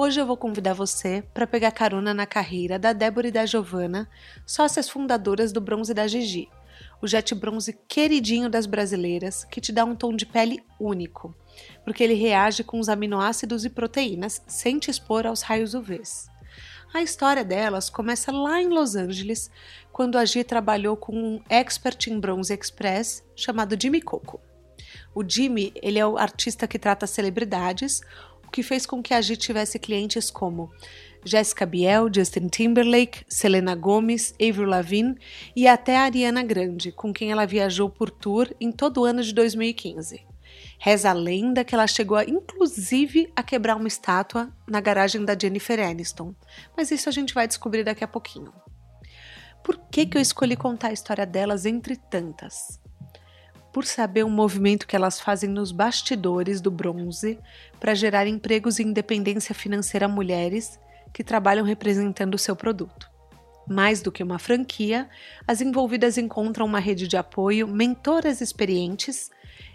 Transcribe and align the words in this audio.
Hoje 0.00 0.20
eu 0.20 0.26
vou 0.26 0.36
convidar 0.36 0.74
você 0.74 1.24
para 1.34 1.44
pegar 1.44 1.72
carona 1.72 2.14
na 2.14 2.24
carreira 2.24 2.78
da 2.78 2.92
Débora 2.92 3.26
e 3.26 3.32
da 3.32 3.44
Giovana, 3.44 4.08
sócias 4.46 4.88
fundadoras 4.88 5.50
do 5.50 5.60
Bronze 5.60 5.92
da 5.92 6.06
Gigi, 6.06 6.48
o 7.02 7.08
jet 7.08 7.34
bronze 7.34 7.76
queridinho 7.88 8.48
das 8.48 8.64
brasileiras 8.64 9.42
que 9.42 9.60
te 9.60 9.72
dá 9.72 9.84
um 9.84 9.96
tom 9.96 10.14
de 10.14 10.24
pele 10.24 10.62
único, 10.78 11.34
porque 11.82 12.04
ele 12.04 12.14
reage 12.14 12.62
com 12.62 12.78
os 12.78 12.88
aminoácidos 12.88 13.64
e 13.64 13.70
proteínas 13.70 14.40
sem 14.46 14.78
te 14.78 14.88
expor 14.88 15.26
aos 15.26 15.42
raios 15.42 15.74
UVs. 15.74 16.28
A 16.94 17.02
história 17.02 17.44
delas 17.44 17.90
começa 17.90 18.30
lá 18.30 18.62
em 18.62 18.68
Los 18.68 18.94
Angeles, 18.94 19.50
quando 19.90 20.16
a 20.16 20.24
Gi 20.24 20.44
trabalhou 20.44 20.96
com 20.96 21.12
um 21.12 21.42
expert 21.48 22.06
em 22.06 22.20
bronze 22.20 22.54
express 22.54 23.24
chamado 23.34 23.76
Jimmy 23.76 24.00
Coco. 24.00 24.40
O 25.14 25.28
Jimmy, 25.28 25.72
ele 25.82 25.98
é 25.98 26.06
o 26.06 26.16
artista 26.16 26.66
que 26.68 26.78
trata 26.78 27.06
celebridades, 27.06 28.00
o 28.48 28.50
que 28.50 28.62
fez 28.62 28.86
com 28.86 29.02
que 29.02 29.12
a 29.12 29.20
Gi 29.20 29.36
tivesse 29.36 29.78
clientes 29.78 30.30
como 30.30 30.72
Jessica 31.22 31.66
Biel, 31.66 32.08
Justin 32.10 32.48
Timberlake, 32.48 33.22
Selena 33.28 33.74
Gomez, 33.74 34.32
Avril 34.40 34.66
Lavigne 34.66 35.18
e 35.54 35.68
até 35.68 35.98
a 35.98 36.04
Ariana 36.04 36.42
Grande, 36.42 36.90
com 36.90 37.12
quem 37.12 37.30
ela 37.30 37.44
viajou 37.44 37.90
por 37.90 38.10
tour 38.10 38.48
em 38.58 38.72
todo 38.72 39.02
o 39.02 39.04
ano 39.04 39.22
de 39.22 39.34
2015. 39.34 40.24
Reza 40.78 41.10
a 41.10 41.12
lenda 41.12 41.62
que 41.62 41.74
ela 41.74 41.86
chegou 41.86 42.16
a, 42.16 42.24
inclusive 42.24 43.30
a 43.36 43.42
quebrar 43.42 43.76
uma 43.76 43.86
estátua 43.86 44.50
na 44.66 44.80
garagem 44.80 45.22
da 45.26 45.36
Jennifer 45.38 45.78
Aniston, 45.78 46.34
mas 46.74 46.90
isso 46.90 47.06
a 47.06 47.12
gente 47.12 47.34
vai 47.34 47.46
descobrir 47.46 47.84
daqui 47.84 48.02
a 48.02 48.08
pouquinho. 48.08 48.50
Por 49.62 49.76
que, 49.90 50.06
que 50.06 50.16
eu 50.16 50.22
escolhi 50.22 50.56
contar 50.56 50.88
a 50.88 50.92
história 50.94 51.26
delas 51.26 51.66
entre 51.66 51.96
tantas? 51.96 52.80
Por 53.78 53.86
saber 53.86 54.24
o 54.24 54.28
movimento 54.28 54.88
que 54.88 54.96
elas 54.96 55.20
fazem 55.20 55.48
nos 55.48 55.70
bastidores 55.70 56.60
do 56.60 56.68
bronze 56.68 57.38
para 57.78 57.94
gerar 57.94 58.26
empregos 58.26 58.80
e 58.80 58.82
independência 58.82 59.54
financeira 59.54 60.06
a 60.06 60.08
mulheres 60.08 60.80
que 61.12 61.22
trabalham 61.22 61.64
representando 61.64 62.34
o 62.34 62.38
seu 62.38 62.56
produto. 62.56 63.08
Mais 63.68 64.02
do 64.02 64.10
que 64.10 64.20
uma 64.20 64.36
franquia, 64.36 65.08
as 65.46 65.60
envolvidas 65.60 66.18
encontram 66.18 66.66
uma 66.66 66.80
rede 66.80 67.06
de 67.06 67.16
apoio, 67.16 67.68
mentoras 67.68 68.40
experientes 68.40 69.30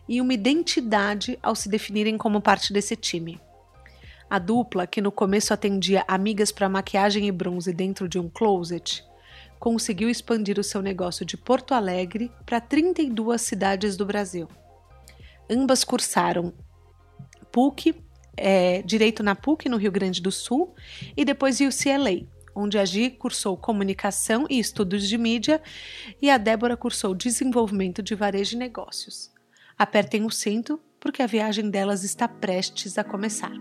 e 0.05 0.19
uma 0.19 0.33
identidade 0.33 1.39
ao 1.41 1.55
se 1.55 1.69
definirem 1.69 2.17
como 2.17 2.41
parte 2.41 2.73
desse 2.73 2.97
time. 2.97 3.39
A 4.29 4.37
dupla, 4.37 4.85
que 4.85 4.99
no 4.99 5.13
começo 5.13 5.53
atendia 5.53 6.03
amigas 6.09 6.51
para 6.51 6.67
maquiagem 6.67 7.25
e 7.25 7.31
bronze 7.31 7.71
dentro 7.71 8.09
de 8.09 8.19
um 8.19 8.27
closet, 8.27 9.01
conseguiu 9.63 10.09
expandir 10.09 10.59
o 10.59 10.63
seu 10.63 10.81
negócio 10.81 11.25
de 11.25 11.37
Porto 11.37 11.73
Alegre 11.73 12.29
para 12.45 12.59
32 12.59 13.41
cidades 13.41 13.95
do 13.95 14.05
Brasil. 14.05 14.45
Ambas 15.49 15.85
cursaram 15.85 16.51
PUC, 17.49 17.95
é, 18.35 18.81
Direito 18.81 19.23
na 19.23 19.35
PUC, 19.35 19.69
no 19.69 19.77
Rio 19.77 19.89
Grande 19.89 20.21
do 20.21 20.33
Sul, 20.33 20.75
e 21.15 21.23
depois 21.23 21.61
UCLA, 21.61 22.27
onde 22.53 22.77
a 22.77 22.83
Gi 22.83 23.11
cursou 23.11 23.55
Comunicação 23.55 24.45
e 24.49 24.59
Estudos 24.59 25.07
de 25.07 25.17
Mídia 25.17 25.61
e 26.21 26.29
a 26.29 26.37
Débora 26.37 26.75
cursou 26.75 27.15
Desenvolvimento 27.15 28.03
de 28.03 28.15
Varejo 28.15 28.57
e 28.57 28.59
Negócios. 28.59 29.31
Apertem 29.77 30.25
o 30.25 30.29
cinto, 30.29 30.77
porque 30.99 31.21
a 31.21 31.27
viagem 31.27 31.69
delas 31.69 32.03
está 32.03 32.27
prestes 32.27 32.97
a 32.97 33.03
começar. 33.03 33.53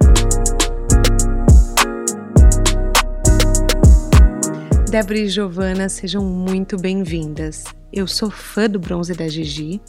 Débora 4.93 5.21
e 5.21 5.27
Giovana, 5.27 5.89
sejam 5.89 6.23
muito 6.23 6.77
bem-vindas. 6.77 7.65
Eu 7.91 8.07
sou 8.07 8.31
fã 8.31 8.69
do 8.69 8.79
Bronze 8.79 9.15
da 9.15 9.27
Gigi 9.27 9.81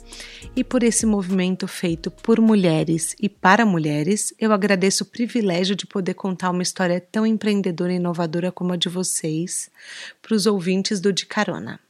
e 0.55 0.63
por 0.63 0.81
esse 0.81 1.05
movimento 1.05 1.67
feito 1.67 2.09
por 2.09 2.39
mulheres 2.39 3.13
e 3.21 3.27
para 3.27 3.65
mulheres, 3.65 4.33
eu 4.39 4.53
agradeço 4.53 5.03
o 5.03 5.07
privilégio 5.07 5.75
de 5.75 5.85
poder 5.85 6.13
contar 6.13 6.51
uma 6.51 6.63
história 6.63 7.01
tão 7.01 7.27
empreendedora 7.27 7.91
e 7.91 7.97
inovadora 7.97 8.49
como 8.49 8.71
a 8.71 8.77
de 8.77 8.87
vocês 8.87 9.69
para 10.21 10.35
os 10.35 10.45
ouvintes 10.45 11.01
do 11.01 11.11
De 11.11 11.25
Carona. 11.25 11.81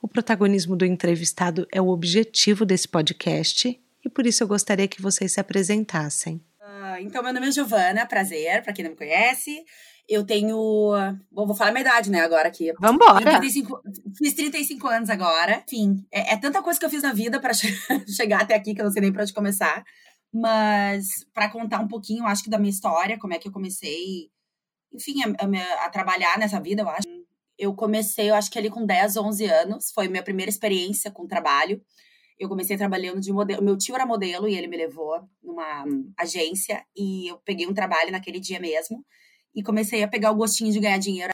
O 0.00 0.06
protagonismo 0.06 0.76
do 0.76 0.86
entrevistado 0.86 1.66
é 1.72 1.82
o 1.82 1.88
objetivo 1.88 2.64
desse 2.64 2.86
podcast 2.86 3.80
e 4.04 4.08
por 4.08 4.28
isso 4.28 4.44
eu 4.44 4.46
gostaria 4.46 4.86
que 4.86 5.02
vocês 5.02 5.32
se 5.32 5.40
apresentassem. 5.40 6.40
Uh, 6.60 7.00
então, 7.00 7.20
meu 7.20 7.32
nome 7.32 7.48
é 7.48 7.50
Giovana, 7.50 8.06
prazer, 8.06 8.62
para 8.62 8.72
quem 8.72 8.84
não 8.84 8.92
me 8.92 8.96
conhece. 8.96 9.64
Eu 10.08 10.24
tenho. 10.24 10.56
Bom, 11.30 11.46
vou 11.46 11.54
falar 11.54 11.70
a 11.70 11.72
minha 11.72 11.82
idade, 11.82 12.10
né, 12.10 12.20
agora 12.20 12.48
aqui. 12.48 12.72
Vambora! 12.78 13.24
35, 13.24 13.82
fiz 14.16 14.34
35 14.34 14.86
anos 14.86 15.10
agora. 15.10 15.64
Enfim, 15.66 16.04
é, 16.12 16.34
é 16.34 16.36
tanta 16.36 16.62
coisa 16.62 16.78
que 16.78 16.84
eu 16.84 16.90
fiz 16.90 17.02
na 17.02 17.12
vida 17.12 17.40
para 17.40 17.54
chegar 18.06 18.42
até 18.42 18.54
aqui 18.54 18.74
que 18.74 18.80
eu 18.80 18.84
não 18.84 18.92
sei 18.92 19.00
nem 19.00 19.12
pra 19.12 19.22
onde 19.22 19.32
começar. 19.32 19.82
Mas, 20.32 21.24
para 21.32 21.48
contar 21.48 21.80
um 21.80 21.88
pouquinho, 21.88 22.26
acho 22.26 22.42
que 22.42 22.50
da 22.50 22.58
minha 22.58 22.70
história, 22.70 23.18
como 23.18 23.32
é 23.32 23.38
que 23.38 23.48
eu 23.48 23.52
comecei, 23.52 24.30
enfim, 24.92 25.22
a, 25.22 25.28
a, 25.28 25.86
a 25.86 25.90
trabalhar 25.90 26.38
nessa 26.38 26.60
vida, 26.60 26.82
eu 26.82 26.88
acho. 26.88 27.08
Eu 27.56 27.72
comecei, 27.72 28.30
eu 28.30 28.34
acho 28.34 28.50
que 28.50 28.58
ali 28.58 28.68
com 28.68 28.84
10, 28.84 29.16
11 29.16 29.46
anos. 29.46 29.92
Foi 29.92 30.08
minha 30.08 30.22
primeira 30.22 30.50
experiência 30.50 31.10
com 31.10 31.26
trabalho. 31.26 31.80
Eu 32.38 32.48
comecei 32.48 32.76
trabalhando 32.76 33.20
de 33.20 33.32
modelo. 33.32 33.62
Meu 33.62 33.78
tio 33.78 33.94
era 33.94 34.04
modelo 34.04 34.48
e 34.48 34.56
ele 34.56 34.66
me 34.66 34.76
levou 34.76 35.20
numa 35.40 35.84
agência 36.18 36.84
e 36.96 37.30
eu 37.30 37.38
peguei 37.38 37.66
um 37.66 37.72
trabalho 37.72 38.10
naquele 38.10 38.40
dia 38.40 38.58
mesmo 38.58 39.04
e 39.54 39.62
comecei 39.62 40.02
a 40.02 40.08
pegar 40.08 40.30
o 40.30 40.36
gostinho 40.36 40.72
de 40.72 40.80
ganhar 40.80 40.98
dinheiro. 40.98 41.32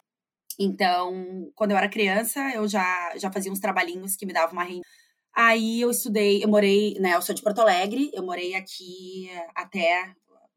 Então, 0.59 1.51
quando 1.55 1.71
eu 1.71 1.77
era 1.77 1.89
criança, 1.89 2.39
eu 2.53 2.67
já, 2.67 3.17
já 3.17 3.31
fazia 3.31 3.51
uns 3.51 3.59
trabalhinhos 3.59 4.15
que 4.15 4.25
me 4.25 4.33
davam 4.33 4.53
uma 4.53 4.63
renda. 4.63 4.85
Aí 5.33 5.81
eu 5.81 5.89
estudei, 5.89 6.43
eu 6.43 6.49
morei, 6.49 6.99
né, 6.99 7.15
eu 7.15 7.21
sou 7.21 7.33
de 7.33 7.41
Porto 7.41 7.59
Alegre, 7.59 8.11
eu 8.13 8.23
morei 8.23 8.53
aqui 8.53 9.29
até, 9.55 10.13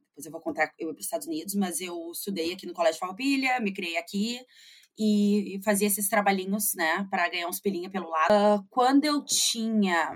depois 0.08 0.26
eu 0.26 0.32
vou 0.32 0.40
contar, 0.40 0.72
eu 0.78 0.88
ia 0.88 0.94
para 0.94 1.00
os 1.00 1.06
Estados 1.06 1.26
Unidos, 1.26 1.54
mas 1.54 1.80
eu 1.80 2.10
estudei 2.10 2.52
aqui 2.52 2.66
no 2.66 2.74
Colégio 2.74 2.98
Farroupilha, 2.98 3.60
me 3.60 3.72
criei 3.72 3.96
aqui 3.96 4.40
e, 4.98 5.56
e 5.56 5.62
fazia 5.62 5.86
esses 5.86 6.08
trabalhinhos, 6.08 6.74
né, 6.74 7.06
para 7.08 7.28
ganhar 7.28 7.48
uns 7.48 7.60
pilinha 7.60 7.88
pelo 7.88 8.10
lado. 8.10 8.32
Uh, 8.32 8.66
quando 8.68 9.04
eu 9.04 9.24
tinha, 9.24 10.12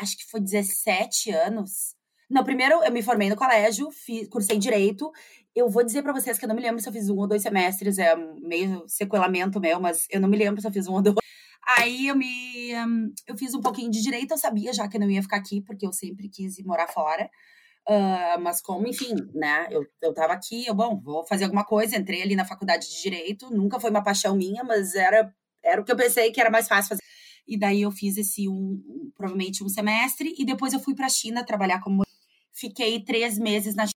acho 0.00 0.18
que 0.18 0.30
foi 0.30 0.40
17 0.40 1.30
anos, 1.30 1.96
não, 2.30 2.44
primeiro 2.44 2.82
eu 2.84 2.92
me 2.92 3.02
formei 3.02 3.30
no 3.30 3.36
colégio, 3.36 3.90
fiz, 3.90 4.28
cursei 4.28 4.58
direito. 4.58 5.10
Eu 5.58 5.68
vou 5.68 5.82
dizer 5.82 6.02
para 6.04 6.12
vocês 6.12 6.38
que 6.38 6.44
eu 6.44 6.48
não 6.48 6.54
me 6.54 6.62
lembro 6.62 6.80
se 6.80 6.88
eu 6.88 6.92
fiz 6.92 7.10
um 7.10 7.16
ou 7.16 7.26
dois 7.26 7.42
semestres, 7.42 7.98
é 7.98 8.14
meio 8.40 8.84
sequelamento 8.86 9.58
meu, 9.58 9.80
mas 9.80 10.06
eu 10.08 10.20
não 10.20 10.28
me 10.28 10.36
lembro 10.36 10.60
se 10.60 10.68
eu 10.68 10.72
fiz 10.72 10.86
um 10.86 10.92
ou 10.92 11.02
dois. 11.02 11.16
Aí 11.76 12.06
eu 12.06 12.14
me. 12.14 12.70
Eu 13.26 13.36
fiz 13.36 13.54
um 13.54 13.60
pouquinho 13.60 13.90
de 13.90 14.00
direito, 14.00 14.30
eu 14.30 14.38
sabia 14.38 14.72
já 14.72 14.86
que 14.86 14.96
eu 14.96 15.00
não 15.00 15.10
ia 15.10 15.20
ficar 15.20 15.38
aqui, 15.38 15.60
porque 15.60 15.84
eu 15.84 15.92
sempre 15.92 16.28
quis 16.28 16.60
ir 16.60 16.64
morar 16.64 16.86
fora. 16.86 17.28
Uh, 17.88 18.40
mas 18.40 18.60
como, 18.62 18.86
enfim, 18.86 19.16
né, 19.34 19.66
eu, 19.70 19.84
eu 20.00 20.14
tava 20.14 20.32
aqui, 20.32 20.64
eu, 20.64 20.74
bom, 20.74 21.00
vou 21.00 21.26
fazer 21.26 21.44
alguma 21.44 21.64
coisa, 21.64 21.96
entrei 21.96 22.22
ali 22.22 22.36
na 22.36 22.44
faculdade 22.44 22.88
de 22.88 23.02
Direito, 23.02 23.50
nunca 23.50 23.80
foi 23.80 23.90
uma 23.90 24.04
paixão 24.04 24.36
minha, 24.36 24.62
mas 24.62 24.94
era, 24.94 25.34
era 25.64 25.80
o 25.80 25.84
que 25.84 25.90
eu 25.90 25.96
pensei 25.96 26.30
que 26.30 26.40
era 26.40 26.50
mais 26.50 26.68
fácil 26.68 26.90
fazer. 26.90 27.02
E 27.48 27.58
daí 27.58 27.82
eu 27.82 27.90
fiz 27.90 28.16
esse 28.16 28.48
um, 28.48 29.10
provavelmente 29.16 29.64
um 29.64 29.68
semestre, 29.68 30.34
e 30.38 30.44
depois 30.44 30.72
eu 30.72 30.80
fui 30.80 30.94
pra 30.94 31.08
China 31.08 31.44
trabalhar 31.44 31.80
como 31.80 32.02
Fiquei 32.58 32.98
três 33.04 33.38
meses 33.38 33.76
na 33.76 33.86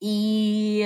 e 0.00 0.82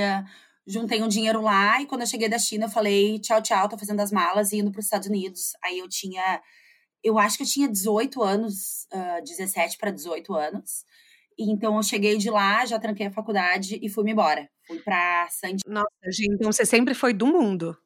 juntei 0.67 1.03
um 1.03 1.09
dinheiro 1.09 1.41
lá. 1.41 1.81
E 1.81 1.87
quando 1.87 2.03
eu 2.03 2.07
cheguei 2.07 2.29
da 2.29 2.39
China, 2.39 2.67
eu 2.67 2.71
falei: 2.71 3.19
tchau, 3.19 3.43
tchau, 3.43 3.69
tô 3.69 3.79
fazendo 3.79 4.01
as 4.01 4.13
malas 4.13 4.53
e 4.53 4.59
indo 4.59 4.71
para 4.71 4.81
os 4.81 4.87
Estados 4.87 5.09
Unidos. 5.09 5.53
Aí 5.63 5.79
eu 5.79 5.89
tinha, 5.89 6.41
eu 7.03 7.19
acho 7.19 7.37
que 7.37 7.43
eu 7.43 7.49
tinha 7.49 7.69
18 7.69 8.23
anos, 8.23 8.87
uh, 8.93 9.23
17 9.25 9.79
para 9.79 9.91
18 9.91 10.35
anos. 10.35 10.85
E 11.39 11.51
então 11.51 11.77
eu 11.77 11.83
cheguei 11.83 12.19
de 12.19 12.31
lá, 12.31 12.65
já 12.67 12.79
tranquei 12.79 13.07
a 13.07 13.13
faculdade 13.13 13.79
e 13.83 13.89
fui-me 13.89 14.13
embora. 14.13 14.49
Fui 14.67 14.79
para 14.81 15.29
San 15.31 15.57
Nossa, 15.67 15.89
gente, 16.11 16.35
então 16.35 16.53
você 16.53 16.65
sempre 16.65 16.95
foi 16.95 17.13
do 17.13 17.27
mundo. 17.27 17.77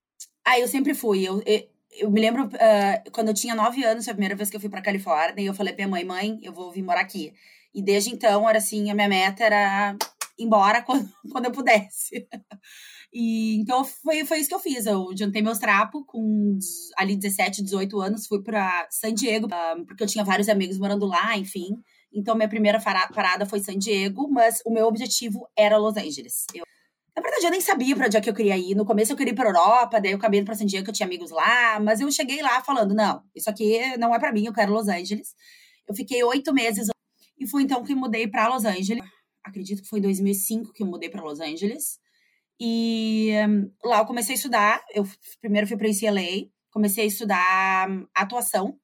Ah, 0.44 0.58
eu 0.58 0.68
sempre 0.68 0.94
fui. 0.94 1.22
Eu, 1.24 1.42
eu, 1.46 1.68
eu 1.92 2.10
me 2.10 2.20
lembro 2.20 2.46
uh, 2.46 3.10
quando 3.12 3.28
eu 3.28 3.34
tinha 3.34 3.54
9 3.54 3.84
anos, 3.84 4.04
foi 4.04 4.12
a 4.12 4.14
primeira 4.14 4.36
vez 4.36 4.50
que 4.50 4.56
eu 4.56 4.60
fui 4.60 4.68
para 4.68 4.82
Califórnia, 4.82 5.42
e 5.42 5.46
eu 5.46 5.54
falei 5.54 5.72
pra 5.72 5.86
minha 5.86 6.04
mãe: 6.04 6.04
mãe, 6.04 6.40
eu 6.42 6.52
vou 6.52 6.70
vir 6.70 6.82
morar 6.82 7.00
aqui. 7.00 7.32
E 7.74 7.82
desde 7.82 8.10
então, 8.10 8.48
era 8.48 8.58
assim, 8.58 8.90
a 8.90 8.94
minha 8.94 9.08
meta 9.08 9.44
era 9.44 9.96
embora 10.38 10.82
quando, 10.82 11.08
quando 11.32 11.46
eu 11.46 11.52
pudesse. 11.52 12.26
E, 13.12 13.56
então 13.60 13.84
foi, 13.84 14.24
foi 14.24 14.38
isso 14.38 14.48
que 14.48 14.54
eu 14.54 14.60
fiz. 14.60 14.86
Eu 14.86 15.08
jantei 15.16 15.42
meus 15.42 15.58
trapos 15.58 16.02
com 16.06 16.58
ali 16.96 17.16
17, 17.16 17.62
18 17.62 18.00
anos, 18.00 18.26
fui 18.26 18.42
para 18.42 18.86
San 18.90 19.14
Diego, 19.14 19.48
ah, 19.50 19.76
porque 19.86 20.02
eu 20.02 20.08
tinha 20.08 20.24
vários 20.24 20.48
amigos 20.48 20.78
morando 20.78 21.06
lá, 21.06 21.36
enfim. 21.36 21.70
Então 22.12 22.34
minha 22.34 22.48
primeira 22.48 22.80
parada 22.80 23.46
foi 23.46 23.60
San 23.60 23.78
Diego, 23.78 24.28
mas 24.30 24.60
o 24.64 24.72
meu 24.72 24.86
objetivo 24.86 25.48
era 25.56 25.76
Los 25.78 25.96
Angeles. 25.96 26.46
Eu, 26.54 26.64
Na 27.16 27.22
verdade, 27.22 27.46
eu 27.46 27.50
nem 27.50 27.60
sabia 27.60 27.94
para 27.96 28.06
onde 28.06 28.16
é 28.16 28.20
que 28.20 28.30
eu 28.30 28.34
queria 28.34 28.56
ir. 28.56 28.74
No 28.74 28.84
começo 28.84 29.12
eu 29.12 29.16
queria 29.16 29.32
ir 29.32 29.36
pra 29.36 29.48
Europa, 29.48 30.00
daí 30.00 30.12
eu 30.12 30.18
acabei 30.18 30.42
pra 30.44 30.54
San 30.54 30.66
Diego, 30.66 30.84
que 30.84 30.90
eu 30.90 30.94
tinha 30.94 31.06
amigos 31.06 31.30
lá. 31.30 31.80
Mas 31.80 32.00
eu 32.00 32.10
cheguei 32.10 32.42
lá 32.42 32.62
falando, 32.62 32.94
não, 32.94 33.22
isso 33.34 33.48
aqui 33.48 33.96
não 33.98 34.14
é 34.14 34.18
para 34.18 34.32
mim, 34.32 34.46
eu 34.46 34.52
quero 34.52 34.72
Los 34.72 34.88
Angeles. 34.88 35.34
Eu 35.88 35.94
fiquei 35.94 36.22
oito 36.24 36.52
meses 36.52 36.88
e 37.38 37.46
fui 37.46 37.62
então 37.62 37.82
que 37.84 37.94
mudei 37.94 38.26
para 38.26 38.48
Los 38.48 38.64
Angeles. 38.64 39.04
Acredito 39.46 39.82
que 39.82 39.88
foi 39.88 40.00
em 40.00 40.02
2005 40.02 40.72
que 40.72 40.82
eu 40.82 40.87
mudei 40.87 41.08
para 41.08 41.22
Los 41.22 41.38
Angeles. 41.38 41.98
E 42.60 43.31
um, 43.48 43.70
lá 43.88 43.98
eu 43.98 44.06
comecei 44.06 44.34
a 44.34 44.37
estudar. 44.37 44.84
Eu 44.93 45.06
primeiro 45.40 45.69
fui 45.69 45.76
para 45.76 45.88
UCLA, 45.88 46.48
comecei 46.70 47.04
a 47.04 47.06
estudar 47.06 47.88
um, 47.88 48.06
atuação, 48.14 48.76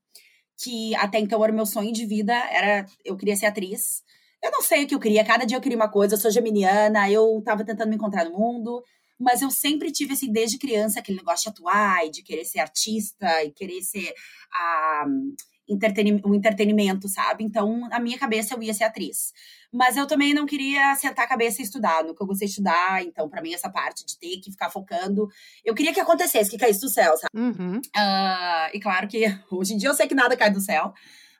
que 0.62 0.94
até 0.94 1.18
então 1.18 1.42
era 1.42 1.52
o 1.52 1.56
meu 1.56 1.66
sonho 1.66 1.92
de 1.92 2.06
vida, 2.06 2.32
era 2.32 2.86
eu 3.04 3.16
queria 3.16 3.34
ser 3.34 3.46
atriz. 3.46 4.04
Eu 4.42 4.50
não 4.52 4.62
sei 4.62 4.84
o 4.84 4.86
que 4.86 4.94
eu 4.94 5.00
queria, 5.00 5.24
cada 5.24 5.44
dia 5.44 5.56
eu 5.56 5.60
queria 5.60 5.76
uma 5.76 5.90
coisa, 5.90 6.14
eu 6.14 6.18
sou 6.18 6.30
geminiana, 6.30 7.10
eu 7.10 7.42
tava 7.44 7.64
tentando 7.64 7.88
me 7.88 7.96
encontrar 7.96 8.24
no 8.24 8.36
mundo, 8.36 8.82
mas 9.18 9.40
eu 9.40 9.50
sempre 9.50 9.92
tive, 9.92 10.14
assim, 10.14 10.32
desde 10.32 10.58
criança, 10.58 11.00
aquele 11.00 11.18
negócio 11.18 11.44
de 11.44 11.50
atuar 11.50 12.06
e 12.06 12.10
de 12.10 12.22
querer 12.22 12.44
ser 12.44 12.60
artista 12.60 13.44
e 13.44 13.50
querer 13.52 13.82
ser 13.82 14.12
a. 14.52 15.04
Um, 15.08 15.34
o 15.68 16.34
entretenimento, 16.34 17.08
sabe? 17.08 17.44
Então, 17.44 17.88
na 17.88 18.00
minha 18.00 18.18
cabeça, 18.18 18.54
eu 18.54 18.62
ia 18.62 18.74
ser 18.74 18.84
atriz. 18.84 19.32
Mas 19.72 19.96
eu 19.96 20.06
também 20.06 20.34
não 20.34 20.44
queria 20.44 20.94
sentar 20.96 21.24
a 21.24 21.28
cabeça 21.28 21.62
e 21.62 21.64
estudar, 21.64 22.04
no 22.04 22.14
que 22.14 22.22
eu 22.22 22.26
gostei 22.26 22.46
de 22.46 22.52
estudar. 22.52 23.02
Então, 23.02 23.28
para 23.28 23.40
mim, 23.40 23.54
essa 23.54 23.70
parte 23.70 24.04
de 24.04 24.18
ter 24.18 24.38
que 24.40 24.50
ficar 24.50 24.70
focando, 24.70 25.28
eu 25.64 25.74
queria 25.74 25.92
que 25.92 26.00
acontecesse, 26.00 26.50
que 26.50 26.58
caísse 26.58 26.80
do 26.80 26.88
céu, 26.88 27.14
sabe? 27.16 27.30
Uhum. 27.34 27.78
Uh, 27.78 28.70
e 28.74 28.80
claro 28.80 29.08
que 29.08 29.24
hoje 29.50 29.74
em 29.74 29.76
dia 29.76 29.88
eu 29.88 29.94
sei 29.94 30.06
que 30.06 30.14
nada 30.14 30.36
cai 30.36 30.50
do 30.50 30.60
céu, 30.60 30.92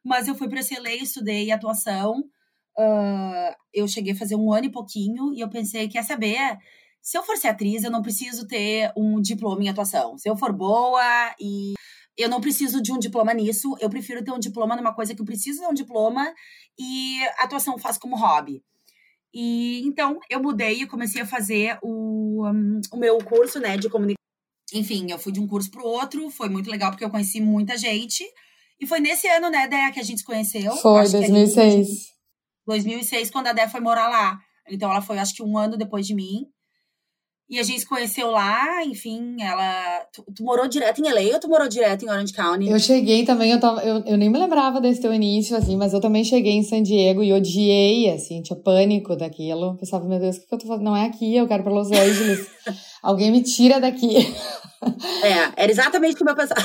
mas 0.04 0.28
eu 0.28 0.34
fui 0.34 0.48
para 0.48 0.64
CLA, 0.64 0.94
estudei 0.94 1.50
atuação. 1.50 2.24
Uh, 2.78 3.54
eu 3.74 3.86
cheguei 3.86 4.12
a 4.14 4.16
fazer 4.16 4.36
um 4.36 4.52
ano 4.52 4.66
e 4.66 4.72
pouquinho 4.72 5.34
e 5.34 5.40
eu 5.40 5.48
pensei, 5.48 5.88
quer 5.88 6.02
saber? 6.02 6.56
Se 7.02 7.18
eu 7.18 7.22
for 7.22 7.36
ser 7.36 7.48
atriz, 7.48 7.82
eu 7.82 7.90
não 7.90 8.00
preciso 8.00 8.46
ter 8.46 8.92
um 8.96 9.20
diploma 9.20 9.62
em 9.62 9.68
atuação. 9.68 10.16
Se 10.16 10.28
eu 10.28 10.36
for 10.36 10.52
boa 10.52 11.34
e 11.38 11.74
eu 12.16 12.28
não 12.28 12.40
preciso 12.40 12.82
de 12.82 12.92
um 12.92 12.98
diploma 12.98 13.32
nisso, 13.32 13.76
eu 13.80 13.88
prefiro 13.88 14.22
ter 14.22 14.32
um 14.32 14.38
diploma 14.38 14.76
numa 14.76 14.94
coisa 14.94 15.14
que 15.14 15.20
eu 15.20 15.26
preciso 15.26 15.60
de 15.60 15.66
um 15.66 15.74
diploma 15.74 16.32
e 16.78 17.22
a 17.38 17.44
atuação 17.44 17.78
faço 17.78 18.00
como 18.00 18.16
hobby. 18.16 18.62
E 19.34 19.80
então 19.86 20.18
eu 20.28 20.42
mudei 20.42 20.82
e 20.82 20.86
comecei 20.86 21.22
a 21.22 21.26
fazer 21.26 21.78
o, 21.82 22.46
um, 22.46 22.80
o 22.92 22.96
meu 22.96 23.18
curso, 23.18 23.58
né, 23.58 23.76
de 23.76 23.88
comunicação. 23.88 24.16
Enfim, 24.74 25.10
eu 25.10 25.18
fui 25.18 25.32
de 25.32 25.40
um 25.40 25.46
curso 25.46 25.70
para 25.70 25.82
o 25.82 25.86
outro, 25.86 26.30
foi 26.30 26.48
muito 26.48 26.70
legal 26.70 26.90
porque 26.90 27.04
eu 27.04 27.10
conheci 27.10 27.40
muita 27.40 27.76
gente. 27.76 28.24
E 28.80 28.86
foi 28.86 29.00
nesse 29.00 29.28
ano, 29.28 29.48
né, 29.50 29.68
Dé, 29.68 29.90
que 29.90 30.00
a 30.00 30.02
gente 30.02 30.18
se 30.18 30.24
conheceu. 30.24 30.74
Foi, 30.76 31.08
2006. 31.08 31.86
Gente, 31.86 32.12
2006, 32.66 33.30
quando 33.30 33.46
a 33.46 33.52
Dé 33.52 33.68
foi 33.68 33.80
morar 33.80 34.08
lá. 34.08 34.38
Então 34.68 34.90
ela 34.90 35.00
foi, 35.00 35.18
acho 35.18 35.34
que 35.34 35.42
um 35.42 35.56
ano 35.56 35.76
depois 35.76 36.06
de 36.06 36.14
mim. 36.14 36.46
E 37.52 37.58
a 37.58 37.62
gente 37.62 37.80
se 37.80 37.86
conheceu 37.86 38.30
lá, 38.30 38.82
enfim, 38.82 39.36
ela. 39.38 40.06
Tu, 40.10 40.24
tu, 40.34 40.42
morou 40.42 40.66
direto 40.66 41.02
em 41.02 41.12
LA 41.12 41.34
ou 41.34 41.38
tu 41.38 41.50
morou 41.50 41.68
direto 41.68 42.02
em 42.02 42.08
Orange 42.08 42.32
County? 42.32 42.66
Eu 42.66 42.78
cheguei 42.78 43.26
também, 43.26 43.52
eu, 43.52 43.60
tava, 43.60 43.82
eu, 43.82 44.02
eu 44.06 44.16
nem 44.16 44.30
me 44.30 44.38
lembrava 44.38 44.80
desse 44.80 45.02
teu 45.02 45.12
início, 45.12 45.54
assim, 45.54 45.76
mas 45.76 45.92
eu 45.92 46.00
também 46.00 46.24
cheguei 46.24 46.52
em 46.52 46.62
San 46.62 46.82
Diego 46.82 47.22
e 47.22 47.30
odiei, 47.30 48.08
assim, 48.08 48.40
tinha 48.40 48.58
pânico 48.58 49.14
daquilo. 49.14 49.76
Pensava, 49.76 50.06
meu 50.06 50.18
Deus, 50.18 50.36
o 50.36 50.40
que, 50.40 50.46
que 50.46 50.54
eu 50.54 50.58
tô 50.60 50.66
fazendo? 50.66 50.84
Não 50.84 50.96
é 50.96 51.04
aqui, 51.04 51.36
eu 51.36 51.46
quero 51.46 51.62
pra 51.62 51.70
Los 51.70 51.92
Angeles. 51.92 52.48
Alguém 53.02 53.32
me 53.32 53.42
tira 53.42 53.80
daqui. 53.80 54.34
É, 55.22 55.62
era 55.62 55.70
exatamente 55.70 56.16
como 56.16 56.30
eu 56.30 56.36
pensava. 56.36 56.60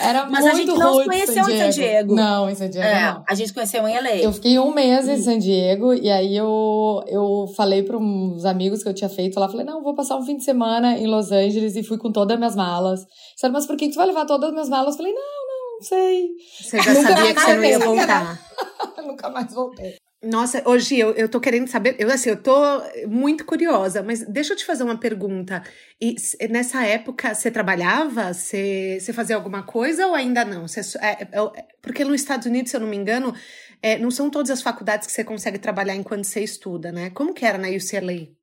Era 0.00 0.26
Mas 0.28 0.40
muito 0.40 0.54
a 0.54 0.58
gente 0.58 0.78
não 0.78 0.98
se 0.98 1.04
conheceu 1.04 1.48
em 1.48 1.58
San 1.58 1.70
Diego. 1.70 2.14
Não, 2.14 2.50
em 2.50 2.54
San 2.54 2.68
Diego 2.68 2.86
é, 2.86 3.12
não. 3.12 3.24
A 3.28 3.34
gente 3.34 3.52
conheceu 3.54 3.86
em 3.86 3.94
LA. 3.94 4.16
Eu 4.16 4.32
fiquei 4.32 4.58
um 4.58 4.74
mês 4.74 5.08
em 5.08 5.16
San 5.18 5.38
Diego 5.38 5.94
e 5.94 6.10
aí 6.10 6.36
eu, 6.36 7.02
eu 7.06 7.46
falei 7.56 7.82
para 7.82 7.96
uns 7.96 8.44
amigos 8.44 8.82
que 8.82 8.88
eu 8.88 8.94
tinha 8.94 9.08
feito 9.08 9.38
lá, 9.38 9.48
falei, 9.48 9.64
não, 9.64 9.82
vou 9.82 9.94
passar 9.94 10.16
um 10.16 10.24
fim 10.24 10.36
de 10.36 10.44
semana 10.44 10.98
em 10.98 11.06
Los 11.06 11.30
Angeles 11.30 11.76
e 11.76 11.82
fui 11.82 11.98
com 11.98 12.10
todas 12.10 12.34
as 12.34 12.40
minas 12.40 12.56
malas. 12.56 13.00
Disseram, 13.34 13.52
mas 13.52 13.66
por 13.66 13.76
que 13.76 13.88
tu 13.90 13.96
vai 13.96 14.06
levar 14.06 14.26
todas 14.26 14.48
as 14.48 14.52
minhas 14.52 14.68
malas? 14.68 14.94
Eu 14.94 14.98
falei, 14.98 15.12
não, 15.12 15.20
não, 15.20 15.76
não 15.76 15.82
sei. 15.82 16.28
Você 16.60 16.78
já 16.82 16.94
Nunca 16.94 17.08
sabia 17.08 17.34
que 17.34 17.40
você 17.40 17.54
não 17.54 17.64
ia 17.64 17.78
voltar. 17.78 18.40
Nunca 19.06 19.30
mais 19.30 19.54
voltei. 19.54 19.94
Nossa, 20.24 20.62
hoje 20.68 20.96
eu, 20.96 21.10
eu 21.14 21.28
tô 21.28 21.40
querendo 21.40 21.66
saber, 21.66 21.96
eu 21.98 22.08
assim, 22.08 22.30
eu 22.30 22.40
tô 22.40 22.54
muito 23.08 23.44
curiosa, 23.44 24.04
mas 24.04 24.24
deixa 24.24 24.52
eu 24.52 24.56
te 24.56 24.64
fazer 24.64 24.84
uma 24.84 24.96
pergunta. 24.96 25.64
E 26.00 26.14
nessa 26.48 26.84
época 26.86 27.34
você 27.34 27.50
trabalhava? 27.50 28.32
Você, 28.32 28.98
você 29.00 29.12
fazia 29.12 29.34
alguma 29.34 29.64
coisa 29.64 30.06
ou 30.06 30.14
ainda 30.14 30.44
não? 30.44 30.68
Você, 30.68 30.80
é, 30.98 31.22
é, 31.24 31.28
é, 31.56 31.66
porque 31.82 32.04
nos 32.04 32.20
Estados 32.20 32.46
Unidos, 32.46 32.70
se 32.70 32.76
eu 32.76 32.80
não 32.80 32.86
me 32.86 32.96
engano, 32.96 33.34
é, 33.82 33.98
não 33.98 34.12
são 34.12 34.30
todas 34.30 34.50
as 34.52 34.62
faculdades 34.62 35.08
que 35.08 35.12
você 35.12 35.24
consegue 35.24 35.58
trabalhar 35.58 35.96
enquanto 35.96 36.24
você 36.24 36.40
estuda, 36.40 36.92
né? 36.92 37.10
Como 37.10 37.34
que 37.34 37.44
era 37.44 37.58
na 37.58 37.68
UCLA? 37.68 38.41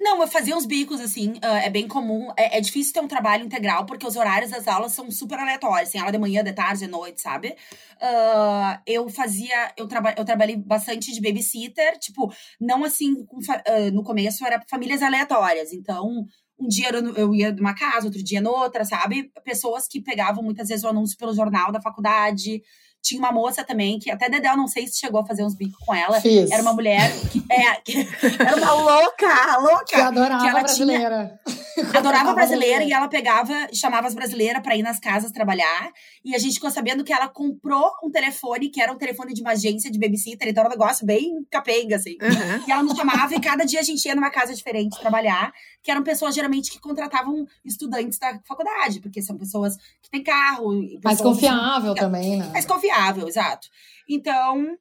Não, 0.00 0.20
eu 0.20 0.26
fazia 0.26 0.56
uns 0.56 0.66
bicos, 0.66 1.00
assim, 1.00 1.32
uh, 1.34 1.56
é 1.62 1.70
bem 1.70 1.86
comum. 1.86 2.28
É, 2.36 2.58
é, 2.58 2.60
difícil 2.60 2.92
ter 2.92 3.00
um 3.00 3.08
trabalho 3.08 3.44
integral, 3.44 3.86
porque 3.86 4.06
os 4.06 4.16
horários 4.16 4.50
das 4.50 4.66
aulas 4.66 4.92
são 4.92 5.10
super 5.10 5.38
aleatórios. 5.38 5.90
Tem 5.90 6.00
aula 6.00 6.12
de 6.12 6.18
manhã, 6.18 6.42
de 6.42 6.52
tarde, 6.52 6.80
de 6.80 6.86
noite, 6.86 7.20
sabe? 7.20 7.56
Uh, 7.96 8.80
eu 8.86 9.08
fazia. 9.08 9.72
Eu, 9.76 9.86
traba, 9.86 10.14
eu 10.16 10.24
trabalhei 10.24 10.56
bastante 10.56 11.12
de 11.12 11.20
babysitter, 11.20 11.98
tipo, 11.98 12.32
não 12.60 12.84
assim, 12.84 13.24
com, 13.26 13.38
uh, 13.38 13.90
no 13.92 14.02
começo 14.02 14.44
era 14.44 14.60
famílias 14.68 15.02
aleatórias. 15.02 15.72
Então, 15.72 16.26
um 16.58 16.68
dia 16.68 16.88
eu 17.16 17.34
ia 17.34 17.52
numa 17.52 17.74
casa, 17.74 18.06
outro 18.06 18.22
dia 18.22 18.40
noutra, 18.40 18.84
sabe? 18.84 19.30
Pessoas 19.44 19.86
que 19.86 20.00
pegavam 20.00 20.42
muitas 20.42 20.68
vezes 20.68 20.84
o 20.84 20.88
anúncio 20.88 21.16
pelo 21.16 21.34
jornal 21.34 21.70
da 21.70 21.80
faculdade. 21.80 22.62
Tinha 23.06 23.20
uma 23.20 23.30
moça 23.30 23.62
também, 23.62 24.00
que 24.00 24.10
até 24.10 24.28
Dedé, 24.28 24.48
eu 24.48 24.56
não 24.56 24.66
sei 24.66 24.88
se 24.88 24.98
chegou 24.98 25.20
a 25.20 25.26
fazer 25.26 25.44
uns 25.44 25.54
bicos 25.54 25.78
com 25.86 25.94
ela. 25.94 26.20
Fiz. 26.20 26.50
Era 26.50 26.60
uma 26.60 26.72
mulher 26.72 27.08
que, 27.30 27.44
é, 27.48 27.74
que 27.76 27.94
era 28.42 28.56
uma 28.56 28.72
louca, 28.72 29.58
louca. 29.58 29.84
Que 29.84 29.94
adorava 29.94 30.42
que 30.42 30.48
ela 30.48 30.60
brasileira. 30.60 31.40
Tinha, 31.46 31.98
adorava 31.98 32.34
brasileira 32.34 32.82
e 32.82 32.92
ela 32.92 33.06
pegava, 33.06 33.52
chamava 33.72 34.08
as 34.08 34.14
brasileiras 34.14 34.60
para 34.60 34.74
ir 34.74 34.82
nas 34.82 34.98
casas 34.98 35.30
trabalhar. 35.30 35.92
E 36.24 36.34
a 36.34 36.38
gente 36.38 36.54
ficou 36.54 36.70
sabendo 36.70 37.04
que 37.04 37.12
ela 37.12 37.28
comprou 37.28 37.88
um 38.02 38.10
telefone, 38.10 38.70
que 38.70 38.80
era 38.80 38.90
um 38.90 38.98
telefone 38.98 39.32
de 39.32 39.42
uma 39.42 39.52
agência 39.52 39.88
de 39.90 39.98
babysitter, 39.98 40.48
então 40.48 40.62
era 40.62 40.68
um 40.68 40.76
negócio 40.76 41.06
bem 41.06 41.46
capenga, 41.48 41.94
assim. 41.94 42.16
Uhum. 42.20 42.64
E 42.66 42.72
ela 42.72 42.82
nos 42.82 42.96
chamava 42.96 43.32
e 43.34 43.40
cada 43.40 43.64
dia 43.64 43.78
a 43.78 43.84
gente 43.84 44.04
ia 44.04 44.14
numa 44.16 44.30
casa 44.30 44.52
diferente 44.52 44.98
trabalhar, 44.98 45.52
que 45.86 45.90
eram 45.92 46.02
pessoas 46.02 46.34
geralmente 46.34 46.72
que 46.72 46.80
contratavam 46.80 47.46
estudantes 47.64 48.18
da 48.18 48.40
faculdade, 48.44 48.98
porque 48.98 49.22
são 49.22 49.38
pessoas 49.38 49.76
que 50.02 50.10
têm 50.10 50.20
carro. 50.20 50.82
Mais 51.04 51.20
confiável 51.20 51.94
também, 51.94 52.38
né? 52.38 52.46
Mais 52.52 52.66
confiável, 52.66 53.28
exato. 53.28 53.68
Então, 54.08 54.76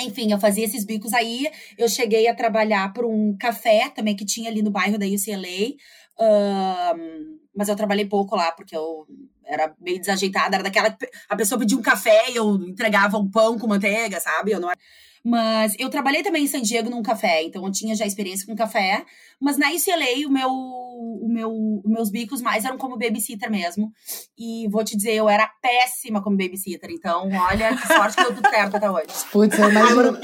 enfim, 0.00 0.32
eu 0.32 0.40
fazia 0.40 0.64
esses 0.64 0.86
bicos 0.86 1.12
aí. 1.12 1.50
Eu 1.76 1.86
cheguei 1.86 2.26
a 2.28 2.34
trabalhar 2.34 2.94
por 2.94 3.04
um 3.04 3.36
café 3.36 3.90
também 3.90 4.16
que 4.16 4.24
tinha 4.24 4.48
ali 4.48 4.62
no 4.62 4.70
bairro 4.70 4.96
da 4.96 5.04
UCLA. 5.04 5.74
Um, 6.18 7.38
mas 7.54 7.68
eu 7.68 7.76
trabalhei 7.76 8.06
pouco 8.06 8.34
lá, 8.34 8.50
porque 8.52 8.74
eu 8.74 9.06
era 9.44 9.74
meio 9.78 10.00
desajeitada. 10.00 10.56
Era 10.56 10.64
daquela. 10.64 10.96
A 11.28 11.36
pessoa 11.36 11.58
pedia 11.58 11.76
um 11.76 11.82
café 11.82 12.30
e 12.30 12.36
eu 12.36 12.54
entregava 12.54 13.18
um 13.18 13.30
pão 13.30 13.58
com 13.58 13.66
manteiga, 13.66 14.18
sabe? 14.18 14.52
Eu 14.52 14.60
não 14.60 14.70
era 14.70 14.78
mas 15.24 15.74
eu 15.78 15.88
trabalhei 15.88 16.22
também 16.22 16.44
em 16.44 16.48
San 16.48 16.62
Diego 16.62 16.90
num 16.90 17.02
café, 17.02 17.42
então 17.42 17.64
eu 17.64 17.72
tinha 17.72 17.94
já 17.94 18.06
experiência 18.06 18.46
com 18.46 18.54
café. 18.54 19.04
Mas 19.40 19.56
na 19.56 19.68
UCLA, 19.70 20.26
o 20.26 20.30
meu, 20.30 20.48
o 20.50 21.28
meu, 21.28 21.52
os 21.84 21.90
meus 21.90 22.10
bicos 22.10 22.40
mais 22.40 22.64
eram 22.64 22.76
como 22.76 22.98
babysitter 22.98 23.50
mesmo. 23.50 23.92
E 24.36 24.66
vou 24.68 24.82
te 24.82 24.96
dizer, 24.96 25.14
eu 25.14 25.28
era 25.28 25.48
péssima 25.62 26.22
como 26.22 26.36
babysitter. 26.36 26.90
Então, 26.90 27.28
olha 27.28 27.76
que 27.76 27.86
sorte 27.86 28.16
que 28.16 28.24
deu 28.24 28.34
tudo 28.34 28.50
certo 28.50 28.76
até 28.76 28.90
hoje. 28.90 29.06
Putz, 29.30 29.58
eu 29.58 29.70
imagino. 29.70 30.18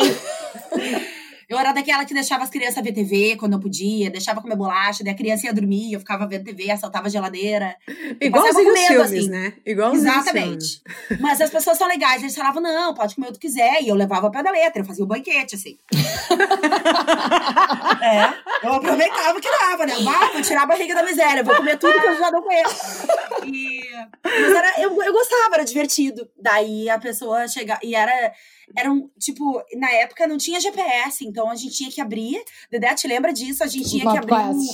Eu 1.55 1.61
era 1.61 1.71
daquela 1.71 2.05
que 2.05 2.13
deixava 2.13 2.43
as 2.43 2.51
crianças 2.51 2.83
ver 2.83 2.93
TV 2.93 3.37
quando 3.37 3.53
eu 3.53 3.61
podia, 3.61 4.11
deixava 4.11 4.43
comer 4.43 4.57
bolacha, 4.57 5.05
daí 5.05 5.13
a 5.13 5.17
criança 5.17 5.47
ia 5.47 5.55
dormir, 5.55 5.93
eu 5.93 6.01
ficava 6.01 6.27
vendo 6.27 6.43
TV, 6.43 6.69
assaltava 6.69 7.07
a 7.07 7.09
geladeira. 7.09 7.77
Igualzinho 8.21 8.73
os 8.73 8.81
filmes, 8.81 9.13
assim. 9.13 9.29
né? 9.29 9.53
Igualzinho 9.65 10.13
Exatamente. 10.13 10.83
Mas 11.21 11.41
as 11.41 11.51
pessoas 11.51 11.79
são 11.79 11.87
legais, 11.87 12.23
eles 12.23 12.35
falavam, 12.35 12.61
não, 12.61 12.93
pode 12.93 13.15
comer 13.15 13.29
o 13.29 13.33
que 13.33 13.39
quiser. 13.39 13.83
E 13.83 13.89
eu 13.89 13.95
levava 13.95 14.27
a 14.27 14.31
pé 14.31 14.43
da 14.43 14.51
letra, 14.51 14.83
eu 14.83 14.85
fazia 14.85 15.05
o 15.05 15.07
um 15.07 15.09
banquete, 15.09 15.55
assim. 15.55 15.79
é, 18.03 18.67
eu 18.67 18.73
aproveitava 18.73 19.41
que 19.41 19.49
dava, 19.49 19.87
né? 19.87 19.95
Ah, 20.09 20.33
vou 20.33 20.43
tirar 20.43 20.65
a 20.65 20.67
barriga 20.67 20.93
da 20.93 21.05
miséria, 21.05 21.45
vou 21.45 21.55
comer 21.55 21.79
tudo 21.79 22.01
que 22.01 22.07
eu 22.09 22.19
já 22.19 22.33
não 22.33 22.43
conheço. 22.43 23.07
E... 23.47 23.81
Mas 24.25 24.57
era, 24.57 24.81
eu, 24.81 25.01
eu 25.01 25.13
gostava, 25.13 25.55
era 25.55 25.65
divertido. 25.65 26.29
Daí 26.37 26.91
a 26.91 26.99
pessoa 26.99 27.47
chegava, 27.47 27.79
e 27.85 27.95
era 27.95 28.33
eram, 28.77 29.11
tipo, 29.19 29.63
na 29.77 29.91
época 29.93 30.27
não 30.27 30.37
tinha 30.37 30.61
GPS, 30.61 31.25
então 31.25 31.51
a 31.51 31.55
gente 31.55 31.77
tinha 31.77 31.91
que 31.91 32.01
abrir. 32.01 32.43
Dedé, 32.71 32.95
te 32.95 33.07
lembra 33.07 33.33
disso? 33.33 33.63
A 33.63 33.67
gente 33.67 33.89
tinha 33.89 34.11
que 34.11 34.19
abrir 34.19 34.35
um, 34.35 34.67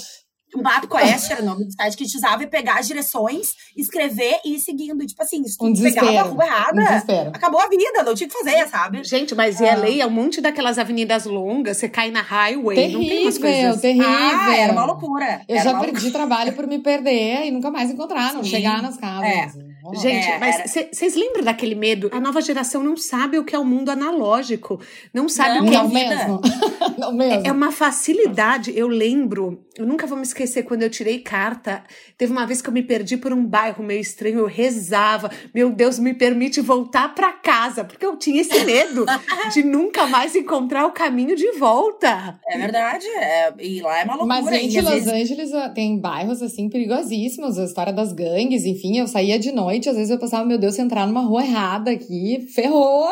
um 0.57 0.62
MapQuest 0.62 1.30
era 1.30 1.42
o 1.42 1.45
nome 1.45 1.64
do 1.64 1.73
site 1.73 1.97
que 1.97 2.02
a 2.02 2.07
gente 2.07 2.16
usava 2.16 2.42
e 2.42 2.47
pegar 2.47 2.78
as 2.78 2.87
direções, 2.87 3.54
escrever 3.76 4.40
e 4.45 4.54
ir 4.54 4.59
seguindo. 4.59 5.07
Tipo 5.07 5.23
assim, 5.23 5.45
se 5.45 5.57
tu 5.57 5.64
um 5.64 5.75
pegava 5.75 6.19
a 6.19 6.23
rua 6.23 6.45
errada, 6.45 6.83
um 6.83 7.28
acabou 7.28 7.61
a 7.61 7.69
vida, 7.69 8.02
não 8.04 8.14
tinha 8.14 8.28
que 8.28 8.37
fazer, 8.37 8.69
sabe? 8.69 9.04
Gente, 9.04 9.35
mas 9.35 9.61
ah. 9.61 9.76
LA 9.76 10.02
é 10.02 10.07
um 10.07 10.11
monte 10.11 10.40
daquelas 10.40 10.78
avenidas 10.78 11.25
longas, 11.25 11.76
você 11.76 11.88
cai 11.88 12.11
na 12.11 12.23
highway, 12.23 12.76
terrível, 12.76 13.00
não 13.00 13.09
tem 13.09 13.23
umas 13.23 13.38
coisas... 13.38 13.80
terrível. 13.80 14.09
Ah, 14.09 14.57
era 14.57 14.73
uma 14.73 14.85
loucura. 14.85 15.42
Eu 15.49 15.57
era 15.57 15.64
já 15.64 15.78
perdi 15.78 15.92
loucura. 15.92 16.12
trabalho 16.12 16.52
por 16.54 16.66
me 16.66 16.78
perder 16.78 17.47
e 17.47 17.50
nunca 17.50 17.71
mais 17.71 17.90
encontrar, 17.90 18.33
não 18.33 18.42
Sim. 18.42 18.50
chegar 18.50 18.83
nas 18.83 18.97
casas. 18.97 19.57
É. 19.57 19.70
Gente, 19.95 20.27
é, 20.27 20.39
mas 20.39 20.73
vocês 20.93 21.15
lembram 21.15 21.43
daquele 21.43 21.75
medo? 21.75 22.11
A 22.13 22.21
nova 22.21 22.41
geração 22.41 22.83
não 22.83 22.97
sabe 22.97 23.39
o 23.39 23.45
que 23.45 23.55
é 23.55 23.59
o 23.59 23.65
mundo 23.65 23.91
analógico. 23.91 24.81
Não 25.13 25.29
sabe 25.29 25.59
não, 25.59 25.67
o 25.67 25.69
que 25.69 25.75
é 25.75 25.79
não 25.79 25.87
é 25.87 25.93
mesmo. 25.93 26.41
não 26.99 27.13
mesmo. 27.13 27.47
É 27.47 27.53
uma 27.53 27.73
facilidade. 27.73 28.73
Eu 28.77 28.89
lembro, 28.89 29.65
eu 29.77 29.87
nunca 29.87 30.07
vou 30.07 30.17
me 30.17 30.23
esquecer 30.23 30.65
quando 30.65 30.83
eu 30.83 30.91
tirei 30.91 31.21
carta. 31.21 31.83
Teve 32.19 32.33
uma 32.33 32.47
vez 32.47 32.61
que 32.61 32.69
eu 32.69 32.73
me 32.73 32.83
perdi 32.83 33.17
por 33.17 33.33
um 33.33 33.45
bairro 33.45 33.83
meio 33.83 34.01
estranho. 34.01 34.41
Eu 34.41 34.47
rezava. 34.47 35.31
Meu 35.55 35.71
Deus, 35.71 35.99
me 35.99 36.13
permite 36.13 36.61
voltar 36.61 37.15
para 37.15 37.33
casa. 37.33 37.85
Porque 37.85 38.05
eu 38.05 38.17
tinha 38.17 38.43
esse 38.43 38.65
medo 38.65 39.07
de 39.55 39.63
nunca 39.63 40.07
mais 40.07 40.35
encontrar 40.35 40.87
o 40.87 40.93
caminho 40.93 41.35
de 41.35 41.53
volta. 41.53 42.39
É 42.49 42.59
verdade. 42.59 43.07
É, 43.07 43.55
e 43.59 43.81
lá 43.81 44.01
é 44.01 44.05
uma 44.05 44.17
loucura. 44.17 44.43
Mas, 44.43 44.61
gente, 44.61 44.81
Los 44.81 44.91
vezes... 44.91 45.09
Angeles 45.09 45.55
ah, 45.55 45.69
tem 45.71 45.99
bairros 45.99 46.43
assim 46.43 46.69
perigosíssimos. 46.69 47.59
A 47.59 47.65
história 47.65 47.93
das 47.93 48.13
gangues, 48.13 48.65
enfim. 48.65 48.99
Eu 48.99 49.07
saía 49.07 49.39
de 49.39 49.53
noite, 49.53 49.70
às 49.89 49.97
vezes 49.97 50.11
eu 50.11 50.19
pensava, 50.19 50.45
meu 50.45 50.59
Deus, 50.59 50.75
se 50.75 50.81
entrar 50.81 51.07
numa 51.07 51.23
rua 51.23 51.45
errada 51.45 51.91
aqui, 51.91 52.47
ferrou! 52.55 53.09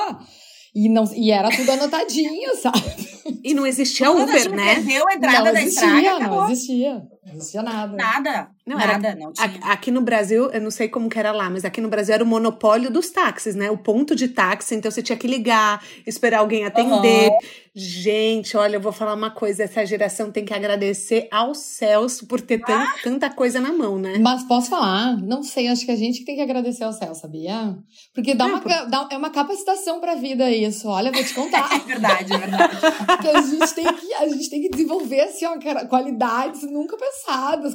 E, 0.75 0.89
não, 0.89 1.05
e 1.15 1.31
era 1.31 1.49
tudo 1.51 1.71
anotadinho, 1.73 2.55
sabe? 2.61 3.09
E 3.43 3.55
não 3.55 3.67
existia 3.67 4.11
Uber, 4.11 4.51
né? 4.55 4.75
Perdeu 4.77 5.09
a 5.09 5.15
entrada 5.15 5.45
não 5.45 5.53
da 5.53 5.63
existia, 5.63 5.87
estrada, 5.87 6.29
não 6.29 6.51
existia. 6.51 7.03
Não 7.29 7.37
existia 7.37 7.63
nada. 7.63 7.97
Nada. 7.97 8.51
Não, 8.67 8.77
nada, 8.77 9.15
não 9.15 9.33
tinha. 9.33 9.47
Aqui 9.63 9.91
no 9.91 10.03
Brasil, 10.03 10.51
eu 10.51 10.61
não 10.61 10.71
sei 10.71 10.89
como 10.89 11.09
que 11.09 11.19
era 11.19 11.33
lá, 11.33 11.49
mas 11.49 11.65
aqui 11.65 11.81
no 11.81 11.89
Brasil 11.89 12.15
era 12.15 12.23
o 12.23 12.27
monopólio 12.27 12.91
dos 12.91 13.11
táxis, 13.11 13.55
né? 13.55 13.71
O 13.71 13.79
ponto 13.79 14.15
de 14.15 14.29
táxi, 14.29 14.75
então 14.75 14.91
você 14.91 15.03
tinha 15.03 15.17
que 15.17 15.27
ligar, 15.27 15.83
esperar 16.07 16.41
alguém 16.41 16.67
atender. 16.67 17.31
Uhum. 17.31 17.39
Gente, 17.81 18.57
olha, 18.57 18.77
eu 18.77 18.81
vou 18.81 18.91
falar 18.91 19.15
uma 19.15 19.31
coisa, 19.31 19.63
essa 19.63 19.87
geração 19.87 20.33
tem 20.33 20.45
que 20.45 20.53
agradecer 20.53 21.29
aos 21.31 21.59
céus 21.59 22.21
por 22.21 22.41
ter 22.41 22.61
ah. 22.69 22.93
tanta 23.05 23.31
coisa 23.31 23.61
na 23.61 23.73
mão, 23.73 23.97
né? 23.97 24.19
Mas 24.19 24.43
posso 24.43 24.69
falar? 24.69 25.17
Não 25.23 25.45
sei, 25.45 25.69
acho 25.69 25.85
que 25.85 25.93
a 25.93 25.97
gente 25.97 26.25
tem 26.25 26.35
que 26.35 26.43
agradecer 26.43 26.83
aos 26.83 26.97
céus, 26.97 27.19
sabia? 27.19 27.79
Porque 28.13 28.35
dá, 28.35 28.47
é, 28.47 28.49
uma, 28.49 28.61
por... 28.61 28.69
dá, 28.69 29.09
é 29.13 29.17
uma 29.17 29.31
capacitação 29.31 30.01
pra 30.01 30.17
vida 30.17 30.51
isso. 30.51 30.89
Olha, 30.89 31.13
vou 31.13 31.23
te 31.23 31.33
contar. 31.33 31.71
é 31.73 31.79
verdade, 31.79 32.33
é 32.33 32.39
verdade. 32.39 32.77
que 33.23 33.29
a 33.29 33.43
gente 33.43 33.75
tem 33.75 33.95
que, 33.95 34.15
a 34.15 34.29
gente 34.29 34.51
tem 34.51 34.63
que 34.63 34.71
desenvolver, 34.71 35.21
assim, 35.21 35.47
ó, 35.47 35.57
qualidades 35.87 36.63
nunca 36.63 36.97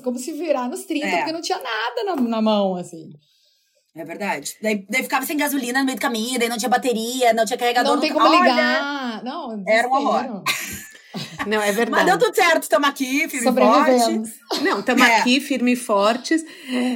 como 0.04 0.18
se 0.18 0.32
virar 0.34 0.70
nos 0.70 0.86
30, 0.86 1.06
é. 1.06 1.18
porque 1.18 1.32
não 1.32 1.42
tinha 1.42 1.60
nada 1.60 2.04
na, 2.06 2.16
na 2.16 2.42
mão, 2.42 2.76
assim. 2.76 3.12
É 3.96 4.04
verdade. 4.04 4.56
Daí, 4.62 4.86
daí, 4.90 5.04
ficava 5.04 5.26
sem 5.26 5.38
gasolina 5.38 5.80
no 5.80 5.86
meio 5.86 5.98
do 5.98 6.02
caminho, 6.02 6.40
daí 6.40 6.50
não 6.50 6.58
tinha 6.58 6.70
bateria, 6.70 7.32
não 7.34 7.46
tinha 7.46 7.58
carregador. 7.58 7.94
Não 7.94 8.02
tem 8.02 8.12
como 8.12 8.28
ligar. 8.28 9.24
Não, 9.24 9.64
era 9.68 9.88
um 9.88 9.92
horror. 9.92 10.44
Não, 11.46 11.62
é 11.62 11.72
verdade. 11.72 11.92
Mas 11.92 12.06
deu 12.06 12.18
tudo 12.18 12.36
certo, 12.36 12.64
estamos 12.64 12.90
aqui, 12.90 13.28
firme 13.30 13.48
e 13.48 13.54
fortes. 13.54 14.40
Não, 14.62 14.80
estamos 14.80 15.04
é. 15.08 15.18
aqui, 15.18 15.40
firme 15.40 15.74
e 15.74 15.76
fortes. 15.76 16.44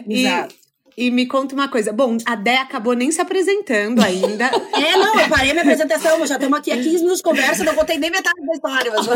Exato. 0.08 0.56
E, 0.98 1.06
e 1.08 1.12
me 1.12 1.27
conta 1.27 1.54
uma 1.54 1.68
coisa. 1.68 1.94
Bom, 1.94 2.18
a 2.25 2.36
Dé 2.36 2.58
acabou 2.58 2.94
nem 2.94 3.12
se 3.12 3.22
apresentando 3.22 4.01
ainda. 4.01 4.46
é, 4.74 4.98
não, 4.98 5.20
eu 5.20 5.30
parei 5.30 5.51
minha 5.51 5.62
apresentação, 5.62 6.25
já 6.25 6.36
estamos 6.36 6.58
aqui 6.58 6.72
há 6.72 6.75
15 6.75 6.89
minutos 6.96 7.18
de 7.18 7.24
conversa, 7.24 7.63
não 7.63 7.75
contei 7.75 8.00
nem 8.00 8.10
metade 8.10 8.44
da 8.44 8.54
história. 8.54 8.92
Mas... 8.92 9.08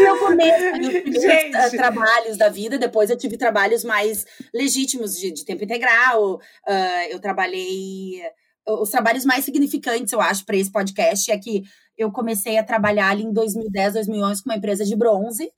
foi 0.00 0.04
meu 0.04 0.18
começo, 0.18 0.78
meus 0.78 1.02
primeiros 1.02 1.70
trabalhos 1.70 2.36
da 2.36 2.48
vida. 2.48 2.78
Depois 2.78 3.10
eu 3.10 3.16
tive 3.16 3.36
trabalhos 3.36 3.84
mais 3.84 4.24
legítimos 4.52 5.16
de, 5.18 5.32
de 5.32 5.44
tempo 5.44 5.64
integral. 5.64 6.36
Uh, 6.36 7.06
eu 7.10 7.20
trabalhei. 7.20 8.22
Os 8.66 8.90
trabalhos 8.90 9.24
mais 9.24 9.44
significantes, 9.44 10.12
eu 10.12 10.20
acho, 10.20 10.44
para 10.44 10.56
esse 10.56 10.70
podcast 10.70 11.30
é 11.30 11.38
que 11.38 11.62
eu 11.96 12.12
comecei 12.12 12.56
a 12.56 12.62
trabalhar 12.62 13.10
ali 13.10 13.24
em 13.24 13.32
2010, 13.32 13.94
2011 13.94 14.42
com 14.42 14.50
uma 14.50 14.56
empresa 14.56 14.84
de 14.84 14.94
bronze. 14.94 15.50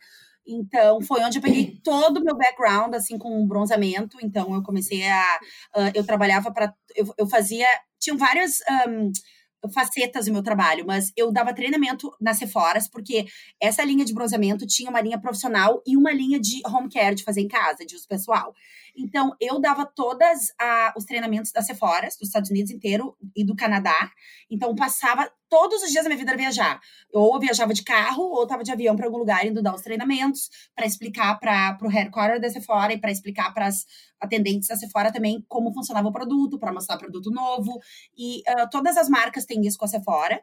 Então, 0.47 1.01
foi 1.01 1.23
onde 1.23 1.39
eu 1.39 1.43
peguei 1.43 1.79
todo 1.85 2.19
o 2.19 2.25
meu 2.25 2.37
background, 2.37 2.95
assim, 2.95 3.19
com 3.19 3.47
bronzeamento. 3.47 4.19
Então, 4.23 4.55
eu 4.55 4.63
comecei 4.63 5.07
a. 5.07 5.41
Uh, 5.77 5.91
eu 5.95 6.05
trabalhava 6.05 6.53
para. 6.53 6.73
Eu, 6.95 7.13
eu 7.19 7.27
fazia. 7.27 7.67
Tinham 8.01 8.17
várias. 8.17 8.59
Um, 8.89 9.13
facetas 9.71 10.27
do 10.27 10.33
meu 10.33 10.43
trabalho, 10.43 10.85
mas 10.87 11.13
eu 11.17 11.31
dava 11.31 11.55
treinamento 11.55 12.11
nas 12.21 12.39
Sephoras, 12.39 12.89
porque 12.89 13.27
essa 13.61 13.85
linha 13.85 14.05
de 14.05 14.15
bronzeamento 14.15 14.67
tinha 14.67 14.91
uma 14.91 15.01
linha 15.01 15.21
profissional 15.21 15.83
e 15.87 15.97
uma 15.97 16.13
linha 16.13 16.41
de 16.41 16.61
home 16.67 16.89
care, 16.89 17.15
de 17.15 17.25
fazer 17.25 17.41
em 17.43 17.49
casa, 17.49 17.85
de 17.85 17.95
uso 17.95 18.07
pessoal. 18.09 18.55
Então, 18.97 19.35
eu 19.41 19.61
dava 19.61 19.87
todos 19.87 20.53
os 20.97 21.05
treinamentos 21.05 21.53
da 21.53 21.63
Sephora, 21.63 22.09
dos 22.09 22.29
Estados 22.29 22.51
Unidos 22.51 22.71
inteiro 22.71 23.17
e 23.35 23.45
do 23.45 23.57
Canadá. 23.57 24.11
Então, 24.51 24.75
passava 24.75 25.31
todos 25.49 25.83
os 25.83 25.91
dias 25.91 26.05
da 26.05 26.09
minha 26.09 26.19
vida 26.19 26.33
a 26.33 26.37
viajar. 26.37 26.81
Ou 27.13 27.35
eu 27.35 27.41
viajava 27.41 27.75
de 27.75 27.83
carro, 27.83 28.23
ou 28.23 28.43
estava 28.43 28.63
de 28.63 28.73
avião 28.73 28.97
para 28.97 29.07
algum 29.07 29.19
lugar 29.19 29.47
indo 29.47 29.63
dar 29.63 29.75
os 29.75 29.83
treinamentos, 29.83 30.49
para 30.75 30.87
explicar 30.87 31.39
para 31.39 31.79
o 31.83 31.89
headquarter 31.89 32.41
da 32.41 32.49
Sephora 32.49 32.93
e 32.93 32.99
para 32.99 33.11
explicar 33.11 33.53
para 33.53 33.67
as 33.67 33.85
atendentes 34.21 34.69
da 34.69 34.77
Sephora 34.77 35.13
também 35.13 35.45
como 35.49 35.73
funcionava 35.73 36.09
o 36.09 36.13
produto, 36.13 36.59
para 36.59 36.73
mostrar 36.73 36.97
produto 36.97 37.31
novo. 37.31 37.79
E 38.17 38.41
uh, 38.49 38.69
todas 38.71 38.97
as 38.97 39.09
marcas 39.09 39.45
têm 39.45 39.67
isso 39.67 39.79
com 39.79 39.85
a 39.85 39.89
Sephora. 39.89 40.43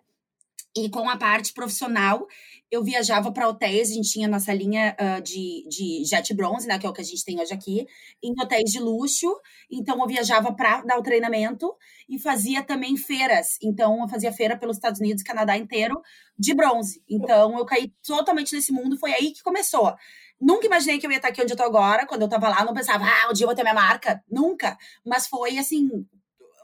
E 0.78 0.90
com 0.90 1.10
a 1.10 1.18
parte 1.18 1.52
profissional, 1.52 2.28
eu 2.72 2.84
viajava 2.84 3.32
para 3.32 3.48
hotéis, 3.48 3.90
a 3.90 3.94
gente 3.96 4.12
tinha 4.12 4.28
nossa 4.28 4.54
linha 4.54 4.96
uh, 5.00 5.22
de, 5.22 5.66
de 5.68 6.06
jet 6.06 6.32
bronze, 6.36 6.68
né, 6.68 6.78
que 6.78 6.86
é 6.86 6.90
o 6.90 6.94
que 6.94 7.02
a 7.02 7.04
gente 7.04 7.26
tem 7.26 7.40
hoje 7.42 7.52
aqui, 7.52 7.88
em 8.22 8.34
hotéis 8.40 8.70
de 8.72 8.80
luxo. 8.80 9.36
Então, 9.72 10.00
eu 10.00 10.08
viajava 10.08 10.54
para 10.54 10.82
dar 10.82 11.00
o 11.00 11.02
treinamento 11.02 11.76
e 12.08 12.20
fazia 12.20 12.62
também 12.62 12.96
feiras. 12.96 13.58
Então, 13.64 14.00
eu 14.02 14.08
fazia 14.08 14.32
feira 14.32 14.56
pelos 14.56 14.78
Estados 14.78 15.00
Unidos 15.00 15.24
e 15.24 15.26
Canadá 15.26 15.58
inteiro 15.58 16.00
de 16.38 16.54
bronze. 16.54 17.04
Então, 17.10 17.58
eu 17.58 17.66
caí 17.66 17.92
totalmente 18.06 18.54
nesse 18.54 18.72
mundo, 18.72 18.98
foi 18.98 19.12
aí 19.14 19.32
que 19.32 19.42
começou. 19.42 19.96
Nunca 20.40 20.68
imaginei 20.68 21.00
que 21.00 21.06
eu 21.08 21.12
ia 21.12 21.18
estar 21.18 21.30
aqui 21.30 21.42
onde 21.42 21.52
eu 21.52 21.58
tô 21.58 21.64
agora. 21.64 22.06
Quando 22.06 22.22
eu 22.22 22.30
tava 22.30 22.48
lá, 22.48 22.64
não 22.64 22.74
pensava, 22.74 23.04
ah, 23.04 23.30
um 23.30 23.34
dia 23.34 23.44
eu 23.44 23.48
vou 23.48 23.56
ter 23.56 23.64
minha 23.64 23.74
marca. 23.74 24.24
Nunca. 24.30 24.78
Mas 25.06 25.28
foi, 25.28 25.58
assim, 25.58 26.06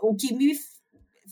o 0.01 0.15
que 0.15 0.33
me 0.33 0.55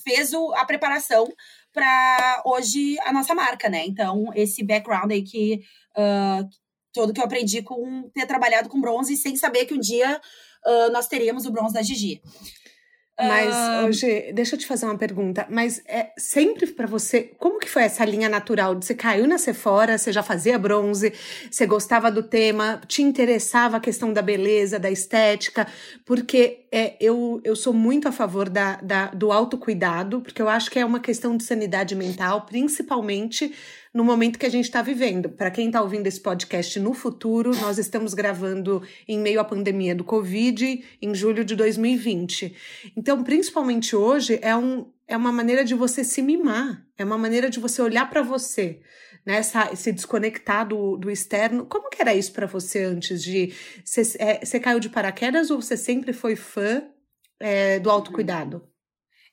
fez 0.04 0.34
o, 0.34 0.54
a 0.56 0.66
preparação 0.66 1.32
para 1.74 2.44
hoje 2.46 2.98
a 3.02 3.12
nossa 3.12 3.34
marca, 3.34 3.68
né? 3.68 3.84
Então, 3.86 4.32
esse 4.36 4.64
background 4.64 5.12
aí 5.12 5.24
que 5.24 5.62
uh, 5.98 6.48
todo 6.94 7.12
que 7.12 7.20
eu 7.20 7.26
aprendi 7.26 7.62
com 7.64 8.10
ter 8.14 8.26
trabalhado 8.28 8.70
com 8.70 8.80
bronze 8.80 9.18
sem 9.18 9.36
saber 9.36 9.66
que 9.66 9.74
um 9.74 9.80
dia 9.80 10.22
uh, 10.66 10.92
nós 10.92 11.08
teríamos 11.08 11.46
o 11.46 11.52
bronze 11.52 11.74
da 11.74 11.82
Gigi. 11.82 12.22
Mas 13.20 13.86
hoje, 13.86 14.32
deixa 14.34 14.56
eu 14.56 14.60
te 14.60 14.66
fazer 14.66 14.86
uma 14.86 14.98
pergunta. 14.98 15.46
Mas 15.50 15.82
é 15.86 16.12
sempre 16.18 16.66
para 16.68 16.88
você, 16.88 17.32
como 17.38 17.60
que 17.60 17.70
foi 17.70 17.84
essa 17.84 18.04
linha 18.04 18.28
natural? 18.28 18.74
Você 18.76 18.96
caiu 18.96 19.28
na 19.28 19.38
Sephora, 19.38 19.98
você 19.98 20.12
já 20.12 20.24
fazia 20.24 20.58
bronze, 20.58 21.14
você 21.50 21.68
gostava 21.68 22.12
do 22.12 22.24
tema, 22.24 22.82
te 22.88 23.04
interessava 23.04 23.78
a 23.78 23.80
questão 23.80 24.12
da 24.12 24.22
beleza, 24.22 24.80
da 24.80 24.90
estética? 24.90 25.68
Porque 26.06 26.66
é, 26.72 26.96
eu, 27.00 27.40
eu 27.44 27.56
sou 27.56 27.72
muito 27.72 28.08
a 28.08 28.12
favor 28.12 28.50
da, 28.50 28.78
da, 28.78 29.08
do 29.08 29.32
autocuidado, 29.32 30.22
porque 30.22 30.42
eu 30.42 30.50
acho 30.50 30.72
que 30.72 30.80
é 30.80 30.86
uma 30.86 31.00
questão 31.00 31.38
de 31.38 31.44
sanidade 31.44 31.96
mental, 31.96 32.48
principalmente 32.48 33.54
no 33.94 34.04
momento 34.04 34.40
que 34.40 34.46
a 34.46 34.50
gente 34.50 34.66
está 34.66 34.82
vivendo. 34.82 35.30
Para 35.30 35.52
quem 35.52 35.68
está 35.68 35.82
ouvindo 35.82 36.08
esse 36.08 36.20
podcast 36.20 36.80
no 36.80 36.94
futuro, 36.94 37.56
nós 37.58 37.78
estamos 37.78 38.14
gravando 38.14 38.82
em 39.08 39.20
meio 39.20 39.40
à 39.40 39.44
pandemia 39.44 39.94
do 39.94 40.04
Covid, 40.04 40.84
em 41.02 41.14
julho 41.14 41.46
de 41.46 41.56
2020. 41.56 42.56
Então, 42.98 43.24
principalmente 43.24 43.96
hoje, 43.96 44.40
é, 44.42 44.56
um, 44.56 44.92
é 45.08 45.16
uma 45.16 45.32
maneira 45.32 45.64
de 45.64 45.76
você 45.76 46.04
se 46.04 46.22
mimar, 46.22 46.84
é 46.98 47.06
uma 47.06 47.18
maneira 47.18 47.50
de 47.50 47.60
você 47.60 47.82
olhar 47.82 48.10
para 48.10 48.24
você. 48.24 48.82
Né, 49.26 49.38
essa, 49.38 49.74
se 49.74 49.94
desconectar 49.94 50.68
do, 50.68 50.98
do 50.98 51.10
externo. 51.10 51.66
Como 51.66 51.90
que 51.90 52.02
era 52.02 52.14
isso 52.14 52.34
para 52.34 52.46
você 52.46 52.84
antes 52.84 53.24
de. 53.24 53.54
Você, 53.86 54.02
é, 54.20 54.44
você 54.44 54.60
caiu 54.60 54.82
de 54.82 54.90
paraquedas 54.90 55.50
ou 55.50 55.62
você 55.62 55.78
sempre 55.78 56.12
foi 56.12 56.36
fã 56.36 56.84
é, 57.40 57.80
do 57.80 57.90
autocuidado? 57.90 58.68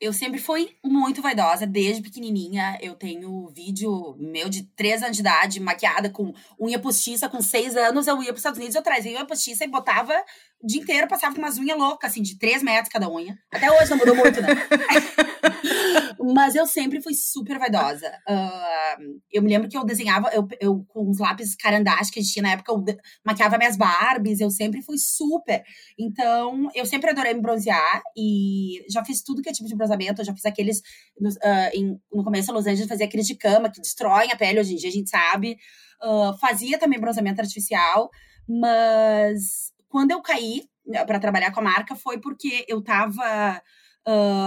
Eu 0.00 0.14
sempre 0.14 0.40
fui 0.40 0.76
muito 0.82 1.20
vaidosa, 1.20 1.66
desde 1.66 2.02
pequenininha. 2.02 2.78
Eu 2.80 2.94
tenho 2.94 3.48
vídeo 3.48 4.16
meu 4.18 4.48
de 4.48 4.62
3 4.74 5.02
anos 5.02 5.16
de 5.16 5.20
idade, 5.20 5.60
maquiada 5.60 6.08
com 6.08 6.32
unha 6.58 6.78
postiça, 6.78 7.28
com 7.28 7.42
6 7.42 7.76
anos. 7.76 8.06
Eu 8.06 8.16
ia 8.22 8.28
para 8.28 8.32
os 8.32 8.38
Estados 8.38 8.58
Unidos, 8.58 8.74
eu 8.74 8.82
trazia 8.82 9.12
unha 9.12 9.26
postiça 9.26 9.62
e 9.62 9.68
botava 9.68 10.14
o 10.62 10.66
dia 10.66 10.80
inteiro, 10.80 11.08
passava 11.08 11.34
com 11.34 11.40
umas 11.40 11.56
unhas 11.56 11.78
loucas, 11.78 12.10
assim, 12.10 12.22
de 12.22 12.38
3 12.38 12.62
metros 12.62 12.92
cada 12.92 13.10
unha. 13.10 13.38
Até 13.50 13.70
hoje 13.70 13.90
não 13.90 13.96
mudou 13.96 14.14
muito, 14.14 14.40
né? 14.42 14.48
Mas 16.34 16.54
eu 16.54 16.66
sempre 16.66 17.00
fui 17.00 17.14
super 17.14 17.58
vaidosa. 17.58 18.08
Uh, 18.28 19.20
eu 19.32 19.42
me 19.42 19.48
lembro 19.48 19.68
que 19.70 19.76
eu 19.76 19.84
desenhava, 19.84 20.28
eu, 20.34 20.46
eu 20.60 20.84
com 20.88 21.08
os 21.08 21.18
lápis 21.18 21.54
carandache 21.56 22.10
que 22.12 22.20
a 22.20 22.22
gente 22.22 22.32
tinha 22.32 22.42
na 22.42 22.52
época, 22.52 22.70
eu 22.70 22.84
maquiava 23.24 23.56
minhas 23.56 23.76
Barbies, 23.76 24.40
eu 24.40 24.50
sempre 24.50 24.82
fui 24.82 24.98
super. 24.98 25.62
Então, 25.98 26.68
eu 26.74 26.84
sempre 26.84 27.10
adorei 27.10 27.32
me 27.32 27.40
bronzear 27.40 28.02
e 28.14 28.84
já 28.90 29.02
fiz 29.02 29.22
tudo 29.22 29.40
que 29.40 29.48
é 29.48 29.52
tipo 29.52 29.68
de 29.68 29.74
bronzeamento. 29.74 30.20
Eu 30.20 30.26
já 30.26 30.34
fiz 30.34 30.44
aqueles. 30.44 30.80
Uh, 31.18 31.70
em, 31.72 32.00
no 32.12 32.22
começo, 32.22 32.52
Los 32.52 32.66
Angeles 32.66 32.88
fazia 32.88 33.06
aqueles 33.06 33.26
de 33.26 33.34
cama 33.34 33.70
que 33.70 33.80
destroem 33.80 34.30
a 34.30 34.36
pele 34.36 34.60
hoje 34.60 34.74
em 34.74 34.76
dia, 34.76 34.90
a 34.90 34.92
gente 34.92 35.08
sabe. 35.08 35.56
Uh, 36.02 36.36
fazia 36.38 36.78
também 36.78 37.00
bronzeamento 37.00 37.40
artificial, 37.40 38.10
mas 38.46 39.69
quando 39.90 40.12
eu 40.12 40.22
caí 40.22 40.62
para 41.06 41.20
trabalhar 41.20 41.52
com 41.52 41.60
a 41.60 41.64
marca 41.64 41.94
foi 41.94 42.18
porque 42.18 42.64
eu 42.66 42.82
tava 42.82 43.60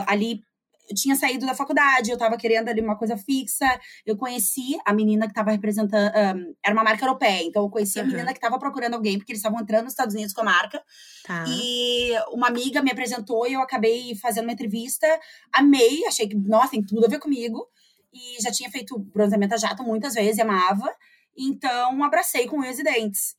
ali 0.07 0.41
eu 0.89 0.95
tinha 0.95 1.15
saído 1.15 1.45
da 1.45 1.55
faculdade, 1.55 2.11
eu 2.11 2.17
tava 2.17 2.37
querendo 2.37 2.67
ali 2.69 2.81
uma 2.81 2.97
coisa 2.97 3.15
fixa. 3.15 3.65
Eu 4.05 4.17
conheci 4.17 4.77
a 4.85 4.93
menina 4.93 5.27
que 5.27 5.33
tava 5.33 5.51
representando. 5.51 6.11
Um, 6.13 6.53
era 6.63 6.73
uma 6.73 6.83
marca 6.83 7.05
europeia, 7.05 7.43
então 7.43 7.63
eu 7.63 7.69
conheci 7.69 7.99
uhum. 7.99 8.05
a 8.05 8.07
menina 8.07 8.33
que 8.33 8.39
tava 8.39 8.59
procurando 8.59 8.95
alguém, 8.95 9.17
porque 9.17 9.31
eles 9.31 9.39
estavam 9.39 9.59
entrando 9.59 9.85
nos 9.85 9.93
Estados 9.93 10.13
Unidos 10.13 10.33
com 10.33 10.41
a 10.41 10.45
marca. 10.45 10.81
Tá. 11.25 11.45
E 11.47 12.11
uma 12.31 12.47
amiga 12.47 12.81
me 12.81 12.91
apresentou 12.91 13.47
e 13.47 13.53
eu 13.53 13.61
acabei 13.61 14.15
fazendo 14.15 14.43
uma 14.43 14.53
entrevista. 14.53 15.07
Amei, 15.51 16.05
achei 16.05 16.27
que, 16.27 16.35
nossa, 16.35 16.71
tem 16.71 16.83
tudo 16.83 17.05
a 17.05 17.09
ver 17.09 17.19
comigo. 17.19 17.67
E 18.13 18.41
já 18.41 18.51
tinha 18.51 18.69
feito 18.69 18.99
bronzeamento 18.99 19.55
a 19.55 19.57
jato 19.57 19.83
muitas 19.83 20.13
vezes, 20.13 20.39
amava. 20.39 20.93
Então, 21.37 22.03
abracei 22.03 22.47
com 22.47 22.59
unhas 22.59 22.79
e 22.79 22.83
dentes. 22.83 23.35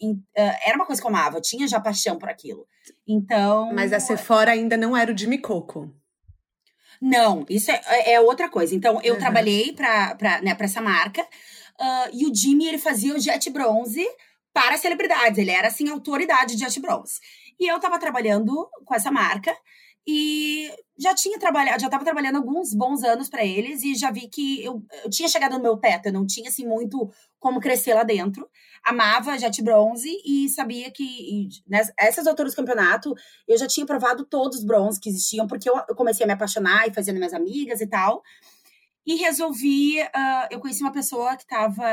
era 0.65 0.77
uma 0.77 0.87
coisa 0.87 1.01
que 1.01 1.07
eu 1.07 1.11
amava, 1.11 1.39
eu 1.39 1.43
tinha 1.43 1.67
já 1.69 1.81
paixão 1.81 2.19
por 2.19 2.29
aquilo. 2.29 2.67
Então. 3.07 3.73
Mas 3.73 3.93
a 3.93 4.01
Sephora 4.01 4.53
ainda 4.53 4.77
não 4.77 4.97
era 4.97 5.13
o 5.13 5.17
Jimmy 5.17 5.39
Coco. 5.39 5.95
Não, 7.01 7.45
isso 7.49 7.71
é, 7.71 7.81
é, 7.87 8.13
é 8.15 8.21
outra 8.21 8.49
coisa. 8.49 8.75
Então, 8.75 9.01
eu 9.03 9.15
uhum. 9.15 9.21
trabalhei 9.21 9.73
para 9.73 10.41
né, 10.43 10.57
essa 10.59 10.81
marca. 10.81 11.23
Uh, 11.23 12.11
e 12.13 12.27
o 12.27 12.35
Jimmy, 12.35 12.69
ele 12.69 12.79
fazia 12.79 13.15
o 13.15 13.21
jet 13.21 13.51
bronze 13.51 14.07
para 14.53 14.79
celebridades. 14.79 15.39
Ele 15.39 15.51
era, 15.51 15.69
assim, 15.69 15.89
autoridade 15.89 16.57
de 16.57 16.61
jet 16.61 16.81
bronze. 16.81 17.21
E 17.59 17.71
eu 17.71 17.79
tava 17.79 17.99
trabalhando 17.99 18.69
com 18.85 18.95
essa 18.95 19.11
marca. 19.11 19.55
E 20.07 20.71
já 20.97 21.15
tinha 21.15 21.39
trabalhado, 21.39 21.81
já 21.81 21.87
estava 21.87 22.05
trabalhando 22.05 22.37
alguns 22.37 22.73
bons 22.73 23.03
anos 23.03 23.29
para 23.29 23.45
eles 23.45 23.83
e 23.83 23.95
já 23.95 24.11
vi 24.11 24.29
que 24.29 24.65
eu, 24.65 24.83
eu 25.03 25.11
tinha 25.11 25.29
chegado 25.29 25.57
no 25.57 25.63
meu 25.63 25.77
teto, 25.77 26.07
eu 26.07 26.13
não 26.13 26.27
tinha 26.27 26.49
assim 26.49 26.67
muito 26.67 27.11
como 27.39 27.61
crescer 27.61 27.95
lá 27.95 28.05
dentro. 28.05 28.49
Amava 28.85 29.37
Jet 29.39 29.61
Bronze 29.63 30.09
e 30.25 30.49
sabia 30.49 30.91
que 30.91 31.03
e, 31.03 31.49
nessas 31.67 32.27
alturas 32.27 32.53
do 32.53 32.57
campeonato 32.57 33.15
eu 33.49 33.59
já 33.59 33.67
tinha 33.67 33.85
provado 33.85 34.25
todos 34.25 34.59
os 34.59 34.65
bronzes 34.65 35.01
que 35.01 35.09
existiam, 35.09 35.47
porque 35.47 35.69
eu, 35.69 35.75
eu 35.89 35.95
comecei 35.97 36.25
a 36.25 36.27
me 36.27 36.33
apaixonar 36.33 36.87
e 36.89 36.95
fazendo 36.95 37.17
minhas 37.17 37.35
amigas 37.35 37.81
e 37.81 37.87
tal. 37.87 38.23
E 39.07 39.17
resolvi, 39.17 40.01
uh, 40.01 40.49
eu 40.51 40.61
conheci 40.61 40.83
uma 40.83 40.93
pessoa 40.93 41.37
que 41.37 41.43
estava 41.43 41.85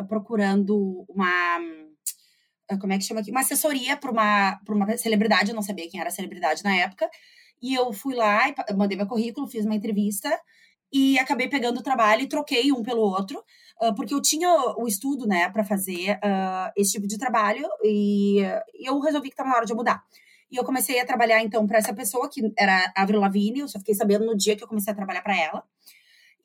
uh, 0.00 0.06
procurando 0.06 1.04
uma 1.08 1.58
ah, 2.70 2.78
como 2.78 2.92
é 2.92 2.98
que 2.98 3.04
chama 3.04 3.20
aqui? 3.20 3.30
Uma 3.30 3.40
assessoria 3.40 3.96
para 3.96 4.10
uma, 4.10 4.60
uma 4.68 4.96
celebridade, 4.96 5.50
eu 5.50 5.54
não 5.54 5.62
sabia 5.62 5.88
quem 5.90 6.00
era 6.00 6.08
a 6.08 6.12
celebridade 6.12 6.64
na 6.64 6.74
época. 6.74 7.08
E 7.62 7.74
eu 7.74 7.92
fui 7.92 8.14
lá, 8.14 8.48
e 8.48 8.74
mandei 8.74 8.96
meu 8.96 9.06
currículo, 9.06 9.46
fiz 9.46 9.64
uma 9.64 9.74
entrevista 9.74 10.28
e 10.92 11.18
acabei 11.18 11.48
pegando 11.48 11.78
o 11.78 11.82
trabalho 11.82 12.22
e 12.22 12.28
troquei 12.28 12.70
um 12.70 12.82
pelo 12.82 13.00
outro, 13.00 13.42
porque 13.96 14.12
eu 14.12 14.20
tinha 14.20 14.48
o 14.76 14.86
estudo, 14.86 15.26
né, 15.26 15.48
para 15.48 15.64
fazer 15.64 16.16
uh, 16.16 16.70
esse 16.76 16.92
tipo 16.92 17.06
de 17.06 17.16
trabalho 17.16 17.66
e 17.82 18.40
eu 18.78 19.00
resolvi 19.00 19.28
que 19.28 19.32
estava 19.32 19.48
na 19.48 19.56
hora 19.56 19.64
de 19.64 19.74
mudar. 19.74 20.04
E 20.50 20.56
eu 20.56 20.64
comecei 20.64 21.00
a 21.00 21.06
trabalhar 21.06 21.40
então 21.42 21.66
para 21.66 21.78
essa 21.78 21.94
pessoa 21.94 22.28
que 22.28 22.52
era 22.58 22.92
a 22.94 23.02
Avril 23.02 23.20
Lavigne, 23.20 23.60
eu 23.60 23.68
só 23.68 23.78
fiquei 23.78 23.94
sabendo 23.94 24.26
no 24.26 24.36
dia 24.36 24.54
que 24.54 24.62
eu 24.62 24.68
comecei 24.68 24.92
a 24.92 24.96
trabalhar 24.96 25.22
para 25.22 25.34
ela. 25.34 25.64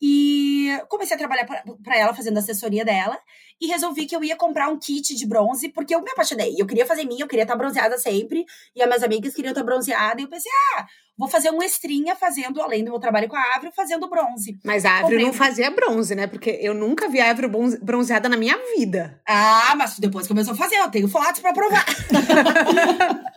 E 0.01 0.69
comecei 0.87 1.15
a 1.15 1.17
trabalhar 1.17 1.45
para 1.45 1.97
ela, 1.97 2.13
fazendo 2.13 2.37
assessoria 2.37 2.85
dela. 2.85 3.19
E 3.59 3.67
resolvi 3.67 4.05
que 4.05 4.15
eu 4.15 4.23
ia 4.23 4.35
comprar 4.35 4.69
um 4.69 4.79
kit 4.79 5.15
de 5.15 5.25
bronze, 5.25 5.69
porque 5.69 5.93
eu 5.93 6.01
me 6.01 6.11
apaixonei. 6.11 6.55
Eu 6.57 6.67
queria 6.67 6.85
fazer 6.85 7.03
minha, 7.03 7.23
eu 7.23 7.27
queria 7.27 7.43
estar 7.43 7.55
bronzeada 7.55 7.97
sempre. 7.97 8.45
E 8.75 8.81
as 8.81 8.87
minhas 8.87 9.03
amigas 9.03 9.33
queriam 9.33 9.51
estar 9.51 9.63
bronzeada. 9.63 10.21
E 10.21 10.23
eu 10.23 10.29
pensei, 10.29 10.51
ah, 10.77 10.87
vou 11.17 11.27
fazer 11.27 11.49
um 11.49 11.61
extrinha 11.63 12.15
fazendo, 12.15 12.61
além 12.61 12.83
do 12.83 12.91
meu 12.91 12.99
trabalho 12.99 13.27
com 13.27 13.35
a 13.35 13.55
Avril, 13.55 13.71
fazendo 13.75 14.07
bronze. 14.07 14.59
Mas 14.63 14.85
a 14.85 14.99
Avril 14.99 15.19
não 15.19 15.33
fazia 15.33 15.71
bronze, 15.71 16.13
né? 16.13 16.27
Porque 16.27 16.59
eu 16.61 16.73
nunca 16.73 17.09
vi 17.09 17.19
a 17.19 17.31
Avril 17.31 17.49
bronzeada 17.81 18.29
na 18.29 18.37
minha 18.37 18.57
vida. 18.75 19.19
Ah, 19.27 19.73
mas 19.75 19.97
depois 19.97 20.27
começou 20.27 20.53
a 20.53 20.57
fazer, 20.57 20.75
eu 20.75 20.91
tenho 20.91 21.07
fotos 21.07 21.41
para 21.41 21.53
provar. 21.53 21.85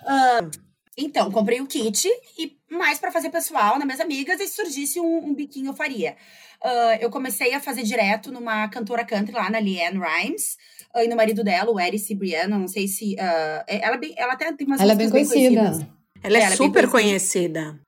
uh, 0.05 0.51
então, 0.97 1.31
comprei 1.31 1.61
o 1.61 1.67
kit 1.67 2.07
e 2.39 2.57
mais 2.71 2.99
para 2.99 3.11
fazer 3.11 3.31
pessoal 3.31 3.79
nas 3.79 3.87
minhas 3.87 4.01
amigas. 4.01 4.41
E 4.41 4.47
se 4.47 4.57
surgisse 4.57 5.01
um, 5.01 5.29
um 5.29 5.35
biquinho, 5.35 5.71
eu 5.71 5.75
faria. 5.75 6.17
Uh, 6.63 7.01
eu 7.01 7.11
comecei 7.11 7.55
a 7.55 7.61
fazer 7.61 7.83
direto 7.83 8.31
numa 8.31 8.69
cantora 8.69 9.05
country 9.05 9.33
lá 9.33 9.49
na 9.49 9.59
Leanne 9.59 9.99
Rhymes. 9.99 10.59
Uh, 10.95 11.01
e 11.01 11.09
no 11.09 11.17
marido 11.17 11.43
dela, 11.43 11.71
o 11.71 11.81
Eric 11.81 11.99
Cibriano, 11.99 12.59
não 12.59 12.69
sei 12.69 12.87
se. 12.87 13.15
Uh, 13.15 13.65
ela, 13.67 13.97
bem, 13.97 14.15
ela 14.17 14.35
até 14.35 14.53
tem 14.53 14.67
umas 14.67 14.81
Ela 14.81 14.93
é 14.93 14.97
bem 14.97 15.09
conhecida. 15.09 16.00
Ela 16.23 16.39
é, 16.39 16.43
ela 16.43 16.57
super 16.57 16.89
conhecida. 16.91 17.81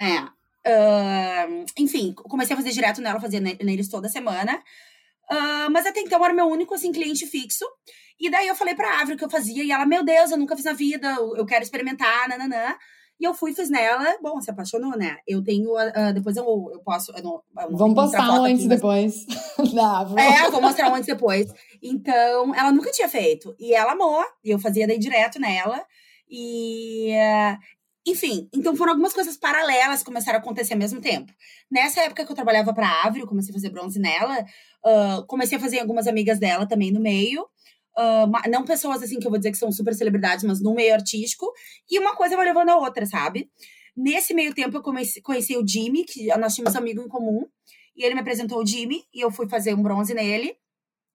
É. 0.00 1.46
enfim, 1.78 2.12
comecei 2.14 2.54
a 2.54 2.56
fazer 2.56 2.70
direto 2.70 3.00
nela, 3.00 3.20
fazia 3.20 3.40
neles 3.40 3.88
toda 3.88 4.08
semana. 4.08 4.62
mas 5.70 5.86
até 5.86 6.00
então 6.00 6.24
era 6.24 6.34
meu 6.34 6.46
único 6.46 6.74
assim, 6.74 6.92
cliente 6.92 7.26
fixo. 7.26 7.64
E 8.18 8.30
daí 8.30 8.48
eu 8.48 8.54
falei 8.54 8.74
pra 8.74 9.00
Ávila 9.00 9.16
que 9.16 9.24
eu 9.24 9.30
fazia, 9.30 9.64
e 9.64 9.72
ela, 9.72 9.86
meu 9.86 10.04
Deus, 10.04 10.30
eu 10.30 10.36
nunca 10.36 10.54
fiz 10.54 10.64
na 10.66 10.74
vida, 10.74 11.08
eu 11.36 11.46
quero 11.46 11.62
experimentar, 11.62 12.28
nananã. 12.28 12.76
E 13.20 13.24
eu 13.24 13.34
fui, 13.34 13.52
fiz 13.52 13.68
nela. 13.68 14.16
Bom, 14.22 14.40
se 14.40 14.50
apaixonou, 14.50 14.96
né? 14.96 15.18
Eu 15.28 15.44
tenho. 15.44 15.74
Uh, 15.74 16.12
depois 16.14 16.38
eu, 16.38 16.44
eu 16.72 16.80
posso. 16.80 17.12
Eu 17.14 17.22
não, 17.22 17.42
eu 17.58 17.70
não 17.70 17.76
Vamos 17.76 17.94
postar 17.94 18.30
um 18.30 18.44
antes 18.44 18.64
e 18.64 18.68
depois. 18.68 19.26
Dá, 19.74 20.06
é, 20.16 20.46
eu 20.46 20.50
vou 20.50 20.62
mostrar 20.62 20.90
um 20.90 20.94
antes 20.94 21.06
e 21.06 21.12
depois. 21.12 21.52
Então, 21.82 22.54
ela 22.54 22.72
nunca 22.72 22.90
tinha 22.90 23.10
feito. 23.10 23.54
E 23.58 23.74
ela 23.74 23.92
amou. 23.92 24.24
E 24.42 24.50
eu 24.50 24.58
fazia 24.58 24.86
daí 24.86 24.98
direto 24.98 25.38
nela. 25.38 25.84
E. 26.30 27.10
Uh, 27.12 27.58
enfim, 28.10 28.48
então 28.54 28.74
foram 28.76 28.92
algumas 28.92 29.12
coisas 29.12 29.36
paralelas 29.36 30.00
que 30.00 30.06
começaram 30.06 30.38
a 30.38 30.42
acontecer 30.42 30.74
ao 30.74 30.78
mesmo 30.78 31.00
tempo. 31.00 31.32
Nessa 31.70 32.00
época 32.00 32.24
que 32.24 32.32
eu 32.32 32.36
trabalhava 32.36 32.72
para 32.74 32.86
a 32.86 33.06
Ávila, 33.06 33.26
comecei 33.26 33.52
a 33.52 33.54
fazer 33.54 33.70
bronze 33.70 33.98
nela, 33.98 34.44
uh, 34.84 35.26
comecei 35.26 35.58
a 35.58 35.60
fazer 35.60 35.78
algumas 35.80 36.06
amigas 36.06 36.38
dela 36.38 36.66
também 36.66 36.90
no 36.90 37.00
meio. 37.00 37.42
Uh, 37.96 38.50
não 38.50 38.64
pessoas 38.64 39.02
assim 39.02 39.18
que 39.18 39.26
eu 39.26 39.30
vou 39.30 39.38
dizer 39.38 39.50
que 39.50 39.58
são 39.58 39.70
super 39.70 39.94
celebridades, 39.94 40.44
mas 40.44 40.60
no 40.60 40.74
meio 40.74 40.94
artístico. 40.94 41.52
E 41.88 41.98
uma 41.98 42.14
coisa 42.16 42.36
vai 42.36 42.46
levando 42.46 42.70
a 42.70 42.78
outra, 42.78 43.06
sabe? 43.06 43.50
Nesse 43.96 44.32
meio 44.32 44.54
tempo 44.54 44.76
eu 44.76 44.82
comecei, 44.82 45.20
conheci 45.22 45.56
o 45.56 45.66
Jimmy, 45.66 46.04
que 46.04 46.26
nós 46.38 46.54
tínhamos 46.54 46.76
amigo 46.76 47.02
em 47.02 47.08
comum. 47.08 47.46
E 47.96 48.04
ele 48.04 48.14
me 48.14 48.20
apresentou 48.20 48.62
o 48.62 48.66
Jimmy 48.66 49.04
e 49.12 49.20
eu 49.20 49.30
fui 49.30 49.48
fazer 49.48 49.74
um 49.74 49.82
bronze 49.82 50.14
nele. 50.14 50.56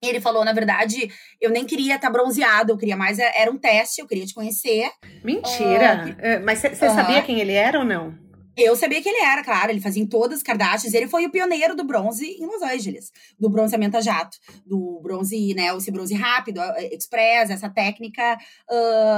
E 0.05 0.09
ele 0.09 0.21
falou, 0.21 0.45
na 0.45 0.53
verdade, 0.53 1.09
eu 1.41 1.49
nem 1.49 1.65
queria 1.65 1.95
estar 1.95 2.07
tá 2.07 2.13
bronzeado, 2.13 2.71
eu 2.71 2.77
queria 2.77 2.95
mais, 2.95 3.17
era 3.17 3.49
um 3.49 3.57
teste, 3.57 4.01
eu 4.01 4.07
queria 4.07 4.25
te 4.25 4.33
conhecer. 4.33 4.91
Mentira! 5.23 6.15
Uh, 6.17 6.45
Mas 6.45 6.59
você 6.59 6.67
uh 6.67 6.71
-huh. 6.71 6.95
sabia 6.95 7.23
quem 7.23 7.39
ele 7.39 7.53
era 7.53 7.79
ou 7.79 7.85
não? 7.85 8.25
Eu 8.57 8.73
sabia 8.75 9.01
que 9.01 9.09
ele 9.09 9.21
era, 9.21 9.43
claro, 9.43 9.69
ele 9.69 9.81
fazia 9.81 10.01
em 10.01 10.07
todas 10.07 10.37
as 10.37 10.43
Kardashians. 10.43 10.93
Ele 10.93 11.09
foi 11.09 11.25
o 11.25 11.29
pioneiro 11.29 11.75
do 11.75 11.83
bronze 11.83 12.25
em 12.25 12.45
Los 12.45 12.61
Angeles, 12.61 13.11
do 13.37 13.49
bronzeamento 13.49 13.97
a 13.97 14.01
jato, 14.01 14.37
do 14.65 15.01
bronze, 15.03 15.53
né, 15.53 15.75
esse 15.75 15.91
bronze 15.91 16.13
rápido, 16.13 16.61
express, 16.89 17.49
essa 17.49 17.69
técnica 17.69 18.37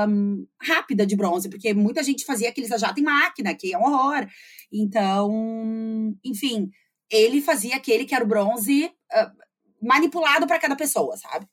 um, 0.09 0.43
rápida 0.59 1.05
de 1.05 1.15
bronze, 1.15 1.49
porque 1.49 1.71
muita 1.71 2.01
gente 2.01 2.25
fazia 2.25 2.49
aqueles 2.49 2.71
a 2.71 2.77
jato 2.77 2.99
em 2.99 3.03
máquina, 3.03 3.53
que 3.53 3.71
é 3.71 3.77
um 3.77 3.83
horror. 3.83 4.25
Então, 4.73 6.15
enfim, 6.25 6.71
ele 7.11 7.39
fazia 7.39 7.75
aquele 7.75 8.05
que 8.05 8.15
era 8.15 8.25
o 8.25 8.27
bronze 8.27 8.85
uh, 8.85 9.46
manipulado 9.81 10.47
para 10.47 10.59
cada 10.59 10.75
pessoa, 10.75 11.15
sabe? 11.17 11.47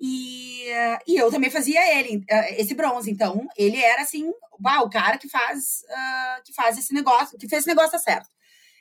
E, 0.00 0.66
e 1.06 1.16
eu 1.16 1.30
também 1.30 1.50
fazia 1.50 1.98
ele, 1.98 2.22
esse 2.56 2.74
bronze. 2.74 3.10
Então, 3.10 3.46
ele 3.56 3.78
era 3.78 4.02
assim, 4.02 4.30
bah, 4.58 4.82
o 4.82 4.90
cara 4.90 5.16
que 5.18 5.28
faz, 5.28 5.82
uh, 5.88 6.42
que 6.44 6.52
faz 6.52 6.78
esse 6.78 6.92
negócio, 6.92 7.38
que 7.38 7.48
fez 7.48 7.60
esse 7.60 7.68
negócio 7.68 7.98
certo. 7.98 8.28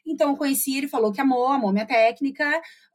Então, 0.06 0.30
eu 0.30 0.38
conheci 0.38 0.78
ele, 0.78 0.88
falou 0.88 1.12
que 1.12 1.20
amou, 1.20 1.48
amou 1.48 1.72
minha 1.72 1.86
técnica, 1.86 2.48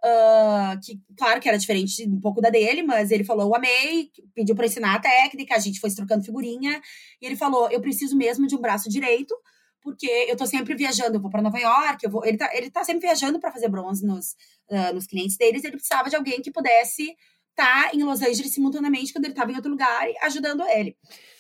uh, 0.05 0.81
que, 0.81 1.01
claro 1.17 1.41
que 1.41 1.49
era 1.49 1.59
diferente 1.59 2.07
um 2.09 2.21
pouco 2.21 2.41
da 2.41 2.51
dele, 2.51 2.83
mas 2.83 3.11
ele 3.11 3.25
falou, 3.25 3.49
eu 3.49 3.55
amei, 3.55 4.11
pediu 4.33 4.55
para 4.55 4.67
ensinar 4.67 4.95
a 4.95 5.01
técnica, 5.01 5.57
a 5.57 5.59
gente 5.59 5.81
foi 5.81 5.91
trocando 5.91 6.25
figurinha, 6.25 6.81
e 7.21 7.27
ele 7.27 7.37
falou, 7.37 7.69
eu 7.71 7.81
preciso 7.81 8.17
mesmo 8.17 8.47
de 8.47 8.55
um 8.55 8.61
braço 8.61 8.89
direito, 8.89 9.35
porque 9.83 10.07
eu 10.29 10.37
tô 10.37 10.47
sempre 10.47 10.75
viajando, 10.75 11.17
eu 11.17 11.21
vou 11.21 11.31
para 11.31 11.43
Nova 11.43 11.59
York, 11.59 12.05
eu 12.05 12.11
vou, 12.11 12.25
ele 12.25 12.37
tá, 12.37 12.51
ele 12.53 12.71
tá 12.71 12.85
sempre 12.85 13.03
viajando 13.07 13.41
para 13.41 13.53
fazer 13.53 13.69
bronze 13.69 14.05
nos, 14.07 14.33
uh, 14.71 14.95
nos 14.95 15.07
clientes 15.07 15.37
deles, 15.37 15.65
ele 15.65 15.77
precisava 15.77 16.09
de 16.09 16.17
alguém 16.17 16.41
que 16.41 16.51
pudesse 16.51 17.15
tá 17.55 17.91
em 17.93 18.03
Los 18.03 18.23
Angeles 18.23 18.53
simultaneamente 18.53 19.13
quando 19.13 19.25
ele 19.27 19.35
estava 19.35 19.53
em 19.53 19.57
outro 19.57 19.71
lugar 19.71 20.07
ajudando 20.23 20.63
ele. 20.69 20.97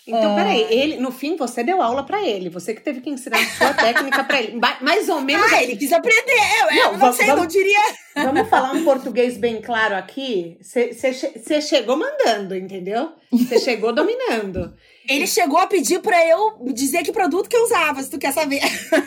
Então, 0.07 0.33
uh... 0.33 0.37
peraí, 0.37 0.67
ele, 0.71 0.97
no 0.97 1.13
fim, 1.13 1.37
você 1.37 1.63
deu 1.63 1.81
aula 1.81 2.05
para 2.05 2.23
ele, 2.27 2.51
você 2.51 2.75
que 2.75 2.83
teve 2.83 3.01
que 3.01 3.11
ensinar 3.11 3.39
a 3.39 3.47
sua 3.47 3.75
técnica 3.75 4.25
para 4.25 4.43
ele. 4.43 4.61
Mais 4.81 5.09
ou 5.09 5.21
menos. 5.21 5.51
Ah, 5.53 5.63
ele 5.63 5.77
quis 5.77 5.93
aprender. 5.93 6.33
Eu, 6.61 6.67
não, 6.67 6.77
eu 6.77 6.93
não 6.93 6.99
vamos, 6.99 7.17
sei, 7.17 7.27
vamos, 7.27 7.43
não 7.43 7.47
diria. 7.49 7.79
Vamos 8.15 8.49
falar 8.49 8.73
um 8.73 8.85
português 8.85 9.39
bem 9.39 9.61
claro 9.63 9.95
aqui. 9.95 10.59
Você 10.61 11.61
chegou 11.61 11.97
mandando, 11.97 12.57
entendeu? 12.57 13.13
Você 13.31 13.59
chegou 13.61 13.95
dominando. 13.95 14.75
Ele 15.09 15.27
chegou 15.27 15.59
a 15.59 15.67
pedir 15.67 16.01
pra 16.01 16.27
eu 16.29 16.59
dizer 16.73 17.03
que 17.03 17.13
produto 17.13 17.49
que 17.49 17.57
eu 17.57 17.65
usava, 17.65 18.03
se 18.03 18.11
tu 18.11 18.19
quer 18.19 18.33
saber. 18.33 18.61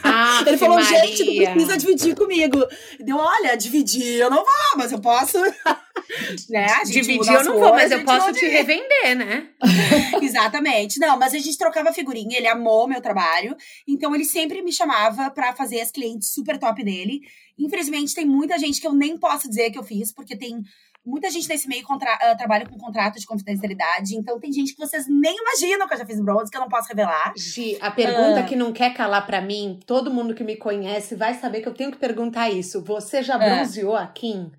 Ah, 0.03 0.43
ele 0.47 0.57
falou, 0.57 0.75
Maria. 0.75 1.05
gente, 1.05 1.23
tu 1.23 1.51
precisa 1.51 1.77
dividir 1.77 2.15
comigo. 2.15 2.57
Deu, 2.99 3.17
olha, 3.17 3.55
dividir 3.55 4.19
eu 4.19 4.29
não 4.29 4.37
vou, 4.37 4.77
mas 4.77 4.91
eu 4.91 4.99
posso. 4.99 5.37
né? 6.49 6.67
dividir 6.85 7.33
eu 7.33 7.43
não 7.43 7.59
vou, 7.59 7.71
mas 7.71 7.91
eu 7.91 8.03
posso 8.03 8.33
te 8.33 8.45
revender, 8.45 9.15
né? 9.15 9.49
Exatamente. 10.21 10.99
Não, 10.99 11.17
mas 11.17 11.33
a 11.33 11.37
gente 11.37 11.57
trocava 11.57 11.93
figurinha, 11.93 12.37
ele 12.37 12.47
amou 12.47 12.87
meu 12.87 13.01
trabalho. 13.01 13.55
Então 13.87 14.13
ele 14.15 14.25
sempre 14.25 14.61
me 14.61 14.73
chamava 14.73 15.29
para 15.29 15.53
fazer 15.53 15.79
as 15.79 15.91
clientes 15.91 16.33
super 16.33 16.57
top 16.57 16.83
dele. 16.83 17.21
Infelizmente, 17.57 18.15
tem 18.15 18.25
muita 18.25 18.57
gente 18.57 18.81
que 18.81 18.87
eu 18.87 18.93
nem 18.93 19.17
posso 19.17 19.47
dizer 19.47 19.69
que 19.69 19.77
eu 19.77 19.83
fiz, 19.83 20.11
porque 20.11 20.35
tem 20.35 20.63
muita 21.05 21.29
gente 21.29 21.47
nesse 21.49 21.67
meio 21.67 21.83
contra, 21.83 22.13
uh, 22.15 22.37
trabalha 22.37 22.65
com 22.65 22.77
contrato 22.77 23.19
de 23.19 23.25
confidencialidade, 23.25 24.15
então 24.15 24.39
tem 24.39 24.51
gente 24.51 24.73
que 24.73 24.79
vocês 24.79 25.05
nem 25.07 25.35
imaginam 25.35 25.87
que 25.87 25.93
eu 25.93 25.97
já 25.97 26.05
fiz 26.05 26.19
bronze, 26.21 26.49
que 26.49 26.57
eu 26.57 26.61
não 26.61 26.69
posso 26.69 26.87
revelar. 26.87 27.33
Gi, 27.35 27.77
a 27.81 27.91
pergunta 27.91 28.41
uh. 28.41 28.45
que 28.45 28.55
não 28.55 28.71
quer 28.71 28.93
calar 28.93 29.25
para 29.25 29.41
mim, 29.41 29.79
todo 29.85 30.13
mundo 30.13 30.33
que 30.33 30.43
me 30.43 30.55
conhece 30.55 31.15
vai 31.15 31.33
saber 31.33 31.61
que 31.61 31.67
eu 31.67 31.73
tenho 31.73 31.91
que 31.91 31.97
perguntar 31.97 32.49
isso. 32.49 32.83
Você 32.83 33.21
já 33.21 33.37
bronzeou 33.37 33.95
a 33.95 34.07
Kim? 34.07 34.51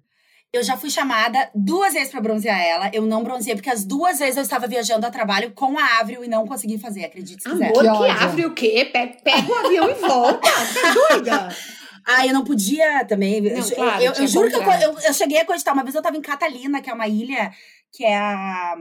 Eu 0.53 0.63
já 0.63 0.77
fui 0.77 0.89
chamada 0.89 1.51
duas 1.53 1.95
vezes 1.95 2.13
para 2.13 2.21
bronzear 2.21 2.61
ela. 2.61 2.89
Eu 2.93 3.03
não 3.03 3.25
bronzeei, 3.25 3.57
porque 3.57 3.71
as 3.71 3.85
duas 3.85 4.21
vezes 4.21 4.37
eu 4.37 4.43
estava 4.45 4.69
viajando 4.69 5.05
a 5.05 5.11
trabalho 5.11 5.51
com 5.51 5.77
a 5.77 5.99
Avril 5.99 6.23
e 6.23 6.29
não 6.29 6.47
consegui 6.47 6.79
fazer, 6.79 7.07
acredite 7.07 7.43
se 7.43 7.51
quiser. 7.51 7.77
Amor, 7.77 7.83
que, 7.83 8.15
que 8.15 8.25
Avril 8.25 8.49
o 8.51 8.55
quê? 8.55 8.89
Pega, 8.93 9.17
pega 9.25 9.53
o 9.53 9.67
avião 9.67 9.91
e 9.91 9.95
volta. 9.95 10.39
Tá 10.41 10.95
doida? 11.11 11.49
Ah, 12.07 12.27
eu 12.27 12.35
não 12.35 12.45
podia 12.45 13.05
também. 13.07 13.41
Não, 13.41 13.51
eu, 13.51 13.75
claro, 13.75 14.03
eu, 14.03 14.13
eu 14.13 14.27
juro 14.27 14.49
que 14.49 14.57
eu, 14.57 14.99
eu, 15.01 15.15
cheguei 15.15 15.39
a 15.39 15.45
cogitar. 15.45 15.73
Uma 15.73 15.83
vez 15.83 15.95
eu 15.95 16.03
tava 16.03 16.17
em 16.17 16.23
Catalina, 16.23 16.81
que 16.81 16.91
é 16.91 16.93
uma 16.95 17.09
ilha 17.09 17.51
que 17.93 18.05
é 18.05 18.17
a. 18.17 18.75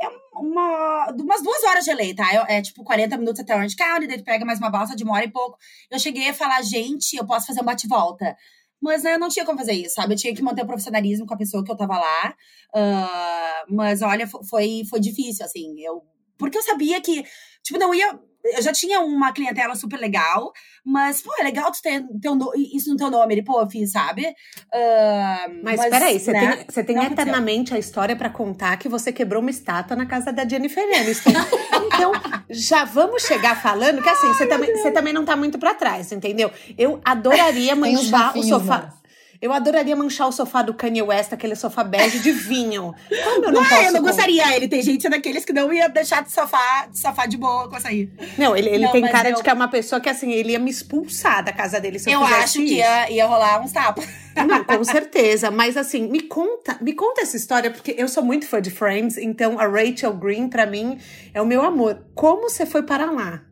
É 0.00 0.08
uma, 0.34 1.14
umas 1.16 1.42
duas 1.42 1.62
horas 1.62 1.84
de 1.84 1.94
lei, 1.94 2.12
tá? 2.12 2.26
É, 2.48 2.58
é 2.58 2.62
tipo 2.62 2.82
40 2.82 3.16
minutos 3.16 3.40
até 3.40 3.54
Orange 3.54 3.76
County, 3.76 4.08
daí 4.08 4.18
tu 4.18 4.24
pega 4.24 4.44
mais 4.44 4.58
uma 4.58 4.70
balsa 4.70 4.96
de 4.96 5.04
uma 5.04 5.14
hora 5.14 5.24
e 5.24 5.30
pouco. 5.30 5.56
Eu 5.88 5.98
cheguei 5.98 6.28
a 6.28 6.34
falar, 6.34 6.60
gente, 6.62 7.16
eu 7.16 7.24
posso 7.24 7.46
fazer 7.46 7.60
um 7.60 7.64
bate-volta. 7.64 8.36
Mas 8.80 9.04
né, 9.04 9.14
eu 9.14 9.18
não 9.20 9.28
tinha 9.28 9.44
como 9.44 9.58
fazer 9.58 9.74
isso, 9.74 9.94
sabe? 9.94 10.14
Eu 10.14 10.18
tinha 10.18 10.34
que 10.34 10.42
manter 10.42 10.62
o 10.62 10.66
profissionalismo 10.66 11.24
com 11.24 11.34
a 11.34 11.36
pessoa 11.36 11.64
que 11.64 11.70
eu 11.70 11.76
tava 11.76 11.96
lá. 11.96 12.34
Uh, 12.74 13.74
mas 13.74 14.02
olha, 14.02 14.26
foi, 14.26 14.82
foi 14.90 14.98
difícil, 14.98 15.44
assim. 15.44 15.80
Eu, 15.80 16.02
porque 16.36 16.58
eu 16.58 16.62
sabia 16.62 17.00
que, 17.00 17.24
tipo, 17.62 17.78
não 17.78 17.94
ia 17.94 18.18
eu 18.44 18.62
já 18.62 18.72
tinha 18.72 19.00
uma 19.00 19.32
clientela 19.32 19.74
super 19.74 19.98
legal, 19.98 20.52
mas, 20.84 21.22
pô, 21.22 21.30
é 21.38 21.44
legal 21.44 21.70
tu 21.70 21.80
ter, 21.80 22.02
ter 22.20 22.28
um, 22.28 22.38
isso 22.74 22.90
no 22.90 22.96
teu 22.96 23.10
nome. 23.10 23.34
Ele, 23.34 23.42
pô, 23.42 23.60
eu 23.60 23.70
fiz, 23.70 23.92
sabe? 23.92 24.26
Uh, 24.26 25.62
mas, 25.62 25.76
mas 25.78 25.90
peraí, 25.90 26.18
você 26.18 26.32
né? 26.32 26.56
tem, 26.56 26.66
você 26.68 26.84
tem 26.84 27.04
eternamente 27.04 27.74
a 27.74 27.78
história 27.78 28.16
para 28.16 28.28
contar 28.28 28.76
que 28.76 28.88
você 28.88 29.12
quebrou 29.12 29.40
uma 29.40 29.50
estátua 29.50 29.96
na 29.96 30.06
casa 30.06 30.32
da 30.32 30.46
Jennifer 30.46 30.82
Aniston. 30.82 31.30
então, 31.86 32.12
já 32.50 32.84
vamos 32.84 33.22
chegar 33.22 33.60
falando 33.62 34.02
que 34.02 34.08
assim, 34.08 34.28
você 34.28 34.46
também, 34.46 34.76
você 34.76 34.90
também 34.90 35.12
não 35.12 35.24
tá 35.24 35.36
muito 35.36 35.58
para 35.58 35.74
trás, 35.74 36.10
entendeu? 36.10 36.50
Eu 36.76 37.00
adoraria 37.04 37.76
manchar 37.76 38.36
o 38.36 38.42
sofá. 38.42 38.88
Mas... 38.92 39.01
Eu 39.42 39.52
adoraria 39.52 39.96
manchar 39.96 40.28
o 40.28 40.32
sofá 40.32 40.62
do 40.62 40.72
Kanye 40.72 41.02
West, 41.02 41.32
aquele 41.32 41.56
sofá 41.56 41.82
bege 41.82 42.20
de 42.20 42.30
vinho. 42.30 42.94
Como 43.24 43.46
eu 43.46 43.52
não, 43.52 43.60
não 43.60 43.68
posso? 43.68 43.82
Eu 43.82 43.92
não 43.92 44.00
gostaria. 44.00 44.54
Ele 44.54 44.68
tem 44.68 44.80
gente 44.80 45.08
daqueles 45.08 45.44
que 45.44 45.52
não 45.52 45.72
ia 45.72 45.88
deixar 45.88 46.22
de 46.22 46.30
sofá 46.30 46.86
de, 46.86 46.96
sofá 46.96 47.26
de 47.26 47.36
boa 47.36 47.68
com 47.68 47.74
açaí. 47.74 48.08
Não, 48.38 48.56
ele, 48.56 48.68
ele 48.68 48.84
não, 48.84 48.92
tem 48.92 49.02
cara 49.02 49.30
eu... 49.30 49.34
de 49.34 49.42
que 49.42 49.50
é 49.50 49.52
uma 49.52 49.66
pessoa 49.66 50.00
que, 50.00 50.08
assim, 50.08 50.30
ele 50.30 50.52
ia 50.52 50.60
me 50.60 50.70
expulsar 50.70 51.44
da 51.44 51.52
casa 51.52 51.80
dele 51.80 51.98
se 51.98 52.08
eu, 52.08 52.20
eu 52.20 52.24
acho 52.24 52.60
que 52.60 52.74
ia, 52.74 53.10
ia 53.10 53.26
rolar 53.26 53.60
uns 53.60 53.72
tapas. 53.72 54.06
Não, 54.46 54.62
com 54.62 54.84
certeza. 54.84 55.50
Mas 55.50 55.76
assim, 55.76 56.06
me 56.06 56.20
conta, 56.20 56.78
me 56.80 56.92
conta 56.92 57.22
essa 57.22 57.36
história, 57.36 57.68
porque 57.68 57.96
eu 57.98 58.06
sou 58.06 58.22
muito 58.22 58.46
fã 58.46 58.62
de 58.62 58.70
Friends, 58.70 59.18
então 59.18 59.58
a 59.58 59.66
Rachel 59.66 60.12
Green, 60.12 60.48
para 60.48 60.66
mim, 60.66 61.00
é 61.34 61.42
o 61.42 61.46
meu 61.46 61.64
amor. 61.64 62.00
Como 62.14 62.48
você 62.48 62.64
foi 62.64 62.84
para 62.84 63.10
lá? 63.10 63.42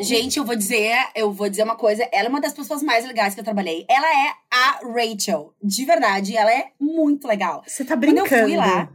Gente, 0.00 0.38
eu 0.38 0.44
vou 0.44 0.54
dizer, 0.54 0.94
eu 1.14 1.32
vou 1.32 1.48
dizer 1.48 1.64
uma 1.64 1.76
coisa. 1.76 2.08
Ela 2.12 2.26
é 2.26 2.28
uma 2.28 2.40
das 2.40 2.52
pessoas 2.52 2.82
mais 2.82 3.04
legais 3.04 3.34
que 3.34 3.40
eu 3.40 3.44
trabalhei. 3.44 3.84
Ela 3.88 4.06
é 4.06 4.32
a 4.50 4.80
Rachel. 4.86 5.54
De 5.62 5.84
verdade, 5.84 6.36
ela 6.36 6.52
é 6.52 6.70
muito 6.78 7.26
legal. 7.26 7.62
Você 7.66 7.84
tá 7.84 7.96
brincando? 7.96 8.28
Quando 8.28 8.40
eu 8.40 8.46
fui 8.46 8.56
lá, 8.56 8.88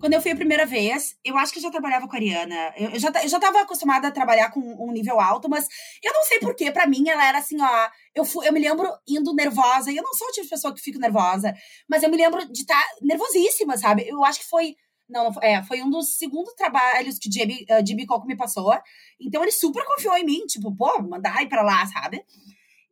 quando 0.00 0.14
eu 0.14 0.20
fui 0.20 0.32
a 0.32 0.36
primeira 0.36 0.66
vez, 0.66 1.16
eu 1.24 1.38
acho 1.38 1.52
que 1.52 1.60
eu 1.60 1.62
já 1.62 1.70
trabalhava 1.70 2.08
com 2.08 2.16
a 2.16 2.18
Ariana. 2.18 2.74
Eu, 2.76 2.90
eu, 2.90 2.98
já, 2.98 3.12
eu 3.22 3.28
já 3.28 3.38
tava 3.38 3.60
acostumada 3.60 4.08
a 4.08 4.10
trabalhar 4.10 4.50
com 4.50 4.58
um 4.60 4.90
nível 4.90 5.20
alto, 5.20 5.48
mas 5.48 5.68
eu 6.02 6.12
não 6.12 6.24
sei 6.24 6.40
porquê. 6.40 6.72
Pra 6.72 6.88
mim, 6.88 7.08
ela 7.08 7.24
era 7.24 7.38
assim, 7.38 7.56
ó. 7.60 7.88
Eu, 8.12 8.24
fui, 8.24 8.48
eu 8.48 8.52
me 8.52 8.58
lembro 8.58 8.90
indo 9.06 9.32
nervosa. 9.32 9.92
E 9.92 9.96
eu 9.96 10.02
não 10.02 10.12
sou 10.14 10.26
o 10.26 10.32
tipo 10.32 10.44
de 10.44 10.50
pessoa 10.50 10.74
que 10.74 10.80
fico 10.80 10.98
nervosa. 10.98 11.54
Mas 11.88 12.02
eu 12.02 12.10
me 12.10 12.16
lembro 12.16 12.44
de 12.50 12.62
estar 12.62 12.74
tá 12.74 12.88
nervosíssima, 13.00 13.78
sabe? 13.78 14.08
Eu 14.08 14.24
acho 14.24 14.40
que 14.40 14.48
foi 14.48 14.74
não, 15.12 15.30
é, 15.42 15.62
foi 15.62 15.82
um 15.82 15.90
dos 15.90 16.16
segundos 16.16 16.54
trabalhos 16.54 17.18
que 17.18 17.30
Jimmy, 17.30 17.66
uh, 17.70 17.86
Jimmy 17.86 18.06
Coco 18.06 18.26
me 18.26 18.36
passou. 18.36 18.72
Então 19.20 19.42
ele 19.42 19.52
super 19.52 19.84
confiou 19.84 20.16
em 20.16 20.24
mim, 20.24 20.46
tipo, 20.46 20.74
pô, 20.74 21.00
mandar 21.02 21.42
ir 21.42 21.48
pra 21.48 21.62
lá, 21.62 21.86
sabe? 21.86 22.24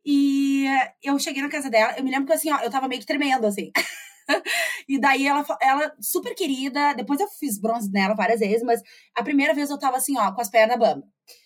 E 0.05 0.65
eu 1.03 1.17
cheguei 1.19 1.41
na 1.41 1.49
casa 1.49 1.69
dela, 1.69 1.95
eu 1.97 2.03
me 2.03 2.11
lembro 2.11 2.27
que 2.27 2.33
assim, 2.33 2.51
ó, 2.51 2.59
eu 2.59 2.71
tava 2.71 2.87
meio 2.87 3.01
que 3.01 3.07
tremendo, 3.07 3.45
assim. 3.45 3.71
e 4.87 4.99
daí 4.99 5.27
ela, 5.27 5.45
ela, 5.61 5.93
super 5.99 6.33
querida, 6.33 6.93
depois 6.93 7.19
eu 7.19 7.27
fiz 7.27 7.59
bronze 7.59 7.91
nela 7.91 8.15
várias 8.15 8.39
vezes, 8.39 8.63
mas 8.63 8.81
a 9.15 9.23
primeira 9.23 9.53
vez 9.53 9.69
eu 9.69 9.79
tava 9.79 9.97
assim, 9.97 10.17
ó, 10.17 10.31
com 10.31 10.41
as 10.41 10.49
pernas 10.49 10.77
bamba. 10.77 11.03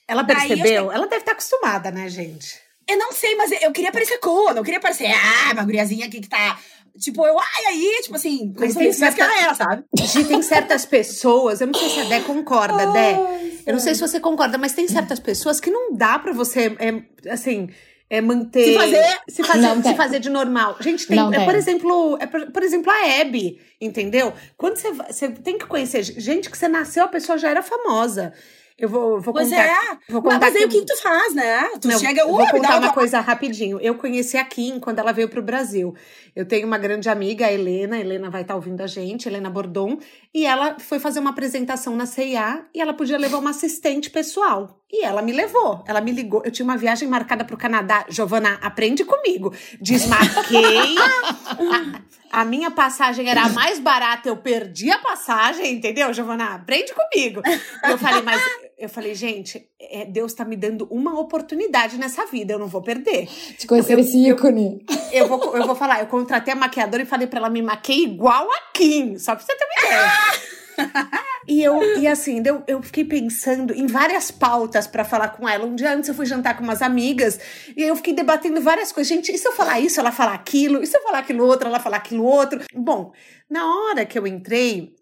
Ela 0.07 0.23
percebeu? 0.23 0.91
Ela 0.91 1.07
deve 1.07 1.21
estar 1.21 1.25
tá 1.25 1.31
acostumada, 1.31 1.91
né, 1.91 2.07
gente? 2.09 2.63
Eu 2.87 2.97
não 2.97 3.11
sei, 3.11 3.35
mas 3.35 3.51
eu 3.51 3.71
queria 3.71 3.91
parecer 3.91 4.19
cool, 4.19 4.53
não 4.53 4.63
queria 4.63 4.79
parecer, 4.79 5.07
ah, 5.07 5.53
uma 5.53 5.63
guriazinha 5.63 6.05
aqui 6.05 6.21
que 6.21 6.29
tá 6.29 6.59
Tipo, 6.99 7.25
eu, 7.25 7.37
ai, 7.37 7.65
aí, 7.67 7.99
tipo 8.03 8.15
assim, 8.15 8.53
mas 8.57 8.73
tem 8.73 8.91
certa... 8.93 9.23
ela 9.23 9.53
sabe? 9.53 9.83
tem 10.27 10.41
certas 10.41 10.85
pessoas, 10.85 11.59
eu 11.59 11.67
não 11.67 11.73
sei 11.73 11.89
se 11.89 11.99
a 11.99 12.03
Dé 12.05 12.21
concorda, 12.21 12.87
Dé. 12.93 13.17
Eu 13.65 13.73
não 13.73 13.79
sei 13.79 13.93
se 13.95 14.01
você 14.01 14.19
concorda, 14.19 14.57
mas 14.57 14.73
tem 14.73 14.87
certas 14.87 15.19
pessoas 15.19 15.59
que 15.59 15.69
não 15.69 15.93
dá 15.93 16.17
para 16.17 16.31
você, 16.31 16.75
é, 16.79 17.29
assim, 17.31 17.69
é 18.09 18.21
manter. 18.21 18.65
Se 18.65 18.73
fazer. 18.75 19.19
Se 19.27 19.43
fazer, 19.43 19.83
se 19.83 19.95
fazer 19.95 20.19
de 20.19 20.29
normal. 20.29 20.77
Gente, 20.79 21.07
tem. 21.07 21.19
É, 21.19 21.43
por 21.43 21.55
exemplo, 21.55 22.17
é 22.19 22.27
por, 22.27 22.51
por, 22.51 22.63
exemplo, 22.63 22.91
a 22.91 23.21
Abby, 23.21 23.59
entendeu? 23.81 24.33
Quando 24.55 24.77
você, 24.77 24.91
você 24.91 25.29
tem 25.29 25.57
que 25.57 25.65
conhecer 25.65 26.03
gente 26.03 26.49
que 26.49 26.57
você 26.57 26.67
nasceu, 26.67 27.03
a 27.03 27.07
pessoa 27.07 27.37
já 27.37 27.49
era 27.49 27.63
famosa. 27.63 28.33
Eu 28.77 28.89
vou, 28.89 29.21
vou 29.21 29.33
pois 29.33 29.49
contar. 29.49 29.63
é. 29.63 30.11
Vou 30.11 30.21
contar 30.21 30.39
mas 30.39 30.55
aí 30.55 30.65
o 30.65 30.69
que, 30.69 30.81
que 30.81 30.85
tu 30.85 31.01
faz, 31.01 31.33
né? 31.33 31.63
Tu 31.79 31.87
Não, 31.87 31.97
chega. 31.97 32.25
Vou 32.25 32.45
contar 32.49 32.77
uma 32.77 32.91
coisa 32.91 33.21
rapidinho. 33.21 33.79
Eu 33.79 33.95
conheci 33.95 34.35
a 34.35 34.43
Kim 34.43 34.81
quando 34.81 34.99
ela 34.99 35.13
veio 35.13 35.29
pro 35.29 35.41
Brasil. 35.41 35.95
Eu 36.35 36.45
tenho 36.45 36.67
uma 36.67 36.77
grande 36.77 37.07
amiga, 37.07 37.45
a 37.45 37.53
Helena. 37.53 37.95
A 37.95 37.99
Helena 37.99 38.29
vai 38.29 38.41
estar 38.41 38.53
tá 38.53 38.55
ouvindo 38.57 38.81
a 38.81 38.87
gente, 38.87 39.29
Helena 39.29 39.49
Bordon. 39.49 39.97
E 40.33 40.45
ela 40.45 40.77
foi 40.77 40.99
fazer 40.99 41.19
uma 41.21 41.29
apresentação 41.29 41.95
na 41.95 42.05
CIA 42.05 42.65
e 42.73 42.81
ela 42.81 42.93
podia 42.93 43.17
levar 43.17 43.37
uma 43.37 43.51
assistente 43.51 44.09
pessoal. 44.09 44.81
E 44.91 45.05
ela 45.05 45.21
me 45.21 45.31
levou. 45.31 45.81
Ela 45.87 46.01
me 46.01 46.11
ligou. 46.11 46.41
Eu 46.43 46.51
tinha 46.51 46.65
uma 46.65 46.75
viagem 46.75 47.07
marcada 47.07 47.45
pro 47.45 47.55
Canadá. 47.55 48.05
Giovana, 48.09 48.59
aprende 48.61 49.05
comigo. 49.05 49.53
Desmarquei. 49.79 50.95
a 52.31 52.45
minha 52.45 52.71
passagem 52.71 53.29
era 53.29 53.49
mais 53.53 53.79
barata, 53.79 54.29
eu 54.29 54.37
perdi 54.37 54.91
a 54.91 54.99
passagem, 54.99 55.73
entendeu, 55.73 56.13
Giovana? 56.13 56.55
Aprende 56.55 56.93
comigo. 56.93 57.41
Eu 57.83 57.97
falei, 57.97 58.21
mas 58.21 58.41
eu 58.77 58.89
falei, 58.89 59.15
gente, 59.15 59.67
é, 59.79 60.05
Deus 60.05 60.33
tá 60.33 60.43
me 60.45 60.55
dando 60.55 60.87
uma 60.91 61.19
oportunidade 61.19 61.97
nessa 61.97 62.25
vida, 62.25 62.53
eu 62.53 62.59
não 62.59 62.67
vou 62.67 62.81
perder. 62.81 63.27
De 63.57 63.67
conhecer 63.67 63.93
eu, 63.93 63.99
esse 63.99 64.17
ícone. 64.17 64.85
Eu, 65.11 65.23
eu, 65.23 65.27
vou, 65.27 65.57
eu 65.57 65.65
vou 65.65 65.75
falar, 65.75 65.99
eu 65.99 66.07
contratei 66.07 66.53
a 66.53 66.57
maquiadora 66.57 67.03
e 67.03 67.05
falei 67.05 67.27
pra 67.27 67.39
ela 67.39 67.49
me 67.49 67.61
maquiar 67.61 67.99
igual 67.99 68.49
a 68.51 68.71
Kim, 68.73 69.17
só 69.17 69.35
pra 69.35 69.45
você 69.45 69.55
ter 69.55 69.65
uma 69.65 69.87
ideia. 69.87 71.21
e 71.47 71.63
eu, 71.63 71.99
e 71.99 72.07
assim, 72.07 72.41
eu, 72.45 72.63
eu 72.67 72.81
fiquei 72.81 73.05
pensando 73.05 73.73
em 73.73 73.85
várias 73.85 74.31
pautas 74.31 74.87
para 74.87 75.03
falar 75.03 75.29
com 75.29 75.47
ela. 75.47 75.65
Um 75.65 75.75
dia 75.75 75.93
antes 75.93 76.09
eu 76.09 76.15
fui 76.15 76.25
jantar 76.25 76.57
com 76.57 76.63
umas 76.63 76.81
amigas 76.81 77.39
e 77.75 77.83
eu 77.83 77.95
fiquei 77.95 78.13
debatendo 78.13 78.59
várias 78.61 78.91
coisas. 78.91 79.07
Gente, 79.07 79.31
e 79.31 79.37
se 79.37 79.47
eu 79.47 79.51
falar 79.51 79.79
isso, 79.79 79.99
ela 79.99 80.11
falar 80.11 80.33
aquilo? 80.33 80.81
E 80.81 80.87
se 80.87 80.97
eu 80.97 81.03
falar 81.03 81.19
aquilo 81.19 81.45
outro, 81.45 81.67
ela 81.67 81.79
falar 81.79 81.97
aquilo 81.97 82.23
outro? 82.23 82.61
Bom, 82.73 83.11
na 83.49 83.65
hora 83.65 84.05
que 84.05 84.17
eu 84.17 84.25
entrei, 84.25 84.95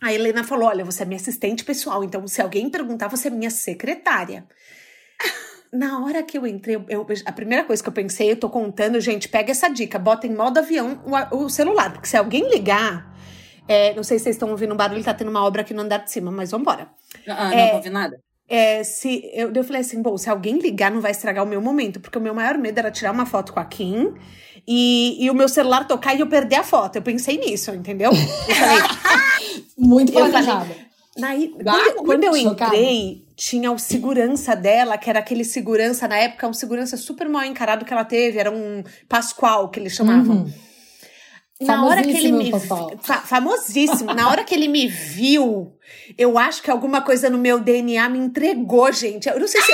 a 0.00 0.12
Helena 0.12 0.44
falou: 0.44 0.68
Olha, 0.68 0.84
você 0.84 1.02
é 1.02 1.06
minha 1.06 1.20
assistente 1.20 1.64
pessoal, 1.64 2.04
então 2.04 2.26
se 2.26 2.40
alguém 2.40 2.70
perguntar, 2.70 3.08
você 3.08 3.28
é 3.28 3.30
minha 3.30 3.50
secretária. 3.50 4.46
Na 5.72 6.04
hora 6.04 6.20
que 6.24 6.36
eu 6.36 6.44
entrei, 6.48 6.84
eu, 6.88 7.06
a 7.24 7.30
primeira 7.30 7.62
coisa 7.62 7.80
que 7.80 7.88
eu 7.88 7.92
pensei, 7.92 8.32
eu 8.32 8.36
tô 8.36 8.50
contando, 8.50 9.00
gente, 9.00 9.28
pega 9.28 9.52
essa 9.52 9.68
dica, 9.68 10.00
bota 10.00 10.26
em 10.26 10.34
modo 10.34 10.58
avião 10.58 11.00
o, 11.30 11.44
o 11.44 11.48
celular, 11.48 11.92
porque 11.92 12.08
se 12.08 12.16
alguém 12.16 12.50
ligar, 12.50 13.09
é, 13.70 13.94
não 13.94 14.02
sei 14.02 14.18
se 14.18 14.24
vocês 14.24 14.34
estão 14.34 14.50
ouvindo 14.50 14.74
um 14.74 14.76
barulho, 14.76 15.04
tá 15.04 15.14
tendo 15.14 15.30
uma 15.30 15.44
obra 15.44 15.62
aqui 15.62 15.72
no 15.72 15.82
andar 15.82 15.98
de 15.98 16.10
cima, 16.10 16.28
mas 16.28 16.50
vambora. 16.50 16.88
Ah, 17.28 17.54
é, 17.54 17.68
não 17.68 17.76
ouvi 17.76 17.88
nada. 17.88 18.20
É, 18.48 18.82
se, 18.82 19.30
eu, 19.32 19.52
eu 19.52 19.62
falei 19.62 19.82
assim, 19.82 20.02
bom, 20.02 20.18
se 20.18 20.28
alguém 20.28 20.58
ligar, 20.58 20.90
não 20.90 21.00
vai 21.00 21.12
estragar 21.12 21.44
o 21.44 21.46
meu 21.46 21.62
momento, 21.62 22.00
porque 22.00 22.18
o 22.18 22.20
meu 22.20 22.34
maior 22.34 22.58
medo 22.58 22.76
era 22.76 22.90
tirar 22.90 23.12
uma 23.12 23.24
foto 23.24 23.52
com 23.52 23.60
a 23.60 23.64
Kim 23.64 24.12
e, 24.66 25.24
e 25.24 25.30
o 25.30 25.34
meu 25.34 25.48
celular 25.48 25.86
tocar 25.86 26.16
e 26.16 26.20
eu 26.20 26.26
perder 26.26 26.56
a 26.56 26.64
foto. 26.64 26.96
Eu 26.96 27.02
pensei 27.02 27.38
nisso, 27.38 27.72
entendeu? 27.72 28.10
Eu 28.10 28.54
falei, 28.56 29.64
Muito 29.78 30.10
planejado. 30.10 30.74
Naí, 31.16 31.54
quando, 31.62 32.04
quando 32.04 32.24
eu 32.24 32.36
entrei, 32.36 33.24
tinha 33.36 33.70
o 33.70 33.78
segurança 33.78 34.56
dela, 34.56 34.98
que 34.98 35.08
era 35.08 35.20
aquele 35.20 35.44
segurança, 35.44 36.08
na 36.08 36.16
época, 36.16 36.48
um 36.48 36.52
segurança 36.52 36.96
super 36.96 37.28
mal 37.28 37.44
encarado 37.44 37.84
que 37.84 37.92
ela 37.92 38.04
teve, 38.04 38.36
era 38.36 38.50
um 38.50 38.82
Pascoal, 39.08 39.68
que 39.68 39.78
eles 39.78 39.92
chamavam. 39.92 40.38
Uhum. 40.38 40.69
Na 41.60 41.84
hora 41.84 42.02
que 42.02 42.16
ele 42.16 42.32
me. 42.32 42.50
Fa 43.02 43.18
famosíssimo. 43.18 44.14
na 44.14 44.30
hora 44.30 44.44
que 44.44 44.54
ele 44.54 44.66
me 44.66 44.88
viu, 44.88 45.72
eu 46.16 46.38
acho 46.38 46.62
que 46.62 46.70
alguma 46.70 47.02
coisa 47.02 47.28
no 47.28 47.36
meu 47.36 47.60
DNA 47.60 48.08
me 48.08 48.18
entregou, 48.18 48.90
gente. 48.92 49.28
Eu 49.28 49.38
não 49.38 49.48
sei 49.48 49.60
se. 49.60 49.72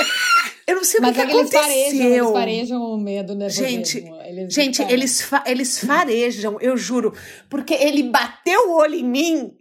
Eu 0.67 0.75
não 0.75 0.83
sei 0.83 0.99
Mas 0.99 1.11
o 1.11 1.13
que, 1.13 1.21
é 1.21 1.25
que 1.25 1.31
eles 1.31 1.55
aconteceu. 1.55 1.63
Farejam, 1.63 2.05
eles 2.05 2.31
farejam 2.31 2.81
o 2.81 2.97
medo, 2.97 3.35
né? 3.35 3.47
Gente, 3.47 4.03
eles, 4.25 4.53
gente 4.53 4.81
eles, 4.81 5.21
fa 5.21 5.41
eles 5.47 5.79
farejam, 5.79 6.57
eu 6.59 6.75
juro. 6.75 7.13
Porque 7.49 7.73
ele 7.73 8.03
bateu 8.03 8.71
o 8.71 8.75
olho 8.75 8.95
em 8.95 9.03
mim 9.03 9.57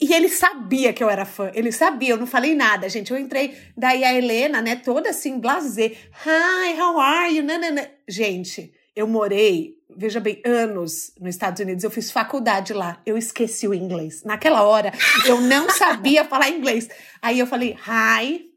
e 0.00 0.14
ele 0.14 0.30
sabia 0.30 0.94
que 0.94 1.04
eu 1.04 1.10
era 1.10 1.26
fã. 1.26 1.50
Ele 1.54 1.70
sabia, 1.70 2.10
eu 2.10 2.16
não 2.16 2.26
falei 2.26 2.54
nada, 2.54 2.88
gente. 2.88 3.10
Eu 3.10 3.18
entrei, 3.18 3.54
daí 3.76 4.02
a 4.02 4.14
Helena, 4.14 4.62
né, 4.62 4.76
toda 4.76 5.10
assim, 5.10 5.38
blazer. 5.38 5.94
Hi, 6.24 6.80
how 6.80 6.98
are 6.98 7.36
you? 7.36 7.42
Nanana. 7.42 7.90
Gente, 8.08 8.72
eu 8.94 9.06
morei 9.06 9.75
veja 9.94 10.20
bem, 10.20 10.40
anos 10.44 11.12
nos 11.20 11.34
Estados 11.34 11.60
Unidos. 11.60 11.84
Eu 11.84 11.90
fiz 11.90 12.10
faculdade 12.10 12.72
lá. 12.72 13.00
Eu 13.04 13.16
esqueci 13.16 13.68
o 13.68 13.74
inglês. 13.74 14.22
Naquela 14.24 14.62
hora, 14.62 14.92
eu 15.26 15.40
não 15.40 15.68
sabia 15.70 16.24
falar 16.24 16.48
inglês. 16.48 16.88
Aí 17.20 17.38
eu 17.38 17.46
falei, 17.46 17.76
hi, 17.86 18.50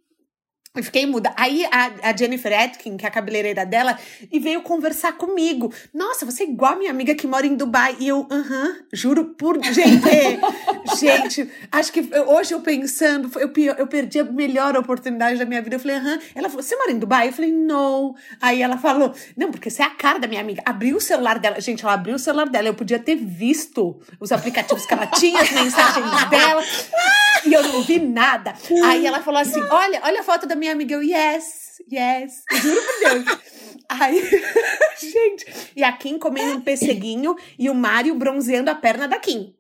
eu 0.76 0.84
fiquei 0.84 1.06
muda. 1.08 1.34
Aí 1.36 1.66
a, 1.66 2.10
a, 2.10 2.16
Jennifer 2.16 2.54
Atkin, 2.54 2.96
que 2.96 3.04
é 3.04 3.08
a 3.08 3.12
cabeleireira 3.12 3.66
dela, 3.66 3.98
e 4.32 4.40
veio 4.40 4.62
conversar 4.62 5.14
comigo. 5.14 5.74
Nossa, 5.92 6.28
você 6.28 6.44
é 6.44 6.48
igual 6.48 6.74
a 6.74 6.76
minha 6.76 6.92
amiga 6.92 7.16
que 7.16 7.26
mora 7.26 7.48
em 7.48 7.56
Dubai. 7.56 7.98
E 8.00 8.08
eu, 8.08 8.28
aham, 8.30 8.44
uh 8.44 8.74
-huh, 8.74 8.86
juro 8.94 9.26
por. 9.34 9.60
Gente, 9.64 10.40
gente, 11.00 11.50
acho 11.72 11.92
que 11.92 12.08
hoje 12.28 12.54
eu 12.54 12.62
pensando, 12.62 13.32
eu, 13.40 13.52
eu 13.78 13.88
perdi 13.88 14.20
a 14.20 14.24
melhor 14.24 14.78
oportunidade 14.78 15.40
da 15.40 15.46
minha 15.46 15.62
vida. 15.62 15.76
Eu 15.76 15.80
falei, 15.80 15.98
aham. 15.98 16.16
Uh 16.16 16.18
-huh. 16.20 16.32
Ela 16.36 16.50
falou, 16.50 16.64
você 16.64 16.76
mora 16.76 16.92
em 16.92 17.00
Dubai? 17.00 17.30
Eu 17.30 17.34
falei, 17.34 17.52
não. 17.52 18.16
Aí 18.40 18.62
ela 18.62 18.78
falou, 18.78 19.12
não, 19.36 19.50
porque 19.50 19.72
você 19.72 19.82
é 19.82 19.86
a 19.86 19.90
cara 19.90 20.20
da 20.20 20.28
minha 20.28 20.42
amiga. 20.42 20.62
Abriu 20.64 20.98
o 20.98 21.02
celular 21.02 21.40
dela. 21.40 21.60
Gente, 21.60 21.84
ela 21.84 21.94
abriu 21.94 22.16
o 22.16 22.20
celular 22.20 22.48
dela. 22.48 22.68
Eu 22.68 22.76
podia 22.76 23.00
ter 23.00 23.16
visto 23.16 24.00
os 24.20 24.32
aplicativos 24.32 24.86
que 24.86 24.94
ela 24.94 25.08
tinha, 25.08 25.42
as 25.42 25.52
mensagens 25.52 26.30
dela. 26.30 26.64
E 27.46 27.54
eu 27.54 27.64
não 27.64 27.82
vi 27.84 28.00
nada. 28.00 28.54
Aí 28.84 29.06
ela 29.06 29.22
falou 29.22 29.40
assim: 29.40 29.62
olha, 29.62 30.02
olha 30.04 30.22
a 30.22 30.24
foto 30.24 30.46
da 30.46 30.56
minha 30.56 30.72
amiga. 30.72 30.96
Eu, 30.96 31.02
yes, 31.02 31.78
yes. 31.92 32.44
Juro 32.62 32.82
por 32.82 33.10
Deus. 33.10 33.40
Aí, 33.90 34.22
gente. 35.00 35.72
E 35.76 35.84
a 35.84 35.92
Kim 35.92 36.20
comendo 36.20 36.58
um 36.58 36.62
pesseguinho 36.62 37.36
e 37.58 37.70
o 37.70 37.76
Mário 37.76 38.14
bronzeando 38.16 38.70
a 38.70 38.76
perna 38.76 39.08
da 39.08 39.18
Kim. 39.18 39.56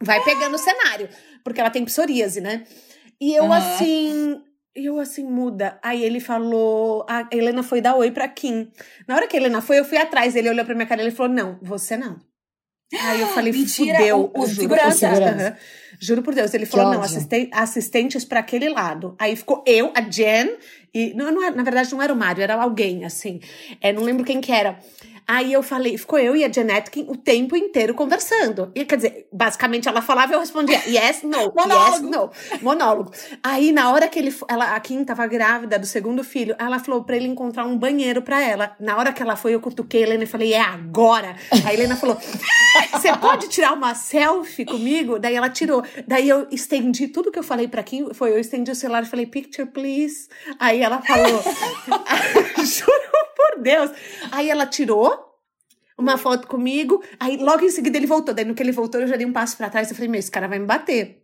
Vai 0.00 0.22
pegando 0.24 0.54
o 0.54 0.58
cenário, 0.58 1.08
porque 1.44 1.60
ela 1.60 1.70
tem 1.70 1.84
psoríase, 1.84 2.40
né? 2.40 2.64
E 3.20 3.34
eu, 3.34 3.44
uhum. 3.44 3.52
assim, 3.52 4.42
eu 4.74 4.98
assim, 4.98 5.24
muda. 5.24 5.78
Aí 5.82 6.02
ele 6.02 6.18
falou, 6.18 7.06
a 7.08 7.28
Helena 7.30 7.62
foi 7.62 7.80
dar 7.80 7.94
oi 7.94 8.10
pra 8.10 8.26
Kim. 8.26 8.72
Na 9.06 9.14
hora 9.14 9.28
que 9.28 9.36
a 9.36 9.40
Helena 9.40 9.60
foi, 9.60 9.78
eu 9.78 9.84
fui 9.84 9.98
atrás. 9.98 10.34
Ele 10.34 10.48
olhou 10.48 10.64
pra 10.64 10.74
minha 10.74 10.86
cara 10.86 11.02
e 11.02 11.04
ele 11.04 11.14
falou: 11.14 11.32
Não, 11.32 11.58
você 11.62 11.96
não. 11.96 12.18
Aí 13.00 13.20
eu 13.20 13.26
falei, 13.28 13.52
Mentira, 13.52 13.98
fudeu. 13.98 14.30
O, 14.34 14.42
o, 14.42 14.46
juro, 14.46 14.60
segurança. 14.60 14.88
O 14.88 15.14
segurança. 15.14 15.50
Uhum. 15.50 15.96
Juro 15.98 16.22
por 16.22 16.34
Deus. 16.34 16.52
Ele 16.52 16.66
falou, 16.66 16.92
não, 16.92 17.02
assisten 17.02 17.48
assistentes 17.52 18.24
para 18.24 18.40
aquele 18.40 18.68
lado. 18.68 19.14
Aí 19.18 19.34
ficou 19.36 19.62
eu, 19.66 19.92
a 19.94 20.00
Jen, 20.00 20.56
e 20.94 21.14
não, 21.14 21.30
não 21.32 21.42
era, 21.42 21.54
na 21.54 21.62
verdade 21.62 21.90
não 21.92 22.02
era 22.02 22.12
o 22.12 22.16
Mário, 22.16 22.42
era 22.42 22.54
alguém, 22.54 23.04
assim. 23.04 23.40
É, 23.80 23.92
não 23.92 24.02
lembro 24.02 24.24
quem 24.24 24.40
que 24.40 24.52
era. 24.52 24.78
Aí 25.26 25.52
eu 25.52 25.62
falei, 25.62 25.96
ficou 25.96 26.18
eu 26.18 26.34
e 26.36 26.44
a 26.44 26.52
Janetkin 26.52 27.06
o 27.08 27.16
tempo 27.16 27.56
inteiro 27.56 27.94
conversando. 27.94 28.70
E 28.74 28.84
quer 28.84 28.96
dizer, 28.96 29.28
basicamente 29.32 29.88
ela 29.88 30.02
falava 30.02 30.32
e 30.32 30.34
eu 30.34 30.40
respondia 30.40 30.80
yes, 30.86 31.22
no, 31.22 31.38
yes, 31.56 32.00
no. 32.00 32.30
Monólogo. 32.60 33.12
Aí 33.42 33.72
na 33.72 33.90
hora 33.90 34.08
que 34.08 34.18
ele, 34.18 34.34
ela, 34.48 34.74
a 34.74 34.80
Kim 34.80 35.04
tava 35.04 35.26
grávida 35.26 35.78
do 35.78 35.86
segundo 35.86 36.24
filho, 36.24 36.54
ela 36.58 36.78
falou 36.78 37.04
pra 37.04 37.16
ele 37.16 37.28
encontrar 37.28 37.64
um 37.64 37.78
banheiro 37.78 38.22
pra 38.22 38.42
ela. 38.42 38.74
Na 38.80 38.96
hora 38.96 39.12
que 39.12 39.22
ela 39.22 39.36
foi, 39.36 39.54
eu 39.54 39.60
cutuquei 39.60 40.02
a 40.02 40.06
Helena 40.06 40.24
e 40.24 40.26
falei, 40.26 40.52
é 40.52 40.60
agora. 40.60 41.36
A 41.64 41.72
Helena 41.72 41.96
falou, 41.96 42.18
você 42.92 43.16
pode 43.16 43.48
tirar 43.48 43.72
uma 43.72 43.94
selfie 43.94 44.64
comigo? 44.64 45.18
Daí 45.18 45.34
ela 45.34 45.48
tirou. 45.48 45.82
Daí 46.06 46.28
eu 46.28 46.46
estendi 46.50 47.08
tudo 47.08 47.30
que 47.30 47.38
eu 47.38 47.44
falei 47.44 47.68
pra 47.68 47.82
Kim, 47.82 48.12
foi 48.12 48.32
eu 48.32 48.38
estendi 48.38 48.70
o 48.70 48.74
celular 48.74 49.02
e 49.02 49.06
falei, 49.06 49.26
picture 49.26 49.68
please. 49.68 50.28
Aí 50.58 50.82
ela 50.82 51.00
falou, 51.02 51.42
juro 52.64 53.22
por 53.36 53.62
Deus. 53.62 53.90
Aí 54.30 54.50
ela 54.50 54.66
tirou 54.66 55.11
uma 55.98 56.16
foto 56.16 56.46
comigo, 56.46 57.02
aí 57.18 57.36
logo 57.36 57.64
em 57.64 57.70
seguida 57.70 57.96
ele 57.96 58.06
voltou. 58.06 58.34
Daí 58.34 58.44
no 58.44 58.54
que 58.54 58.62
ele 58.62 58.72
voltou, 58.72 59.00
eu 59.00 59.06
já 59.06 59.16
dei 59.16 59.26
um 59.26 59.32
passo 59.32 59.56
para 59.56 59.70
trás 59.70 59.90
e 59.90 59.94
falei, 59.94 60.08
meu, 60.08 60.18
esse 60.18 60.30
cara 60.30 60.48
vai 60.48 60.58
me 60.58 60.66
bater. 60.66 61.22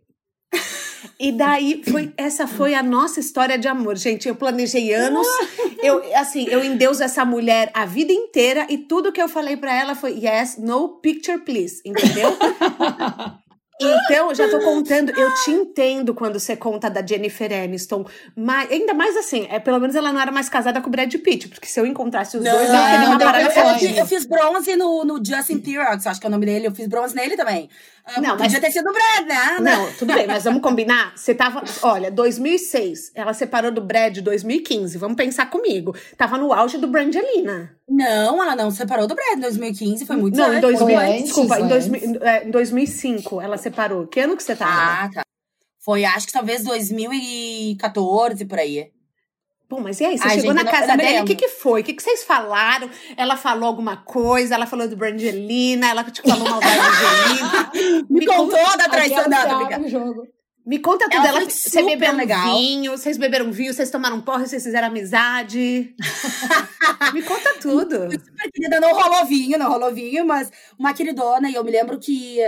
E 1.19 1.31
daí 1.31 1.81
foi 1.89 2.13
essa 2.17 2.47
foi 2.47 2.73
a 2.73 2.83
nossa 2.83 3.19
história 3.19 3.57
de 3.57 3.67
amor, 3.67 3.97
gente. 3.97 4.27
Eu 4.27 4.35
planejei 4.35 4.93
anos. 4.93 5.27
Eu 5.81 6.03
assim, 6.17 6.45
eu 6.49 6.61
endeuso 6.61 7.01
essa 7.01 7.23
mulher 7.23 7.71
a 7.73 7.85
vida 7.85 8.11
inteira 8.11 8.67
e 8.69 8.77
tudo 8.77 9.13
que 9.13 9.21
eu 9.21 9.29
falei 9.29 9.55
para 9.55 9.73
ela 9.73 9.95
foi 9.95 10.11
yes, 10.11 10.57
no 10.57 10.99
picture 10.99 11.39
please, 11.39 11.81
entendeu? 11.85 12.35
Então, 13.81 14.35
já 14.35 14.49
tô 14.49 14.59
contando, 14.59 15.09
eu 15.17 15.33
te 15.35 15.51
entendo 15.51 16.13
quando 16.13 16.37
você 16.37 16.53
conta 16.55 16.89
da 16.89 17.05
Jennifer 17.05 17.51
Aniston, 17.63 18.05
mas 18.35 18.69
ainda 18.69 18.93
mais 18.93 19.15
assim, 19.15 19.47
é, 19.49 19.57
pelo 19.57 19.79
menos 19.79 19.95
ela 19.95 20.11
não 20.11 20.19
era 20.19 20.31
mais 20.31 20.49
casada 20.49 20.81
com 20.81 20.87
o 20.87 20.91
Brad 20.91 21.13
Pitt, 21.15 21.47
porque 21.47 21.65
se 21.65 21.79
eu 21.79 21.85
encontrasse 21.85 22.35
os 22.35 22.43
não, 22.43 22.51
dois, 22.51 22.67
eu 22.67 22.75
teria 22.75 23.07
uma 23.07 23.17
parada 23.17 23.45
eu, 23.45 23.89
eu, 23.89 23.95
eu, 23.95 24.05
fiz 24.05 24.25
bronze 24.25 24.75
no, 24.75 25.05
no 25.05 25.23
Justin 25.23 25.59
Theroux, 25.59 26.05
acho 26.05 26.19
que 26.19 26.27
é 26.27 26.29
o 26.29 26.31
nome 26.31 26.45
dele, 26.45 26.67
eu 26.67 26.75
fiz 26.75 26.87
bronze 26.87 27.15
nele 27.15 27.37
também. 27.37 27.69
Ah, 28.15 28.21
não, 28.21 28.37
Podia 28.37 28.59
mas... 28.59 28.59
ter 28.59 28.71
sido 28.71 28.89
o 28.89 28.93
Brad, 28.93 29.27
né? 29.27 29.59
Não, 29.59 29.91
tudo 29.93 30.13
bem, 30.13 30.25
mas 30.25 30.43
vamos 30.43 30.61
combinar? 30.61 31.13
Você 31.17 31.35
tava, 31.35 31.63
olha, 31.83 32.09
2006, 32.11 33.11
ela 33.13 33.33
separou 33.33 33.71
do 33.71 33.81
Brad 33.81 34.17
em 34.17 34.21
2015, 34.21 34.97
vamos 34.97 35.15
pensar 35.15 35.49
comigo. 35.49 35.95
Tava 36.17 36.37
no 36.37 36.51
auge 36.53 36.77
do 36.77 36.87
Brangelina. 36.87 37.75
Não, 37.87 38.41
ela 38.41 38.55
não 38.55 38.71
separou 38.71 39.07
do 39.07 39.15
Brad 39.15 39.37
em 39.37 39.41
2015, 39.41 40.05
foi 40.05 40.15
muito 40.15 40.37
Não, 40.37 40.53
em 40.53 40.61
2000, 40.61 40.99
antes, 40.99 41.23
desculpa, 41.23 41.59
em, 41.59 41.67
2000, 41.67 42.23
é, 42.23 42.47
em 42.47 42.51
2005 42.51 43.41
ela 43.41 43.57
separou. 43.57 44.07
Que 44.07 44.21
ano 44.21 44.37
que 44.37 44.43
você 44.43 44.55
tava? 44.55 45.05
Ah, 45.05 45.09
tá. 45.13 45.21
Foi, 45.79 46.03
acho 46.05 46.27
que 46.27 46.33
talvez 46.33 46.63
2014, 46.63 48.45
por 48.45 48.59
aí. 48.59 48.91
Bom, 49.69 49.79
mas 49.81 49.99
e 49.99 50.05
aí? 50.05 50.17
Você 50.17 50.27
Ai, 50.27 50.39
chegou 50.39 50.51
gente, 50.53 50.63
na 50.63 50.71
casa 50.71 50.97
dela, 50.97 51.21
o 51.21 51.25
que, 51.25 51.35
que 51.35 51.47
foi? 51.47 51.81
O 51.81 51.83
que, 51.83 51.93
que 51.93 52.01
vocês 52.01 52.23
falaram? 52.23 52.89
Ela 53.15 53.37
falou 53.37 53.67
alguma 53.67 53.97
coisa? 53.97 54.55
Ela 54.55 54.65
falou 54.65 54.87
do 54.87 54.97
Brangelina? 54.97 55.87
Ela 55.87 56.03
te 56.05 56.23
falou 56.23 56.49
mal 56.49 56.59
da 56.59 56.67
Brangelina? 56.67 57.71
Me, 58.09 58.19
Me 58.21 58.25
contou 58.25 58.77
da 58.77 58.89
traição 58.89 59.29
dela. 59.29 59.69
Me 60.65 60.79
conta 60.79 61.05
tudo. 61.05 61.15
Ela, 61.15 61.39
ela 61.39 61.49
você 61.49 61.83
bebeu 61.83 62.13
um 62.13 62.53
vinho? 62.53 62.91
Vocês 62.91 63.17
beberam 63.17 63.51
vinho? 63.51 63.73
Vocês 63.73 63.91
tomaram 63.91 64.19
porra? 64.21 64.45
Vocês 64.45 64.63
fizeram 64.63 64.87
amizade? 64.87 65.95
Me 67.13 67.21
conta 67.23 67.55
tudo. 67.59 68.11
Super 68.11 68.51
querida, 68.51 68.79
não 68.79 68.93
rolou 68.93 69.25
vinho, 69.25 69.57
não 69.57 69.69
rolou 69.69 69.91
vinho, 69.93 70.25
mas 70.25 70.51
uma 70.77 70.93
queridona. 70.93 71.49
E 71.49 71.55
eu 71.55 71.63
me 71.63 71.71
lembro 71.71 71.97
que 71.97 72.39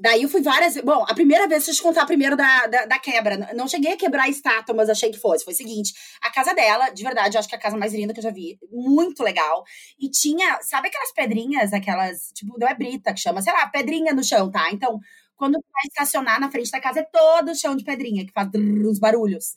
Daí 0.00 0.22
eu 0.22 0.28
fui 0.28 0.40
várias 0.40 0.74
vezes. 0.74 0.84
Bom, 0.84 1.04
a 1.08 1.14
primeira 1.14 1.48
vez, 1.48 1.64
deixa 1.64 1.72
eu 1.72 1.74
te 1.74 1.82
contar 1.82 2.06
primeiro 2.06 2.36
da, 2.36 2.66
da, 2.66 2.86
da, 2.86 2.98
quebra. 2.98 3.52
Não 3.54 3.66
cheguei 3.66 3.92
a 3.92 3.96
quebrar 3.96 4.24
a 4.24 4.28
estátua, 4.28 4.74
mas 4.74 4.88
achei 4.88 5.10
que 5.10 5.18
fosse. 5.18 5.44
Foi 5.44 5.52
o 5.52 5.56
seguinte: 5.56 5.92
a 6.22 6.30
casa 6.30 6.54
dela, 6.54 6.90
de 6.90 7.02
verdade, 7.02 7.36
eu 7.36 7.40
acho 7.40 7.48
que 7.48 7.54
é 7.54 7.58
a 7.58 7.60
casa 7.60 7.76
mais 7.76 7.92
linda 7.92 8.12
que 8.12 8.20
eu 8.20 8.24
já 8.24 8.30
vi. 8.30 8.58
Muito 8.70 9.22
legal. 9.22 9.64
E 9.98 10.08
tinha, 10.08 10.60
sabe 10.62 10.88
aquelas 10.88 11.12
pedrinhas, 11.12 11.72
aquelas, 11.72 12.30
tipo, 12.32 12.56
não 12.58 12.68
é 12.68 12.74
brita 12.74 13.12
que 13.12 13.20
chama, 13.20 13.42
sei 13.42 13.52
lá, 13.52 13.66
pedrinha 13.68 14.14
no 14.14 14.22
chão, 14.22 14.50
tá? 14.50 14.70
Então, 14.70 15.00
quando 15.36 15.54
vai 15.54 15.82
estacionar 15.86 16.40
na 16.40 16.50
frente 16.50 16.70
da 16.70 16.80
casa, 16.80 17.00
é 17.00 17.04
todo 17.04 17.56
chão 17.56 17.74
de 17.74 17.84
pedrinha, 17.84 18.24
que 18.24 18.32
faz 18.32 18.48
os 18.88 18.98
barulhos. 18.98 19.56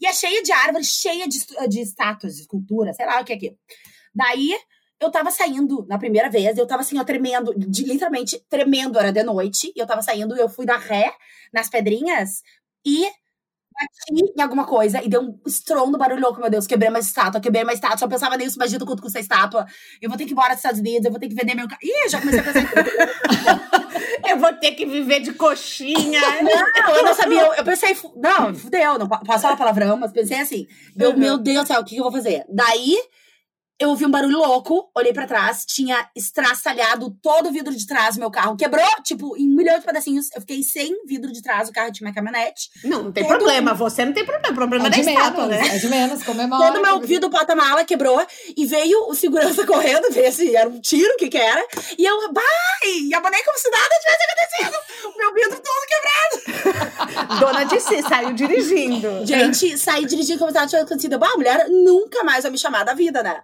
E 0.00 0.06
é 0.06 0.12
cheia 0.12 0.42
de 0.42 0.52
árvores, 0.52 0.86
cheia 0.86 1.26
de, 1.26 1.38
de 1.68 1.80
estátuas, 1.80 2.36
de 2.36 2.42
esculturas, 2.42 2.96
sei 2.96 3.06
lá 3.06 3.20
o 3.20 3.24
que 3.24 3.32
é 3.32 3.36
aqui. 3.36 3.56
Daí 4.14 4.56
eu 5.00 5.10
tava 5.10 5.30
saindo 5.30 5.86
na 5.88 5.98
primeira 5.98 6.28
vez, 6.28 6.58
eu 6.58 6.66
tava 6.66 6.82
assim, 6.82 6.98
ó, 6.98 7.04
tremendo, 7.04 7.54
de, 7.56 7.84
literalmente 7.84 8.38
tremendo, 8.48 8.98
era 8.98 9.10
de 9.10 9.22
noite, 9.22 9.72
e 9.74 9.80
eu 9.80 9.86
tava 9.86 10.02
saindo, 10.02 10.36
eu 10.36 10.48
fui 10.48 10.66
dar 10.66 10.78
ré 10.78 11.12
nas 11.52 11.70
pedrinhas 11.70 12.42
e 12.84 13.06
bati 13.72 14.32
em 14.36 14.42
alguma 14.42 14.66
coisa 14.66 15.02
e 15.02 15.08
deu 15.08 15.22
um 15.22 15.40
estrondo 15.46 15.96
barulhoco, 15.96 16.38
meu 16.38 16.50
Deus, 16.50 16.66
quebrei 16.66 16.90
uma 16.90 16.98
estátua, 16.98 17.40
quebrei 17.40 17.62
uma 17.62 17.72
estátua, 17.72 17.96
só 17.96 18.06
pensava 18.06 18.36
nisso, 18.36 18.56
imagina 18.56 18.84
quanto 18.84 19.00
custa 19.00 19.18
a 19.18 19.22
estátua, 19.22 19.66
eu 20.02 20.10
vou 20.10 20.18
ter 20.18 20.24
que 20.24 20.30
ir 20.30 20.34
embora 20.34 20.50
dos 20.50 20.58
Estados 20.58 20.80
Unidos, 20.80 21.06
eu 21.06 21.10
vou 21.10 21.18
ter 21.18 21.28
que 21.28 21.34
vender 21.34 21.54
meu 21.54 21.66
carro. 21.66 21.80
Ih, 21.82 22.08
já 22.10 22.20
comecei 22.20 22.40
a 22.40 22.42
pensar 22.42 22.60
Eu 24.28 24.38
vou 24.38 24.52
ter 24.54 24.72
que 24.72 24.84
viver 24.84 25.20
de 25.20 25.32
coxinha. 25.32 26.20
Não, 26.42 26.94
eu 26.94 27.04
não 27.04 27.14
sabia, 27.14 27.40
eu, 27.40 27.54
eu 27.54 27.64
pensei, 27.64 27.96
não, 28.16 28.54
fudeu, 28.54 28.98
não 28.98 29.08
posso 29.08 29.40
falar 29.40 29.56
palavrão, 29.56 29.96
mas 29.96 30.12
pensei 30.12 30.38
assim, 30.38 30.66
eu, 30.98 31.16
meu 31.16 31.38
Deus 31.38 31.64
do 31.64 31.66
céu, 31.66 31.80
o 31.80 31.84
que 31.84 31.96
eu 31.96 32.02
vou 32.02 32.12
fazer? 32.12 32.44
Daí 32.48 32.98
eu 33.80 33.88
ouvi 33.88 34.04
um 34.04 34.10
barulho 34.10 34.36
louco, 34.36 34.90
olhei 34.94 35.10
para 35.10 35.26
trás, 35.26 35.64
tinha 35.64 36.06
estraçalhado 36.14 37.16
todo 37.22 37.48
o 37.48 37.50
vidro 37.50 37.74
de 37.74 37.86
trás 37.86 38.16
do 38.16 38.20
meu 38.20 38.30
carro. 38.30 38.54
Quebrou, 38.54 38.84
tipo, 39.02 39.34
em 39.38 39.50
um 39.50 39.56
milhão 39.56 39.78
de 39.78 39.86
pedacinhos. 39.86 40.28
Eu 40.34 40.42
fiquei 40.42 40.62
sem 40.62 40.94
vidro 41.06 41.32
de 41.32 41.40
trás, 41.40 41.70
o 41.70 41.72
carro 41.72 41.90
tinha 41.90 42.06
uma 42.06 42.14
caminhonete. 42.14 42.68
Não, 42.84 43.04
não 43.04 43.12
tem 43.12 43.24
todo 43.24 43.38
problema. 43.38 43.72
Você 43.72 44.04
não 44.04 44.12
tem 44.12 44.26
problema. 44.26 44.52
O 44.52 44.54
problema 44.54 44.84
é, 44.84 44.88
é 44.88 44.90
da 44.90 44.98
estátua, 44.98 45.46
né? 45.46 45.66
É 45.66 45.78
de 45.78 45.88
menos, 45.88 46.22
comemora. 46.22 46.60
Todo 46.70 46.82
meu 46.82 47.00
vidro 47.00 47.30
porta-mala 47.30 47.82
quebrou. 47.82 48.22
E 48.54 48.66
veio 48.66 49.08
o 49.08 49.14
segurança 49.14 49.64
correndo, 49.66 50.12
ver 50.12 50.30
se 50.30 50.54
era 50.54 50.68
um 50.68 50.78
tiro, 50.78 51.14
o 51.14 51.16
que 51.16 51.30
que 51.30 51.38
era. 51.38 51.66
E 51.96 52.04
eu, 52.04 52.20
vai! 52.34 52.90
E 53.06 53.14
abandei 53.14 53.42
como 53.42 53.58
se 53.58 53.70
nada 53.70 53.88
tivesse 53.98 54.24
acontecido. 54.24 55.14
O 55.14 55.18
meu 55.18 55.32
vidro 55.32 55.62
todo 55.62 55.86
quebrado. 55.88 57.40
Dona 57.40 57.64
de 57.64 57.80
si, 57.80 58.02
saiu 58.02 58.34
dirigindo. 58.34 59.24
Gente, 59.24 59.78
saí 59.78 60.04
dirigindo 60.04 60.38
como 60.38 60.50
se 60.50 60.54
nada 60.54 60.66
tivesse 60.66 60.84
acontecido. 60.84 61.18
Bah, 61.18 61.30
a 61.32 61.36
mulher 61.36 61.66
nunca 61.70 62.22
mais 62.24 62.42
vai 62.42 62.52
me 62.52 62.58
chamar 62.58 62.84
da 62.84 62.92
vida, 62.92 63.22
né? 63.22 63.40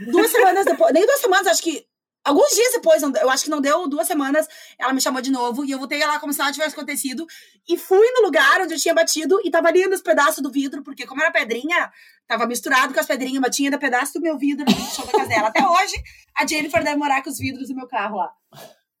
Duas 0.00 0.30
semanas 0.30 0.64
depois, 0.64 0.92
nem 0.92 1.06
duas 1.06 1.20
semanas, 1.20 1.46
acho 1.48 1.62
que. 1.62 1.84
Alguns 2.24 2.50
dias 2.50 2.72
depois, 2.72 3.00
eu 3.00 3.30
acho 3.30 3.44
que 3.44 3.50
não 3.50 3.60
deu 3.60 3.86
duas 3.86 4.04
semanas, 4.04 4.48
ela 4.80 4.92
me 4.92 5.00
chamou 5.00 5.22
de 5.22 5.30
novo 5.30 5.64
e 5.64 5.70
eu 5.70 5.78
voltei 5.78 6.04
lá 6.04 6.18
como 6.18 6.32
se 6.32 6.40
nada 6.40 6.50
tivesse 6.50 6.74
acontecido. 6.74 7.24
E 7.68 7.78
fui 7.78 8.04
no 8.16 8.22
lugar 8.22 8.60
onde 8.62 8.74
eu 8.74 8.80
tinha 8.80 8.92
batido 8.92 9.40
e 9.44 9.50
tava 9.50 9.68
ali 9.68 9.86
nos 9.86 10.02
pedaços 10.02 10.42
do 10.42 10.50
vidro, 10.50 10.82
porque 10.82 11.06
como 11.06 11.22
era 11.22 11.30
pedrinha, 11.30 11.88
tava 12.26 12.44
misturado 12.44 12.92
com 12.92 12.98
as 12.98 13.06
pedrinhas, 13.06 13.40
mas 13.40 13.54
tinha 13.54 13.68
ainda 13.68 13.78
pedaço 13.78 14.14
do 14.14 14.20
meu 14.20 14.36
vidro 14.36 14.64
no 14.64 14.90
chão 14.90 15.06
da 15.06 15.12
casa 15.12 15.28
dela. 15.28 15.48
Até 15.48 15.64
hoje, 15.64 15.94
a 16.36 16.44
Jennifer 16.44 16.82
deve 16.82 16.96
morar 16.96 17.22
com 17.22 17.30
os 17.30 17.38
vidros 17.38 17.68
do 17.68 17.76
meu 17.76 17.86
carro 17.86 18.16
lá. 18.16 18.32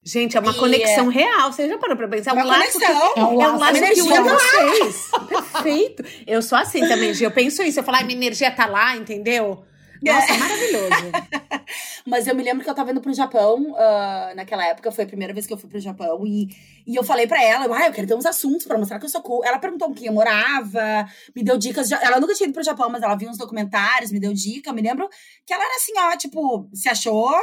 Gente, 0.06 0.36
é 0.36 0.40
uma 0.40 0.52
e 0.52 0.54
conexão 0.54 1.10
é... 1.10 1.14
real. 1.14 1.52
Você 1.52 1.68
já 1.68 1.76
parou 1.78 1.96
pra 1.96 2.06
pensar? 2.06 2.30
É 2.30 2.34
uma, 2.34 2.44
uma 2.44 2.54
conexão. 2.54 3.12
Que, 3.12 3.18
é 3.18 3.24
um 3.24 3.36
laço, 3.36 3.50
é 3.50 3.52
um 3.52 3.58
laço 3.58 3.80
que 3.92 4.02
une 4.02 4.20
vocês. 4.20 5.10
Perfeito. 5.28 6.04
Eu 6.24 6.40
sou 6.40 6.56
assim 6.56 6.86
também, 6.86 7.12
Gi. 7.12 7.24
Eu 7.24 7.32
penso 7.32 7.60
isso. 7.64 7.80
Eu 7.80 7.82
falo, 7.82 7.98
ah, 7.98 8.04
minha 8.04 8.16
energia 8.16 8.52
tá 8.52 8.66
lá, 8.66 8.96
entendeu? 8.96 9.65
Nossa, 10.02 10.32
é. 10.32 10.38
maravilhoso. 10.38 11.12
Mas 12.06 12.26
eu 12.26 12.34
me 12.34 12.42
lembro 12.42 12.62
que 12.62 12.70
eu 12.70 12.74
tava 12.74 12.90
indo 12.90 13.00
pro 13.00 13.12
Japão 13.12 13.72
uh, 13.72 14.34
naquela 14.36 14.64
época, 14.66 14.92
foi 14.92 15.04
a 15.04 15.06
primeira 15.06 15.32
vez 15.34 15.46
que 15.46 15.52
eu 15.52 15.58
fui 15.58 15.68
pro 15.68 15.80
Japão. 15.80 16.24
E, 16.26 16.48
e 16.86 16.94
eu 16.94 17.02
falei 17.02 17.26
pra 17.26 17.42
ela, 17.42 17.64
ah, 17.76 17.86
eu 17.86 17.92
quero 17.92 18.06
ter 18.06 18.14
uns 18.14 18.26
assuntos 18.26 18.66
pra 18.66 18.78
mostrar 18.78 18.98
que 18.98 19.04
eu 19.04 19.10
sou 19.10 19.22
cool. 19.22 19.44
Ela 19.44 19.58
perguntou 19.58 19.88
com 19.88 19.94
quem 19.94 20.06
eu 20.06 20.12
morava, 20.12 21.06
me 21.34 21.42
deu 21.42 21.58
dicas. 21.58 21.88
De, 21.88 21.94
ela 21.94 22.20
nunca 22.20 22.34
tinha 22.34 22.46
ido 22.46 22.54
pro 22.54 22.62
Japão, 22.62 22.88
mas 22.90 23.02
ela 23.02 23.16
viu 23.16 23.28
uns 23.28 23.38
documentários, 23.38 24.12
me 24.12 24.20
deu 24.20 24.32
dica. 24.32 24.70
Eu 24.70 24.74
me 24.74 24.82
lembro 24.82 25.08
que 25.44 25.52
ela 25.52 25.64
era 25.64 25.76
assim, 25.76 25.92
ó, 25.98 26.16
tipo, 26.16 26.68
se 26.72 26.88
achou 26.88 27.34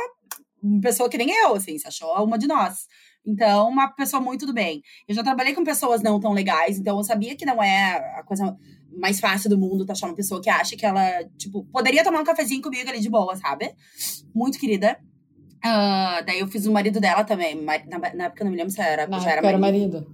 uma 0.62 0.82
pessoa 0.82 1.10
que 1.10 1.18
nem 1.18 1.30
eu, 1.30 1.56
assim, 1.56 1.78
se 1.78 1.88
achou 1.88 2.24
uma 2.24 2.38
de 2.38 2.48
nós. 2.48 2.88
Então, 3.26 3.70
uma 3.70 3.88
pessoa 3.90 4.22
muito 4.22 4.46
do 4.46 4.54
bem. 4.54 4.82
Eu 5.08 5.16
já 5.16 5.24
trabalhei 5.24 5.54
com 5.54 5.64
pessoas 5.64 6.02
não 6.02 6.20
tão 6.20 6.34
legais, 6.34 6.78
então 6.78 6.98
eu 6.98 7.04
sabia 7.04 7.36
que 7.36 7.46
não 7.46 7.64
é 7.64 8.18
a 8.18 8.24
coisa 8.24 8.58
mais 8.98 9.20
fácil 9.20 9.50
do 9.50 9.58
mundo 9.58 9.86
tá 9.86 9.94
achar 9.94 10.08
uma 10.08 10.16
pessoa 10.16 10.42
que 10.42 10.50
acha 10.50 10.76
que 10.76 10.86
ela, 10.86 11.24
tipo, 11.38 11.64
poderia 11.66 12.04
tomar 12.04 12.22
um 12.22 12.24
cafezinho 12.24 12.62
comigo 12.62 12.90
ali 12.90 13.00
de 13.00 13.10
boa, 13.10 13.36
sabe? 13.36 13.74
Muito 14.34 14.60
querida. 14.60 14.98
Uh, 15.66 16.26
daí 16.26 16.40
eu 16.40 16.48
fiz 16.48 16.66
o 16.66 16.72
marido 16.72 17.00
dela 17.00 17.24
também. 17.24 17.56
Na, 17.62 17.78
na 18.14 18.26
época 18.26 18.42
eu 18.42 18.46
não 18.46 18.52
me 18.52 18.58
lembro 18.58 18.72
se 18.72 18.82
era, 18.82 19.08
na 19.08 19.20
já 19.20 19.32
era 19.32 19.42
marido. 19.42 19.48
Era 19.48 19.72
marido. 19.72 20.08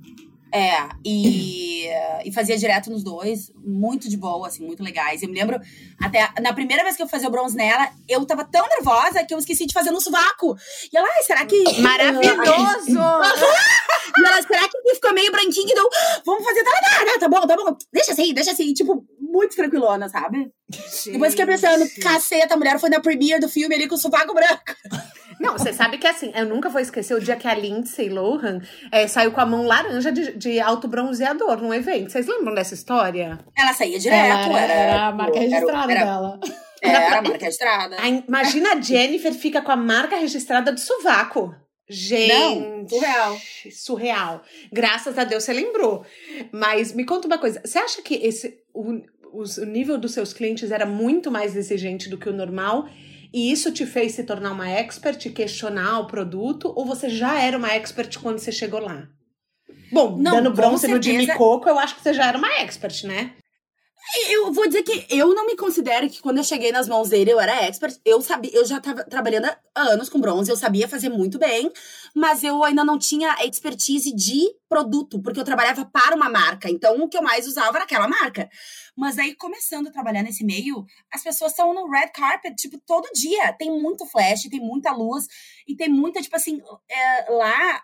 É, 0.51 0.89
e, 1.05 1.87
e 2.25 2.31
fazia 2.31 2.57
direto 2.57 2.89
nos 2.89 3.03
dois, 3.03 3.51
muito 3.63 4.09
de 4.09 4.17
boa, 4.17 4.47
assim, 4.47 4.65
muito 4.65 4.83
legais. 4.83 5.21
Eu 5.21 5.29
me 5.29 5.39
lembro, 5.39 5.59
até 5.99 6.29
na 6.41 6.53
primeira 6.53 6.83
vez 6.83 6.95
que 6.95 7.03
eu 7.03 7.07
fazia 7.07 7.27
o 7.27 7.31
bronze 7.31 7.55
nela, 7.55 7.89
eu 8.07 8.25
tava 8.25 8.43
tão 8.43 8.67
nervosa 8.67 9.23
que 9.23 9.33
eu 9.33 9.39
esqueci 9.39 9.65
de 9.65 9.73
fazer 9.73 9.91
no 9.91 10.01
sovaco. 10.01 10.57
E 10.91 10.97
ela, 10.97 11.07
ai, 11.15 11.23
será 11.23 11.45
que. 11.45 11.63
Maravilhoso! 11.81 12.99
e 14.17 14.25
ela, 14.25 14.41
será 14.41 14.67
que 14.67 14.95
ficou 14.95 15.13
meio 15.13 15.31
branquinho? 15.31 15.69
Então, 15.69 15.87
vamos 16.25 16.43
fazer. 16.43 16.63
Tá, 16.63 16.71
tá, 16.71 17.05
tá, 17.05 17.19
tá 17.19 17.29
bom, 17.29 17.47
tá 17.47 17.55
bom. 17.55 17.77
Deixa 17.93 18.11
assim, 18.11 18.33
deixa 18.33 18.51
assim. 18.51 18.73
Tipo, 18.73 19.05
muito 19.29 19.55
tranquilona, 19.55 20.09
sabe? 20.09 20.51
Gente. 20.69 21.11
Depois 21.11 21.31
fiquei 21.31 21.45
pensando, 21.45 21.85
caceta, 22.01 22.53
a 22.55 22.57
mulher 22.57 22.79
foi 22.79 22.89
na 22.89 22.99
premiere 22.99 23.39
do 23.39 23.47
filme 23.47 23.75
ali 23.75 23.87
com 23.87 23.95
o 23.95 23.97
sovaco 23.97 24.33
branco. 24.33 24.75
Não, 25.39 25.53
você 25.53 25.71
sabe 25.71 25.97
que 25.97 26.05
assim, 26.05 26.33
eu 26.35 26.45
nunca 26.45 26.67
vou 26.67 26.81
esquecer 26.81 27.13
o 27.13 27.19
dia 27.21 27.37
que 27.37 27.47
a 27.47 27.53
Lindsay 27.53 28.09
Lohan 28.09 28.59
é, 28.91 29.07
saiu 29.07 29.31
com 29.31 29.39
a 29.39 29.45
mão 29.45 29.63
laranja 29.63 30.11
de, 30.11 30.33
de 30.33 30.59
alto 30.59 30.85
bronzeador 30.85 31.61
num 31.61 31.73
evento. 31.73 32.11
Vocês 32.11 32.27
lembram 32.27 32.53
dessa 32.53 32.73
história? 32.73 33.39
Ela 33.57 33.73
saía 33.73 33.97
direto, 33.97 34.49
ela 34.49 34.59
era, 34.59 34.73
era, 34.73 35.07
a 35.07 35.11
marca 35.13 35.39
registrada 35.39 35.91
era, 35.93 36.05
dela. 36.05 36.39
Era, 36.81 36.97
era 36.97 37.17
a 37.19 37.21
marca 37.21 37.45
registrada. 37.45 37.95
imagina 38.27 38.73
a 38.73 38.81
Jennifer 38.81 39.33
fica 39.33 39.61
com 39.61 39.71
a 39.71 39.77
marca 39.77 40.17
registrada 40.17 40.73
do 40.73 40.79
sovaco. 40.79 41.55
Gente, 41.89 42.31
Não, 42.31 42.87
surreal. 42.87 43.37
Surreal. 43.71 44.41
Graças 44.71 45.17
a 45.17 45.23
Deus 45.23 45.43
você 45.43 45.53
lembrou. 45.53 46.05
Mas 46.51 46.93
me 46.93 47.03
conta 47.03 47.27
uma 47.27 47.39
coisa, 47.39 47.61
você 47.65 47.79
acha 47.79 48.01
que 48.03 48.13
esse 48.13 48.59
o, 48.73 49.01
o 49.31 49.65
nível 49.65 49.97
dos 49.97 50.13
seus 50.13 50.33
clientes 50.33 50.71
era 50.71 50.85
muito 50.85 51.31
mais 51.31 51.55
exigente 51.55 52.09
do 52.09 52.17
que 52.17 52.29
o 52.29 52.33
normal? 52.33 52.87
E 53.31 53.51
isso 53.51 53.71
te 53.71 53.85
fez 53.85 54.13
se 54.13 54.23
tornar 54.23 54.51
uma 54.51 54.69
expert, 54.69 55.29
questionar 55.29 55.99
o 55.99 56.07
produto, 56.07 56.73
ou 56.75 56.85
você 56.85 57.09
já 57.09 57.39
era 57.39 57.57
uma 57.57 57.69
expert 57.69 58.17
quando 58.19 58.39
você 58.39 58.51
chegou 58.51 58.79
lá? 58.79 59.07
Bom, 59.91 60.17
Não, 60.17 60.35
dando 60.35 60.51
bronze 60.51 60.87
no 60.87 61.01
Jimmy 61.01 61.27
Coco, 61.33 61.69
eu 61.69 61.77
acho 61.77 61.95
que 61.95 62.01
você 62.01 62.13
já 62.13 62.27
era 62.27 62.37
uma 62.37 62.51
expert, 62.59 63.05
né? 63.05 63.33
Eu 64.29 64.51
vou 64.51 64.65
dizer 64.65 64.81
que 64.83 65.05
eu 65.09 65.35
não 65.35 65.45
me 65.45 65.55
considero 65.55 66.09
que 66.09 66.21
quando 66.21 66.37
eu 66.37 66.43
cheguei 66.43 66.71
nas 66.71 66.87
mãos 66.87 67.09
dele 67.09 67.31
eu 67.31 67.39
era 67.39 67.63
expert. 67.65 67.99
Eu 68.03 68.21
sabia, 68.21 68.51
eu 68.53 68.65
já 68.65 68.77
estava 68.77 69.03
trabalhando 69.03 69.45
há 69.45 69.81
anos 69.81 70.09
com 70.09 70.19
bronze, 70.19 70.49
eu 70.49 70.55
sabia 70.55 70.87
fazer 70.87 71.09
muito 71.09 71.37
bem, 71.37 71.71
mas 72.15 72.43
eu 72.43 72.63
ainda 72.63 72.83
não 72.83 72.97
tinha 72.97 73.35
expertise 73.45 74.13
de 74.15 74.49
produto, 74.67 75.21
porque 75.21 75.39
eu 75.39 75.43
trabalhava 75.43 75.85
para 75.85 76.15
uma 76.15 76.29
marca. 76.29 76.69
Então 76.69 76.97
o 77.03 77.07
que 77.07 77.17
eu 77.17 77.21
mais 77.21 77.45
usava 77.45 77.77
era 77.77 77.83
aquela 77.83 78.07
marca. 78.07 78.49
Mas 78.95 79.19
aí 79.19 79.35
começando 79.35 79.87
a 79.87 79.91
trabalhar 79.91 80.23
nesse 80.23 80.43
meio, 80.43 80.85
as 81.13 81.23
pessoas 81.23 81.51
estão 81.51 81.73
no 81.73 81.89
red 81.89 82.07
carpet, 82.07 82.55
tipo, 82.55 82.79
todo 82.85 83.11
dia. 83.13 83.53
Tem 83.53 83.69
muito 83.69 84.05
flash, 84.07 84.43
tem 84.49 84.59
muita 84.59 84.91
luz 84.91 85.27
e 85.67 85.75
tem 85.75 85.87
muita, 85.87 86.21
tipo 86.21 86.35
assim, 86.35 86.61
é, 86.89 87.31
lá 87.31 87.83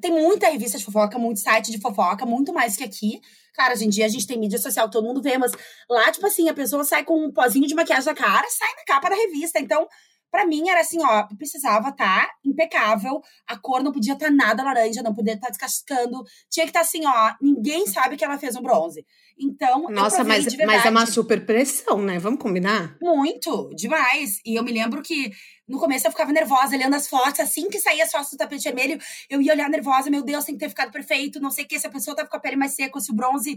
tem 0.00 0.10
muita 0.10 0.48
revista 0.48 0.78
de 0.78 0.84
fofoca, 0.84 1.18
muito 1.18 1.40
site 1.40 1.70
de 1.70 1.78
fofoca, 1.78 2.24
muito 2.24 2.52
mais 2.52 2.76
que 2.76 2.84
aqui. 2.84 3.20
Claro, 3.54 3.74
hoje 3.74 3.86
em 3.86 3.88
dia 3.88 4.06
a 4.06 4.08
gente 4.08 4.26
tem 4.26 4.38
mídia 4.38 4.58
social, 4.58 4.90
todo 4.90 5.06
mundo 5.06 5.22
vê, 5.22 5.38
mas 5.38 5.52
lá, 5.88 6.10
tipo 6.12 6.26
assim, 6.26 6.48
a 6.48 6.54
pessoa 6.54 6.84
sai 6.84 7.04
com 7.04 7.26
um 7.26 7.32
pozinho 7.32 7.66
de 7.66 7.74
maquiagem 7.74 8.06
na 8.06 8.14
cara, 8.14 8.46
sai 8.50 8.68
na 8.76 8.84
capa 8.84 9.08
da 9.08 9.16
revista. 9.16 9.58
Então, 9.58 9.86
para 10.30 10.46
mim 10.46 10.68
era 10.68 10.80
assim, 10.80 10.98
ó, 11.02 11.26
precisava 11.38 11.88
estar 11.88 12.26
tá 12.26 12.30
impecável, 12.44 13.22
a 13.46 13.56
cor 13.56 13.82
não 13.82 13.92
podia 13.92 14.12
estar 14.12 14.26
tá 14.26 14.32
nada 14.32 14.62
laranja, 14.62 15.02
não 15.02 15.14
podia 15.14 15.34
estar 15.34 15.46
tá 15.46 15.50
descascando, 15.50 16.22
tinha 16.50 16.66
que 16.66 16.70
estar 16.70 16.80
tá 16.80 16.86
assim, 16.86 17.06
ó, 17.06 17.32
ninguém 17.40 17.86
sabe 17.86 18.16
que 18.16 18.24
ela 18.24 18.38
fez 18.38 18.56
um 18.56 18.62
bronze. 18.62 19.04
Então, 19.38 19.88
nossa, 19.90 20.24
mas, 20.24 20.46
mas 20.66 20.84
é 20.84 20.90
uma 20.90 21.06
super 21.06 21.44
pressão, 21.44 22.00
né? 22.00 22.18
Vamos 22.18 22.40
combinar? 22.40 22.96
Muito, 23.00 23.70
demais. 23.74 24.40
E 24.44 24.58
eu 24.58 24.64
me 24.64 24.72
lembro 24.72 25.02
que 25.02 25.30
no 25.68 25.78
começo 25.78 26.06
eu 26.06 26.10
ficava 26.10 26.32
nervosa, 26.32 26.76
olhando 26.76 26.94
as 26.94 27.08
fotos. 27.08 27.40
Assim 27.40 27.68
que 27.68 27.78
saía 27.78 28.04
as 28.04 28.10
fotos 28.10 28.30
do 28.30 28.36
tapete 28.36 28.64
vermelho, 28.64 29.00
eu 29.28 29.42
ia 29.42 29.52
olhar 29.52 29.68
nervosa. 29.68 30.10
Meu 30.10 30.22
Deus, 30.22 30.44
tem 30.44 30.54
que 30.54 30.60
ter 30.60 30.68
ficado 30.68 30.92
perfeito. 30.92 31.40
Não 31.40 31.50
sei 31.50 31.64
o 31.64 31.68
que, 31.68 31.78
se 31.78 31.86
a 31.86 31.90
pessoa 31.90 32.16
tava 32.16 32.28
com 32.28 32.36
a 32.36 32.40
pele 32.40 32.56
mais 32.56 32.74
seca, 32.74 33.00
se 33.00 33.10
o 33.10 33.14
bronze. 33.14 33.56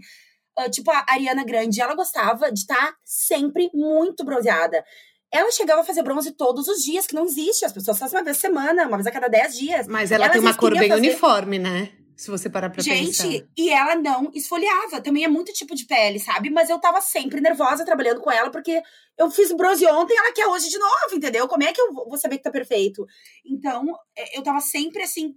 Uh, 0.58 0.69
tipo 0.69 0.91
a 0.91 1.06
Ariana 1.08 1.43
Grande, 1.45 1.80
ela 1.80 1.95
gostava 1.95 2.52
de 2.52 2.60
estar 2.60 2.76
tá 2.76 2.95
sempre 3.06 3.69
muito 3.74 4.26
bronzeada. 4.26 4.84
Ela 5.32 5.52
chegava 5.52 5.82
a 5.82 5.84
fazer 5.84 6.02
bronze 6.02 6.32
todos 6.32 6.67
os 6.67 6.84
dias, 6.84 7.06
que 7.06 7.13
não 7.13 7.26
existe. 7.26 7.63
As 7.63 7.72
pessoas 7.72 8.00
fazem 8.00 8.17
uma 8.17 8.26
vez 8.26 8.38
por 8.38 8.41
semana, 8.41 8.88
uma 8.88 8.98
vez 8.98 9.06
a 9.06 9.12
cada 9.12 9.28
dez 9.28 9.56
dias. 9.56 9.88
Mas 9.88 10.12
ela, 10.12 10.28
tem 10.28 10.41
uma 10.41 10.56
cor 10.56 10.72
bem 10.72 10.89
fazer... 10.89 11.00
uniforme, 11.00 11.60
né? 11.60 11.91
Se 12.20 12.30
você 12.30 12.50
parar 12.50 12.70
pra 12.70 12.84
Gente, 12.84 13.06
pensar. 13.06 13.32
Gente, 13.32 13.48
e 13.56 13.70
ela 13.70 13.96
não 13.96 14.30
esfoliava. 14.34 15.00
Também 15.00 15.24
é 15.24 15.28
muito 15.30 15.54
tipo 15.54 15.74
de 15.74 15.86
pele, 15.86 16.20
sabe? 16.20 16.50
Mas 16.50 16.70
eu 16.70 16.78
tava 16.78 17.00
sempre 17.00 17.40
nervosa 17.40 17.86
trabalhando 17.86 18.20
com 18.20 18.30
ela, 18.30 18.52
porque 18.52 18.84
eu 19.18 19.32
fiz 19.32 19.54
bronze 19.54 19.86
ontem, 19.86 20.18
ela 20.18 20.34
quer 20.34 20.46
hoje 20.46 20.68
de 20.68 20.78
novo, 20.78 21.16
entendeu? 21.16 21.48
Como 21.48 21.64
é 21.64 21.72
que 21.72 21.80
eu 21.80 21.94
vou 21.94 22.18
saber 22.18 22.36
que 22.38 22.44
tá 22.44 22.52
perfeito? 22.52 23.08
Então, 23.46 23.86
é, 24.18 24.38
eu 24.38 24.44
tava 24.44 24.60
sempre 24.60 25.02
assim, 25.02 25.34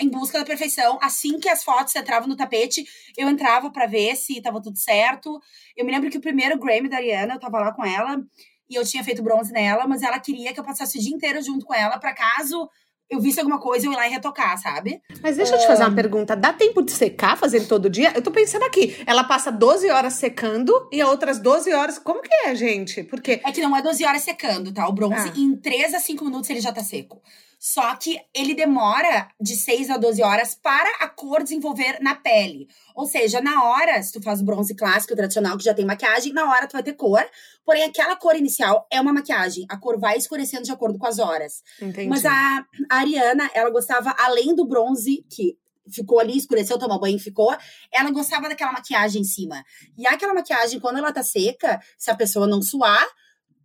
em 0.00 0.08
busca 0.08 0.40
da 0.40 0.44
perfeição. 0.44 0.98
Assim 1.00 1.38
que 1.38 1.48
as 1.48 1.62
fotos 1.62 1.94
entravam 1.94 2.28
no 2.28 2.36
tapete, 2.36 2.84
eu 3.16 3.28
entrava 3.28 3.70
para 3.70 3.86
ver 3.86 4.16
se 4.16 4.42
tava 4.42 4.60
tudo 4.60 4.78
certo. 4.78 5.40
Eu 5.76 5.84
me 5.84 5.92
lembro 5.92 6.10
que 6.10 6.18
o 6.18 6.20
primeiro 6.20 6.58
Grammy 6.58 6.88
da 6.88 6.96
Ariana, 6.96 7.34
eu 7.34 7.38
tava 7.38 7.60
lá 7.60 7.72
com 7.72 7.84
ela 7.84 8.20
e 8.68 8.74
eu 8.74 8.84
tinha 8.84 9.04
feito 9.04 9.22
bronze 9.22 9.52
nela, 9.52 9.86
mas 9.86 10.02
ela 10.02 10.18
queria 10.18 10.52
que 10.52 10.58
eu 10.58 10.64
passasse 10.64 10.98
o 10.98 11.00
dia 11.00 11.14
inteiro 11.14 11.40
junto 11.42 11.64
com 11.64 11.72
ela 11.72 11.96
para 11.96 12.12
caso 12.12 12.68
eu 13.12 13.20
visse 13.20 13.38
alguma 13.38 13.60
coisa, 13.60 13.86
eu 13.86 13.92
ir 13.92 13.96
lá 13.96 14.08
e 14.08 14.10
retocar, 14.10 14.56
sabe? 14.58 15.02
Mas 15.22 15.36
deixa 15.36 15.54
eu 15.54 15.58
te 15.58 15.66
fazer 15.66 15.82
uma 15.82 15.94
pergunta. 15.94 16.34
Dá 16.34 16.50
tempo 16.50 16.82
de 16.82 16.92
secar 16.92 17.36
fazendo 17.36 17.68
todo 17.68 17.90
dia? 17.90 18.10
Eu 18.14 18.22
tô 18.22 18.30
pensando 18.30 18.62
aqui. 18.64 18.96
Ela 19.06 19.22
passa 19.22 19.52
12 19.52 19.90
horas 19.90 20.14
secando 20.14 20.88
e 20.90 21.02
outras 21.02 21.38
12 21.38 21.70
horas. 21.74 21.98
Como 21.98 22.22
que 22.22 22.34
é, 22.46 22.54
gente? 22.54 23.02
Porque. 23.02 23.42
É 23.44 23.52
que 23.52 23.60
não 23.60 23.76
é 23.76 23.82
12 23.82 24.02
horas 24.02 24.22
secando, 24.22 24.72
tá? 24.72 24.88
O 24.88 24.92
bronze, 24.92 25.28
ah. 25.28 25.32
em 25.36 25.54
3 25.54 25.92
a 25.92 26.00
5 26.00 26.24
minutos, 26.24 26.48
ele 26.48 26.60
já 26.62 26.72
tá 26.72 26.82
seco. 26.82 27.20
Só 27.64 27.94
que 27.94 28.18
ele 28.34 28.54
demora 28.54 29.28
de 29.40 29.54
6 29.54 29.88
a 29.88 29.96
12 29.96 30.20
horas 30.20 30.52
para 30.52 30.96
a 30.98 31.08
cor 31.08 31.44
desenvolver 31.44 32.00
na 32.00 32.12
pele. 32.12 32.66
Ou 32.92 33.06
seja, 33.06 33.40
na 33.40 33.62
hora, 33.62 34.02
se 34.02 34.10
tu 34.10 34.20
faz 34.20 34.40
o 34.40 34.44
bronze 34.44 34.74
clássico, 34.74 35.14
tradicional, 35.14 35.56
que 35.56 35.62
já 35.62 35.72
tem 35.72 35.84
maquiagem, 35.84 36.32
na 36.32 36.50
hora 36.50 36.66
tu 36.66 36.72
vai 36.72 36.82
ter 36.82 36.94
cor. 36.94 37.24
Porém, 37.64 37.84
aquela 37.84 38.16
cor 38.16 38.34
inicial 38.34 38.84
é 38.90 39.00
uma 39.00 39.12
maquiagem. 39.12 39.64
A 39.68 39.76
cor 39.76 39.96
vai 39.96 40.16
escurecendo 40.16 40.64
de 40.64 40.72
acordo 40.72 40.98
com 40.98 41.06
as 41.06 41.20
horas. 41.20 41.62
Entendi. 41.80 42.08
Mas 42.08 42.26
a, 42.26 42.66
a 42.90 42.96
Ariana, 42.96 43.48
ela 43.54 43.70
gostava, 43.70 44.12
além 44.18 44.56
do 44.56 44.66
bronze, 44.66 45.24
que 45.30 45.56
ficou 45.88 46.18
ali, 46.18 46.36
escureceu, 46.36 46.76
tomou 46.80 46.98
banho, 46.98 47.20
ficou. 47.20 47.56
Ela 47.92 48.10
gostava 48.10 48.48
daquela 48.48 48.72
maquiagem 48.72 49.22
em 49.22 49.24
cima. 49.24 49.62
E 49.96 50.04
aquela 50.04 50.34
maquiagem, 50.34 50.80
quando 50.80 50.98
ela 50.98 51.12
tá 51.12 51.22
seca, 51.22 51.80
se 51.96 52.10
a 52.10 52.16
pessoa 52.16 52.44
não 52.44 52.60
suar, 52.60 53.06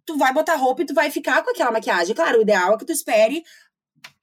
tu 0.07 0.17
vai 0.17 0.33
botar 0.33 0.55
roupa 0.55 0.83
e 0.83 0.85
tu 0.85 0.93
vai 0.93 1.11
ficar 1.11 1.43
com 1.43 1.51
aquela 1.51 1.69
maquiagem. 1.69 2.15
Claro, 2.15 2.39
o 2.39 2.41
ideal 2.41 2.73
é 2.73 2.77
que 2.77 2.85
tu 2.85 2.93
espere 2.93 3.43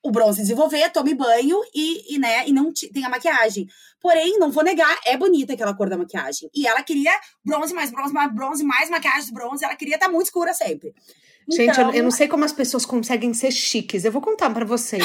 o 0.04 0.10
bronze 0.10 0.42
desenvolver, 0.42 0.90
tome 0.90 1.14
banho 1.14 1.58
e, 1.74 2.14
e, 2.14 2.18
né, 2.18 2.46
e 2.46 2.52
não 2.52 2.70
tenha 2.92 3.08
maquiagem. 3.08 3.66
Porém, 4.02 4.38
não 4.38 4.50
vou 4.50 4.62
negar, 4.62 4.98
é 5.06 5.16
bonita 5.16 5.54
aquela 5.54 5.74
cor 5.74 5.88
da 5.88 5.96
maquiagem. 5.96 6.50
E 6.54 6.66
ela 6.66 6.82
queria 6.82 7.10
bronze, 7.42 7.72
mais 7.72 7.90
bronze, 7.90 8.12
mais 8.12 8.34
bronze, 8.34 8.62
mais 8.62 8.90
maquiagem 8.90 9.24
de 9.24 9.32
bronze. 9.32 9.64
Ela 9.64 9.74
queria 9.74 9.94
estar 9.94 10.06
tá 10.06 10.12
muito 10.12 10.26
escura 10.26 10.52
sempre. 10.52 10.94
Gente, 11.50 11.70
então... 11.70 11.88
eu, 11.88 11.96
eu, 11.96 12.02
não 12.02 12.10
sei 12.10 12.28
como 12.28 12.44
as 12.44 12.52
pessoas 12.52 12.84
conseguem 12.84 13.32
ser 13.32 13.50
chiques. 13.50 14.04
Eu 14.04 14.12
vou 14.12 14.20
contar 14.20 14.50
para 14.50 14.66
vocês. 14.66 15.02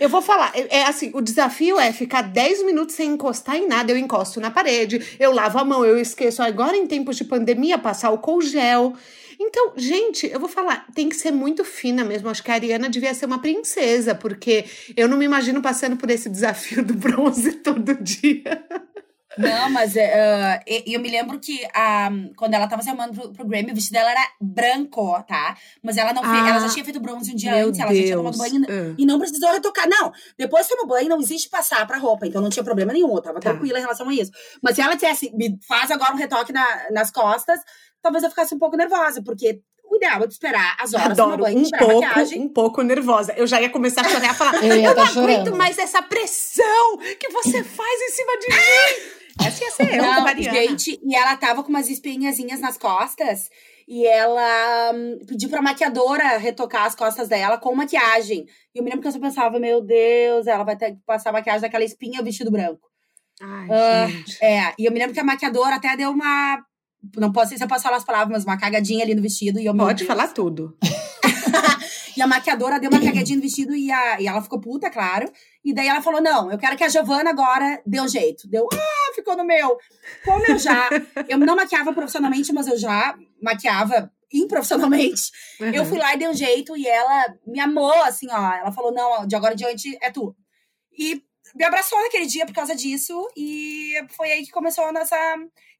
eu 0.00 0.08
vou 0.08 0.22
falar. 0.22 0.52
É, 0.54 0.78
é, 0.78 0.84
assim, 0.84 1.10
o 1.12 1.20
desafio 1.20 1.78
é 1.78 1.92
ficar 1.92 2.22
10 2.22 2.64
minutos 2.64 2.94
sem 2.94 3.10
encostar 3.10 3.56
em 3.56 3.68
nada. 3.68 3.92
Eu 3.92 3.98
encosto 3.98 4.40
na 4.40 4.50
parede, 4.50 5.16
eu 5.18 5.32
lavo 5.32 5.58
a 5.58 5.64
mão, 5.64 5.84
eu 5.84 5.98
esqueço. 5.98 6.42
Agora, 6.42 6.74
em 6.74 6.86
tempos 6.86 7.16
de 7.16 7.24
pandemia, 7.24 7.76
passar 7.76 8.10
o 8.10 8.40
gel. 8.40 8.94
Então, 9.42 9.72
gente, 9.74 10.26
eu 10.26 10.38
vou 10.38 10.50
falar, 10.50 10.86
tem 10.94 11.08
que 11.08 11.16
ser 11.16 11.30
muito 11.30 11.64
fina 11.64 12.04
mesmo. 12.04 12.28
Acho 12.28 12.42
que 12.42 12.50
a 12.50 12.54
Ariana 12.54 12.90
devia 12.90 13.14
ser 13.14 13.24
uma 13.24 13.40
princesa, 13.40 14.14
porque 14.14 14.66
eu 14.94 15.08
não 15.08 15.16
me 15.16 15.24
imagino 15.24 15.62
passando 15.62 15.96
por 15.96 16.10
esse 16.10 16.28
desafio 16.28 16.84
do 16.84 16.92
bronze 16.92 17.52
todo 17.64 17.94
dia. 17.94 18.62
Não, 19.38 19.70
mas 19.70 19.94
uh, 19.94 20.60
eu 20.86 21.00
me 21.00 21.08
lembro 21.08 21.38
que 21.38 21.64
uh, 21.64 22.34
quando 22.36 22.52
ela 22.52 22.66
tava 22.66 22.82
se 22.82 22.90
arrumando 22.90 23.32
pro, 23.32 23.46
Grammy, 23.46 23.70
o 23.70 23.74
vestido 23.74 23.94
dela 23.94 24.10
era 24.10 24.20
branco, 24.40 25.22
tá? 25.22 25.56
Mas 25.82 25.96
ela 25.96 26.12
não 26.12 26.22
fez, 26.22 26.34
ah, 26.34 26.48
ela 26.48 26.60
já 26.60 26.68
tinha 26.68 26.84
feito 26.84 27.00
bronze 27.00 27.32
um 27.32 27.36
dia 27.36 27.64
antes, 27.64 27.80
ela 27.80 27.94
já 27.94 28.02
tinha 28.02 28.16
tomado 28.16 28.36
banho 28.36 28.60
uh. 28.60 28.94
e 28.98 29.06
não 29.06 29.18
precisou 29.18 29.50
retocar. 29.52 29.88
Não, 29.88 30.12
depois 30.36 30.66
que 30.66 30.74
tomou 30.74 30.88
banho, 30.88 31.08
não 31.08 31.20
existe 31.20 31.48
passar 31.48 31.86
pra 31.86 31.96
roupa, 31.96 32.26
então 32.26 32.42
não 32.42 32.50
tinha 32.50 32.64
problema 32.64 32.92
nenhum, 32.92 33.14
eu 33.14 33.22
tava 33.22 33.40
tá. 33.40 33.50
tranquila 33.50 33.78
em 33.78 33.82
relação 33.82 34.08
a 34.08 34.12
isso. 34.12 34.32
Mas 34.60 34.74
se 34.74 34.82
ela 34.82 34.94
dissesse, 34.94 35.34
me 35.34 35.58
faz 35.66 35.90
agora 35.90 36.12
um 36.12 36.18
retoque 36.18 36.52
na, 36.52 36.90
nas 36.90 37.10
costas, 37.10 37.60
talvez 38.02 38.24
eu 38.24 38.30
ficasse 38.30 38.54
um 38.54 38.58
pouco 38.58 38.76
nervosa, 38.76 39.22
porque 39.22 39.60
o 39.84 39.96
ideal 39.96 40.22
é 40.22 40.26
tu 40.26 40.30
esperar 40.30 40.76
as 40.78 40.94
horas 40.94 41.18
Adoro, 41.18 41.42
banho, 41.42 41.58
um 41.58 41.70
pouco, 41.70 42.00
maquiagem. 42.06 42.40
um 42.40 42.48
pouco 42.48 42.82
nervosa. 42.82 43.34
Eu 43.36 43.46
já 43.46 43.60
ia 43.60 43.68
começar 43.70 44.02
a 44.02 44.08
chorar 44.08 44.32
e 44.32 44.34
falar, 44.34 44.64
Eu 44.64 44.76
eu 44.76 44.94
tá 44.94 45.04
não 45.04 45.22
aguento 45.22 45.38
chorando. 45.38 45.56
mais 45.56 45.78
essa 45.78 46.00
pressão 46.02 46.96
que 47.18 47.28
você 47.30 47.64
faz 47.64 48.00
em 48.02 48.10
cima 48.10 48.32
de 48.38 48.48
mim. 48.48 49.20
Essa 49.46 49.64
ia 49.64 49.70
ser 49.70 49.94
eu, 49.94 50.02
Não, 50.02 50.42
gente, 50.42 51.00
e 51.02 51.16
ela 51.16 51.34
tava 51.34 51.62
com 51.62 51.70
umas 51.70 51.88
espinhazinhas 51.88 52.60
nas 52.60 52.76
costas. 52.76 53.48
E 53.88 54.06
ela 54.06 54.92
hum, 54.94 55.18
pediu 55.26 55.48
pra 55.48 55.62
maquiadora 55.62 56.36
retocar 56.36 56.84
as 56.84 56.94
costas 56.94 57.26
dela 57.28 57.56
com 57.56 57.74
maquiagem. 57.74 58.44
E 58.74 58.78
eu 58.78 58.84
me 58.84 58.90
lembro 58.90 59.00
que 59.00 59.08
eu 59.08 59.12
só 59.12 59.18
pensava, 59.18 59.58
meu 59.58 59.80
Deus, 59.80 60.46
ela 60.46 60.62
vai 60.62 60.76
ter 60.76 60.92
que 60.92 60.98
passar 61.06 61.32
maquiagem 61.32 61.62
daquela 61.62 61.84
espinha 61.84 62.18
e 62.18 62.20
o 62.20 62.24
vestido 62.24 62.50
branco. 62.50 62.86
Ai, 63.40 64.08
gente. 64.10 64.44
É, 64.44 64.74
e 64.78 64.84
eu 64.84 64.92
me 64.92 64.98
lembro 64.98 65.14
que 65.14 65.20
a 65.20 65.24
maquiadora 65.24 65.76
até 65.76 65.96
deu 65.96 66.10
uma. 66.10 66.62
Não 67.16 67.32
posso 67.32 67.56
se 67.56 67.62
eu 67.62 67.68
posso 67.68 67.82
falar 67.82 67.96
as 67.96 68.04
palavras, 68.04 68.30
mas 68.32 68.44
uma 68.44 68.58
cagadinha 68.58 69.02
ali 69.04 69.14
no 69.14 69.22
vestido. 69.22 69.58
E 69.58 69.66
eu, 69.66 69.74
Pode 69.76 70.04
falar 70.04 70.28
tudo. 70.28 70.76
E 72.16 72.22
a 72.22 72.26
maquiadora 72.26 72.78
deu 72.78 72.90
uma 72.90 73.00
cagadinha 73.00 73.36
no 73.36 73.42
vestido 73.42 73.74
e, 73.74 73.90
a, 73.90 74.20
e 74.20 74.26
ela 74.26 74.42
ficou 74.42 74.60
puta, 74.60 74.90
claro. 74.90 75.30
E 75.64 75.72
daí 75.72 75.86
ela 75.88 76.02
falou: 76.02 76.20
não, 76.20 76.50
eu 76.50 76.58
quero 76.58 76.76
que 76.76 76.84
a 76.84 76.88
Giovana 76.88 77.30
agora 77.30 77.80
dê 77.86 78.00
um 78.00 78.08
jeito. 78.08 78.48
Deu, 78.48 78.66
ah, 78.72 79.12
ficou 79.14 79.36
no 79.36 79.44
meu. 79.44 79.78
Como 80.24 80.44
eu 80.46 80.58
já. 80.58 80.90
Eu 81.28 81.38
não 81.38 81.56
maquiava 81.56 81.92
profissionalmente, 81.94 82.52
mas 82.52 82.66
eu 82.66 82.76
já 82.76 83.16
maquiava 83.40 84.10
improfissionalmente. 84.32 85.30
Eu 85.60 85.82
Uhum. 85.82 85.88
fui 85.88 85.98
lá 85.98 86.14
e 86.14 86.18
dei 86.18 86.28
um 86.28 86.34
jeito 86.34 86.76
e 86.76 86.86
ela 86.86 87.34
me 87.46 87.60
amou, 87.60 88.02
assim, 88.02 88.26
ó. 88.30 88.52
Ela 88.54 88.72
falou: 88.72 88.92
não, 88.92 89.26
de 89.26 89.34
agora 89.34 89.54
em 89.54 89.56
diante 89.56 89.96
é 90.02 90.10
tu. 90.10 90.34
E 90.98 91.22
me 91.54 91.64
abraçou 91.64 92.00
naquele 92.02 92.26
dia 92.26 92.44
por 92.44 92.54
causa 92.54 92.74
disso. 92.74 93.14
E 93.36 93.94
foi 94.10 94.30
aí 94.30 94.42
que 94.44 94.50
começou 94.50 94.84
a 94.84 94.92
nossa. 94.92 95.16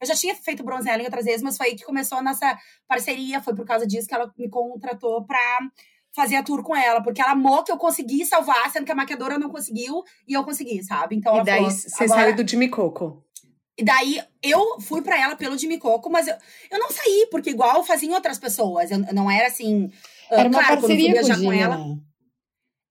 Eu 0.00 0.06
já 0.06 0.14
tinha 0.14 0.34
feito 0.34 0.62
bronze 0.64 0.84
nela 0.86 1.02
em 1.02 1.04
outras 1.04 1.24
vezes, 1.24 1.42
mas 1.42 1.56
foi 1.56 1.68
aí 1.68 1.76
que 1.76 1.84
começou 1.84 2.18
a 2.18 2.22
nossa 2.22 2.56
parceria. 2.88 3.42
Foi 3.42 3.54
por 3.54 3.66
causa 3.66 3.86
disso 3.86 4.08
que 4.08 4.14
ela 4.14 4.32
me 4.38 4.48
contratou 4.48 5.24
pra 5.26 5.38
fazer 6.16 6.36
a 6.36 6.42
tour 6.42 6.62
com 6.62 6.74
ela, 6.74 7.02
porque 7.02 7.20
ela 7.20 7.32
amou 7.32 7.62
que 7.62 7.70
eu 7.70 7.76
consegui 7.76 8.24
salvar, 8.24 8.70
sendo 8.70 8.84
que 8.86 8.90
a 8.92 8.94
maquiadora 8.96 9.38
não 9.38 9.48
conseguiu 9.50 10.02
e 10.26 10.32
eu 10.32 10.42
consegui, 10.42 10.82
sabe? 10.82 11.14
Então 11.16 11.32
E 11.32 11.36
ela 11.36 11.44
daí 11.44 11.56
falou, 11.58 11.70
você 11.70 12.04
agora- 12.04 12.20
saiu 12.22 12.36
do 12.36 12.48
Jimmy 12.50 12.68
Coco. 12.68 13.24
E 13.78 13.84
daí 13.84 14.20
eu 14.42 14.80
fui 14.80 15.00
pra 15.00 15.18
ela 15.18 15.36
pelo 15.36 15.56
Jimmy 15.56 15.78
Coco, 15.78 16.10
mas 16.10 16.26
eu, 16.26 16.34
eu 16.70 16.78
não 16.78 16.90
saí, 16.90 17.28
porque 17.30 17.50
igual 17.50 17.82
faziam 17.84 18.12
outras 18.14 18.38
pessoas. 18.38 18.90
Eu, 18.90 19.02
eu 19.04 19.14
não 19.14 19.30
era 19.30 19.46
assim. 19.46 19.90
ah, 20.30 20.40
Era 20.40 20.48
uma 20.48 20.58
claro, 20.58 20.80
quando 20.80 20.90
eu 20.90 20.96
fui 20.98 21.14
parceria 21.14 21.36
com 21.36 21.44
com 21.44 21.52
ela. 21.52 21.78
né? 21.78 21.96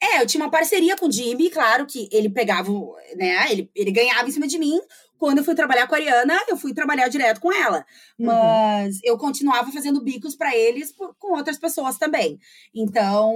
É, 0.01 0.21
eu 0.21 0.25
tinha 0.25 0.41
uma 0.43 0.49
parceria 0.49 0.95
com 0.95 1.07
o 1.07 1.11
Jimmy, 1.11 1.49
claro 1.49 1.85
que 1.85 2.07
ele 2.11 2.29
pegava, 2.29 2.71
né? 3.17 3.51
Ele, 3.51 3.69
ele 3.75 3.91
ganhava 3.91 4.27
em 4.29 4.31
cima 4.31 4.47
de 4.47 4.57
mim. 4.57 4.79
Quando 5.19 5.39
eu 5.39 5.43
fui 5.43 5.53
trabalhar 5.53 5.85
com 5.85 5.93
a 5.93 5.97
Ariana, 5.97 6.39
eu 6.47 6.55
fui 6.57 6.73
trabalhar 6.73 7.09
direto 7.09 7.41
com 7.41 7.51
ela. 7.53 7.85
Uhum. 8.17 8.25
Mas 8.25 8.99
eu 9.03 9.17
continuava 9.17 9.69
fazendo 9.71 10.01
bicos 10.01 10.33
pra 10.35 10.55
eles 10.55 10.91
por- 10.91 11.13
com 11.19 11.33
outras 11.35 11.57
pessoas 11.57 11.97
também. 11.97 12.39
Então, 12.73 13.33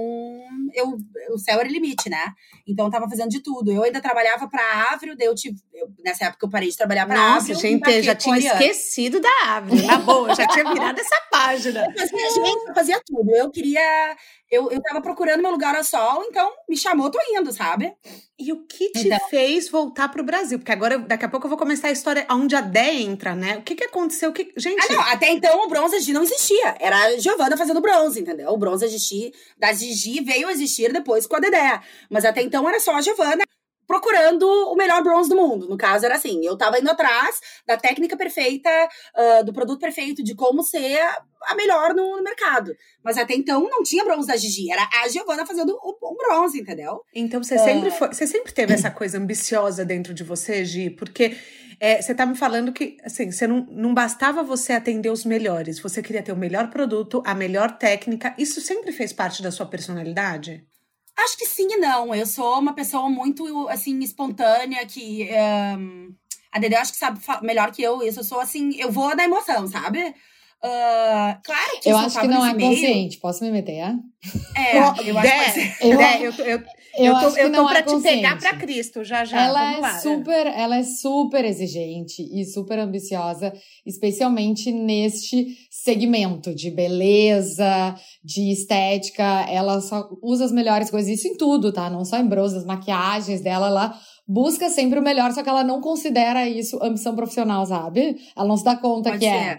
eu, 0.74 0.96
o 1.32 1.38
céu 1.38 1.60
era 1.60 1.68
limite, 1.68 2.08
né? 2.08 2.32
Então, 2.66 2.86
eu 2.86 2.90
tava 2.90 3.08
fazendo 3.08 3.28
de 3.28 3.40
tudo. 3.40 3.70
Eu 3.70 3.82
ainda 3.84 4.00
trabalhava 4.00 4.48
pra 4.48 4.90
Avril, 4.92 5.14
daí 5.16 5.26
eu 5.28 5.34
tive. 5.34 5.56
eu- 5.74 5.88
nessa 6.04 6.24
época 6.26 6.46
eu 6.46 6.50
parei 6.50 6.70
de 6.70 6.76
trabalhar 6.76 7.06
pra 7.06 7.16
Nossa, 7.16 7.52
Avril. 7.52 7.56
gente, 7.58 7.90
eu 7.90 8.02
já 8.02 8.12
a 8.12 8.14
tinha 8.14 8.38
esquecido 8.38 9.20
da 9.20 9.28
árvore. 9.44 9.82
Na 9.82 9.98
boa, 9.98 10.30
eu 10.30 10.34
já 10.34 10.46
tinha 10.48 10.64
virado 10.72 10.98
essa 10.98 11.16
página. 11.30 11.84
Eu 11.94 12.08
fazia, 12.08 12.30
gente, 12.30 12.68
eu 12.68 12.74
fazia 12.74 13.02
tudo. 13.04 13.30
Eu 13.36 13.50
queria. 13.50 14.16
Eu, 14.50 14.70
eu 14.70 14.80
tava 14.82 15.00
procurando 15.00 15.42
meu 15.42 15.50
lugar 15.50 15.74
ao 15.74 15.82
sol, 15.82 16.22
então 16.28 16.48
me 16.68 16.76
chamou, 16.76 17.10
tô 17.10 17.18
indo, 17.30 17.52
sabe? 17.52 17.92
E 18.38 18.52
o 18.52 18.64
que 18.66 18.90
te 18.92 19.08
Então. 19.08 19.18
fez 19.28 19.68
voltar 19.68 20.08
pro 20.08 20.22
Brasil? 20.22 20.58
Porque 20.58 20.70
agora, 20.70 20.96
daqui 20.98 21.24
a 21.24 21.28
pouco, 21.28 21.46
eu 21.46 21.48
vou 21.48 21.58
começar 21.58 21.73
a 21.82 21.90
história 21.90 22.26
onde 22.30 22.54
a 22.54 22.60
Dé 22.60 22.94
entra, 22.94 23.34
né? 23.34 23.56
O 23.56 23.62
que 23.62 23.74
que 23.74 23.84
aconteceu? 23.84 24.30
O 24.30 24.32
que... 24.32 24.52
Gente, 24.56 24.84
Ah, 24.90 24.92
não, 24.92 25.00
até 25.02 25.30
então 25.30 25.64
o 25.64 25.68
bronze 25.68 25.98
Gigi 25.98 26.12
não 26.12 26.22
existia. 26.22 26.76
Era 26.78 26.96
a 26.96 27.18
Giovana 27.18 27.56
fazendo 27.56 27.80
bronze, 27.80 28.20
entendeu? 28.20 28.50
O 28.50 28.58
bronze 28.58 28.86
Gigi, 28.88 29.32
da 29.58 29.72
Gigi 29.72 30.22
veio 30.22 30.48
a 30.48 30.52
existir 30.52 30.92
depois 30.92 31.26
com 31.26 31.36
a 31.36 31.40
Dedé. 31.40 31.80
Mas 32.10 32.24
até 32.24 32.42
então 32.42 32.68
era 32.68 32.78
só 32.78 32.94
a 32.94 33.00
Giovana 33.00 33.44
procurando 33.86 34.46
o 34.46 34.74
melhor 34.74 35.02
bronze 35.02 35.28
do 35.28 35.36
mundo. 35.36 35.68
No 35.68 35.76
caso, 35.76 36.04
era 36.04 36.16
assim: 36.16 36.44
eu 36.44 36.56
tava 36.56 36.78
indo 36.78 36.90
atrás 36.90 37.40
da 37.66 37.76
técnica 37.76 38.16
perfeita, 38.16 38.70
ah, 39.14 39.42
do 39.42 39.52
produto 39.52 39.80
perfeito, 39.80 40.22
de 40.22 40.34
como 40.34 40.62
ser 40.62 41.00
a 41.46 41.54
melhor 41.54 41.94
no, 41.94 42.16
no 42.16 42.22
mercado. 42.22 42.74
Mas 43.02 43.18
até 43.18 43.34
então 43.34 43.68
não 43.68 43.82
tinha 43.82 44.04
bronze 44.04 44.28
da 44.28 44.36
Gigi, 44.36 44.70
era 44.70 44.88
a 45.02 45.08
Giovana 45.08 45.46
fazendo 45.46 45.78
o, 45.82 46.16
bronze, 46.16 46.58
entendeu? 46.58 47.02
Então 47.14 47.42
você 47.42 47.58
sempre 47.58 47.90
foi, 47.90 48.08
você 48.08 48.26
sempre 48.26 48.52
teve 48.52 48.72
essa 48.72 48.90
coisa 48.90 49.18
ambiciosa 49.18 49.84
dentro 49.84 50.14
de 50.14 50.24
você, 50.24 50.64
Gi, 50.64 50.90
porque 50.90 51.36
é, 51.80 52.00
você 52.00 52.14
tá 52.14 52.24
me 52.26 52.34
falando 52.36 52.72
que 52.72 52.96
assim, 53.04 53.30
você 53.30 53.46
não, 53.46 53.66
não 53.70 53.92
bastava 53.94 54.42
você 54.42 54.72
atender 54.72 55.10
os 55.10 55.24
melhores, 55.24 55.78
você 55.80 56.02
queria 56.02 56.22
ter 56.22 56.32
o 56.32 56.36
melhor 56.36 56.68
produto, 56.70 57.22
a 57.26 57.34
melhor 57.34 57.76
técnica. 57.78 58.34
Isso 58.38 58.60
sempre 58.60 58.92
fez 58.92 59.12
parte 59.12 59.42
da 59.42 59.50
sua 59.50 59.66
personalidade? 59.66 60.64
Acho 61.16 61.38
que 61.38 61.46
sim 61.46 61.68
e 61.70 61.76
não. 61.76 62.14
Eu 62.14 62.26
sou 62.26 62.58
uma 62.58 62.72
pessoa 62.74 63.08
muito, 63.08 63.68
assim, 63.68 63.98
espontânea, 64.00 64.84
que. 64.86 65.28
ahn, 65.30 66.08
a 66.52 66.58
Dedé 66.58 66.76
acho 66.76 66.92
que 66.92 66.98
sabe 66.98 67.20
melhor 67.42 67.70
que 67.72 67.82
eu 67.82 68.02
isso. 68.02 68.20
Eu 68.20 68.24
sou 68.24 68.40
assim, 68.40 68.74
eu 68.78 68.90
vou 68.90 69.14
na 69.14 69.24
emoção, 69.24 69.66
sabe? 69.68 70.14
Ah, 70.62 71.38
claro 71.44 71.80
que 71.80 71.90
Eu 71.90 71.96
acho 71.98 72.18
que 72.20 72.26
não 72.26 72.44
é 72.44 72.54
meio- 72.54 72.70
consciente. 72.70 73.18
Posso 73.18 73.44
me 73.44 73.50
meter? 73.50 73.74
É, 74.56 74.80
Ó, 74.80 74.94
eu 75.04 75.18
acho 75.18 75.52
que 75.52 75.60
Dé. 75.96 76.18
Eu- 76.26 76.32
eu, 76.46 76.62
eu, 76.98 77.12
Eu, 77.14 77.20
tô, 77.20 77.36
eu 77.36 77.52
tô 77.52 77.66
pra 77.66 77.78
é 77.78 77.82
te 77.82 78.02
pegar 78.02 78.32
consciente. 78.34 78.38
pra 78.40 78.56
Cristo, 78.56 79.04
já 79.04 79.24
já. 79.24 79.40
ela 79.42 79.60
vamos 79.60 79.78
é 79.78 79.80
lá. 79.80 79.98
super, 79.98 80.46
ela 80.46 80.76
é 80.76 80.82
super 80.82 81.44
exigente 81.44 82.22
e 82.32 82.44
super 82.44 82.78
ambiciosa, 82.78 83.52
especialmente 83.84 84.70
neste 84.72 85.56
segmento 85.70 86.54
de 86.54 86.70
beleza, 86.70 87.94
de 88.22 88.50
estética. 88.52 89.24
Ela 89.48 89.80
só 89.80 90.08
usa 90.22 90.44
as 90.44 90.52
melhores 90.52 90.90
coisas, 90.90 91.10
isso 91.10 91.28
em 91.28 91.36
tudo, 91.36 91.72
tá? 91.72 91.88
Não 91.90 92.04
só 92.04 92.16
em 92.18 92.26
bronze, 92.26 92.56
as 92.56 92.64
maquiagens 92.64 93.40
dela, 93.40 93.66
ela 93.68 93.98
busca 94.26 94.70
sempre 94.70 94.98
o 94.98 95.02
melhor, 95.02 95.32
só 95.32 95.42
que 95.42 95.48
ela 95.48 95.62
não 95.64 95.80
considera 95.80 96.48
isso 96.48 96.78
ambição 96.82 97.14
profissional, 97.14 97.64
sabe? 97.66 98.16
Ela 98.36 98.48
não 98.48 98.56
se 98.56 98.64
dá 98.64 98.76
conta 98.76 99.10
Pode 99.10 99.20
que 99.20 99.26
é. 99.26 99.54
ser. 99.54 99.58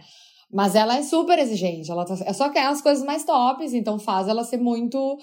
Mas 0.54 0.76
ela 0.76 0.96
é 0.98 1.02
super 1.04 1.38
exigente, 1.40 1.92
ela 1.92 2.06
tá, 2.06 2.16
é 2.24 2.32
só 2.32 2.50
quer 2.50 2.68
as 2.68 2.80
coisas 2.82 3.04
mais 3.04 3.26
tops, 3.26 3.74
então 3.74 3.98
faz 4.00 4.28
ela 4.28 4.44
ser 4.44 4.58
muito, 4.58 5.18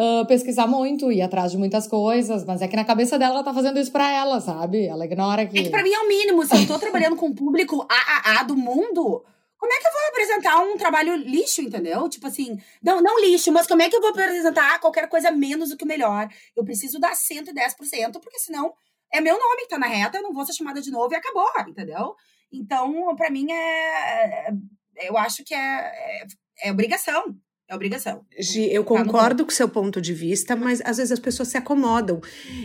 ah, 0.00 0.24
pesquisar 0.26 0.66
muito, 0.68 1.10
ir 1.10 1.20
atrás 1.22 1.50
de 1.50 1.58
muitas 1.58 1.88
coisas, 1.88 2.44
mas 2.44 2.62
é 2.62 2.68
que 2.68 2.76
na 2.76 2.84
cabeça 2.84 3.18
dela 3.18 3.34
ela 3.34 3.44
tá 3.44 3.52
fazendo 3.52 3.80
isso 3.80 3.90
pra 3.90 4.08
ela, 4.12 4.40
sabe? 4.40 4.86
Ela 4.86 5.04
ignora 5.04 5.44
que. 5.44 5.58
É 5.58 5.62
que 5.64 5.70
pra 5.70 5.82
mim 5.82 5.92
é 5.92 5.98
o 5.98 6.06
mínimo. 6.08 6.46
Se 6.46 6.54
eu 6.56 6.66
tô 6.68 6.78
trabalhando 6.78 7.16
com 7.16 7.26
o 7.26 7.34
público 7.34 7.84
AAA 7.90 8.44
do 8.44 8.56
mundo, 8.56 9.24
como 9.58 9.72
é 9.72 9.78
que 9.80 9.86
eu 9.88 9.92
vou 9.92 10.08
apresentar 10.10 10.58
um 10.62 10.76
trabalho 10.76 11.16
lixo, 11.16 11.60
entendeu? 11.62 12.08
Tipo 12.08 12.28
assim, 12.28 12.56
não, 12.80 13.00
não 13.02 13.20
lixo, 13.20 13.50
mas 13.50 13.66
como 13.66 13.82
é 13.82 13.88
que 13.90 13.96
eu 13.96 14.00
vou 14.00 14.10
apresentar 14.10 14.78
qualquer 14.78 15.08
coisa 15.08 15.32
menos 15.32 15.70
do 15.70 15.76
que 15.76 15.84
o 15.84 15.88
melhor? 15.88 16.28
Eu 16.56 16.64
preciso 16.64 17.00
dar 17.00 17.12
110%, 17.14 18.20
porque 18.20 18.38
senão 18.38 18.72
é 19.12 19.20
meu 19.20 19.34
nome 19.36 19.62
que 19.62 19.68
tá 19.68 19.78
na 19.78 19.86
reta, 19.88 20.18
eu 20.18 20.22
não 20.22 20.32
vou 20.32 20.46
ser 20.46 20.52
chamada 20.52 20.80
de 20.80 20.90
novo 20.92 21.12
e 21.12 21.16
acabou, 21.16 21.48
entendeu? 21.66 22.14
Então, 22.52 23.14
pra 23.16 23.30
mim, 23.30 23.50
é. 23.50 24.48
é- 24.48 24.52
Eu 25.08 25.16
acho 25.16 25.44
que 25.44 25.54
é, 25.54 25.58
é, 25.58 26.26
é 26.64 26.70
obrigação. 26.72 27.34
É 27.68 27.74
obrigação. 27.74 28.24
Gi, 28.38 28.72
eu 28.72 28.82
Tá 28.82 29.04
concordo 29.04 29.44
com 29.44 29.50
o 29.50 29.54
seu 29.54 29.68
ponto 29.68 30.00
de 30.00 30.14
vista, 30.14 30.56
mas 30.56 30.80
às 30.82 30.96
vezes 30.96 31.12
as 31.12 31.18
pessoas 31.18 31.48
se 31.48 31.58
acomodam. 31.58 32.18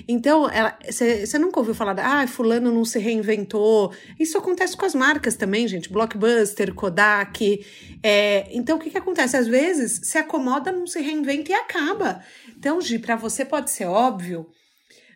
Então, 0.08 0.48
você 0.90 1.38
nunca 1.38 1.60
ouviu 1.60 1.76
falar, 1.76 2.00
ah, 2.00 2.26
fulano 2.26 2.72
não 2.72 2.86
se 2.86 2.98
reinventou. 3.00 3.94
Isso 4.18 4.38
acontece 4.38 4.78
com 4.78 4.86
as 4.86 4.96
marcas 4.96 5.36
também, 5.36 5.68
gente. 5.68 5.92
Blockbuster, 5.92 6.74
Kodak. 6.74 7.66
É, 8.02 8.48
então, 8.52 8.78
o 8.78 8.80
que, 8.80 8.90
que 8.90 8.98
acontece? 8.98 9.36
Às 9.36 9.46
vezes, 9.46 10.00
se 10.04 10.18
acomoda, 10.18 10.72
não 10.72 10.88
se 10.88 11.02
reinventa 11.02 11.52
e 11.52 11.54
acaba. 11.54 12.24
Então, 12.58 12.80
Gi, 12.80 12.98
para 12.98 13.18
você 13.18 13.44
pode 13.44 13.72
ser 13.72 13.86
óbvio, 13.86 14.48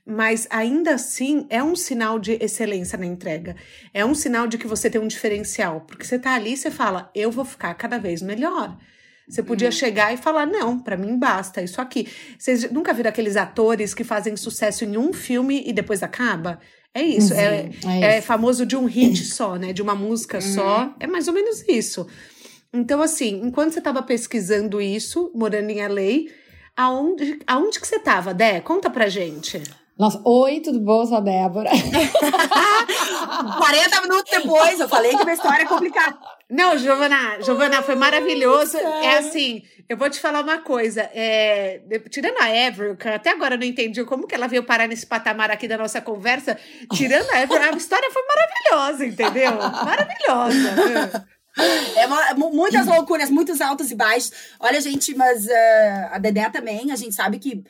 mas 0.06 0.48
ainda 0.50 0.96
assim 0.96 1.46
é 1.50 1.64
um 1.64 1.78
sinal 1.78 2.20
de 2.20 2.38
excelência 2.42 2.98
na 2.98 3.06
entrega. 3.06 3.56
É 3.94 4.04
um 4.06 4.14
sinal 4.14 4.48
de 4.48 4.58
que 4.58 4.68
você 4.68 4.90
tem 4.90 5.00
um 5.00 5.08
diferencial. 5.08 5.80
Porque 5.88 6.04
você 6.04 6.20
tá 6.20 6.34
ali 6.34 6.54
e 6.54 6.58
você 6.58 6.70
fala, 6.70 7.10
eu 7.16 7.32
vou 7.32 7.46
ficar 7.46 7.74
cada 7.76 7.98
vez 7.98 8.22
melhor. 8.22 8.78
Você 9.28 9.44
podia 9.44 9.68
Uhum. 9.68 9.72
chegar 9.74 10.14
e 10.14 10.18
falar, 10.18 10.46
não, 10.46 10.80
pra 10.80 10.96
mim 10.96 11.18
basta, 11.18 11.62
isso 11.62 11.82
aqui. 11.82 12.08
Vocês 12.40 12.72
nunca 12.72 12.94
viram 12.94 13.10
aqueles 13.10 13.36
atores 13.36 13.94
que 13.94 14.04
fazem 14.04 14.36
sucesso 14.38 14.86
em 14.86 14.98
um 14.98 15.12
filme 15.12 15.64
e 15.66 15.74
depois 15.74 16.02
acaba? 16.02 16.60
É 16.94 17.02
isso, 17.04 17.34
é, 17.34 17.70
Uhum, 17.84 17.92
é 17.92 18.02
é 18.14 18.18
isso. 18.20 18.28
famoso 18.28 18.66
de 18.66 18.76
um 18.78 18.86
hit 18.86 19.24
só, 19.26 19.56
né? 19.56 19.74
De 19.74 19.82
uma 19.82 19.94
música 19.96 20.40
só. 20.42 20.94
É 21.00 21.06
mais 21.06 21.28
ou 21.28 21.34
menos 21.34 21.64
isso. 21.68 22.08
Então, 22.74 23.02
assim, 23.02 23.42
enquanto 23.44 23.74
você 23.74 23.80
estava 23.80 24.02
pesquisando 24.02 24.80
isso, 24.82 25.32
morando 25.36 25.70
em 25.70 25.82
LA, 25.82 26.32
aonde, 26.76 27.40
aonde 27.46 27.80
que 27.80 27.88
você 27.88 27.98
estava, 27.98 28.34
Dé? 28.34 28.62
Conta 28.62 28.90
pra 28.90 29.10
gente. 29.10 29.62
Nossa, 29.98 30.22
oi, 30.24 30.60
tudo 30.62 30.80
bom? 30.80 31.02
Eu 31.02 31.08
sou 31.08 31.18
a 31.18 31.22
Débora. 31.22 31.70
40 33.58 34.02
minutos 34.02 34.32
depois, 34.32 34.80
eu 34.80 34.88
falei 34.88 35.12
que 35.16 35.24
minha 35.24 35.34
história 35.34 35.64
é 35.64 35.66
complicada. 35.66 36.18
Não, 36.50 36.78
Giovana, 36.78 37.42
Giovana, 37.42 37.82
foi 37.84 37.96
maravilhoso. 37.96 38.78
É 38.78 39.18
assim, 39.18 39.64
eu 39.90 39.98
vou 39.98 40.10
te 40.10 40.20
falar 40.20 40.42
uma 40.42 40.60
coisa. 40.60 41.02
É, 41.14 41.82
tirando 42.10 42.38
a 42.38 42.68
Avril, 42.68 42.96
que 42.96 43.08
até 43.08 43.32
agora 43.32 43.56
eu 43.56 43.60
não 43.60 43.66
entendi 43.66 44.04
como 44.06 44.26
que 44.26 44.34
ela 44.34 44.48
veio 44.48 44.64
parar 44.64 44.88
nesse 44.88 45.06
patamar 45.06 45.52
aqui 45.52 45.68
da 45.68 45.78
nossa 45.78 46.00
conversa. 46.00 46.58
Tirando 46.94 47.30
a 47.32 47.40
Avril, 47.40 47.62
a 47.62 47.76
história 47.76 48.10
foi 48.12 48.24
maravilhosa, 48.24 49.06
entendeu? 49.06 49.52
Maravilhosa. 49.56 51.28
É 51.96 52.06
uma, 52.06 52.50
muitas 52.50 52.86
loucuras, 52.86 53.30
muitos 53.30 53.60
altos 53.60 53.92
e 53.92 53.96
baixos. 53.96 54.32
Olha, 54.60 54.80
gente, 54.80 55.16
mas 55.16 55.48
uh, 55.48 56.10
a 56.12 56.20
Dedé 56.20 56.48
também, 56.50 56.92
a 56.92 56.96
gente 56.96 57.16
sabe 57.16 57.40
que 57.40 57.64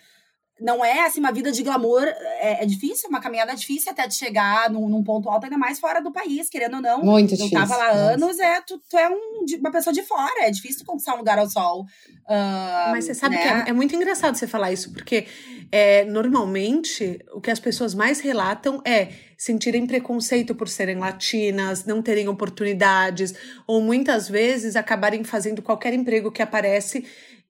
não 0.60 0.84
é 0.84 1.05
assim 1.05 1.20
uma 1.20 1.32
vida 1.32 1.51
de 1.51 1.62
glamour, 1.62 2.03
é, 2.03 2.64
é, 2.64 2.66
difícil, 2.66 3.10
uma 3.10 3.20
caminhada 3.20 3.55
difícil 3.55 3.91
até 3.91 4.08
de 4.08 4.16
chegar 4.16 4.70
num, 4.70 4.89
num, 4.89 5.03
ponto 5.03 5.30
alto, 5.30 5.43
ainda 5.43 5.58
mais 5.58 5.80
fora 5.80 6.01
do 6.01 6.12
país, 6.12 6.49
querendo 6.49 6.78
ou 6.78 6.82
não. 6.82 7.03
Muito 7.03 7.32
não 7.32 7.38
difícil. 7.38 7.60
Não 7.60 7.68
tava 7.68 7.78
lá 7.78 7.88
nossa. 7.88 8.14
anos, 8.14 8.39
é, 8.39 8.62
tu, 8.62 8.82
tu 8.89 8.97
é 8.97 9.10
um, 9.10 9.45
uma 9.60 9.72
pessoa 9.72 9.93
de 9.93 10.01
fora, 10.03 10.45
é 10.45 10.51
difícil 10.51 10.86
conquistar 10.86 11.14
um 11.14 11.18
lugar 11.18 11.38
ao 11.38 11.49
sol. 11.49 11.82
Uh, 11.82 12.91
Mas 12.91 13.05
você 13.05 13.14
sabe 13.14 13.36
né? 13.36 13.41
que 13.41 13.47
é, 13.47 13.70
é, 13.70 13.74
muito 13.74 13.95
engraçado 13.95 14.36
você 14.36 14.47
falar 14.47 14.72
isso, 14.72 14.91
porque 14.91 15.28
é, 15.72 16.03
normalmente 16.05 17.20
o 17.34 17.39
que 17.39 17.51
as 17.51 17.60
pessoas 17.60 17.93
mais 17.93 18.20
relatam 18.20 18.82
é 18.84 19.10
sentirem 19.38 19.86
preconceito 19.86 20.55
por 20.55 20.68
serem 20.68 20.97
latinas, 20.97 21.86
não 21.86 22.01
terem 22.01 22.28
oportunidades, 22.28 23.36
ou 23.68 23.80
muitas 23.80 24.28
vezes 24.28 24.76
acabarem 24.76 25.24
fazendo 25.24 25.62
qualquer 25.62 25.93
emprego 25.93 26.32
que 26.32 26.41
aparece 26.41 27.05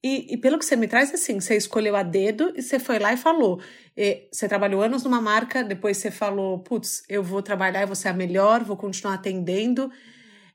e, 0.08 0.34
e, 0.34 0.38
pelo 0.38 0.58
que 0.58 0.66
você 0.66 0.76
me 0.76 0.88
traz, 0.88 1.14
assim, 1.14 1.40
você 1.40 1.58
escolheu 1.58 1.96
a 1.96 2.04
dedo 2.04 2.54
e 2.56 2.62
você 2.62 2.80
foi 2.80 2.98
lá 2.98 3.12
e 3.12 3.18
falou. 3.18 3.60
E 3.96 4.28
você 4.32 4.48
trabalhou 4.48 4.82
anos 4.82 5.04
numa 5.04 5.20
marca, 5.20 5.64
depois 5.64 5.98
você 5.98 6.10
falou, 6.10 6.60
putz, 6.60 7.04
eu 7.10 7.22
vou 7.22 7.42
trabalhar, 7.42 7.82
eu 7.82 7.88
vou 7.88 7.96
ser 7.96 8.08
a 8.10 8.14
melhor, 8.14 8.64
vou 8.64 8.78
continuar 8.78 9.16
atendendo. 9.16 9.92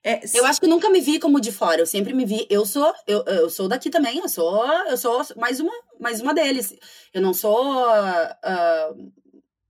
É, 0.03 0.21
eu 0.35 0.47
acho 0.47 0.59
que 0.59 0.67
eu 0.67 0.71
nunca 0.71 0.89
me 0.89 1.01
vi 1.01 1.19
como 1.21 1.41
de 1.41 1.53
fora, 1.53 1.81
eu 1.81 1.87
sempre 1.87 2.13
me 2.13 2.25
vi, 2.25 2.47
eu 2.51 2.67
sou, 2.67 2.93
eu, 3.07 3.23
eu 3.25 3.51
sou 3.51 3.69
daqui 3.69 3.89
também, 3.89 4.19
eu 4.19 4.29
sou, 4.29 4.67
eu 4.89 4.97
sou 4.97 5.23
mais 5.37 5.61
uma, 5.61 5.73
mais 6.01 6.21
uma 6.21 6.35
deles. 6.35 6.75
Eu 7.13 7.21
não 7.21 7.35
sou 7.35 7.87
uh, 7.87 9.13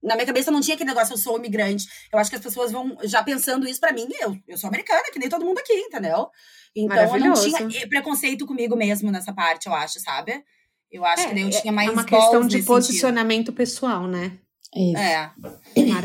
na 0.03 0.15
minha 0.15 0.27
cabeça 0.27 0.51
não 0.51 0.61
tinha 0.61 0.75
aquele 0.75 0.91
negócio, 0.91 1.13
eu 1.13 1.19
sou 1.19 1.39
imigrante. 1.39 1.87
Eu 2.13 2.19
acho 2.19 2.29
que 2.29 2.37
as 2.37 2.43
pessoas 2.43 2.73
vão 2.73 2.97
já 3.05 3.23
pensando 3.23 3.69
isso 3.69 3.81
para 3.81 3.93
mim, 3.93 4.09
eu, 4.21 4.37
eu 4.49 4.59
sou 4.59 4.69
americana, 4.69 5.11
que 5.13 5.19
nem 5.19 5.29
todo 5.29 5.45
mundo 5.45 5.59
aqui, 5.59 5.73
entendeu? 5.73 6.29
Então 6.75 7.17
eu 7.17 7.21
não 7.21 7.35
tinha 7.35 7.89
preconceito 7.89 8.47
comigo 8.47 8.77
mesmo 8.77 9.11
nessa 9.11 9.33
parte, 9.33 9.67
eu 9.67 9.75
acho, 9.75 10.01
sabe? 10.01 10.43
Eu 10.91 11.05
acho 11.05 11.23
é, 11.23 11.29
que 11.29 11.35
daí 11.35 11.43
eu 11.43 11.49
é, 11.49 11.61
tinha 11.61 11.73
mais. 11.73 11.89
É 11.89 11.93
uma 11.93 12.05
questão 12.05 12.47
de 12.47 12.63
posicionamento 12.63 13.47
sentido. 13.47 13.55
pessoal, 13.55 14.07
né? 14.07 14.39
Isso. 14.75 14.97
É. 14.97 15.31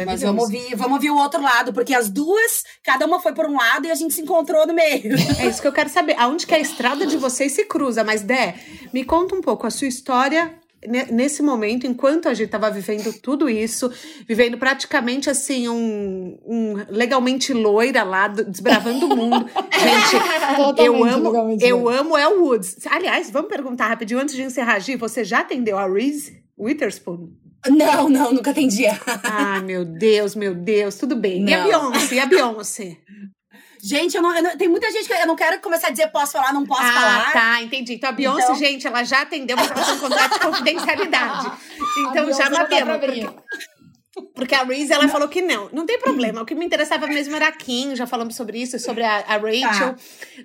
Mas 0.06 0.22
vamos 0.22 0.44
ouvir, 0.44 0.76
vamos 0.76 0.94
ouvir 0.94 1.10
o 1.10 1.18
outro 1.18 1.42
lado, 1.42 1.72
porque 1.72 1.94
as 1.94 2.10
duas, 2.10 2.64
cada 2.84 3.06
uma 3.06 3.20
foi 3.20 3.34
por 3.34 3.46
um 3.46 3.56
lado 3.56 3.88
e 3.88 3.92
a 3.92 3.96
gente 3.96 4.14
se 4.14 4.22
encontrou 4.22 4.68
no 4.68 4.74
meio. 4.74 5.16
É 5.40 5.48
isso 5.48 5.62
que 5.62 5.68
eu 5.68 5.72
quero 5.72 5.90
saber. 5.90 6.16
Aonde 6.20 6.46
que 6.46 6.54
a 6.54 6.60
estrada 6.60 7.06
de 7.06 7.16
vocês 7.16 7.54
se 7.54 7.64
cruza? 7.64 8.04
Mas, 8.04 8.22
Dé, 8.22 8.56
me 8.94 9.06
conta 9.06 9.36
um 9.36 9.42
pouco 9.42 9.66
a 9.66 9.70
sua 9.70 9.88
história 9.88 10.54
nesse 11.12 11.42
momento, 11.42 11.86
enquanto 11.86 12.28
a 12.28 12.34
gente 12.34 12.48
estava 12.48 12.70
vivendo 12.72 13.14
tudo 13.22 13.50
isso, 13.50 13.92
vivendo 14.28 14.58
praticamente 14.58 15.30
assim, 15.30 15.68
um, 15.68 16.40
um 16.46 16.74
legalmente 16.90 17.54
loira 17.54 18.04
lá, 18.04 18.28
desbravando 18.28 19.06
o 19.06 19.16
mundo. 19.16 19.46
gente, 19.78 20.84
eu 20.84 21.04
amo, 21.04 21.58
eu 21.62 21.90
amo 21.90 22.18
El 22.18 22.42
Woods. 22.42 22.86
Aliás, 22.88 23.30
vamos 23.30 23.50
perguntar 23.50 23.88
rapidinho 23.88 24.20
antes 24.20 24.36
de 24.36 24.42
encerrar, 24.42 24.80
Gi, 24.80 24.96
você 24.96 25.24
já 25.24 25.40
atendeu 25.40 25.78
a 25.78 25.88
Reese 25.88 26.42
Witherspoon? 26.58 27.30
Não, 27.70 28.08
não, 28.08 28.34
nunca 28.34 28.52
atendi. 28.52 28.86
ah, 29.24 29.60
meu 29.62 29.84
Deus, 29.84 30.36
meu 30.36 30.56
Deus, 30.56 30.96
tudo 30.96 31.16
bem. 31.16 31.44
Não. 31.44 31.50
E 31.50 31.54
a 31.54 31.64
Beyoncé? 31.64 32.16
E 32.16 32.20
a 32.20 32.26
Beyoncé? 32.26 32.98
Gente, 33.88 34.18
eu 34.18 34.22
não, 34.22 34.36
eu 34.36 34.44
não, 34.44 34.58
tem 34.58 34.68
muita 34.68 34.92
gente 34.92 35.08
que 35.08 35.14
eu 35.14 35.26
não 35.26 35.36
quero 35.36 35.62
começar 35.62 35.88
a 35.88 35.92
dizer 35.92 36.08
posso 36.08 36.34
falar, 36.34 36.52
não 36.52 36.66
posso 36.66 36.82
ah, 36.82 36.92
falar. 36.92 37.28
Ah, 37.30 37.32
tá, 37.32 37.62
entendi. 37.62 37.94
Então 37.94 38.10
a 38.10 38.12
Beyoncé, 38.12 38.44
então... 38.44 38.56
gente, 38.56 38.86
ela 38.86 39.02
já 39.06 39.22
atendeu, 39.22 39.56
mas 39.56 39.72
ela 39.72 39.82
tem 39.86 39.94
um 39.94 40.00
contrato 40.00 40.34
de 40.34 40.40
confidencialidade. 40.40 41.52
Então 41.98 42.32
já 42.32 42.48
batemos. 42.48 42.98
Porque, 43.00 43.28
porque 44.36 44.56
a 44.56 44.64
Reese, 44.64 44.94
ela 44.94 45.08
falou 45.08 45.28
que 45.28 45.42
não. 45.42 45.68
Não 45.74 45.84
tem 45.86 46.00
problema. 46.00 46.42
O 46.42 46.46
que 46.46 46.54
me 46.54 46.64
interessava 46.64 47.08
mesmo 47.08 47.36
era 47.36 47.48
a 47.48 47.52
Kim, 47.52 47.96
já 47.96 48.06
falamos 48.06 48.36
sobre 48.36 48.62
isso, 48.62 48.78
sobre 48.78 49.04
a, 49.04 49.18
a 49.28 49.38
Rachel. 49.38 49.94
Tá. 49.94 49.96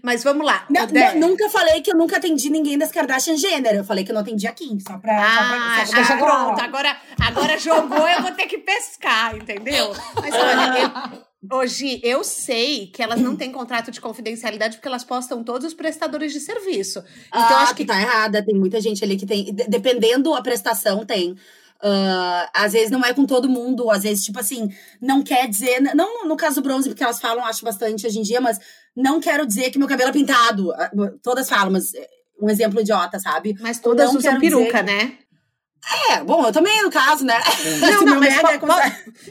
Mas 0.03 0.25
vamos 0.25 0.47
lá. 0.47 0.65
Não, 0.71 0.87
não, 0.87 1.29
nunca 1.29 1.51
falei 1.51 1.83
que 1.83 1.91
eu 1.91 1.97
nunca 1.97 2.17
atendi 2.17 2.49
ninguém 2.49 2.79
das 2.79 2.91
Kardashian 2.91 3.37
gênero. 3.37 3.79
Eu 3.79 3.85
falei 3.85 4.03
que 4.03 4.11
eu 4.11 4.15
não 4.15 4.23
atendi 4.23 4.47
a 4.47 4.53
Kim, 4.53 4.79
só 4.81 4.97
pra. 4.97 5.15
Ah, 5.15 5.31
só 5.31 5.49
pra, 5.49 5.87
só 5.87 5.93
pra 5.93 6.03
já 6.03 6.17
pronto. 6.17 6.61
Agora, 6.61 6.97
agora 7.21 7.59
jogou, 7.59 8.09
eu 8.09 8.23
vou 8.23 8.33
ter 8.33 8.47
que 8.47 8.59
pescar, 8.59 9.37
entendeu? 9.37 9.93
Mas 10.15 10.35
olha, 10.35 10.79
eu, 10.79 11.23
Hoje, 11.51 12.01
eu 12.05 12.23
sei 12.23 12.87
que 12.87 13.03
elas 13.03 13.21
não 13.21 13.35
têm 13.35 13.51
contrato 13.51 13.91
de 13.91 14.01
confidencialidade 14.01 14.77
porque 14.77 14.87
elas 14.87 15.03
postam 15.03 15.43
todos 15.43 15.67
os 15.67 15.75
prestadores 15.75 16.33
de 16.33 16.39
serviço. 16.39 17.01
Então, 17.29 17.41
ah, 17.41 17.63
acho 17.63 17.75
que 17.75 17.85
tá 17.85 18.01
errada. 18.01 18.45
Tem 18.45 18.55
muita 18.55 18.81
gente 18.81 19.03
ali 19.03 19.17
que 19.17 19.27
tem. 19.27 19.53
Dependendo 19.53 20.33
a 20.35 20.43
prestação, 20.43 21.05
tem. 21.05 21.33
Uh, 21.33 22.47
às 22.55 22.75
vezes 22.75 22.93
não 22.93 23.05
é 23.05 23.13
com 23.13 23.27
todo 23.27 23.49
mundo, 23.49 23.91
às 23.91 24.05
vezes, 24.05 24.25
tipo 24.25 24.39
assim, 24.39 24.69
não 25.01 25.21
quer 25.21 25.49
dizer. 25.49 25.81
Não 25.97 26.29
no 26.29 26.37
caso 26.37 26.57
do 26.57 26.63
bronze, 26.63 26.89
porque 26.89 27.03
elas 27.03 27.21
falam, 27.21 27.45
acho 27.45 27.65
bastante 27.65 28.07
hoje 28.07 28.21
em 28.21 28.23
dia, 28.23 28.41
mas 28.41 28.61
não 28.95 29.21
quero 29.21 29.45
dizer 29.45 29.71
que 29.71 29.81
meu 29.81 29.89
cabelo 29.89 30.11
é 30.11 30.13
pintado. 30.13 30.73
Ah, 30.73 30.93
todas 31.21 31.49
falam, 31.49 31.73
mas 31.73 31.93
eh, 31.93 32.09
um 32.41 32.49
exemplo 32.49 32.81
idiota, 32.81 33.19
sabe? 33.19 33.57
Mas 33.61 33.81
todas 33.81 34.13
não 34.13 34.19
usam 34.19 34.39
peruca, 34.39 34.83
dizer... 34.83 34.83
né? 34.85 35.19
É, 36.11 36.23
bom, 36.23 36.47
eu 36.47 36.53
também, 36.53 36.81
no 36.83 36.91
caso, 36.91 37.25
né? 37.25 37.35
Não, 37.81 38.03
não, 38.03 38.21
mas 38.21 38.37
po 38.41 38.61
po 38.61 38.67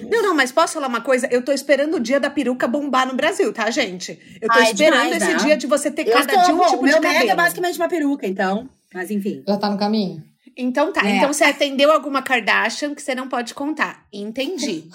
não, 0.09 0.21
não, 0.21 0.35
mas 0.35 0.51
posso 0.51 0.73
falar 0.73 0.87
uma 0.87 0.99
coisa? 0.99 1.27
Eu 1.31 1.41
tô 1.41 1.51
esperando 1.51 1.95
o 1.95 1.99
dia 1.99 2.19
da 2.19 2.29
peruca 2.29 2.67
bombar 2.67 3.07
no 3.07 3.15
Brasil, 3.15 3.53
tá, 3.53 3.69
gente? 3.69 4.19
Eu 4.41 4.49
tô 4.49 4.59
Ai, 4.59 4.71
esperando 4.71 5.03
demais, 5.03 5.23
esse 5.23 5.31
né? 5.31 5.39
dia 5.39 5.57
de 5.57 5.65
você 5.65 5.89
ter 5.89 6.07
eu 6.07 6.13
cada 6.13 6.33
tô, 6.33 6.41
dia 6.43 6.53
um 6.53 6.57
bom, 6.57 6.65
tipo 6.65 6.83
meu 6.83 6.95
de 6.95 7.01
cabelo. 7.01 7.23
Meu 7.23 7.31
é 7.31 7.35
basicamente 7.35 7.77
uma 7.77 7.87
peruca, 7.87 8.27
então. 8.27 8.69
Mas 8.93 9.09
enfim. 9.09 9.43
Já 9.47 9.57
tá 9.57 9.69
no 9.69 9.77
caminho? 9.77 10.21
Então 10.55 10.91
tá. 10.91 11.07
É. 11.07 11.15
Então 11.15 11.31
você 11.31 11.45
atendeu 11.45 11.91
alguma 11.91 12.21
Kardashian 12.21 12.93
que 12.93 13.01
você 13.01 13.15
não 13.15 13.29
pode 13.29 13.53
contar. 13.53 14.05
Entendi. 14.11 14.89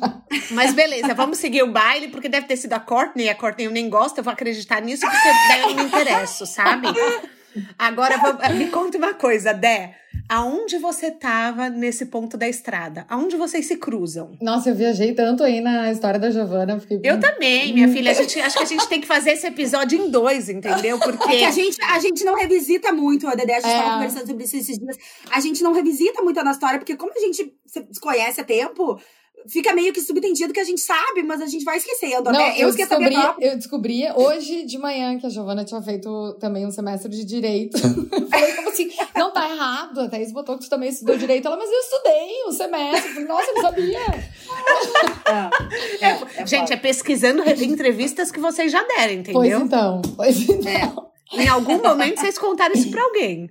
Mas 0.52 0.72
beleza, 0.72 1.14
vamos 1.14 1.38
seguir 1.38 1.62
o 1.62 1.70
baile, 1.70 2.08
porque 2.08 2.28
deve 2.28 2.46
ter 2.46 2.56
sido 2.56 2.72
a 2.72 2.80
Courtney. 2.80 3.28
A 3.28 3.34
Courtney 3.34 3.66
eu 3.66 3.70
nem 3.70 3.90
gosto, 3.90 4.18
eu 4.18 4.24
vou 4.24 4.32
acreditar 4.32 4.80
nisso, 4.80 5.02
porque 5.06 5.28
daí 5.48 5.60
eu 5.60 5.68
não 5.68 5.76
me 5.76 5.82
interesso, 5.84 6.46
sabe? 6.46 6.88
Agora, 7.78 8.16
me 8.54 8.68
conta 8.68 8.98
uma 8.98 9.14
coisa, 9.14 9.52
Dé. 9.52 9.96
Aonde 10.28 10.78
você 10.78 11.08
estava 11.08 11.68
nesse 11.68 12.06
ponto 12.06 12.36
da 12.36 12.48
estrada? 12.48 13.04
Aonde 13.08 13.36
vocês 13.36 13.66
se 13.66 13.76
cruzam? 13.76 14.36
Nossa, 14.40 14.70
eu 14.70 14.74
viajei 14.74 15.12
tanto 15.14 15.42
aí 15.42 15.60
na 15.60 15.90
história 15.90 16.18
da 16.18 16.30
Giovana. 16.30 16.78
Fiquei... 16.80 17.00
Eu 17.02 17.20
também, 17.20 17.74
minha 17.74 17.88
filha. 17.88 18.10
A 18.10 18.14
gente, 18.14 18.40
acho 18.40 18.56
que 18.56 18.62
a 18.62 18.66
gente 18.66 18.88
tem 18.88 19.00
que 19.00 19.06
fazer 19.06 19.32
esse 19.32 19.46
episódio 19.46 20.00
em 20.00 20.10
dois, 20.10 20.48
entendeu? 20.48 20.98
Porque 20.98 21.34
é 21.34 21.46
a, 21.46 21.50
gente, 21.50 21.82
a 21.82 21.98
gente 21.98 22.24
não 22.24 22.34
revisita 22.34 22.92
muito, 22.92 23.26
a 23.26 23.34
Dedé, 23.34 23.56
a 23.56 23.60
gente 23.60 23.70
estava 23.70 23.88
é. 23.88 23.92
conversando 23.94 24.26
sobre 24.26 24.44
isso 24.44 24.56
esses 24.56 24.78
dias. 24.78 24.96
A 25.30 25.40
gente 25.40 25.62
não 25.62 25.72
revisita 25.72 26.22
muito 26.22 26.40
a 26.40 26.44
nossa 26.44 26.56
história, 26.56 26.78
porque 26.78 26.96
como 26.96 27.12
a 27.14 27.20
gente 27.20 27.54
se 27.66 28.00
conhece 28.00 28.40
há 28.40 28.44
tempo, 28.44 28.98
fica 29.48 29.72
meio 29.74 29.92
que 29.92 30.00
subentendido 30.00 30.52
que 30.52 30.60
a 30.60 30.64
gente 30.64 30.80
sabe, 30.80 31.22
mas 31.22 31.40
a 31.40 31.46
gente 31.46 31.64
vai 31.64 31.76
esquecendo. 31.76 32.30
Não, 32.30 32.40
eu, 32.40 32.68
eu 32.68 32.74
descobri, 32.74 33.16
eu 33.40 33.56
descobri 33.56 34.12
hoje 34.14 34.64
de 34.64 34.78
manhã 34.78 35.18
que 35.18 35.26
a 35.26 35.28
Giovana 35.28 35.64
tinha 35.64 35.80
feito 35.82 36.34
também 36.40 36.66
um 36.66 36.70
semestre 36.70 37.10
de 37.10 37.24
direito. 37.24 37.78
Falei 38.30 38.52
como 38.54 38.68
assim, 38.68 38.90
não 39.16 39.32
tá 39.32 39.48
errado. 39.48 40.00
A 40.00 40.08
Thaís 40.08 40.32
botou 40.32 40.56
que 40.58 40.64
tu 40.64 40.70
também 40.70 40.88
estudou 40.88 41.16
direito. 41.16 41.46
Ela, 41.46 41.56
mas 41.56 41.70
eu 41.70 41.78
estudei 41.78 42.44
um 42.46 42.52
semestre. 42.52 43.12
Falei, 43.12 43.28
Nossa, 43.28 43.50
eu 43.50 43.54
não 43.54 43.62
sabia. 43.62 44.00
É, 45.26 46.06
é, 46.06 46.42
é, 46.42 46.46
gente, 46.46 46.72
é 46.72 46.76
pesquisando 46.76 47.42
entrevistas 47.42 48.30
que 48.30 48.40
vocês 48.40 48.70
já 48.70 48.82
deram, 48.82 49.14
entendeu? 49.14 49.32
Pois 49.32 49.52
então, 49.52 50.02
pois 50.16 50.48
então. 50.48 51.12
Em 51.32 51.48
algum 51.48 51.82
momento 51.82 52.20
vocês 52.20 52.38
contaram 52.38 52.74
isso 52.74 52.90
pra 52.90 53.02
alguém. 53.02 53.50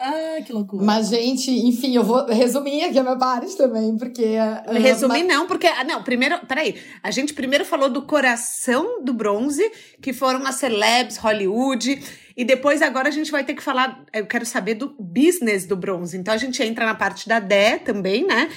Ah, 0.00 0.40
que 0.44 0.52
loucura. 0.52 0.84
Mas, 0.84 1.08
gente, 1.08 1.50
enfim, 1.50 1.96
eu 1.96 2.04
vou 2.04 2.24
resumir 2.26 2.84
aqui 2.84 2.98
a 2.98 3.02
minha 3.02 3.16
parte 3.16 3.56
também, 3.56 3.96
porque. 3.96 4.36
Uh, 4.68 4.80
resumir 4.80 5.24
mas... 5.24 5.26
não, 5.26 5.46
porque. 5.46 5.66
Ah, 5.66 5.82
não, 5.82 6.02
primeiro. 6.02 6.38
Peraí. 6.46 6.76
A 7.02 7.10
gente 7.10 7.34
primeiro 7.34 7.64
falou 7.64 7.88
do 7.88 8.02
coração 8.02 9.02
do 9.02 9.12
bronze, 9.12 9.68
que 10.00 10.12
foram 10.12 10.46
as 10.46 10.56
celebs, 10.56 11.16
Hollywood. 11.16 12.00
E 12.36 12.44
depois, 12.44 12.80
agora, 12.80 13.08
a 13.08 13.12
gente 13.12 13.32
vai 13.32 13.42
ter 13.42 13.54
que 13.54 13.62
falar. 13.62 14.04
Eu 14.12 14.26
quero 14.26 14.46
saber 14.46 14.74
do 14.74 14.94
business 15.00 15.66
do 15.66 15.76
bronze. 15.76 16.16
Então, 16.16 16.32
a 16.32 16.38
gente 16.38 16.62
entra 16.62 16.86
na 16.86 16.94
parte 16.94 17.28
da 17.28 17.40
Dé 17.40 17.78
também, 17.78 18.24
né? 18.24 18.48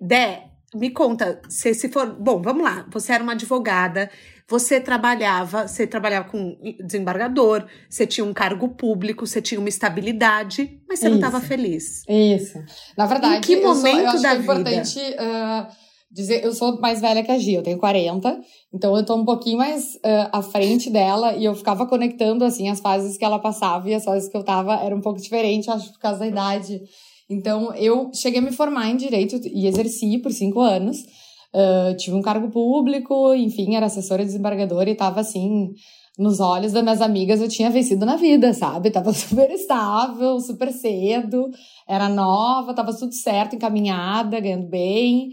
Dé, 0.00 0.48
me 0.74 0.90
conta, 0.90 1.40
se, 1.48 1.74
se 1.74 1.88
for. 1.88 2.06
Bom, 2.06 2.42
vamos 2.42 2.62
lá. 2.62 2.86
Você 2.90 3.12
era 3.12 3.22
uma 3.22 3.32
advogada 3.32 4.10
você 4.48 4.80
trabalhava, 4.80 5.68
você 5.68 5.86
trabalhava 5.86 6.30
com 6.30 6.56
desembargador, 6.82 7.66
você 7.88 8.06
tinha 8.06 8.24
um 8.24 8.32
cargo 8.32 8.70
público, 8.70 9.26
você 9.26 9.42
tinha 9.42 9.60
uma 9.60 9.68
estabilidade, 9.68 10.80
mas 10.88 11.00
você 11.00 11.04
Isso. 11.04 11.18
não 11.18 11.26
estava 11.26 11.44
feliz. 11.44 12.02
Isso. 12.08 12.58
Na 12.96 13.04
verdade, 13.04 13.36
em 13.36 13.40
que 13.42 13.60
momento 13.60 13.98
eu, 13.98 14.10
sou, 14.12 14.16
eu 14.16 14.22
da 14.22 14.34
é 14.34 14.36
importante 14.38 14.98
uh, 14.98 15.66
dizer, 16.10 16.42
eu 16.42 16.54
sou 16.54 16.80
mais 16.80 16.98
velha 16.98 17.22
que 17.22 17.30
a 17.30 17.36
Gia, 17.36 17.58
eu 17.58 17.62
tenho 17.62 17.76
40, 17.76 18.40
então 18.72 18.96
eu 18.96 19.04
tô 19.04 19.16
um 19.16 19.24
pouquinho 19.26 19.58
mais 19.58 19.96
uh, 19.96 20.30
à 20.32 20.40
frente 20.40 20.88
dela 20.88 21.34
e 21.34 21.44
eu 21.44 21.54
ficava 21.54 21.86
conectando 21.86 22.42
assim 22.42 22.70
as 22.70 22.80
fases 22.80 23.18
que 23.18 23.24
ela 23.26 23.38
passava 23.38 23.86
e 23.90 23.94
as 23.94 24.04
fases 24.04 24.30
que 24.30 24.36
eu 24.36 24.42
tava 24.42 24.76
era 24.76 24.96
um 24.96 25.02
pouco 25.02 25.20
diferente, 25.20 25.70
acho 25.70 25.92
por 25.92 26.00
causa 26.00 26.20
da 26.20 26.26
idade. 26.26 26.80
Então 27.28 27.74
eu 27.74 28.10
cheguei 28.14 28.40
a 28.40 28.42
me 28.42 28.52
formar 28.52 28.88
em 28.88 28.96
direito 28.96 29.40
e 29.44 29.66
exerci 29.66 30.18
por 30.18 30.32
cinco 30.32 30.60
anos. 30.60 30.98
Uh, 31.54 31.96
tive 31.96 32.14
um 32.14 32.22
cargo 32.22 32.50
público, 32.50 33.34
enfim, 33.34 33.74
era 33.74 33.86
assessora 33.86 34.24
desembargadora 34.24 34.90
e 34.90 34.94
tava 34.94 35.20
assim, 35.20 35.72
nos 36.18 36.40
olhos 36.40 36.72
das 36.72 36.82
minhas 36.82 37.00
amigas 37.00 37.40
eu 37.40 37.48
tinha 37.48 37.70
vencido 37.70 38.04
na 38.04 38.16
vida, 38.16 38.52
sabe? 38.52 38.90
Tava 38.90 39.12
super 39.14 39.50
estável, 39.50 40.40
super 40.40 40.72
cedo, 40.72 41.48
era 41.86 42.08
nova, 42.08 42.74
tava 42.74 42.92
tudo 42.92 43.14
certo, 43.14 43.56
encaminhada, 43.56 44.40
ganhando 44.40 44.68
bem. 44.68 45.30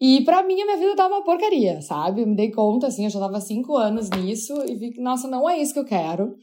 E 0.00 0.22
para 0.22 0.42
mim, 0.42 0.60
a 0.60 0.64
minha 0.64 0.76
vida 0.76 0.96
tava 0.96 1.14
uma 1.14 1.24
porcaria, 1.24 1.80
sabe? 1.82 2.22
Eu 2.22 2.26
me 2.26 2.36
dei 2.36 2.50
conta, 2.50 2.86
assim, 2.86 3.04
eu 3.04 3.10
já 3.10 3.18
tava 3.18 3.40
cinco 3.40 3.76
anos 3.76 4.10
nisso 4.10 4.54
e 4.66 4.74
vi 4.74 4.92
que, 4.92 5.00
nossa, 5.00 5.26
não 5.26 5.48
é 5.48 5.60
isso 5.60 5.72
que 5.72 5.80
eu 5.80 5.84
quero. 5.84 6.34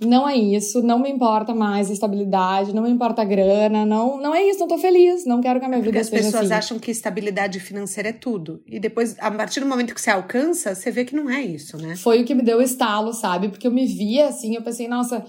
Não 0.00 0.28
é 0.28 0.36
isso, 0.36 0.82
não 0.82 0.98
me 0.98 1.10
importa 1.10 1.54
mais 1.54 1.90
a 1.90 1.92
estabilidade, 1.92 2.74
não 2.74 2.82
me 2.82 2.90
importa 2.90 3.22
a 3.22 3.24
grana, 3.24 3.86
não, 3.86 4.20
não 4.20 4.34
é 4.34 4.42
isso, 4.42 4.60
não 4.60 4.68
tô 4.68 4.76
feliz, 4.76 5.24
não 5.24 5.40
quero 5.40 5.58
que 5.58 5.66
a 5.66 5.68
minha 5.68 5.80
vida 5.80 6.02
seja 6.04 6.16
assim. 6.16 6.26
as 6.26 6.32
pessoas 6.32 6.50
acham 6.52 6.78
que 6.78 6.90
estabilidade 6.90 7.58
financeira 7.60 8.10
é 8.10 8.12
tudo. 8.12 8.62
E 8.66 8.78
depois, 8.78 9.16
a 9.18 9.30
partir 9.30 9.60
do 9.60 9.66
momento 9.66 9.94
que 9.94 10.00
você 10.00 10.10
alcança, 10.10 10.74
você 10.74 10.90
vê 10.90 11.04
que 11.04 11.16
não 11.16 11.30
é 11.30 11.40
isso, 11.40 11.76
né? 11.78 11.96
Foi 11.96 12.22
o 12.22 12.24
que 12.24 12.34
me 12.34 12.42
deu 12.42 12.58
o 12.58 12.62
estalo, 12.62 13.12
sabe? 13.12 13.48
Porque 13.48 13.66
eu 13.66 13.72
me 13.72 13.86
via 13.86 14.28
assim, 14.28 14.54
eu 14.54 14.62
pensei, 14.62 14.86
nossa, 14.86 15.24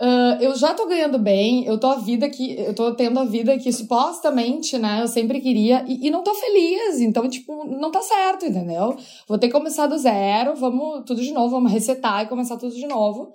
Uh, 0.00 0.40
eu 0.40 0.54
já 0.54 0.74
tô 0.74 0.86
ganhando 0.86 1.18
bem, 1.18 1.64
eu 1.66 1.76
tô 1.76 1.88
a 1.88 1.96
vida 1.96 2.30
que. 2.30 2.52
Eu 2.56 2.72
tô 2.72 2.94
tendo 2.94 3.18
a 3.18 3.24
vida 3.24 3.58
que 3.58 3.72
supostamente, 3.72 4.78
né, 4.78 5.02
eu 5.02 5.08
sempre 5.08 5.40
queria, 5.40 5.84
e, 5.88 6.06
e, 6.06 6.10
não 6.10 6.22
tô 6.22 6.32
feliz. 6.34 7.00
Então, 7.00 7.28
tipo, 7.28 7.64
não 7.64 7.90
tá 7.90 8.00
certo, 8.00 8.46
entendeu? 8.46 8.96
Vou 9.26 9.36
ter 9.38 9.48
que 9.48 9.52
começar 9.52 9.88
do 9.88 9.98
zero, 9.98 10.54
vamos 10.54 11.02
tudo 11.04 11.20
de 11.20 11.32
novo, 11.32 11.50
vamos 11.50 11.72
resetar 11.72 12.22
e 12.22 12.28
começar 12.28 12.56
tudo 12.56 12.72
de 12.76 12.86
novo. 12.86 13.34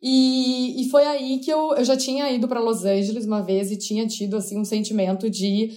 E, 0.00 0.82
e 0.82 0.90
foi 0.90 1.04
aí 1.04 1.38
que 1.38 1.50
eu, 1.50 1.74
eu 1.74 1.84
já 1.84 1.96
tinha 1.96 2.30
ido 2.30 2.46
para 2.46 2.60
Los 2.60 2.84
Angeles 2.84 3.26
uma 3.26 3.42
vez 3.42 3.70
e 3.70 3.76
tinha 3.76 4.06
tido, 4.06 4.36
assim, 4.36 4.58
um 4.58 4.64
sentimento 4.64 5.28
de 5.28 5.76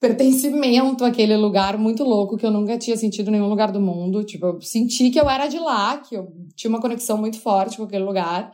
pertencimento 0.00 1.04
àquele 1.04 1.36
lugar 1.36 1.76
muito 1.76 2.04
louco 2.04 2.36
que 2.36 2.46
eu 2.46 2.50
nunca 2.50 2.78
tinha 2.78 2.96
sentido 2.96 3.28
em 3.28 3.32
nenhum 3.32 3.48
lugar 3.48 3.72
do 3.72 3.80
mundo. 3.80 4.24
Tipo, 4.24 4.46
eu 4.46 4.60
senti 4.60 5.10
que 5.10 5.20
eu 5.20 5.28
era 5.28 5.48
de 5.48 5.58
lá, 5.58 5.98
que 5.98 6.14
eu 6.14 6.32
tinha 6.54 6.70
uma 6.70 6.80
conexão 6.80 7.18
muito 7.18 7.38
forte 7.40 7.76
com 7.76 7.84
aquele 7.84 8.04
lugar. 8.04 8.52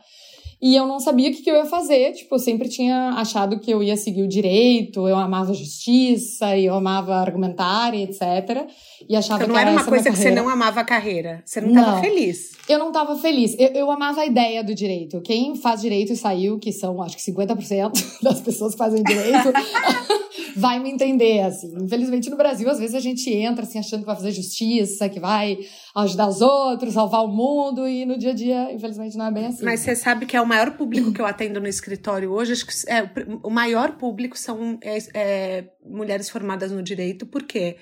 E 0.61 0.75
eu 0.75 0.87
não 0.87 0.99
sabia 0.99 1.29
o 1.29 1.33
que, 1.33 1.41
que, 1.41 1.51
eu 1.51 1.55
ia 1.55 1.65
fazer. 1.65 2.13
Tipo, 2.13 2.35
eu 2.35 2.39
sempre 2.39 2.69
tinha 2.69 3.09
achado 3.11 3.59
que 3.59 3.69
eu 3.69 3.83
ia 3.83 3.97
seguir 3.97 4.23
o 4.23 4.27
direito, 4.27 5.07
eu 5.07 5.15
amava 5.15 5.53
justiça, 5.53 6.55
e 6.55 6.65
eu 6.65 6.73
amava 6.73 7.15
argumentar 7.15 7.93
e 7.93 8.03
etc. 8.03 8.67
E 9.07 9.15
achava 9.15 9.43
então, 9.43 9.49
não 9.49 9.55
que 9.55 9.61
era, 9.61 9.71
era 9.71 9.79
uma 9.79 9.85
coisa 9.85 10.09
que 10.09 10.17
você 10.17 10.31
não 10.31 10.49
amava 10.49 10.81
a 10.81 10.83
carreira. 10.85 11.43
Você 11.45 11.61
não 11.61 11.69
estava 11.69 12.01
feliz. 12.01 12.51
Eu 12.67 12.79
não 12.79 12.87
estava 12.87 13.15
feliz. 13.17 13.55
Eu, 13.59 13.67
eu, 13.69 13.91
amava 13.91 14.21
a 14.21 14.25
ideia 14.25 14.63
do 14.63 14.73
direito. 14.73 15.21
Quem 15.21 15.55
faz 15.55 15.81
direito 15.81 16.13
e 16.13 16.15
saiu, 16.15 16.57
que 16.57 16.71
são 16.71 17.01
acho 17.01 17.17
que 17.17 17.31
50% 17.31 18.19
das 18.23 18.41
pessoas 18.41 18.73
que 18.73 18.77
fazem 18.77 19.03
direito, 19.03 19.51
vai 20.55 20.79
me 20.79 20.89
entender, 20.89 21.41
assim. 21.41 21.73
Infelizmente, 21.81 22.29
no 22.29 22.37
Brasil, 22.37 22.69
às 22.69 22.79
vezes 22.79 22.95
a 22.95 22.99
gente 22.99 23.29
entra 23.29 23.63
assim, 23.63 23.77
achando 23.77 24.01
que 24.01 24.05
vai 24.05 24.15
fazer 24.15 24.31
justiça, 24.31 25.09
que 25.09 25.19
vai 25.19 25.59
ajudar 25.95 26.27
os 26.27 26.41
outros, 26.41 26.93
salvar 26.93 27.23
o 27.23 27.27
mundo, 27.27 27.87
e 27.87 28.05
no 28.05 28.17
dia 28.17 28.31
a 28.31 28.33
dia, 28.33 28.73
infelizmente, 28.73 29.17
não 29.17 29.25
é 29.25 29.31
bem 29.31 29.47
assim. 29.47 29.65
Mas 29.65 29.81
você 29.81 29.95
sabe 29.95 30.25
que 30.25 30.37
é 30.37 30.41
o 30.41 30.47
maior 30.47 30.71
público 30.71 31.11
que 31.11 31.21
eu 31.21 31.25
atendo 31.25 31.59
no 31.59 31.67
escritório 31.67 32.31
hoje, 32.31 32.53
acho 32.53 32.65
que 32.65 32.73
é, 32.89 33.09
o 33.43 33.49
maior 33.49 33.97
público 33.97 34.37
são 34.37 34.79
é, 34.81 34.97
é, 35.13 35.69
mulheres 35.83 36.29
formadas 36.29 36.71
no 36.71 36.81
direito, 36.81 37.25
porque 37.25 37.77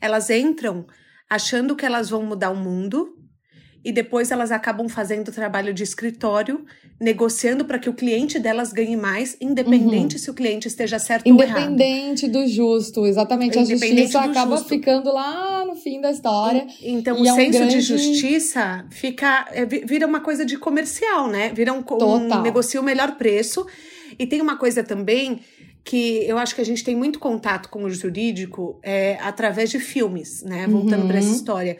elas 0.00 0.30
entram 0.30 0.86
achando 1.28 1.76
que 1.76 1.86
elas 1.86 2.10
vão 2.10 2.24
mudar 2.24 2.50
o 2.50 2.56
mundo, 2.56 3.19
e 3.82 3.92
depois 3.92 4.30
elas 4.30 4.52
acabam 4.52 4.88
fazendo 4.88 5.32
trabalho 5.32 5.72
de 5.72 5.82
escritório, 5.82 6.64
negociando 7.00 7.64
para 7.64 7.78
que 7.78 7.88
o 7.88 7.94
cliente 7.94 8.38
delas 8.38 8.72
ganhe 8.72 8.96
mais, 8.96 9.36
independente 9.40 10.16
uhum. 10.16 10.18
se 10.18 10.30
o 10.30 10.34
cliente 10.34 10.68
esteja 10.68 10.98
certo 10.98 11.26
ou 11.26 11.42
errado. 11.42 11.72
Independente 11.72 12.28
do 12.28 12.46
justo, 12.46 13.06
exatamente. 13.06 13.58
A 13.58 13.64
justiça 13.64 14.20
acaba 14.20 14.56
justo. 14.56 14.68
ficando 14.68 15.12
lá 15.12 15.64
no 15.64 15.74
fim 15.74 16.00
da 16.00 16.10
história. 16.10 16.66
E, 16.80 16.92
então, 16.92 17.18
o 17.18 17.26
é 17.26 17.32
senso 17.32 17.56
um 17.56 17.60
grande... 17.60 17.76
de 17.76 17.80
justiça 17.80 18.84
fica 18.90 19.48
é, 19.52 19.64
vira 19.64 20.06
uma 20.06 20.20
coisa 20.20 20.44
de 20.44 20.58
comercial, 20.58 21.28
né? 21.28 21.50
Vira 21.54 21.72
um, 21.72 21.82
um 21.82 22.42
negocia 22.42 22.80
o 22.80 22.84
melhor 22.84 23.16
preço. 23.16 23.66
E 24.18 24.26
tem 24.26 24.42
uma 24.42 24.56
coisa 24.58 24.84
também 24.84 25.40
que 25.82 26.24
eu 26.26 26.36
acho 26.36 26.54
que 26.54 26.60
a 26.60 26.64
gente 26.64 26.84
tem 26.84 26.94
muito 26.94 27.18
contato 27.18 27.70
com 27.70 27.84
o 27.84 27.90
jurídico 27.90 28.78
é, 28.82 29.16
através 29.22 29.70
de 29.70 29.80
filmes, 29.80 30.42
né? 30.42 30.66
Voltando 30.66 31.02
uhum. 31.02 31.08
para 31.08 31.18
essa 31.18 31.30
história 31.30 31.78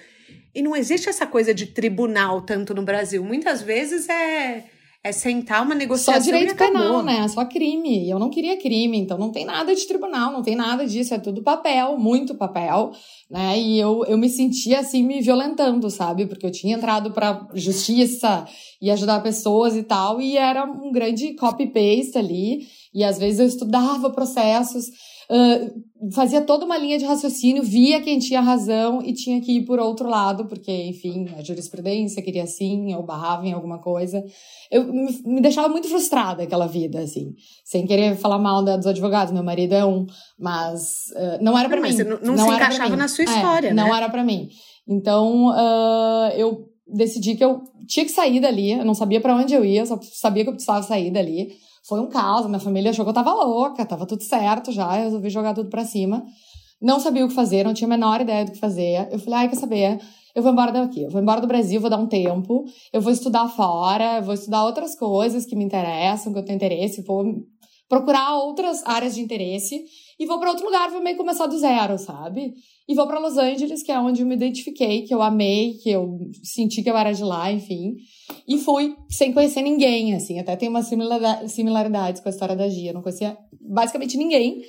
e 0.54 0.62
não 0.62 0.76
existe 0.76 1.08
essa 1.08 1.26
coisa 1.26 1.54
de 1.54 1.66
tribunal 1.66 2.42
tanto 2.42 2.74
no 2.74 2.82
Brasil. 2.82 3.22
Muitas 3.24 3.62
vezes 3.62 4.08
é 4.08 4.64
é 5.02 5.12
sentar 5.12 5.62
uma 5.62 5.74
negociação. 5.74 6.14
Só 6.14 6.20
direito 6.20 6.54
penal, 6.54 7.02
né? 7.02 7.26
Só 7.28 7.44
crime. 7.46 8.04
E 8.04 8.10
eu 8.10 8.18
não 8.18 8.28
queria 8.28 8.58
crime, 8.58 8.98
então 8.98 9.16
não 9.16 9.32
tem 9.32 9.46
nada 9.46 9.74
de 9.74 9.86
tribunal, 9.86 10.30
não 10.30 10.42
tem 10.42 10.54
nada 10.54 10.86
disso, 10.86 11.14
é 11.14 11.18
tudo 11.18 11.42
papel, 11.42 11.96
muito 11.98 12.34
papel, 12.34 12.92
né? 13.30 13.58
E 13.58 13.78
eu, 13.78 14.04
eu 14.04 14.18
me 14.18 14.28
sentia 14.28 14.80
assim 14.80 15.02
me 15.02 15.22
violentando, 15.22 15.88
sabe? 15.88 16.26
Porque 16.26 16.44
eu 16.44 16.52
tinha 16.52 16.76
entrado 16.76 17.12
para 17.12 17.48
justiça 17.54 18.46
e 18.80 18.90
ajudar 18.90 19.22
pessoas 19.22 19.74
e 19.74 19.82
tal, 19.82 20.20
e 20.20 20.36
era 20.36 20.64
um 20.64 20.92
grande 20.92 21.34
copy-paste 21.34 22.18
ali. 22.18 22.66
E 22.92 23.02
às 23.02 23.18
vezes 23.18 23.40
eu 23.40 23.46
estudava 23.46 24.10
processos 24.10 24.84
uh, 25.30 26.12
fazia 26.12 26.40
toda 26.40 26.64
uma 26.64 26.76
linha 26.76 26.98
de 26.98 27.04
raciocínio, 27.04 27.62
via 27.62 28.00
quem 28.00 28.18
tinha 28.18 28.40
razão 28.40 29.00
e 29.02 29.12
tinha 29.12 29.40
que 29.40 29.58
ir 29.58 29.64
por 29.64 29.78
outro 29.78 30.08
lado, 30.08 30.46
porque, 30.46 30.72
enfim, 30.72 31.28
a 31.36 31.42
jurisprudência 31.42 32.22
queria 32.22 32.42
assim, 32.42 32.92
eu 32.92 33.02
barrava 33.02 33.46
em 33.46 33.52
alguma 33.52 33.78
coisa. 33.78 34.24
Eu 34.70 34.84
me, 34.92 35.22
me 35.24 35.40
deixava 35.40 35.68
muito 35.68 35.88
frustrada 35.88 36.42
aquela 36.42 36.66
vida, 36.66 37.00
assim, 37.00 37.34
sem 37.64 37.86
querer 37.86 38.16
falar 38.16 38.38
mal 38.38 38.64
dos 38.64 38.86
advogados. 38.86 39.32
Meu 39.32 39.44
marido 39.44 39.74
é 39.74 39.84
um, 39.84 40.06
mas 40.38 41.04
uh, 41.14 41.42
não 41.42 41.56
era 41.56 41.68
para 41.68 41.80
mim. 41.80 41.88
Mas 41.88 41.98
não, 41.98 42.18
não, 42.20 42.36
não 42.36 42.48
se 42.48 42.54
encaixava 42.54 42.96
na 42.96 43.08
sua 43.08 43.24
história, 43.24 43.68
é, 43.68 43.74
né? 43.74 43.82
Não 43.82 43.94
era 43.94 44.08
para 44.08 44.24
mim. 44.24 44.48
Então, 44.88 45.48
uh, 45.48 46.32
eu 46.36 46.66
decidi 46.86 47.36
que 47.36 47.44
eu 47.44 47.62
tinha 47.86 48.04
que 48.04 48.12
sair 48.12 48.40
dali. 48.40 48.72
Eu 48.72 48.84
não 48.84 48.94
sabia 48.94 49.20
para 49.20 49.36
onde 49.36 49.54
eu 49.54 49.64
ia, 49.64 49.86
só 49.86 49.98
sabia 50.02 50.44
que 50.44 50.48
eu 50.48 50.54
precisava 50.54 50.82
sair 50.82 51.10
dali. 51.10 51.48
Foi 51.86 52.00
um 52.00 52.08
caos, 52.08 52.46
minha 52.46 52.60
família 52.60 52.90
achou 52.90 53.04
que 53.04 53.10
eu 53.10 53.14
tava 53.14 53.32
louca, 53.32 53.84
tava 53.86 54.06
tudo 54.06 54.22
certo 54.22 54.70
já, 54.70 54.98
eu 54.98 55.04
resolvi 55.04 55.30
jogar 55.30 55.54
tudo 55.54 55.70
pra 55.70 55.84
cima. 55.84 56.24
Não 56.80 56.98
sabia 56.98 57.24
o 57.24 57.28
que 57.28 57.34
fazer, 57.34 57.64
não 57.64 57.74
tinha 57.74 57.86
a 57.86 57.90
menor 57.90 58.20
ideia 58.20 58.44
do 58.44 58.52
que 58.52 58.58
fazer. 58.58 59.08
Eu 59.10 59.18
falei, 59.18 59.40
ai, 59.40 59.48
quer 59.48 59.56
saber? 59.56 60.00
Eu 60.34 60.42
vou 60.42 60.52
embora 60.52 60.70
daqui, 60.72 61.02
eu 61.02 61.10
vou 61.10 61.20
embora 61.20 61.40
do 61.40 61.46
Brasil, 61.46 61.80
vou 61.80 61.90
dar 61.90 61.98
um 61.98 62.06
tempo, 62.06 62.64
eu 62.92 63.00
vou 63.00 63.12
estudar 63.12 63.48
fora, 63.48 64.20
vou 64.20 64.32
estudar 64.32 64.64
outras 64.64 64.96
coisas 64.96 65.44
que 65.44 65.56
me 65.56 65.64
interessam, 65.64 66.32
que 66.32 66.38
eu 66.38 66.44
tenho 66.44 66.56
interesse, 66.56 67.02
vou 67.02 67.24
procurar 67.88 68.36
outras 68.36 68.86
áreas 68.86 69.16
de 69.16 69.20
interesse 69.20 69.82
e 70.18 70.26
vou 70.26 70.38
para 70.38 70.50
outro 70.50 70.64
lugar, 70.64 70.88
vou 70.90 71.02
meio 71.02 71.16
começar 71.16 71.46
do 71.46 71.58
zero, 71.58 71.98
sabe? 71.98 72.54
E 72.90 72.94
vou 72.96 73.06
para 73.06 73.20
Los 73.20 73.38
Angeles, 73.38 73.84
que 73.84 73.92
é 73.92 74.00
onde 74.00 74.22
eu 74.22 74.26
me 74.26 74.34
identifiquei, 74.34 75.02
que 75.02 75.14
eu 75.14 75.22
amei, 75.22 75.74
que 75.74 75.88
eu 75.88 76.18
senti 76.42 76.82
que 76.82 76.90
eu 76.90 76.96
era 76.96 77.12
de 77.12 77.22
lá, 77.22 77.52
enfim. 77.52 77.94
E 78.48 78.58
fui 78.58 78.96
sem 79.08 79.32
conhecer 79.32 79.62
ninguém, 79.62 80.12
assim. 80.16 80.40
Até 80.40 80.56
tem 80.56 80.68
umas 80.68 80.90
similaridades 81.46 82.20
com 82.20 82.28
a 82.28 82.32
história 82.32 82.56
da 82.56 82.68
Gia. 82.68 82.90
Eu 82.90 82.94
não 82.94 83.00
conhecia 83.00 83.38
basicamente 83.60 84.16
ninguém. 84.16 84.62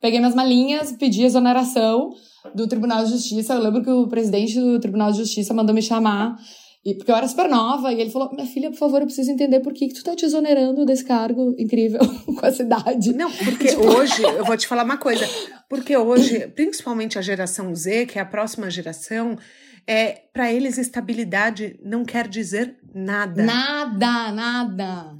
Peguei 0.00 0.18
minhas 0.18 0.34
malinhas, 0.34 0.90
pedi 0.98 1.22
exoneração 1.22 2.10
do 2.56 2.66
Tribunal 2.66 3.04
de 3.04 3.12
Justiça. 3.12 3.54
Eu 3.54 3.62
lembro 3.62 3.84
que 3.84 3.90
o 3.90 4.08
presidente 4.08 4.58
do 4.58 4.80
Tribunal 4.80 5.12
de 5.12 5.18
Justiça 5.18 5.54
mandou 5.54 5.72
me 5.72 5.80
chamar 5.80 6.36
e, 6.84 6.94
porque 6.94 7.10
eu 7.10 7.14
era 7.14 7.28
super 7.28 7.48
nova, 7.48 7.92
e 7.92 8.00
ele 8.00 8.10
falou: 8.10 8.30
Minha 8.32 8.46
filha, 8.46 8.70
por 8.70 8.78
favor, 8.78 9.00
eu 9.00 9.06
preciso 9.06 9.30
entender 9.30 9.60
por 9.60 9.74
que, 9.74 9.86
que 9.88 9.94
tu 9.94 10.02
tá 10.02 10.16
te 10.16 10.24
exonerando 10.24 10.86
desse 10.86 11.04
cargo 11.04 11.54
incrível 11.58 12.00
com 12.24 12.46
a 12.46 12.50
cidade. 12.50 13.12
Não, 13.12 13.30
porque 13.30 13.68
tipo... 13.76 13.86
hoje, 13.86 14.22
eu 14.22 14.44
vou 14.44 14.56
te 14.56 14.66
falar 14.66 14.84
uma 14.84 14.96
coisa. 14.96 15.26
Porque 15.70 15.96
hoje, 15.96 16.48
principalmente 16.48 17.16
a 17.16 17.22
geração 17.22 17.72
Z, 17.72 18.06
que 18.06 18.18
é 18.18 18.22
a 18.22 18.26
próxima 18.26 18.68
geração, 18.68 19.38
é, 19.86 20.24
para 20.32 20.52
eles 20.52 20.76
estabilidade 20.76 21.78
não 21.80 22.04
quer 22.04 22.26
dizer 22.26 22.76
nada. 22.92 23.44
Nada, 23.44 24.32
nada. 24.32 25.14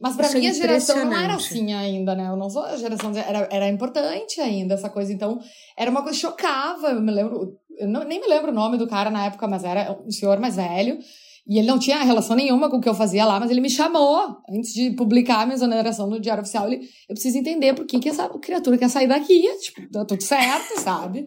Mas 0.00 0.16
pra 0.16 0.24
Isso 0.24 0.38
minha 0.38 0.50
é 0.50 0.54
geração 0.54 1.04
não 1.04 1.12
era 1.12 1.34
assim 1.34 1.74
ainda, 1.74 2.14
né? 2.14 2.28
Eu 2.28 2.36
não 2.36 2.48
sou 2.48 2.62
a 2.62 2.76
geração. 2.78 3.14
Era, 3.14 3.46
era 3.52 3.68
importante 3.68 4.40
ainda 4.40 4.72
essa 4.72 4.88
coisa. 4.88 5.12
Então, 5.12 5.38
era 5.76 5.90
uma 5.90 6.02
coisa 6.02 6.16
que 6.16 6.22
chocava. 6.22 6.88
Eu 6.88 7.02
me 7.02 7.12
lembro. 7.12 7.58
Eu 7.78 7.86
não, 7.86 8.02
nem 8.02 8.18
me 8.18 8.26
lembro 8.26 8.50
o 8.50 8.54
nome 8.54 8.78
do 8.78 8.88
cara 8.88 9.10
na 9.10 9.26
época, 9.26 9.46
mas 9.46 9.64
era 9.64 9.92
um 10.06 10.10
senhor 10.10 10.40
mais 10.40 10.56
velho. 10.56 10.98
E 11.46 11.58
ele 11.58 11.66
não 11.66 11.78
tinha 11.78 12.02
relação 12.02 12.36
nenhuma 12.36 12.70
com 12.70 12.76
o 12.76 12.80
que 12.80 12.88
eu 12.88 12.94
fazia 12.94 13.24
lá, 13.24 13.40
mas 13.40 13.50
ele 13.50 13.60
me 13.60 13.70
chamou 13.70 14.36
antes 14.48 14.72
de 14.72 14.90
publicar 14.90 15.42
a 15.42 15.46
minha 15.46 15.56
exoneração 15.56 16.08
no 16.08 16.20
Diário 16.20 16.42
Oficial. 16.42 16.66
Ele, 16.66 16.82
eu 17.08 17.14
preciso 17.14 17.38
entender 17.38 17.74
por 17.74 17.86
que, 17.86 17.98
que 17.98 18.08
essa 18.08 18.28
criatura 18.38 18.78
quer 18.78 18.88
sair 18.88 19.08
daqui. 19.08 19.42
Tipo, 19.60 19.90
tá 19.90 20.04
tudo 20.04 20.22
certo, 20.22 20.78
sabe? 20.80 21.26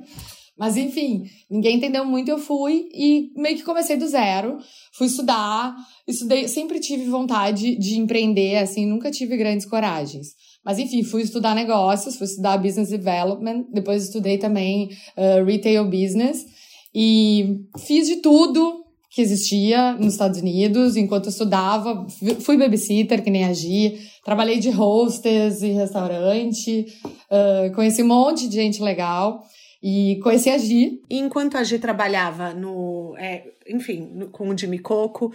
Mas 0.58 0.78
enfim, 0.78 1.24
ninguém 1.50 1.78
entendeu 1.78 2.06
muito, 2.06 2.30
eu 2.30 2.38
fui 2.38 2.88
e 2.94 3.32
meio 3.36 3.58
que 3.58 3.64
comecei 3.64 3.98
do 3.98 4.08
zero. 4.08 4.58
Fui 4.94 5.08
estudar, 5.08 5.76
estudei, 6.08 6.48
sempre 6.48 6.80
tive 6.80 7.06
vontade 7.06 7.76
de 7.76 7.98
empreender, 7.98 8.58
assim, 8.58 8.86
nunca 8.86 9.10
tive 9.10 9.36
grandes 9.36 9.66
coragens. 9.66 10.28
Mas 10.64 10.78
enfim, 10.78 11.04
fui 11.04 11.24
estudar 11.24 11.56
negócios, 11.56 12.16
fui 12.16 12.26
estudar 12.26 12.58
business 12.58 12.90
development, 12.90 13.66
depois 13.74 14.04
estudei 14.04 14.38
também 14.38 14.90
uh, 15.18 15.44
retail 15.44 15.86
business 15.86 16.46
e 16.94 17.66
fiz 17.80 18.08
de 18.08 18.18
tudo 18.18 18.83
que 19.14 19.22
existia 19.22 19.94
nos 19.94 20.14
Estados 20.14 20.40
Unidos 20.40 20.98
enquanto 20.98 21.30
estudava. 21.30 22.08
Fui 22.40 22.58
babysitter, 22.58 23.24
que 23.24 23.30
nem 23.30 23.46
a 23.46 23.54
Gi, 23.54 24.00
trabalhei 24.26 24.58
de 24.58 24.70
hostess 24.70 25.62
em 25.62 25.74
restaurante, 25.74 26.88
uh, 27.06 27.72
conheci 27.76 28.02
um 28.02 28.08
monte 28.08 28.50
de 28.50 28.56
gente 28.56 28.82
legal. 28.82 29.44
E 29.86 30.18
conheci 30.24 30.50
a 30.50 30.58
Gi. 30.58 31.02
E 31.10 31.20
enquanto 31.20 31.58
a 31.58 31.64
Gi 31.64 31.78
trabalhava 31.78 32.54
no, 32.54 33.16
é, 33.20 33.44
enfim, 33.70 34.10
no, 34.16 34.30
com 34.30 34.50
o 34.50 34.58
Jimmy 34.58 34.80
Coco, 34.80 35.32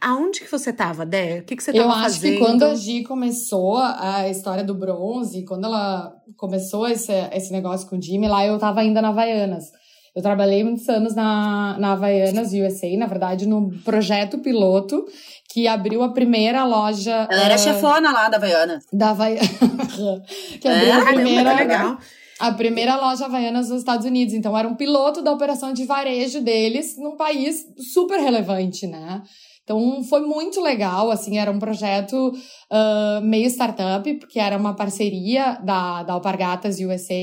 aonde 0.00 0.40
que 0.40 0.50
você 0.50 0.70
estava, 0.70 1.06
Dé? 1.06 1.40
O 1.40 1.44
que, 1.44 1.54
que 1.54 1.62
você 1.62 1.70
estava 1.70 1.92
fazendo? 1.92 2.02
Eu 2.02 2.06
acho 2.06 2.20
que 2.20 2.38
quando 2.38 2.62
a 2.64 2.74
Gi 2.74 3.02
começou 3.04 3.76
a 3.76 4.26
história 4.28 4.64
do 4.64 4.74
bronze, 4.74 5.44
quando 5.44 5.66
ela 5.66 6.16
começou 6.36 6.88
esse, 6.88 7.12
esse 7.32 7.52
negócio 7.52 7.88
com 7.88 7.96
o 7.96 8.02
Jimmy, 8.02 8.26
lá 8.26 8.44
eu 8.44 8.54
estava 8.54 8.80
ainda 8.80 9.00
na 9.00 9.10
Havaianas. 9.10 9.66
Eu 10.14 10.22
trabalhei 10.22 10.64
muitos 10.64 10.88
anos 10.88 11.14
na, 11.14 11.76
na 11.78 11.92
Havaianas 11.92 12.52
USA, 12.52 12.88
na 12.96 13.06
verdade, 13.06 13.46
no 13.46 13.70
projeto 13.84 14.38
piloto 14.38 15.04
que 15.52 15.68
abriu 15.68 16.02
a 16.02 16.12
primeira 16.12 16.64
loja. 16.64 17.28
Ela 17.30 17.44
era 17.44 17.54
uh, 17.54 17.58
chefona 17.58 18.12
lá 18.12 18.28
da 18.28 18.36
Havaianas. 18.36 18.84
Da 18.92 19.10
Havaianas. 19.10 19.48
que 20.60 20.68
abriu 20.68 20.88
é, 20.88 20.92
a 20.92 21.04
primeira. 21.04 21.54
Legal. 21.54 21.98
A 22.40 22.52
primeira 22.52 22.96
loja 22.96 23.26
Havaianas 23.26 23.68
nos 23.68 23.80
Estados 23.80 24.06
Unidos. 24.06 24.34
Então, 24.34 24.56
era 24.56 24.66
um 24.66 24.74
piloto 24.74 25.22
da 25.22 25.32
operação 25.32 25.72
de 25.72 25.84
varejo 25.84 26.40
deles 26.40 26.96
num 26.98 27.16
país 27.16 27.64
super 27.92 28.18
relevante, 28.18 28.86
né? 28.86 29.22
Então 29.70 30.02
foi 30.02 30.20
muito 30.22 30.60
legal, 30.60 31.12
assim, 31.12 31.38
era 31.38 31.48
um 31.48 31.60
projeto 31.60 32.32
uh, 32.32 33.20
meio 33.22 33.46
startup, 33.46 34.12
porque 34.14 34.40
era 34.40 34.56
uma 34.56 34.74
parceria 34.74 35.60
da, 35.62 36.02
da 36.02 36.14
Alpargatas 36.14 36.80
USA 36.80 37.14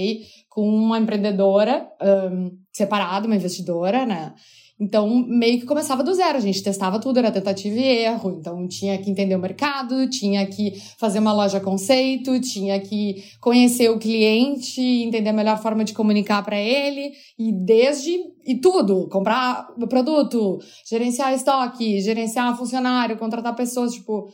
com 0.58 0.68
uma 0.68 0.97
empreendedora 0.97 1.88
um, 2.32 2.49
separada, 2.74 3.28
uma 3.28 3.36
investidora, 3.36 4.08
né? 4.08 4.34
Então, 4.80 5.08
meio 5.08 5.60
que 5.60 5.68
começava 5.68 6.03
do 6.03 6.12
zero, 6.16 6.36
a 6.36 6.41
gente 6.41 6.64
testava 6.64 6.99
tudo, 6.99 7.20
era 7.20 7.30
tentativa 7.30 7.76
e 7.76 7.84
erro. 7.84 8.36
Então, 8.39 8.68
tinha 8.68 8.97
que 8.97 9.08
entender 9.08 9.36
o 9.36 9.39
mercado, 9.39 10.10
tinha 10.10 10.43
que 10.47 10.74
fazer 10.97 11.20
uma 11.20 11.32
loja 11.32 11.60
conceito, 11.60 12.41
tinha 12.41 12.80
que 12.80 13.24
conhecer 13.39 13.91
o 13.91 13.99
cliente, 13.99 14.82
entender 14.82 15.30
a 15.30 15.34
melhor 15.34 15.62
forma 15.62 15.84
de 15.84 15.93
comunicar 15.93 16.43
para 16.43 16.60
ele, 16.60 17.12
e 17.38 17.51
desde 17.51 18.18
e 18.43 18.55
tudo, 18.55 19.08
comprar 19.10 19.68
o 19.80 19.86
produto, 19.86 20.58
gerenciar 20.89 21.36
estoque, 21.36 22.01
gerenciar 22.01 22.58
funcionário, 22.58 23.18
contratar 23.20 23.55
pessoas, 23.55 23.93
tipo, 23.93 24.28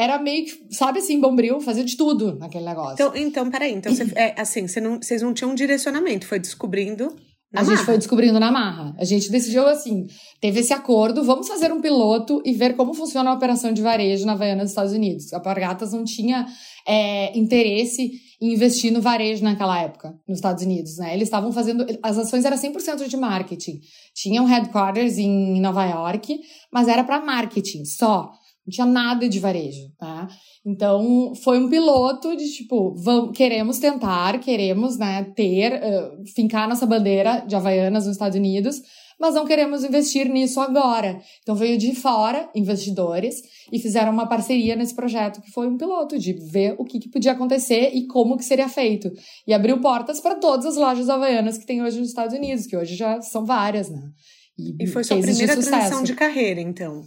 era 0.00 0.18
meio 0.18 0.46
que, 0.46 0.74
sabe 0.74 0.98
assim, 0.98 1.20
bombril, 1.20 1.60
fazia 1.60 1.84
de 1.84 1.94
tudo 1.94 2.38
naquele 2.38 2.64
negócio. 2.64 2.94
Então, 2.94 3.14
então 3.14 3.50
peraí, 3.50 3.74
então 3.74 3.94
você, 3.94 4.10
é, 4.14 4.40
assim, 4.40 4.66
você 4.66 4.80
não, 4.80 4.96
vocês 4.96 5.20
não 5.20 5.34
tinham 5.34 5.50
um 5.50 5.54
direcionamento, 5.54 6.26
foi 6.26 6.38
descobrindo 6.38 7.14
na 7.52 7.60
a 7.60 7.64
marra. 7.64 7.76
gente 7.76 7.84
foi 7.84 7.98
descobrindo 7.98 8.40
na 8.40 8.50
marra. 8.50 8.94
A 8.96 9.04
gente 9.04 9.30
decidiu 9.30 9.66
assim, 9.66 10.06
teve 10.40 10.60
esse 10.60 10.72
acordo, 10.72 11.22
vamos 11.22 11.46
fazer 11.46 11.70
um 11.70 11.82
piloto 11.82 12.40
e 12.46 12.52
ver 12.54 12.76
como 12.76 12.94
funciona 12.94 13.28
a 13.28 13.34
operação 13.34 13.72
de 13.72 13.82
varejo 13.82 14.24
na 14.24 14.32
Havaiana 14.32 14.62
dos 14.62 14.70
Estados 14.70 14.92
Unidos. 14.92 15.32
A 15.34 15.40
Pargatas 15.40 15.92
não 15.92 16.04
tinha 16.04 16.46
é, 16.88 17.36
interesse 17.36 18.10
em 18.40 18.54
investir 18.54 18.90
no 18.90 19.02
varejo 19.02 19.44
naquela 19.44 19.82
época, 19.82 20.14
nos 20.26 20.38
Estados 20.38 20.64
Unidos, 20.64 20.96
né? 20.96 21.12
Eles 21.12 21.28
estavam 21.28 21.52
fazendo, 21.52 21.84
as 22.02 22.16
ações 22.16 22.44
eram 22.46 22.56
100% 22.56 23.06
de 23.06 23.16
marketing. 23.18 23.80
Tinham 24.14 24.46
headquarters 24.46 25.18
em 25.18 25.60
Nova 25.60 25.84
York, 25.84 26.40
mas 26.72 26.88
era 26.88 27.04
para 27.04 27.20
marketing 27.20 27.84
só. 27.84 28.30
Não 28.70 28.72
tinha 28.72 28.86
nada 28.86 29.28
de 29.28 29.40
varejo, 29.40 29.90
tá? 29.98 30.28
Então, 30.64 31.34
foi 31.34 31.58
um 31.58 31.68
piloto 31.68 32.36
de 32.36 32.48
tipo, 32.52 32.94
vamos, 32.94 33.36
queremos 33.36 33.80
tentar, 33.80 34.38
queremos, 34.38 34.96
né, 34.96 35.24
ter, 35.34 35.72
uh, 35.72 36.24
fincar 36.32 36.68
nossa 36.68 36.86
bandeira 36.86 37.40
de 37.40 37.56
Havaianas 37.56 38.06
nos 38.06 38.14
Estados 38.14 38.38
Unidos, 38.38 38.80
mas 39.18 39.34
não 39.34 39.44
queremos 39.44 39.82
investir 39.82 40.28
nisso 40.28 40.60
agora. 40.60 41.20
Então, 41.42 41.56
veio 41.56 41.76
de 41.76 41.92
fora 41.96 42.48
investidores 42.54 43.42
e 43.72 43.78
fizeram 43.80 44.12
uma 44.12 44.28
parceria 44.28 44.76
nesse 44.76 44.94
projeto 44.94 45.42
que 45.42 45.50
foi 45.50 45.66
um 45.66 45.76
piloto 45.76 46.16
de 46.16 46.32
ver 46.32 46.76
o 46.78 46.84
que, 46.84 47.00
que 47.00 47.10
podia 47.10 47.32
acontecer 47.32 47.90
e 47.92 48.06
como 48.06 48.36
que 48.36 48.44
seria 48.44 48.68
feito. 48.68 49.10
E 49.48 49.52
abriu 49.52 49.80
portas 49.80 50.20
para 50.20 50.36
todas 50.36 50.64
as 50.64 50.76
lojas 50.76 51.08
havaianas 51.10 51.58
que 51.58 51.66
tem 51.66 51.82
hoje 51.82 51.98
nos 51.98 52.08
Estados 52.08 52.36
Unidos, 52.36 52.66
que 52.66 52.76
hoje 52.76 52.94
já 52.94 53.20
são 53.20 53.44
várias, 53.44 53.90
né? 53.90 54.10
E, 54.56 54.84
e 54.84 54.86
foi 54.86 55.02
sua 55.02 55.18
primeira 55.18 55.56
transição 55.56 56.02
de 56.04 56.14
carreira, 56.14 56.60
então. 56.60 57.02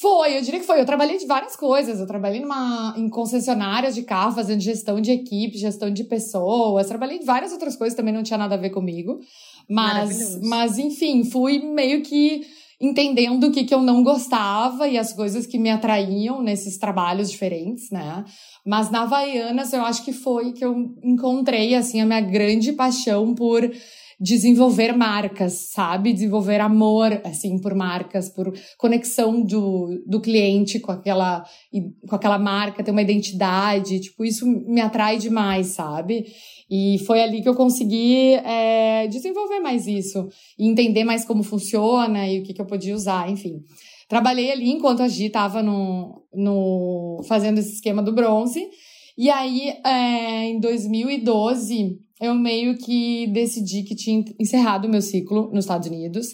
Foi, 0.00 0.36
eu 0.36 0.42
diria 0.42 0.60
que 0.60 0.66
foi. 0.66 0.80
Eu 0.80 0.86
trabalhei 0.86 1.18
de 1.18 1.26
várias 1.26 1.56
coisas. 1.56 1.98
Eu 1.98 2.06
trabalhei 2.06 2.40
numa, 2.40 2.94
em 2.96 3.08
concessionárias 3.08 3.94
de 3.94 4.02
carro, 4.02 4.34
fazendo 4.34 4.60
gestão 4.60 5.00
de 5.00 5.10
equipe, 5.10 5.58
gestão 5.58 5.90
de 5.90 6.04
pessoas. 6.04 6.86
Trabalhei 6.86 7.18
em 7.18 7.24
várias 7.24 7.52
outras 7.52 7.76
coisas, 7.76 7.96
também 7.96 8.14
não 8.14 8.22
tinha 8.22 8.38
nada 8.38 8.54
a 8.54 8.58
ver 8.58 8.70
comigo. 8.70 9.18
Mas, 9.68 10.40
mas 10.42 10.78
enfim, 10.78 11.24
fui 11.24 11.58
meio 11.58 12.02
que 12.02 12.42
entendendo 12.80 13.44
o 13.44 13.52
que, 13.52 13.64
que 13.64 13.74
eu 13.74 13.82
não 13.82 14.02
gostava 14.02 14.88
e 14.88 14.96
as 14.96 15.12
coisas 15.12 15.46
que 15.46 15.58
me 15.58 15.70
atraíam 15.70 16.42
nesses 16.42 16.78
trabalhos 16.78 17.30
diferentes, 17.30 17.90
né? 17.90 18.24
Mas 18.64 18.90
na 18.90 19.02
Havaianas 19.02 19.72
eu 19.72 19.84
acho 19.84 20.02
que 20.02 20.12
foi 20.12 20.52
que 20.52 20.64
eu 20.64 20.74
encontrei, 21.04 21.74
assim, 21.74 22.00
a 22.00 22.06
minha 22.06 22.22
grande 22.22 22.72
paixão 22.72 23.34
por 23.34 23.70
desenvolver 24.20 24.94
marcas, 24.94 25.70
sabe? 25.72 26.12
Desenvolver 26.12 26.60
amor, 26.60 27.22
assim, 27.24 27.58
por 27.58 27.74
marcas, 27.74 28.28
por 28.28 28.52
conexão 28.76 29.40
do, 29.40 30.02
do 30.06 30.20
cliente 30.20 30.78
com 30.78 30.92
aquela, 30.92 31.42
com 32.06 32.14
aquela 32.14 32.38
marca, 32.38 32.84
ter 32.84 32.90
uma 32.90 33.00
identidade, 33.00 33.98
tipo, 33.98 34.22
isso 34.22 34.46
me 34.46 34.82
atrai 34.82 35.16
demais, 35.16 35.68
sabe? 35.68 36.26
E 36.70 36.98
foi 37.06 37.22
ali 37.22 37.40
que 37.40 37.48
eu 37.48 37.54
consegui 37.54 38.34
é, 38.34 39.06
desenvolver 39.08 39.60
mais 39.60 39.86
isso, 39.86 40.28
e 40.58 40.68
entender 40.68 41.02
mais 41.02 41.24
como 41.24 41.42
funciona 41.42 42.28
e 42.28 42.40
o 42.40 42.42
que, 42.42 42.52
que 42.52 42.60
eu 42.60 42.66
podia 42.66 42.94
usar, 42.94 43.30
enfim. 43.30 43.64
Trabalhei 44.06 44.50
ali 44.50 44.70
enquanto 44.70 45.02
a 45.02 45.08
Gi 45.08 45.26
estava 45.26 45.62
no, 45.62 46.26
no, 46.34 47.22
fazendo 47.26 47.58
esse 47.58 47.74
esquema 47.74 48.02
do 48.02 48.12
bronze. 48.12 48.68
E 49.16 49.30
aí, 49.30 49.72
é, 49.84 50.44
em 50.46 50.60
2012, 50.60 51.98
eu 52.20 52.34
meio 52.34 52.76
que 52.76 53.26
decidi 53.28 53.82
que 53.82 53.94
tinha 53.94 54.24
encerrado 54.38 54.84
o 54.84 54.88
meu 54.88 55.00
ciclo 55.00 55.50
nos 55.52 55.64
Estados 55.64 55.88
Unidos. 55.88 56.26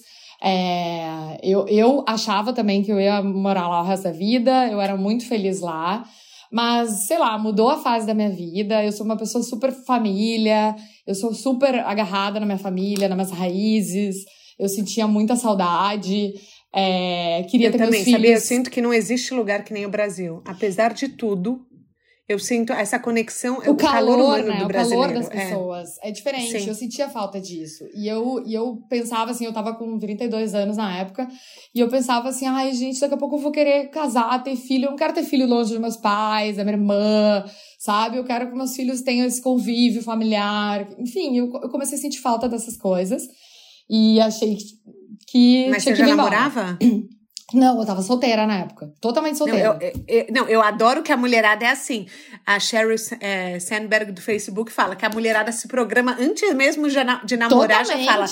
É, 0.43 1.39
eu, 1.43 1.67
eu 1.69 2.05
achava 2.07 2.53
também 2.53 2.83
que 2.83 2.93
eu 2.93 3.01
ia 3.01 3.23
morar 3.23 3.69
lá 3.69 3.81
o 3.83 3.87
resto 3.87 4.05
da 4.05 4.13
vida, 4.13 4.69
eu 4.69 4.81
era 4.81 4.97
muito 4.97 5.27
feliz 5.27 5.61
lá. 5.61 6.05
Mas, 6.53 7.07
sei 7.07 7.19
lá, 7.19 7.39
mudou 7.39 7.69
a 7.69 7.79
fase 7.79 8.07
da 8.07 8.15
minha 8.15 8.31
vida. 8.31 8.85
Eu 8.85 8.93
sou 8.93 9.05
uma 9.05 9.17
pessoa 9.17 9.43
super 9.43 9.73
família, 9.73 10.77
eu 11.07 11.15
sou 11.15 11.35
super 11.35 11.75
agarrada 11.81 12.39
na 12.39 12.47
minha 12.47 12.59
família, 12.59 13.09
nas 13.09 13.17
minhas 13.17 13.31
raízes. 13.31 14.17
Eu 14.59 14.69
sentia 14.69 15.07
muita 15.07 15.37
saudade. 15.37 16.35
É, 16.75 17.45
queria 17.51 17.69
eu 17.69 17.73
ter 17.73 17.79
também, 17.79 17.93
meus 17.93 18.05
filhos. 18.05 18.21
Sabia? 18.21 18.37
Eu 18.37 18.41
sinto 18.41 18.71
que 18.71 18.81
não 18.81 18.93
existe 18.93 19.35
lugar 19.35 19.65
que 19.65 19.73
nem 19.73 19.87
o 19.87 19.91
Brasil. 19.91 20.43
Apesar 20.47 20.93
de 20.93 21.09
tudo, 21.09 21.67
eu 22.29 22.41
sinto 22.41 22.73
essa 22.73 22.99
conexão, 22.99 23.59
o, 23.59 23.71
o 23.71 23.77
calor, 23.77 24.17
calor 24.17 24.19
humano 24.19 24.49
né? 24.49 24.59
do 24.59 24.67
brasileiro. 24.67 25.05
O 25.05 25.09
calor 25.09 25.23
das 25.23 25.31
é. 25.31 25.45
pessoas. 25.45 25.99
É, 26.03 26.09
é 26.09 26.11
diferente, 26.11 26.61
Sim. 26.61 26.69
eu 26.69 26.75
sentia 26.75 27.09
falta 27.09 27.41
disso. 27.41 27.85
E 27.95 28.09
eu, 28.09 28.43
e 28.45 28.53
eu 28.53 28.83
pensava 28.89 29.31
assim, 29.31 29.45
eu 29.45 29.53
tava 29.53 29.75
com 29.75 29.97
32 29.97 30.53
anos 30.55 30.77
na 30.77 30.99
época, 30.99 31.29
e 31.73 31.79
eu 31.79 31.89
pensava 31.89 32.29
assim, 32.29 32.47
ai 32.47 32.73
gente, 32.73 33.01
daqui 33.01 33.15
a 33.15 33.17
pouco 33.17 33.37
eu 33.37 33.41
vou 33.41 33.53
querer 33.53 33.91
casar, 33.91 34.43
ter 34.43 34.57
filho. 34.57 34.87
Eu 34.87 34.91
não 34.91 34.97
quero 34.97 35.15
ter 35.15 35.23
filho 35.23 35.47
longe 35.47 35.71
dos 35.71 35.81
meus 35.81 35.97
pais, 35.97 36.57
da 36.57 36.65
minha 36.65 36.77
irmã, 36.77 37.45
sabe? 37.79 38.17
Eu 38.17 38.25
quero 38.25 38.49
que 38.51 38.57
meus 38.57 38.75
filhos 38.75 39.03
tenham 39.03 39.25
esse 39.25 39.41
convívio 39.41 40.03
familiar. 40.03 40.89
Enfim, 40.99 41.39
eu, 41.39 41.47
eu 41.63 41.69
comecei 41.69 41.97
a 41.97 42.01
sentir 42.01 42.19
falta 42.19 42.49
dessas 42.49 42.77
coisas. 42.77 43.23
E 43.89 44.19
achei 44.21 44.57
que. 45.29 45.69
Mas 45.71 45.85
você 45.85 45.95
já 45.95 46.09
namorava? 46.09 46.77
Não, 47.55 47.79
eu 47.79 47.87
tava 47.87 48.03
solteira 48.03 48.45
na 48.45 48.59
época. 48.59 48.93
Totalmente 49.01 49.39
solteira. 49.39 49.75
Não, 49.75 49.81
eu, 49.81 49.93
eu, 50.09 50.27
não, 50.33 50.49
eu 50.49 50.61
adoro 50.61 51.03
que 51.03 51.13
a 51.13 51.17
mulherada 51.17 51.65
é 51.65 51.69
assim. 51.69 52.07
A 52.45 52.59
Sheryl 52.59 52.97
é, 53.21 53.61
Sandberg 53.61 54.11
do 54.11 54.21
Facebook 54.21 54.73
fala 54.73 54.97
que 54.97 55.07
a 55.07 55.09
mulherada 55.09 55.53
se 55.53 55.69
programa 55.69 56.17
antes 56.19 56.53
mesmo 56.55 56.89
de, 56.89 57.37
namorar, 57.37 57.85
Totalmente. 57.85 58.05
já 58.05 58.13
fala. 58.13 58.27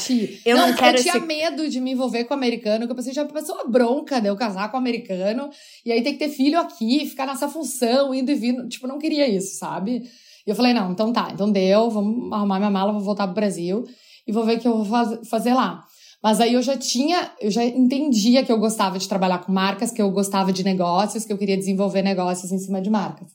Eu 0.44 0.56
não, 0.56 0.68
não 0.68 0.74
quero 0.74 0.98
Eu 0.98 1.02
tinha 1.02 1.16
esse... 1.16 1.26
medo 1.26 1.68
de 1.68 1.80
me 1.80 1.92
envolver 1.92 2.24
com 2.24 2.34
o 2.34 2.36
americano, 2.36 2.86
que 2.86 2.92
eu 2.92 2.96
pensei, 2.96 3.12
já 3.12 3.24
pensou 3.24 3.54
uma 3.54 3.68
bronca 3.68 4.20
de 4.20 4.26
eu 4.26 4.36
casar 4.36 4.68
com 4.68 4.76
o 4.76 4.80
americano, 4.80 5.48
e 5.86 5.92
aí 5.92 6.02
tem 6.02 6.14
que 6.14 6.18
ter 6.18 6.30
filho 6.30 6.58
aqui, 6.58 7.06
ficar 7.06 7.26
nessa 7.26 7.48
função, 7.48 8.12
indo 8.12 8.32
e 8.32 8.34
vindo. 8.34 8.68
Tipo, 8.68 8.88
não 8.88 8.98
queria 8.98 9.28
isso, 9.28 9.56
sabe? 9.56 10.10
E 10.44 10.50
eu 10.50 10.56
falei, 10.56 10.74
não, 10.74 10.90
então 10.90 11.12
tá, 11.12 11.28
então 11.32 11.52
deu, 11.52 11.88
vamos 11.88 12.32
arrumar 12.32 12.58
minha 12.58 12.70
mala, 12.70 12.92
vou 12.92 13.00
voltar 13.00 13.28
pro 13.28 13.36
Brasil 13.36 13.84
e 14.26 14.32
vou 14.32 14.44
ver 14.44 14.58
o 14.58 14.60
que 14.60 14.66
eu 14.66 14.82
vou 14.82 14.84
faz, 14.84 15.28
fazer 15.28 15.54
lá. 15.54 15.86
Mas 16.24 16.40
aí 16.40 16.54
eu 16.54 16.62
já 16.62 16.74
tinha, 16.74 17.30
eu 17.38 17.50
já 17.50 17.62
entendia 17.62 18.42
que 18.42 18.50
eu 18.50 18.58
gostava 18.58 18.98
de 18.98 19.06
trabalhar 19.06 19.40
com 19.40 19.52
marcas, 19.52 19.90
que 19.90 20.00
eu 20.00 20.10
gostava 20.10 20.50
de 20.50 20.64
negócios, 20.64 21.26
que 21.26 21.30
eu 21.30 21.36
queria 21.36 21.54
desenvolver 21.54 22.00
negócios 22.00 22.50
em 22.50 22.58
cima 22.58 22.80
de 22.80 22.88
marcas. 22.88 23.28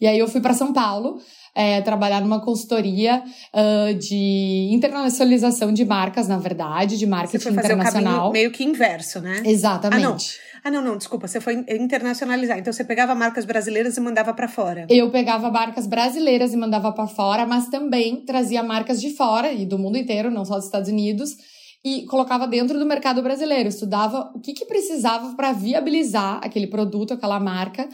E 0.00 0.08
aí 0.08 0.18
eu 0.18 0.26
fui 0.26 0.40
para 0.40 0.52
São 0.52 0.72
Paulo 0.72 1.20
é, 1.54 1.80
trabalhar 1.82 2.20
numa 2.20 2.40
consultoria 2.40 3.22
uh, 3.54 3.94
de 3.94 4.70
internacionalização 4.72 5.72
de 5.72 5.84
marcas, 5.84 6.26
na 6.26 6.36
verdade, 6.36 6.98
de 6.98 7.06
marketing 7.06 7.38
você 7.38 7.44
foi 7.44 7.52
fazer 7.52 7.74
internacional. 7.74 8.30
O 8.30 8.32
meio 8.32 8.50
que 8.50 8.64
inverso, 8.64 9.20
né? 9.20 9.40
Exatamente. 9.44 10.04
Ah, 10.04 10.08
não. 10.08 10.16
Ah, 10.64 10.70
não, 10.70 10.82
não, 10.82 10.96
desculpa. 10.96 11.28
Você 11.28 11.40
foi 11.40 11.64
internacionalizar. 11.68 12.58
Então 12.58 12.72
você 12.72 12.82
pegava 12.82 13.14
marcas 13.14 13.44
brasileiras 13.44 13.96
e 13.96 14.00
mandava 14.00 14.34
para 14.34 14.48
fora. 14.48 14.86
Eu 14.88 15.10
pegava 15.10 15.48
marcas 15.48 15.86
brasileiras 15.86 16.52
e 16.52 16.56
mandava 16.56 16.90
para 16.90 17.06
fora, 17.06 17.46
mas 17.46 17.68
também 17.68 18.24
trazia 18.24 18.64
marcas 18.64 19.00
de 19.00 19.10
fora 19.10 19.52
e 19.52 19.64
do 19.64 19.78
mundo 19.78 19.96
inteiro, 19.96 20.28
não 20.28 20.44
só 20.44 20.56
dos 20.56 20.64
Estados 20.64 20.88
Unidos 20.88 21.36
e 21.84 22.04
colocava 22.06 22.46
dentro 22.46 22.78
do 22.78 22.86
mercado 22.86 23.22
brasileiro, 23.22 23.68
estudava 23.68 24.30
o 24.34 24.40
que, 24.40 24.52
que 24.52 24.64
precisava 24.64 25.34
para 25.34 25.52
viabilizar 25.52 26.40
aquele 26.42 26.66
produto, 26.66 27.14
aquela 27.14 27.40
marca 27.40 27.88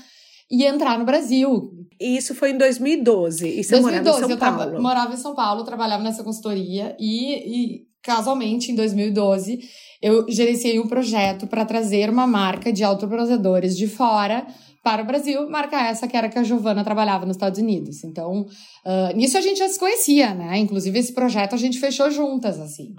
e 0.51 0.65
entrar 0.65 0.99
no 0.99 1.05
Brasil. 1.05 1.73
E 2.01 2.17
isso 2.17 2.35
foi 2.35 2.51
em 2.51 2.59
2012. 2.59 3.49
E 3.49 3.65
você 3.65 3.81
2012, 3.81 3.83
morava 3.83 4.01
em 4.01 4.21
São 4.21 4.31
eu 4.31 4.39
Paulo? 4.39 4.59
Tava, 4.59 4.81
morava 4.81 5.15
em 5.15 5.17
São 5.17 5.35
Paulo, 5.35 5.65
trabalhava 5.65 6.03
nessa 6.03 6.23
consultoria 6.23 6.97
e, 6.99 7.35
e 7.35 7.89
casualmente, 8.03 8.73
em 8.73 8.75
2012, 8.75 9.61
eu 10.01 10.27
gerenciei 10.31 10.79
um 10.79 10.87
projeto 10.87 11.47
para 11.47 11.65
trazer 11.65 12.09
uma 12.09 12.27
marca 12.27 12.73
de 12.73 12.85
autoprocessadores 12.85 13.77
de 13.77 13.89
fora 13.89 14.47
para 14.83 15.03
o 15.03 15.07
Brasil, 15.07 15.49
marca 15.51 15.77
essa 15.77 16.07
que 16.07 16.17
era 16.17 16.29
que 16.29 16.39
a 16.39 16.43
Giovana 16.43 16.85
trabalhava 16.85 17.27
nos 17.27 17.37
Estados 17.37 17.59
Unidos. 17.59 18.03
Então, 18.05 18.47
uh, 18.87 19.17
nisso 19.17 19.37
a 19.37 19.41
gente 19.41 19.59
já 19.59 19.69
se 19.69 19.79
conhecia, 19.79 20.33
né? 20.35 20.57
Inclusive, 20.57 20.99
esse 20.99 21.13
projeto 21.13 21.55
a 21.55 21.59
gente 21.59 21.79
fechou 21.79 22.11
juntas, 22.11 22.59
assim. 22.59 22.95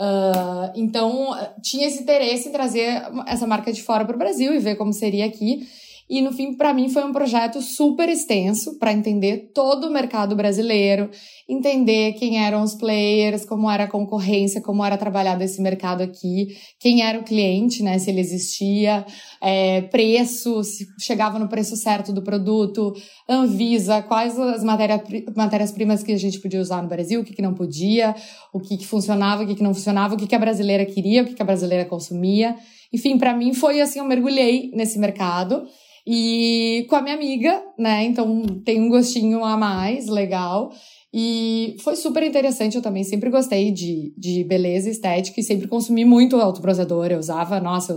Uh, 0.00 0.72
então, 0.74 1.36
tinha 1.60 1.86
esse 1.86 2.02
interesse 2.02 2.48
em 2.48 2.52
trazer 2.52 3.02
essa 3.26 3.46
marca 3.46 3.70
de 3.70 3.82
fora 3.82 4.02
para 4.02 4.16
o 4.16 4.18
Brasil 4.18 4.54
e 4.54 4.58
ver 4.58 4.76
como 4.76 4.94
seria 4.94 5.26
aqui. 5.26 5.68
E 6.10 6.20
no 6.20 6.32
fim, 6.32 6.54
para 6.54 6.74
mim, 6.74 6.88
foi 6.88 7.04
um 7.04 7.12
projeto 7.12 7.62
super 7.62 8.08
extenso 8.08 8.76
para 8.80 8.92
entender 8.92 9.52
todo 9.54 9.86
o 9.86 9.92
mercado 9.92 10.34
brasileiro, 10.34 11.08
entender 11.48 12.14
quem 12.14 12.44
eram 12.44 12.64
os 12.64 12.74
players, 12.74 13.44
como 13.44 13.70
era 13.70 13.84
a 13.84 13.86
concorrência, 13.86 14.60
como 14.60 14.84
era 14.84 14.96
trabalhado 14.96 15.44
esse 15.44 15.62
mercado 15.62 16.02
aqui, 16.02 16.48
quem 16.80 17.02
era 17.02 17.16
o 17.16 17.22
cliente, 17.22 17.80
né, 17.84 17.96
se 17.96 18.10
ele 18.10 18.18
existia, 18.18 19.06
é, 19.40 19.82
preço, 19.82 20.64
se 20.64 20.84
chegava 21.00 21.38
no 21.38 21.48
preço 21.48 21.76
certo 21.76 22.12
do 22.12 22.22
produto, 22.22 22.92
Anvisa, 23.28 24.02
quais 24.02 24.36
as 24.36 24.64
matérias-primas 24.64 26.02
que 26.02 26.10
a 26.10 26.18
gente 26.18 26.40
podia 26.40 26.60
usar 26.60 26.82
no 26.82 26.88
Brasil, 26.88 27.20
o 27.20 27.24
que, 27.24 27.34
que 27.34 27.42
não 27.42 27.54
podia, 27.54 28.16
o 28.52 28.58
que, 28.58 28.76
que 28.76 28.86
funcionava, 28.86 29.44
o 29.44 29.46
que, 29.46 29.54
que 29.54 29.62
não 29.62 29.72
funcionava, 29.72 30.14
o 30.14 30.16
que, 30.16 30.26
que 30.26 30.34
a 30.34 30.40
brasileira 30.40 30.84
queria, 30.84 31.22
o 31.22 31.26
que, 31.26 31.34
que 31.34 31.42
a 31.42 31.46
brasileira 31.46 31.84
consumia. 31.84 32.56
Enfim, 32.92 33.16
para 33.16 33.32
mim 33.32 33.54
foi 33.54 33.80
assim, 33.80 34.00
eu 34.00 34.04
mergulhei 34.04 34.72
nesse 34.74 34.98
mercado 34.98 35.68
e 36.12 36.86
com 36.88 36.96
a 36.96 37.02
minha 37.02 37.14
amiga, 37.14 37.62
né? 37.78 38.02
Então 38.02 38.42
tem 38.64 38.80
um 38.82 38.88
gostinho 38.88 39.44
a 39.44 39.56
mais, 39.56 40.08
legal. 40.08 40.72
E 41.14 41.76
foi 41.84 41.94
super 41.94 42.24
interessante, 42.24 42.74
eu 42.74 42.82
também 42.82 43.04
sempre 43.04 43.30
gostei 43.30 43.70
de, 43.70 44.12
de 44.18 44.42
beleza 44.42 44.90
estética 44.90 45.40
e 45.40 45.44
sempre 45.44 45.68
consumi 45.68 46.04
muito 46.04 46.34
autobronzeador. 46.34 47.12
Eu 47.12 47.20
usava, 47.20 47.60
nossa, 47.60 47.92
eu, 47.92 47.96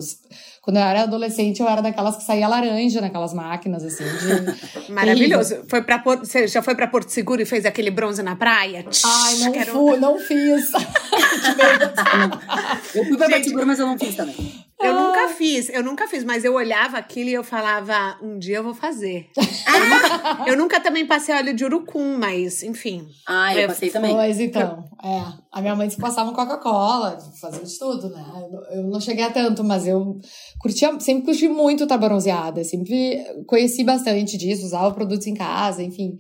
quando 0.64 0.78
eu 0.78 0.84
era 0.84 1.02
adolescente, 1.02 1.62
eu 1.62 1.68
era 1.68 1.82
daquelas 1.82 2.16
que 2.16 2.24
saía 2.24 2.48
laranja 2.48 3.02
naquelas 3.02 3.34
máquinas, 3.34 3.84
assim. 3.84 4.06
De... 4.06 4.56
Maravilhoso. 4.90 5.66
Foi 5.68 5.82
pra 5.82 6.00
Porto, 6.00 6.26
você 6.26 6.48
já 6.48 6.62
foi 6.62 6.74
para 6.74 6.88
Porto 6.88 7.10
Seguro 7.10 7.42
e 7.42 7.46
fez 7.46 7.66
aquele 7.66 7.92
bronze 7.92 8.24
na 8.24 8.38
praia? 8.38 8.86
Ai, 9.04 9.36
não 9.40 9.54
fui, 9.66 9.98
não 9.98 10.18
fiz. 10.18 10.72
eu 12.96 13.04
fui 13.04 13.18
pra 13.18 13.28
Porto 13.28 13.44
Seguro, 13.44 13.68
mas 13.68 13.78
eu 13.78 13.86
não 13.86 14.00
fiz 14.00 14.16
também. 14.16 14.64
Eu 14.82 14.98
ah. 14.98 15.02
nunca 15.02 15.28
fiz, 15.30 15.68
eu 15.68 15.84
nunca 15.84 16.08
fiz, 16.08 16.24
mas 16.24 16.46
eu 16.46 16.54
olhava 16.54 16.98
aquilo 16.98 17.30
e 17.30 17.34
eu 17.34 17.44
falava, 17.44 18.18
um 18.22 18.40
dia 18.40 18.56
eu 18.58 18.64
vou 18.64 18.74
fazer. 18.74 19.28
eu, 19.38 19.44
nunca, 19.90 20.50
eu, 20.50 20.58
nunca, 20.58 20.80
também 20.80 21.06
passei 21.06 21.36
óleo 21.36 21.54
de 21.54 21.66
urucum, 21.66 22.18
mas 22.18 22.64
enfim. 22.64 23.06
Ah, 23.28 23.54
eu, 23.54 23.64
eu 23.64 23.68
passei 23.68 23.90
também. 23.90 24.14
Pois 24.14 24.40
então, 24.40 24.86
é. 25.04 25.43
A 25.54 25.62
minha 25.62 25.76
mãe 25.76 25.88
passava 25.92 26.34
Coca-Cola, 26.34 27.16
fazia 27.40 27.64
de 27.64 27.78
tudo, 27.78 28.10
né? 28.10 28.26
Eu 28.72 28.86
não 28.86 29.00
cheguei 29.00 29.24
a 29.24 29.30
tanto, 29.30 29.64
mas 29.64 29.86
eu 29.86 30.20
curtia, 30.60 31.00
sempre 31.00 31.26
curti 31.26 31.48
muito 31.48 31.84
estar 31.84 31.98
bronzeada, 32.00 32.64
sempre 32.64 33.24
conheci 33.46 33.84
bastante 33.84 34.36
disso, 34.36 34.66
usava 34.66 34.92
produtos 34.96 35.28
em 35.28 35.36
casa, 35.36 35.84
enfim. 35.84 36.18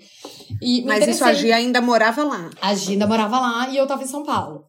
E 0.61 0.83
mas 0.83 1.07
isso 1.07 1.25
a 1.25 1.33
Gia 1.33 1.55
ainda 1.55 1.81
morava 1.81 2.23
lá. 2.23 2.51
A 2.61 2.75
Gia 2.75 2.91
ainda 2.91 3.07
morava 3.07 3.39
lá 3.39 3.69
e 3.69 3.77
eu 3.77 3.87
tava 3.87 4.03
em 4.03 4.07
São 4.07 4.21
Paulo. 4.21 4.65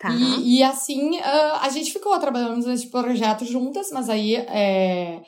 Tá. 0.00 0.10
E, 0.10 0.58
e, 0.58 0.62
assim, 0.64 1.16
uh, 1.18 1.58
a 1.60 1.68
gente 1.70 1.92
ficou 1.92 2.18
trabalhando 2.18 2.66
nesse 2.66 2.88
projeto 2.88 3.44
juntas, 3.44 3.90
mas 3.92 4.08
aí 4.08 4.34
é, 4.34 5.20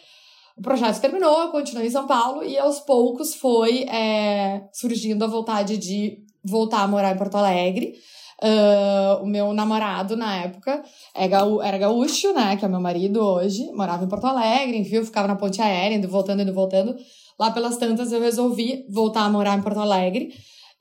o 0.57 0.62
projeto 0.62 1.01
terminou, 1.01 1.43
eu 1.43 1.51
continuei 1.51 1.86
em 1.86 1.91
São 1.91 2.07
Paulo 2.07 2.45
e 2.45 2.59
aos 2.59 2.80
poucos 2.80 3.34
foi 3.34 3.84
é, 3.84 4.62
surgindo 4.72 5.24
a 5.24 5.28
vontade 5.28 5.76
de 5.76 6.18
voltar 6.45 6.82
a 6.82 6.88
morar 6.88 7.14
em 7.14 7.18
Porto 7.18 7.36
Alegre. 7.36 7.95
Uh, 8.43 9.22
o 9.22 9.26
meu 9.26 9.53
namorado 9.53 10.16
na 10.16 10.34
época 10.45 10.82
é 11.14 11.28
gaú 11.28 11.61
era 11.61 11.76
gaúcho, 11.76 12.32
né? 12.32 12.57
Que 12.57 12.64
é 12.64 12.68
meu 12.68 12.80
marido 12.80 13.20
hoje, 13.20 13.70
morava 13.72 14.03
em 14.05 14.09
Porto 14.09 14.26
Alegre, 14.26 14.78
enfim, 14.78 15.05
ficava 15.05 15.28
na 15.28 15.36
ponte 15.36 15.61
aérea, 15.61 15.97
indo 15.97 16.09
voltando, 16.09 16.41
indo 16.41 16.55
voltando. 16.55 16.97
Lá 17.38 17.51
pelas 17.51 17.76
tantas 17.76 18.12
eu 18.12 18.20
resolvi 18.20 18.86
voltar 18.88 19.24
a 19.24 19.30
morar 19.30 19.59
em 19.59 19.62
Porto 19.62 19.80
Alegre 19.80 20.30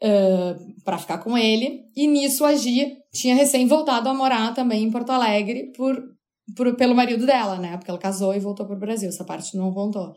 uh, 0.01 0.83
para 0.83 0.97
ficar 0.97 1.17
com 1.17 1.37
ele. 1.37 1.81
E 1.95 2.07
nisso 2.07 2.45
a 2.45 2.55
Gia 2.55 2.91
tinha 3.13 3.35
recém 3.35 3.67
voltado 3.67 4.07
a 4.07 4.13
morar 4.13 4.53
também 4.53 4.83
em 4.83 4.91
Porto 4.91 5.09
Alegre 5.11 5.71
por, 5.75 6.01
por, 6.55 6.75
pelo 6.75 6.95
marido 6.95 7.25
dela, 7.25 7.57
né? 7.57 7.75
Porque 7.75 7.91
ela 7.91 7.99
casou 7.99 8.33
e 8.33 8.39
voltou 8.39 8.65
para 8.65 8.75
o 8.75 8.79
Brasil. 8.79 9.09
Essa 9.09 9.25
parte 9.25 9.57
não 9.57 9.73
contou. 9.73 10.13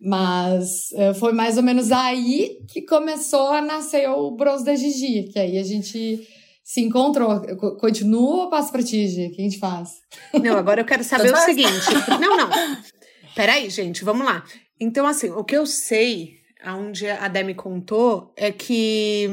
Mas 0.00 0.90
uh, 0.92 1.14
foi 1.14 1.32
mais 1.32 1.56
ou 1.56 1.62
menos 1.62 1.90
aí 1.90 2.58
que 2.70 2.82
começou 2.82 3.48
a 3.48 3.62
nascer 3.62 4.08
o 4.10 4.30
Bronze 4.36 4.64
da 4.64 4.74
Gigi, 4.76 5.24
que 5.32 5.38
aí 5.38 5.58
a 5.58 5.64
gente 5.64 6.26
se 6.68 6.82
encontrou. 6.82 7.40
Continua 7.78 8.44
ou 8.44 8.50
passo 8.50 8.70
pra 8.70 8.82
ti, 8.82 9.08
Gi? 9.08 9.28
O 9.28 9.30
que 9.30 9.40
a 9.40 9.44
gente 9.44 9.58
faz? 9.58 10.02
Não, 10.34 10.54
agora 10.58 10.82
eu 10.82 10.84
quero 10.84 11.02
saber 11.02 11.32
o 11.32 11.36
seguinte. 11.38 11.86
Não, 12.20 12.36
não. 12.36 12.50
Peraí, 13.34 13.70
gente, 13.70 14.04
vamos 14.04 14.26
lá. 14.26 14.44
Então, 14.78 15.06
assim, 15.06 15.30
o 15.30 15.42
que 15.42 15.56
eu 15.56 15.64
sei 15.64 16.34
aonde 16.62 17.08
a 17.08 17.26
Demi 17.26 17.54
contou 17.54 18.34
é 18.36 18.52
que 18.52 19.26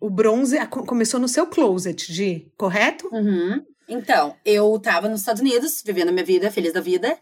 o 0.00 0.08
bronze 0.08 0.56
começou 0.68 1.18
no 1.18 1.26
seu 1.26 1.48
closet, 1.48 2.12
de 2.12 2.48
correto? 2.56 3.08
Uhum. 3.12 3.60
Então, 3.88 4.36
eu 4.44 4.78
tava 4.78 5.08
nos 5.08 5.20
Estados 5.20 5.42
Unidos, 5.42 5.82
vivendo 5.84 6.10
a 6.10 6.12
minha 6.12 6.24
vida, 6.24 6.48
feliz 6.48 6.72
da 6.72 6.80
vida. 6.80 7.18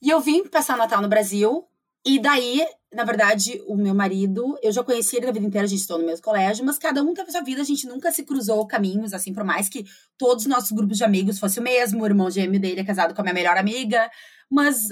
E 0.00 0.10
eu 0.10 0.20
vim 0.20 0.46
passar 0.46 0.76
o 0.76 0.78
Natal 0.78 1.02
no 1.02 1.08
Brasil. 1.08 1.64
E 2.06 2.20
daí, 2.20 2.64
na 2.92 3.04
verdade, 3.04 3.62
o 3.66 3.76
meu 3.76 3.94
marido, 3.94 4.58
eu 4.62 4.72
já 4.72 4.82
conheci 4.82 5.16
ele 5.16 5.28
a 5.28 5.32
vida 5.32 5.46
inteira, 5.46 5.64
a 5.64 5.68
gente 5.68 5.80
estudou 5.80 6.00
no 6.00 6.06
mesmo 6.06 6.24
colégio, 6.24 6.64
mas 6.64 6.76
cada 6.76 7.02
um 7.02 7.14
teve 7.14 7.30
sua 7.30 7.40
vida, 7.40 7.60
a 7.60 7.64
gente 7.64 7.86
nunca 7.86 8.10
se 8.10 8.24
cruzou 8.24 8.66
caminhos, 8.66 9.12
assim, 9.12 9.32
por 9.32 9.44
mais 9.44 9.68
que 9.68 9.84
todos 10.18 10.44
os 10.44 10.50
nossos 10.50 10.72
grupos 10.72 10.98
de 10.98 11.04
amigos 11.04 11.38
fossem 11.38 11.60
o 11.60 11.64
mesmo, 11.64 12.02
o 12.02 12.06
irmão 12.06 12.28
gêmeo 12.30 12.60
dele 12.60 12.80
é 12.80 12.84
casado 12.84 13.14
com 13.14 13.20
a 13.20 13.24
minha 13.24 13.34
melhor 13.34 13.56
amiga, 13.56 14.10
mas 14.50 14.88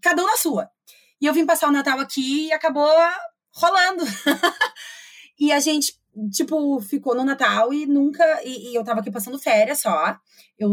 cada 0.00 0.22
um 0.22 0.26
na 0.26 0.36
sua. 0.36 0.70
E 1.20 1.26
eu 1.26 1.34
vim 1.34 1.46
passar 1.46 1.68
o 1.68 1.72
Natal 1.72 1.98
aqui 1.98 2.48
e 2.48 2.52
acabou 2.52 2.88
rolando. 3.54 4.04
e 5.38 5.52
a 5.52 5.60
gente, 5.60 5.94
tipo, 6.32 6.80
ficou 6.80 7.14
no 7.14 7.24
Natal 7.24 7.72
e 7.72 7.86
nunca. 7.86 8.24
E, 8.44 8.70
e, 8.70 8.74
eu 8.74 8.84
tava 8.84 9.00
aqui 9.00 9.10
passando 9.10 9.38
férias 9.38 9.80
só. 9.80 10.16
Eu. 10.58 10.70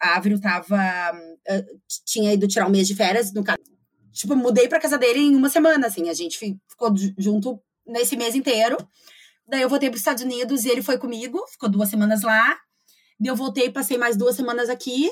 A 0.00 0.16
Avril 0.16 0.40
tava. 0.40 0.76
Uh, 1.50 1.80
tinha 2.06 2.32
ido 2.32 2.46
tirar 2.46 2.68
um 2.68 2.70
mês 2.70 2.86
de 2.86 2.94
férias, 2.94 3.32
no 3.32 3.42
caso. 3.42 3.58
Tipo, 4.12 4.36
mudei 4.36 4.68
pra 4.68 4.80
casa 4.80 4.98
dele 4.98 5.20
em 5.20 5.34
uma 5.34 5.48
semana, 5.48 5.86
assim. 5.86 6.08
A 6.08 6.14
gente 6.14 6.38
ficou 6.38 6.94
junto 7.18 7.60
nesse 7.86 8.16
mês 8.16 8.34
inteiro. 8.34 8.76
Daí 9.46 9.62
eu 9.62 9.68
voltei 9.68 9.88
para 9.88 9.96
os 9.96 10.00
Estados 10.00 10.22
Unidos 10.22 10.64
e 10.64 10.68
ele 10.68 10.82
foi 10.82 10.98
comigo, 10.98 11.44
ficou 11.48 11.68
duas 11.68 11.88
semanas 11.88 12.22
lá. 12.22 12.56
Daí 13.18 13.30
eu 13.30 13.36
voltei, 13.36 13.70
passei 13.70 13.98
mais 13.98 14.16
duas 14.16 14.36
semanas 14.36 14.68
aqui. 14.68 15.10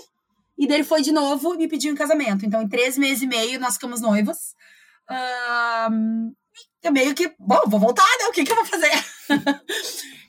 E 0.56 0.66
dele 0.66 0.84
foi 0.84 1.00
de 1.02 1.10
novo 1.10 1.54
e 1.54 1.58
me 1.58 1.68
pediu 1.68 1.92
em 1.92 1.96
casamento. 1.96 2.44
Então, 2.44 2.60
em 2.62 2.68
três 2.68 2.98
meses 2.98 3.22
e 3.22 3.26
meio, 3.26 3.58
nós 3.58 3.74
ficamos 3.74 4.00
noivos. 4.00 4.54
Um, 5.90 6.32
é 6.82 6.90
meio 6.90 7.14
que, 7.14 7.32
bom, 7.38 7.62
vou 7.66 7.80
voltar, 7.80 8.06
né? 8.18 8.26
O 8.28 8.32
que, 8.32 8.44
que 8.44 8.52
eu 8.52 8.56
vou 8.56 8.66
fazer? 8.66 8.90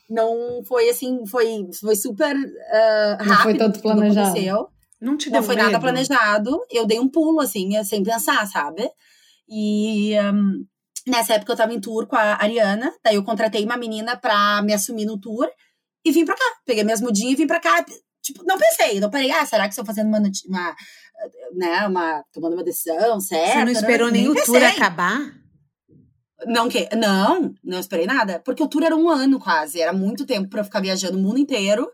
não 0.09 0.63
foi 0.65 0.89
assim, 0.89 1.25
foi, 1.25 1.69
foi 1.79 1.95
super 1.95 2.35
uh, 2.35 3.17
rápido. 3.19 3.27
Não 3.27 3.41
foi 3.43 3.57
tanto 3.57 3.81
planejado. 3.81 4.69
Não, 5.01 5.17
te 5.17 5.29
não 5.29 5.41
foi 5.41 5.55
medo. 5.55 5.65
nada 5.65 5.79
planejado. 5.79 6.61
Eu 6.69 6.85
dei 6.85 6.99
um 6.99 7.09
pulo, 7.09 7.41
assim, 7.41 7.83
sem 7.83 8.03
pensar, 8.03 8.45
sabe? 8.47 8.89
E 9.49 10.13
um, 10.33 10.63
nessa 11.07 11.33
época 11.33 11.51
eu 11.51 11.57
tava 11.57 11.73
em 11.73 11.79
tour 11.79 12.05
com 12.07 12.15
a 12.15 12.41
Ariana. 12.41 12.93
Daí 13.03 13.15
eu 13.15 13.23
contratei 13.23 13.65
uma 13.65 13.77
menina 13.77 14.15
pra 14.15 14.61
me 14.61 14.73
assumir 14.73 15.05
no 15.05 15.19
tour 15.19 15.49
e 16.05 16.11
vim 16.11 16.23
pra 16.23 16.35
cá. 16.35 16.45
Peguei 16.65 16.83
minhas 16.83 17.01
mudinhas 17.01 17.33
e 17.33 17.35
vim 17.35 17.47
pra 17.47 17.59
cá 17.59 17.83
tipo, 18.21 18.43
não 18.45 18.57
pensei, 18.57 18.99
não 18.99 19.09
parei, 19.09 19.31
ah, 19.31 19.45
será 19.45 19.63
que 19.63 19.69
estou 19.69 19.85
fazendo 19.85 20.07
uma, 20.07 20.19
uma, 20.19 20.75
né, 21.53 21.87
uma, 21.87 22.23
tomando 22.31 22.53
uma 22.53 22.63
decisão 22.63 23.19
certa? 23.19 23.53
Você 23.53 23.65
não 23.65 23.71
esperou 23.71 24.11
nem, 24.11 24.23
nem 24.23 24.31
o 24.31 24.45
tour 24.45 24.63
acabar? 24.63 25.19
Não, 26.45 26.69
que, 26.69 26.89
não, 26.95 27.53
não 27.63 27.79
esperei 27.79 28.05
nada, 28.05 28.39
porque 28.43 28.63
o 28.63 28.67
tour 28.67 28.83
era 28.83 28.95
um 28.95 29.09
ano 29.09 29.39
quase, 29.39 29.81
era 29.81 29.93
muito 29.93 30.25
tempo 30.25 30.49
para 30.49 30.63
ficar 30.63 30.81
viajando 30.81 31.17
o 31.17 31.21
mundo 31.21 31.37
inteiro, 31.37 31.91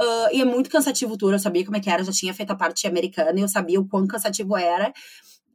uh, 0.00 0.28
e 0.32 0.40
é 0.40 0.44
muito 0.44 0.70
cansativo 0.70 1.14
o 1.14 1.16
tour, 1.16 1.32
eu 1.32 1.38
sabia 1.38 1.64
como 1.64 1.76
é 1.76 1.80
que 1.80 1.90
era, 1.90 2.02
eu 2.02 2.06
já 2.06 2.12
tinha 2.12 2.34
feito 2.34 2.50
a 2.50 2.56
parte 2.56 2.86
americana, 2.86 3.38
e 3.38 3.42
eu 3.42 3.48
sabia 3.48 3.80
o 3.80 3.86
quão 3.86 4.06
cansativo 4.06 4.56
era, 4.56 4.92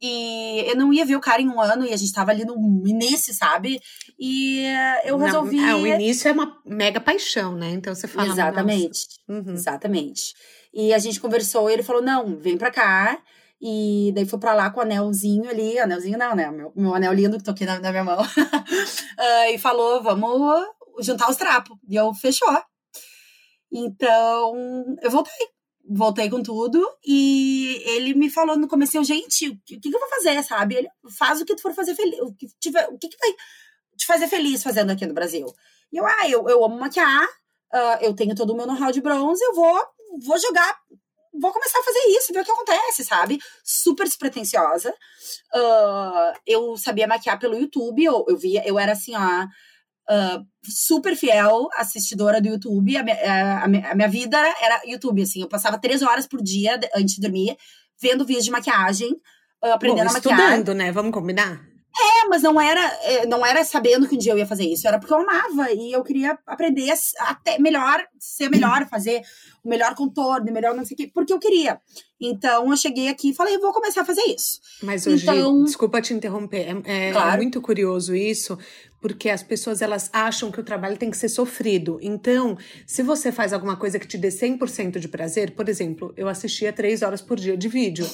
e 0.00 0.64
eu 0.66 0.76
não 0.76 0.92
ia 0.92 1.04
ver 1.04 1.16
o 1.16 1.20
cara 1.20 1.42
em 1.42 1.48
um 1.48 1.60
ano 1.60 1.84
e 1.84 1.92
a 1.92 1.96
gente 1.96 2.12
tava 2.12 2.30
ali 2.30 2.44
no 2.44 2.54
início, 2.86 3.34
sabe? 3.34 3.80
E 4.18 4.64
eu 5.04 5.18
resolvi. 5.18 5.56
Não, 5.56 5.68
é, 5.68 5.74
o 5.74 5.86
início 5.86 6.28
é 6.28 6.32
uma 6.32 6.56
mega 6.64 7.00
paixão, 7.00 7.56
né? 7.56 7.70
Então 7.70 7.94
você 7.94 8.06
fala. 8.06 8.28
Exatamente. 8.28 9.06
Uhum. 9.28 9.54
Exatamente. 9.54 10.34
E 10.72 10.94
a 10.94 10.98
gente 10.98 11.20
conversou 11.20 11.68
e 11.68 11.72
ele 11.72 11.82
falou: 11.82 12.00
não, 12.00 12.36
vem 12.36 12.56
pra 12.56 12.70
cá. 12.70 13.20
E 13.60 14.12
daí 14.14 14.24
foi 14.24 14.38
pra 14.38 14.54
lá 14.54 14.70
com 14.70 14.78
o 14.78 14.82
anelzinho 14.84 15.50
ali, 15.50 15.80
anelzinho 15.80 16.16
não, 16.16 16.36
né? 16.36 16.48
Meu, 16.48 16.72
meu 16.76 16.94
anel 16.94 17.12
lindo 17.12 17.36
que 17.36 17.42
tô 17.42 17.50
aqui 17.50 17.64
na, 17.64 17.80
na 17.80 17.90
minha 17.90 18.04
mão. 18.04 18.22
uh, 18.22 19.50
e 19.52 19.58
falou: 19.58 20.00
vamos 20.00 20.64
juntar 21.00 21.28
os 21.28 21.36
trapos. 21.36 21.76
E 21.88 21.96
eu 21.96 22.14
fechou. 22.14 22.56
Então, 23.70 24.96
eu 25.02 25.10
voltei 25.10 25.46
voltei 25.88 26.28
com 26.28 26.42
tudo 26.42 26.86
e 27.04 27.82
ele 27.86 28.14
me 28.14 28.28
falou 28.28 28.56
no 28.56 28.68
começo, 28.68 28.96
eu, 28.96 29.04
gente, 29.04 29.48
o 29.48 29.58
que, 29.64 29.80
que, 29.80 29.88
eu 29.88 29.98
vou 29.98 30.08
fazer, 30.08 30.42
sabe? 30.42 30.76
Ele 30.76 30.88
faz 31.16 31.40
o 31.40 31.44
que 31.44 31.56
tu 31.56 31.62
for 31.62 31.72
fazer 31.72 31.94
feliz, 31.94 32.20
o 32.20 32.34
que 32.34 32.46
tiver, 32.60 32.86
o 32.88 32.98
que, 32.98 33.08
que 33.08 33.16
vai 33.16 33.34
te 33.96 34.06
fazer 34.06 34.28
feliz 34.28 34.62
fazendo 34.62 34.90
aqui 34.90 35.06
no 35.06 35.14
Brasil. 35.14 35.46
E 35.90 35.96
eu, 35.96 36.06
ah, 36.06 36.28
eu, 36.28 36.46
eu 36.48 36.64
amo 36.64 36.78
maquiar, 36.78 37.24
uh, 37.24 38.02
eu 38.02 38.14
tenho 38.14 38.34
todo 38.34 38.50
o 38.50 38.56
meu 38.56 38.66
know-how 38.66 38.92
de 38.92 39.00
bronze, 39.00 39.42
eu 39.42 39.54
vou, 39.54 39.80
vou 40.22 40.38
jogar, 40.38 40.78
vou 41.32 41.52
começar 41.52 41.78
a 41.78 41.84
fazer 41.84 42.00
isso, 42.08 42.32
ver 42.34 42.40
o 42.40 42.44
que 42.44 42.50
acontece, 42.50 43.04
sabe? 43.04 43.38
Super 43.64 44.04
despretensiosa. 44.04 44.90
Uh, 45.54 46.38
eu 46.46 46.76
sabia 46.76 47.08
maquiar 47.08 47.38
pelo 47.38 47.58
YouTube, 47.58 48.04
eu, 48.04 48.26
eu 48.28 48.36
via, 48.36 48.62
eu 48.66 48.78
era 48.78 48.92
assim, 48.92 49.16
ó 49.16 49.46
uh, 50.10 50.44
super 50.62 51.16
fiel 51.16 51.68
assistidora 51.76 52.40
do 52.40 52.48
YouTube. 52.48 52.96
A 52.96 53.02
minha, 53.02 53.62
a, 53.62 53.68
minha, 53.68 53.90
a 53.90 53.94
minha, 53.94 54.08
vida 54.08 54.38
era 54.60 54.82
YouTube, 54.86 55.22
assim. 55.22 55.42
Eu 55.42 55.48
passava 55.48 55.78
três 55.78 56.02
horas 56.02 56.26
por 56.26 56.42
dia 56.42 56.78
antes 56.94 57.14
de 57.16 57.20
dormir, 57.20 57.56
vendo 58.00 58.24
vídeos 58.24 58.44
de 58.44 58.50
maquiagem, 58.50 59.12
uh, 59.62 59.72
aprendendo 59.72 60.06
Bom, 60.06 60.10
a 60.10 60.14
maquiar. 60.14 60.38
Estudando, 60.38 60.74
né? 60.74 60.92
Vamos 60.92 61.12
combinar? 61.12 61.60
É, 62.00 62.28
mas 62.28 62.42
não 62.42 62.60
era, 62.60 62.80
é, 63.02 63.26
não 63.26 63.44
era 63.44 63.64
sabendo 63.64 64.06
que 64.06 64.14
um 64.14 64.18
dia 64.18 64.32
eu 64.32 64.38
ia 64.38 64.46
fazer 64.46 64.64
isso, 64.64 64.86
era 64.86 65.00
porque 65.00 65.12
eu 65.12 65.18
amava 65.18 65.72
e 65.72 65.92
eu 65.92 66.02
queria 66.04 66.38
aprender 66.46 66.92
até 67.18 67.58
melhor, 67.58 68.04
ser 68.20 68.48
melhor, 68.48 68.86
fazer 68.88 69.20
o 69.64 69.68
melhor 69.68 69.96
contorno, 69.96 70.52
melhor 70.52 70.76
não 70.76 70.84
sei 70.84 70.94
o 70.94 70.98
quê, 70.98 71.10
porque 71.12 71.32
eu 71.32 71.40
queria. 71.40 71.80
Então 72.20 72.70
eu 72.70 72.76
cheguei 72.76 73.08
aqui 73.08 73.30
e 73.30 73.34
falei, 73.34 73.58
vou 73.58 73.72
começar 73.72 74.02
a 74.02 74.04
fazer 74.04 74.22
isso. 74.22 74.60
Mas 74.82 75.06
hoje, 75.06 75.24
então, 75.24 75.64
desculpa 75.64 76.00
te 76.00 76.14
interromper, 76.14 76.68
é, 76.86 77.08
é, 77.08 77.12
claro. 77.12 77.34
é 77.34 77.36
muito 77.38 77.60
curioso 77.60 78.14
isso, 78.14 78.56
porque 79.00 79.30
as 79.30 79.42
pessoas 79.42 79.80
elas 79.80 80.10
acham 80.12 80.50
que 80.50 80.60
o 80.60 80.64
trabalho 80.64 80.96
tem 80.96 81.10
que 81.10 81.16
ser 81.16 81.28
sofrido. 81.28 81.98
Então, 82.02 82.56
se 82.86 83.02
você 83.02 83.30
faz 83.30 83.52
alguma 83.52 83.76
coisa 83.76 83.98
que 83.98 84.06
te 84.06 84.18
dê 84.18 84.28
100% 84.28 84.98
de 84.98 85.08
prazer, 85.08 85.52
por 85.52 85.68
exemplo, 85.68 86.12
eu 86.16 86.28
assistia 86.28 86.72
três 86.72 87.02
horas 87.02 87.20
por 87.20 87.38
dia 87.38 87.56
de 87.56 87.68
vídeo. 87.68 88.06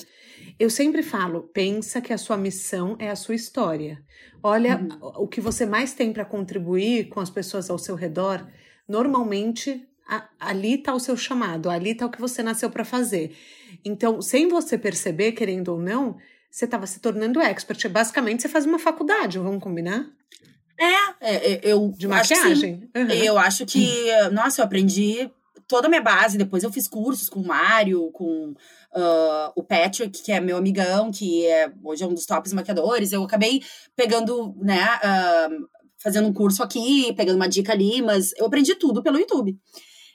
Eu 0.58 0.68
sempre 0.68 1.02
falo, 1.02 1.44
pensa 1.54 2.00
que 2.00 2.12
a 2.12 2.18
sua 2.18 2.36
missão 2.36 2.96
é 2.98 3.08
a 3.10 3.16
sua 3.16 3.34
história. 3.34 4.02
Olha 4.42 4.76
uhum. 4.76 5.22
o 5.22 5.28
que 5.28 5.40
você 5.40 5.64
mais 5.64 5.94
tem 5.94 6.12
para 6.12 6.24
contribuir 6.24 7.08
com 7.08 7.20
as 7.20 7.30
pessoas 7.30 7.70
ao 7.70 7.78
seu 7.78 7.94
redor. 7.94 8.46
Normalmente, 8.86 9.88
a, 10.06 10.28
ali 10.38 10.74
está 10.74 10.94
o 10.94 11.00
seu 11.00 11.16
chamado, 11.16 11.70
ali 11.70 11.90
está 11.90 12.06
o 12.06 12.10
que 12.10 12.20
você 12.20 12.42
nasceu 12.42 12.70
para 12.70 12.84
fazer. 12.84 13.34
Então, 13.84 14.20
sem 14.20 14.48
você 14.48 14.76
perceber, 14.76 15.32
querendo 15.32 15.68
ou 15.68 15.80
não, 15.80 16.16
você 16.50 16.66
estava 16.66 16.86
se 16.86 17.00
tornando 17.00 17.40
expert. 17.40 17.88
Basicamente, 17.88 18.42
você 18.42 18.48
faz 18.48 18.64
uma 18.64 18.78
faculdade, 18.78 19.38
vamos 19.38 19.62
combinar? 19.62 20.06
É, 20.78 20.94
é, 21.20 21.54
é 21.54 21.60
eu. 21.62 21.92
De 21.96 22.08
maquiagem. 22.08 22.90
Uhum. 22.96 23.10
Eu 23.10 23.38
acho 23.38 23.64
que, 23.64 24.06
nossa, 24.32 24.60
eu 24.60 24.64
aprendi 24.64 25.30
toda 25.66 25.86
a 25.86 25.90
minha 25.90 26.02
base. 26.02 26.38
Depois 26.38 26.62
eu 26.62 26.72
fiz 26.72 26.88
cursos 26.88 27.28
com 27.28 27.40
o 27.40 27.46
Mário, 27.46 28.10
com 28.12 28.50
uh, 28.50 29.52
o 29.54 29.62
Patrick, 29.62 30.22
que 30.22 30.32
é 30.32 30.40
meu 30.40 30.56
amigão, 30.56 31.10
que 31.10 31.46
é, 31.46 31.72
hoje 31.82 32.04
é 32.04 32.06
um 32.06 32.14
dos 32.14 32.26
tops 32.26 32.52
maquiadores. 32.52 33.12
Eu 33.12 33.22
acabei 33.22 33.62
pegando, 33.96 34.54
né, 34.60 34.84
uh, 34.96 35.68
fazendo 35.98 36.28
um 36.28 36.32
curso 36.32 36.62
aqui, 36.62 37.12
pegando 37.14 37.36
uma 37.36 37.48
dica 37.48 37.72
ali, 37.72 38.02
mas 38.02 38.32
eu 38.36 38.46
aprendi 38.46 38.74
tudo 38.74 39.02
pelo 39.02 39.18
YouTube. 39.18 39.58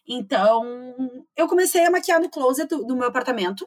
Então, 0.08 1.22
eu 1.36 1.48
comecei 1.48 1.86
a 1.86 1.92
maquiar 1.92 2.20
no 2.20 2.30
closet 2.30 2.68
do, 2.68 2.84
do 2.84 2.96
meu 2.96 3.08
apartamento. 3.08 3.62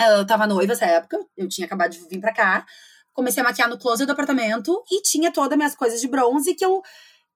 Uh, 0.00 0.18
eu 0.18 0.26
tava 0.26 0.46
noiva 0.46 0.72
nessa 0.72 0.86
época, 0.86 1.18
eu 1.36 1.48
tinha 1.48 1.66
acabado 1.66 1.92
de 1.92 2.00
vir 2.08 2.20
pra 2.20 2.32
cá. 2.34 2.66
Comecei 3.14 3.40
a 3.40 3.44
maquiar 3.44 3.70
no 3.70 3.78
closet 3.78 4.04
do 4.04 4.12
apartamento 4.12 4.84
e 4.90 5.00
tinha 5.00 5.32
todas 5.32 5.52
as 5.52 5.56
minhas 5.56 5.74
coisas 5.74 6.00
de 6.00 6.08
bronze 6.08 6.54
que 6.54 6.64
eu 6.64 6.82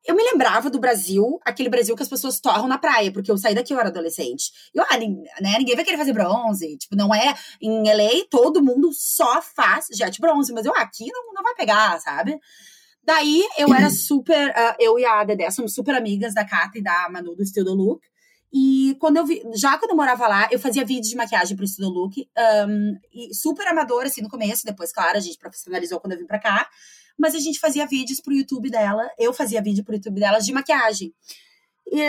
eu 0.06 0.14
me 0.14 0.22
lembrava 0.22 0.70
do 0.70 0.78
Brasil, 0.78 1.38
aquele 1.44 1.68
Brasil 1.68 1.94
que 1.94 2.02
as 2.02 2.08
pessoas 2.08 2.40
torram 2.40 2.66
na 2.66 2.78
praia, 2.78 3.12
porque 3.12 3.30
eu 3.30 3.36
saí 3.36 3.54
daqui, 3.54 3.74
eu 3.74 3.78
era 3.78 3.90
adolescente. 3.90 4.52
Eu, 4.72 4.82
ah, 4.84 4.96
né, 5.40 5.58
ninguém 5.58 5.76
vai 5.76 5.84
querer 5.84 5.98
fazer 5.98 6.14
bronze. 6.14 6.78
Tipo, 6.78 6.96
não 6.96 7.14
é. 7.14 7.34
Em 7.60 7.82
LA, 7.82 8.24
todo 8.30 8.62
mundo 8.62 8.90
só 8.92 9.42
faz 9.42 9.86
jet 9.92 10.18
bronze, 10.18 10.52
mas 10.52 10.64
eu, 10.64 10.72
ah, 10.74 10.82
aqui 10.82 11.06
não, 11.12 11.34
não 11.34 11.42
vai 11.42 11.54
pegar, 11.54 12.00
sabe? 12.00 12.40
Daí 13.02 13.44
eu 13.58 13.72
era 13.74 13.90
super. 13.90 14.48
Uh, 14.50 14.74
eu 14.78 14.98
e 14.98 15.04
a 15.04 15.24
Dedé 15.24 15.50
somos 15.50 15.74
super 15.74 15.94
amigas 15.94 16.32
da 16.32 16.44
Kata 16.44 16.78
e 16.78 16.82
da 16.82 17.08
Manu 17.10 17.34
do 17.34 17.44
Still 17.44 17.64
the 17.64 17.70
Look. 17.70 18.00
E 18.52 18.96
quando 18.98 19.18
eu 19.18 19.26
vi, 19.26 19.42
já 19.54 19.76
quando 19.76 19.90
eu 19.90 19.96
morava 19.96 20.26
lá, 20.26 20.48
eu 20.50 20.58
fazia 20.58 20.84
vídeos 20.84 21.08
de 21.08 21.16
maquiagem 21.16 21.56
pro 21.56 21.66
the 21.66 21.84
Look. 21.84 22.28
Um, 22.66 22.98
e 23.12 23.34
super 23.34 23.66
amador, 23.66 24.04
assim, 24.04 24.22
no 24.22 24.28
começo. 24.28 24.64
Depois, 24.64 24.92
claro, 24.92 25.16
a 25.16 25.20
gente 25.20 25.38
profissionalizou 25.38 26.00
quando 26.00 26.12
eu 26.12 26.18
vim 26.18 26.26
pra 26.26 26.38
cá 26.38 26.68
mas 27.18 27.34
a 27.34 27.38
gente 27.40 27.58
fazia 27.58 27.84
vídeos 27.84 28.20
pro 28.20 28.32
YouTube 28.32 28.70
dela, 28.70 29.10
eu 29.18 29.32
fazia 29.32 29.60
vídeo 29.60 29.84
pro 29.84 29.94
YouTube 29.94 30.20
dela 30.20 30.38
de 30.38 30.52
maquiagem. 30.52 31.12
E, 31.90 32.00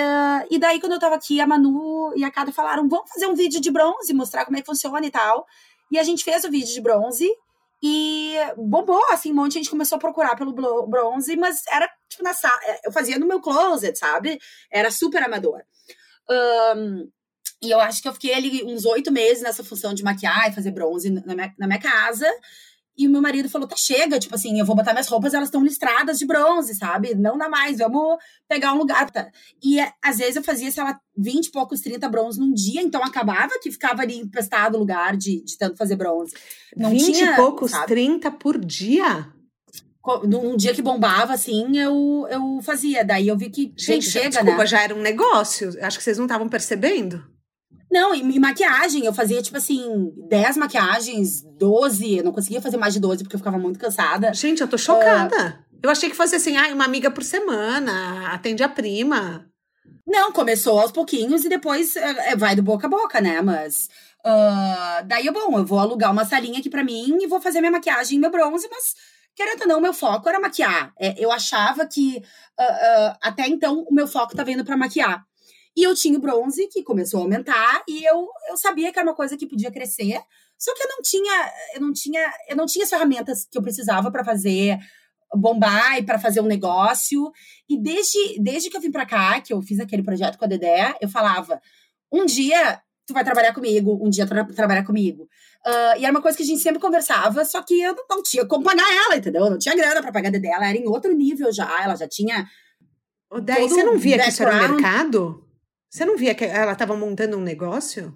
e 0.51 0.59
daí, 0.59 0.79
quando 0.79 0.93
eu 0.93 0.99
tava 0.99 1.15
aqui, 1.15 1.41
a 1.41 1.47
Manu 1.47 2.13
e 2.15 2.23
a 2.23 2.29
Kada 2.29 2.51
falaram: 2.51 2.87
vamos 2.87 3.09
fazer 3.09 3.25
um 3.25 3.33
vídeo 3.33 3.59
de 3.59 3.71
bronze, 3.71 4.13
mostrar 4.13 4.45
como 4.45 4.57
é 4.57 4.61
que 4.61 4.67
funciona 4.67 5.03
e 5.05 5.09
tal. 5.09 5.45
E 5.91 5.97
a 5.97 6.03
gente 6.03 6.23
fez 6.23 6.43
o 6.43 6.51
vídeo 6.51 6.71
de 6.71 6.81
bronze 6.81 7.27
e 7.81 8.35
bombou, 8.57 9.01
assim, 9.11 9.31
um 9.31 9.35
monte 9.35 9.53
de 9.53 9.59
gente 9.59 9.69
começou 9.69 9.95
a 9.95 9.99
procurar 9.99 10.35
pelo 10.35 10.53
bronze, 10.85 11.35
mas 11.37 11.63
era 11.71 11.89
tipo 12.09 12.23
na 12.23 12.33
sala, 12.33 12.59
é, 12.63 12.81
eu 12.87 12.91
fazia 12.91 13.17
no 13.17 13.25
meu 13.25 13.39
closet, 13.39 13.97
sabe? 13.97 14.37
Era 14.69 14.91
super 14.91 15.23
amador. 15.23 15.63
Um, 16.29 17.09
e 17.61 17.71
eu 17.71 17.79
acho 17.79 18.01
que 18.01 18.07
eu 18.07 18.13
fiquei 18.13 18.33
ali 18.33 18.63
uns 18.63 18.85
oito 18.85 19.11
meses 19.11 19.43
nessa 19.43 19.63
função 19.63 19.93
de 19.93 20.03
maquiar 20.03 20.49
e 20.49 20.53
fazer 20.53 20.71
bronze 20.71 21.09
na 21.09 21.35
minha, 21.35 21.53
na 21.57 21.67
minha 21.67 21.79
casa. 21.79 22.27
E 22.99 23.07
o 23.07 23.09
meu 23.09 23.21
marido 23.21 23.49
falou: 23.49 23.65
tá, 23.65 23.77
chega, 23.77 24.19
tipo 24.19 24.35
assim, 24.35 24.59
eu 24.59 24.65
vou 24.65 24.75
botar 24.75 24.91
minhas 24.91 25.07
roupas, 25.07 25.33
elas 25.33 25.47
estão 25.47 25.63
listradas 25.63 26.19
de 26.19 26.25
bronze, 26.25 26.75
sabe? 26.75 27.15
Não 27.15 27.37
dá 27.37 27.47
mais, 27.47 27.77
vamos 27.77 28.17
pegar 28.45 28.73
um 28.73 28.77
lugar. 28.77 29.09
Tá? 29.09 29.29
E 29.63 29.79
às 30.01 30.17
vezes 30.17 30.35
eu 30.35 30.43
fazia, 30.43 30.69
sei 30.69 30.83
lá, 30.83 30.99
20 31.17 31.45
e 31.45 31.51
poucos, 31.51 31.79
30 31.79 32.09
bronze 32.09 32.37
num 32.37 32.53
dia, 32.53 32.81
então 32.81 33.01
acabava 33.01 33.57
que 33.61 33.71
ficava 33.71 34.01
ali 34.01 34.17
emprestado 34.17 34.75
o 34.75 34.79
lugar 34.79 35.15
de, 35.15 35.41
de 35.43 35.57
tanto 35.57 35.77
fazer 35.77 35.95
bronze. 35.95 36.33
Não 36.75 36.89
20 36.89 37.13
tinha, 37.13 37.31
e 37.31 37.35
poucos, 37.37 37.71
sabe? 37.71 37.87
30 37.87 38.31
por 38.31 38.57
dia? 38.57 39.33
Num 40.23 40.55
dia 40.55 40.73
que 40.73 40.81
bombava, 40.81 41.33
assim, 41.33 41.77
eu, 41.77 42.27
eu 42.29 42.59
fazia. 42.61 43.03
Daí 43.03 43.27
eu 43.27 43.37
vi 43.37 43.49
que 43.49 43.73
gente, 43.77 44.09
chega, 44.09 44.29
desculpa, 44.29 44.57
né? 44.57 44.65
já 44.65 44.81
era 44.81 44.95
um 44.95 45.01
negócio. 45.01 45.69
Acho 45.81 45.97
que 45.97 46.03
vocês 46.03 46.17
não 46.17 46.25
estavam 46.25 46.49
percebendo. 46.49 47.23
Não, 47.91 48.13
e, 48.13 48.19
e, 48.19 48.39
maquiagem, 48.39 49.05
eu 49.05 49.13
fazia, 49.13 49.41
tipo 49.41 49.57
assim, 49.57 50.13
10 50.27 50.57
maquiagens, 50.57 51.41
12. 51.57 52.17
Eu 52.17 52.23
não 52.23 52.31
conseguia 52.31 52.61
fazer 52.61 52.77
mais 52.77 52.93
de 52.93 52.99
12 52.99 53.23
porque 53.23 53.35
eu 53.35 53.39
ficava 53.39 53.57
muito 53.57 53.79
cansada. 53.79 54.33
Gente, 54.33 54.61
eu 54.61 54.67
tô 54.67 54.77
chocada. 54.77 55.59
Uh, 55.59 55.69
eu 55.81 55.89
achei 55.89 56.09
que 56.09 56.15
fosse 56.15 56.35
assim, 56.35 56.55
ah, 56.55 56.73
uma 56.73 56.85
amiga 56.85 57.09
por 57.09 57.23
semana, 57.23 58.27
atende 58.33 58.61
a 58.61 58.69
prima. 58.69 59.49
Não, 60.05 60.31
começou 60.31 60.79
aos 60.79 60.91
pouquinhos 60.91 61.45
e 61.45 61.49
depois 61.49 61.95
é, 61.95 62.35
vai 62.35 62.55
do 62.55 62.63
boca 62.63 62.87
a 62.87 62.89
boca, 62.89 63.21
né? 63.21 63.41
Mas. 63.41 63.89
Uh, 64.25 65.07
daí, 65.07 65.29
bom, 65.31 65.57
eu 65.57 65.65
vou 65.65 65.79
alugar 65.79 66.11
uma 66.11 66.25
salinha 66.25 66.59
aqui 66.59 66.69
pra 66.69 66.83
mim 66.83 67.17
e 67.21 67.27
vou 67.27 67.39
fazer 67.39 67.59
minha 67.59 67.71
maquiagem 67.71 68.17
e 68.17 68.19
meu 68.19 68.29
bronze, 68.29 68.67
mas 68.69 68.95
querendo 69.39 69.61
ou 69.61 69.67
não, 69.69 69.79
meu 69.79 69.93
foco 69.93 70.27
era 70.27 70.37
maquiar. 70.37 70.91
É, 70.99 71.15
eu 71.17 71.31
achava 71.31 71.87
que 71.87 72.17
uh, 72.17 72.61
uh, 72.61 73.17
até 73.21 73.47
então 73.47 73.85
o 73.89 73.93
meu 73.93 74.05
foco 74.05 74.35
tava 74.35 74.51
indo 74.51 74.65
para 74.65 74.75
maquiar. 74.75 75.23
E 75.77 75.81
eu 75.81 75.95
tinha 75.95 76.17
o 76.17 76.21
bronze, 76.21 76.67
que 76.67 76.83
começou 76.83 77.21
a 77.21 77.23
aumentar, 77.23 77.81
e 77.87 78.03
eu, 78.03 78.27
eu 78.49 78.57
sabia 78.57 78.91
que 78.91 78.99
era 78.99 79.07
uma 79.07 79.15
coisa 79.15 79.37
que 79.37 79.47
podia 79.47 79.71
crescer. 79.71 80.19
Só 80.57 80.73
que 80.75 80.83
eu 80.83 80.89
não 80.89 81.01
tinha, 81.01 81.51
eu 81.73 81.81
não 81.81 81.93
tinha, 81.93 82.33
eu 82.49 82.57
não 82.57 82.65
tinha 82.65 82.83
as 82.83 82.89
ferramentas 82.89 83.47
que 83.49 83.57
eu 83.57 83.61
precisava 83.61 84.11
para 84.11 84.25
fazer 84.25 84.77
bombar 85.33 85.97
e 85.97 86.03
para 86.03 86.19
fazer 86.19 86.41
um 86.41 86.45
negócio. 86.45 87.31
E 87.69 87.81
desde, 87.81 88.41
desde 88.41 88.69
que 88.69 88.75
eu 88.75 88.81
vim 88.81 88.91
para 88.91 89.05
cá, 89.05 89.39
que 89.39 89.53
eu 89.53 89.61
fiz 89.61 89.79
aquele 89.79 90.03
projeto 90.03 90.37
com 90.37 90.43
a 90.43 90.49
Dedé, 90.49 90.97
eu 90.99 91.07
falava: 91.07 91.61
um 92.11 92.25
dia 92.25 92.81
tu 93.09 93.13
vai 93.13 93.23
trabalhar 93.23 93.53
comigo, 93.53 93.99
um 94.01 94.09
dia 94.09 94.25
tu 94.25 94.33
vai 94.33 94.45
trabalhar 94.45 94.85
comigo. 94.85 95.23
Uh, 95.65 95.99
e 95.99 96.05
era 96.05 96.11
uma 96.11 96.21
coisa 96.21 96.37
que 96.37 96.43
a 96.43 96.45
gente 96.45 96.61
sempre 96.61 96.79
conversava, 96.79 97.43
só 97.43 97.61
que 97.61 97.81
eu 97.81 97.95
não, 97.95 98.03
não 98.09 98.23
tinha 98.23 98.45
como 98.45 98.63
pagar 98.63 98.85
ela, 99.05 99.17
entendeu? 99.17 99.45
Eu 99.45 99.51
não 99.51 99.57
tinha 99.57 99.75
grana 99.75 100.01
para 100.01 100.11
pagar 100.11 100.29
a 100.29 100.31
Dedé, 100.31 100.49
ela 100.49 100.69
era 100.69 100.77
em 100.77 100.87
outro 100.87 101.11
nível 101.13 101.51
já, 101.51 101.83
ela 101.83 101.95
já 101.95 102.07
tinha. 102.07 102.47
Daí 103.43 103.67
você 103.67 103.83
não 103.83 103.97
via 103.97 104.19
que 104.19 104.29
isso 104.29 104.43
era 104.43 104.55
um 104.55 104.75
mercado? 104.75 105.43
Você 105.89 106.05
não 106.05 106.17
via 106.17 106.35
que 106.35 106.45
ela 106.45 106.73
estava 106.73 106.95
montando 106.95 107.37
um 107.37 107.41
negócio? 107.41 108.15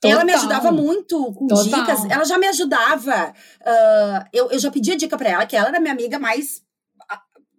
Total. 0.00 0.16
Ela 0.16 0.24
me 0.24 0.32
ajudava 0.32 0.72
muito 0.72 1.32
com 1.34 1.46
Total. 1.46 1.64
dicas. 1.64 2.10
Ela 2.10 2.24
já 2.24 2.38
me 2.38 2.48
ajudava. 2.48 3.34
Uh, 3.60 4.28
eu, 4.32 4.50
eu 4.50 4.58
já 4.58 4.70
pedia 4.70 4.96
dica 4.96 5.16
para 5.16 5.28
ela, 5.28 5.46
que 5.46 5.54
ela 5.54 5.68
era 5.68 5.80
minha 5.80 5.92
amiga 5.92 6.18
mais 6.18 6.62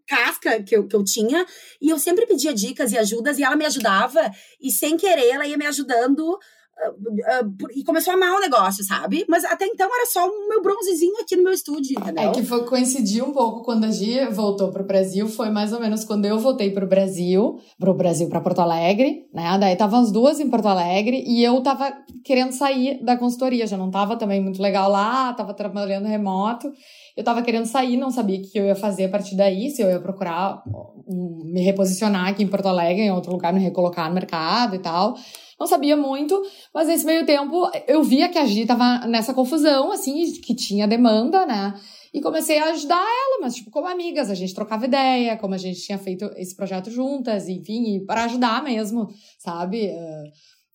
casca 0.07 0.61
que 0.61 0.75
eu, 0.75 0.87
que 0.87 0.95
eu 0.95 1.03
tinha. 1.03 1.45
E 1.81 1.89
eu 1.89 1.97
sempre 1.97 2.25
pedia 2.25 2.53
dicas 2.53 2.91
e 2.91 2.97
ajudas, 2.97 3.37
e 3.37 3.43
ela 3.43 3.55
me 3.55 3.65
ajudava. 3.65 4.31
E 4.61 4.71
sem 4.71 4.97
querer, 4.97 5.29
ela 5.29 5.45
ia 5.45 5.57
me 5.57 5.65
ajudando 5.65 6.37
Uh, 6.73 7.45
uh, 7.45 7.67
e 7.75 7.83
começou 7.83 8.11
a 8.11 8.17
amar 8.17 8.35
o 8.35 8.39
negócio, 8.39 8.83
sabe? 8.83 9.23
Mas 9.29 9.45
até 9.45 9.65
então 9.65 9.87
era 9.93 10.07
só 10.07 10.27
o 10.27 10.49
meu 10.49 10.59
bronzezinho 10.61 11.13
aqui 11.21 11.35
no 11.35 11.43
meu 11.43 11.53
estúdio, 11.53 11.99
entendeu? 11.99 12.31
É 12.31 12.33
que 12.33 12.43
foi 12.43 12.65
coincidir 12.65 13.23
um 13.23 13.31
pouco 13.31 13.63
quando 13.63 13.85
a 13.85 13.91
Gia 13.91 14.31
voltou 14.31 14.71
pro 14.71 14.83
Brasil, 14.83 15.27
foi 15.27 15.51
mais 15.51 15.71
ou 15.71 15.79
menos 15.79 16.03
quando 16.03 16.25
eu 16.25 16.39
voltei 16.39 16.71
pro 16.71 16.87
Brasil, 16.87 17.59
pro 17.77 17.93
Brasil, 17.93 18.27
para 18.27 18.41
Porto 18.41 18.59
Alegre, 18.59 19.27
né? 19.31 19.55
Daí 19.59 19.73
estavam 19.73 19.99
as 19.99 20.11
duas 20.11 20.39
em 20.39 20.49
Porto 20.49 20.67
Alegre 20.67 21.23
e 21.27 21.43
eu 21.43 21.61
tava 21.61 21.93
querendo 22.25 22.51
sair 22.51 23.03
da 23.03 23.15
consultoria, 23.15 23.67
já 23.67 23.77
não 23.77 23.91
tava 23.91 24.17
também 24.17 24.41
muito 24.41 24.59
legal 24.59 24.89
lá, 24.89 25.31
tava 25.33 25.53
trabalhando 25.53 26.07
remoto. 26.07 26.71
Eu 27.15 27.23
tava 27.23 27.43
querendo 27.43 27.65
sair, 27.65 27.95
não 27.97 28.09
sabia 28.09 28.39
o 28.39 28.41
que 28.41 28.57
eu 28.57 28.65
ia 28.65 28.75
fazer 28.75 29.05
a 29.05 29.09
partir 29.09 29.35
daí, 29.35 29.69
se 29.69 29.83
eu 29.83 29.89
ia 29.89 29.99
procurar 29.99 30.63
me 31.07 31.61
reposicionar 31.61 32.29
aqui 32.29 32.43
em 32.43 32.47
Porto 32.47 32.67
Alegre, 32.67 33.03
em 33.03 33.11
outro 33.11 33.31
lugar, 33.31 33.53
me 33.53 33.59
recolocar 33.59 34.07
no 34.07 34.15
mercado 34.15 34.75
e 34.75 34.79
tal 34.79 35.15
não 35.63 35.67
sabia 35.67 35.95
muito, 35.95 36.39
mas 36.73 36.87
nesse 36.87 37.05
meio 37.05 37.25
tempo 37.25 37.69
eu 37.87 38.03
via 38.03 38.27
que 38.27 38.37
a 38.37 38.45
Gi 38.45 38.65
tava 38.65 39.07
nessa 39.07 39.33
confusão, 39.33 39.91
assim, 39.93 40.29
que 40.41 40.53
tinha 40.53 40.85
demanda, 40.85 41.45
né? 41.45 41.73
E 42.13 42.21
comecei 42.21 42.59
a 42.59 42.65
ajudar 42.71 42.99
ela, 42.99 43.41
mas 43.41 43.55
tipo, 43.55 43.71
como 43.71 43.87
amigas, 43.87 44.29
a 44.29 44.35
gente 44.35 44.53
trocava 44.53 44.85
ideia, 44.85 45.37
como 45.37 45.55
a 45.55 45.57
gente 45.57 45.81
tinha 45.81 45.97
feito 45.97 46.29
esse 46.35 46.55
projeto 46.55 46.91
juntas, 46.91 47.47
enfim, 47.47 48.05
para 48.05 48.25
ajudar 48.25 48.61
mesmo, 48.61 49.07
sabe? 49.39 49.89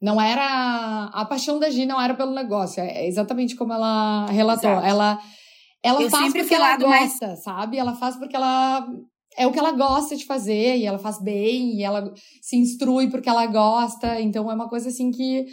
Não 0.01 0.21
era. 0.21 1.11
A 1.13 1.25
paixão 1.27 1.59
da 1.59 1.69
Gi 1.69 1.85
não 1.85 2.01
era 2.01 2.15
pelo 2.15 2.33
negócio, 2.33 2.83
é 2.83 3.07
exatamente 3.07 3.55
como 3.55 3.73
ela 3.75 4.27
relatou. 4.27 4.71
Exato. 4.71 4.87
Ela, 4.87 5.19
ela 5.83 6.11
faz 6.11 6.33
porque 6.33 6.55
ela 6.55 6.77
gosta, 6.79 7.27
mais... 7.27 7.43
sabe? 7.43 7.79
Ela 7.79 7.95
faz 7.95 8.17
porque 8.17 8.35
ela 8.35 8.89
é 9.39 9.47
o 9.47 9.53
que 9.53 9.59
ela 9.59 9.71
gosta 9.71 10.17
de 10.17 10.27
fazer 10.27 10.77
e 10.77 10.85
ela 10.85 10.99
faz 10.99 11.21
bem 11.21 11.77
e 11.77 11.85
ela 11.85 12.13
se 12.43 12.57
instrui 12.57 13.09
porque 13.09 13.29
ela 13.29 13.47
gosta. 13.47 14.21
Então 14.21 14.51
é 14.51 14.55
uma 14.55 14.69
coisa 14.69 14.89
assim 14.89 15.13
que 15.13 15.47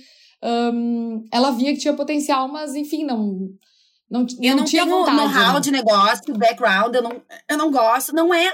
um, 0.43 1.23
ela 1.31 1.51
via 1.51 1.71
que 1.71 1.79
tinha 1.79 1.93
potencial, 1.93 2.47
mas 2.47 2.75
enfim, 2.75 3.05
não. 3.05 3.49
Não, 4.09 4.21
eu 4.39 4.51
não, 4.51 4.57
não 4.57 4.63
tinha 4.65 4.83
tenho 4.83 4.97
vontade, 4.97 5.17
know-how 5.17 5.53
né? 5.53 5.59
de 5.59 5.71
negócio, 5.71 6.37
background, 6.37 6.93
eu 6.93 7.01
não, 7.01 7.21
eu 7.49 7.57
não 7.57 7.71
gosto. 7.71 8.13
Não 8.13 8.33
é 8.33 8.51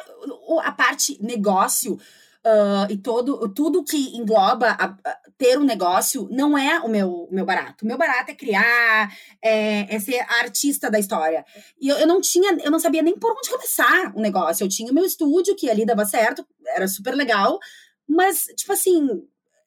a 0.63 0.71
parte 0.71 1.17
negócio 1.21 1.97
uh, 2.45 2.91
e 2.91 2.97
todo, 2.97 3.49
tudo 3.53 3.83
que 3.83 4.15
engloba 4.17 4.71
a, 4.71 4.85
a, 4.85 5.17
ter 5.37 5.57
um 5.57 5.63
negócio 5.63 6.27
não 6.31 6.57
é 6.57 6.79
o 6.79 6.87
meu, 6.87 7.27
meu 7.31 7.45
barato. 7.45 7.83
O 7.83 7.87
meu 7.87 7.97
barato 7.97 8.31
é 8.31 8.35
criar, 8.35 9.13
é, 9.41 9.95
é 9.95 9.99
ser 9.99 10.19
artista 10.41 10.89
da 10.89 10.99
história. 10.99 11.45
E 11.79 11.87
eu, 11.87 11.97
eu 11.97 12.07
não 12.07 12.21
tinha, 12.21 12.57
eu 12.63 12.71
não 12.71 12.79
sabia 12.79 13.01
nem 13.01 13.17
por 13.17 13.31
onde 13.31 13.49
começar 13.49 14.13
o 14.15 14.21
negócio. 14.21 14.63
Eu 14.63 14.69
tinha 14.69 14.91
o 14.91 14.95
meu 14.95 15.05
estúdio, 15.05 15.55
que 15.55 15.69
ali 15.69 15.85
dava 15.85 16.05
certo, 16.05 16.45
era 16.75 16.87
super 16.87 17.15
legal, 17.15 17.59
mas, 18.07 18.45
tipo 18.57 18.73
assim, 18.73 19.07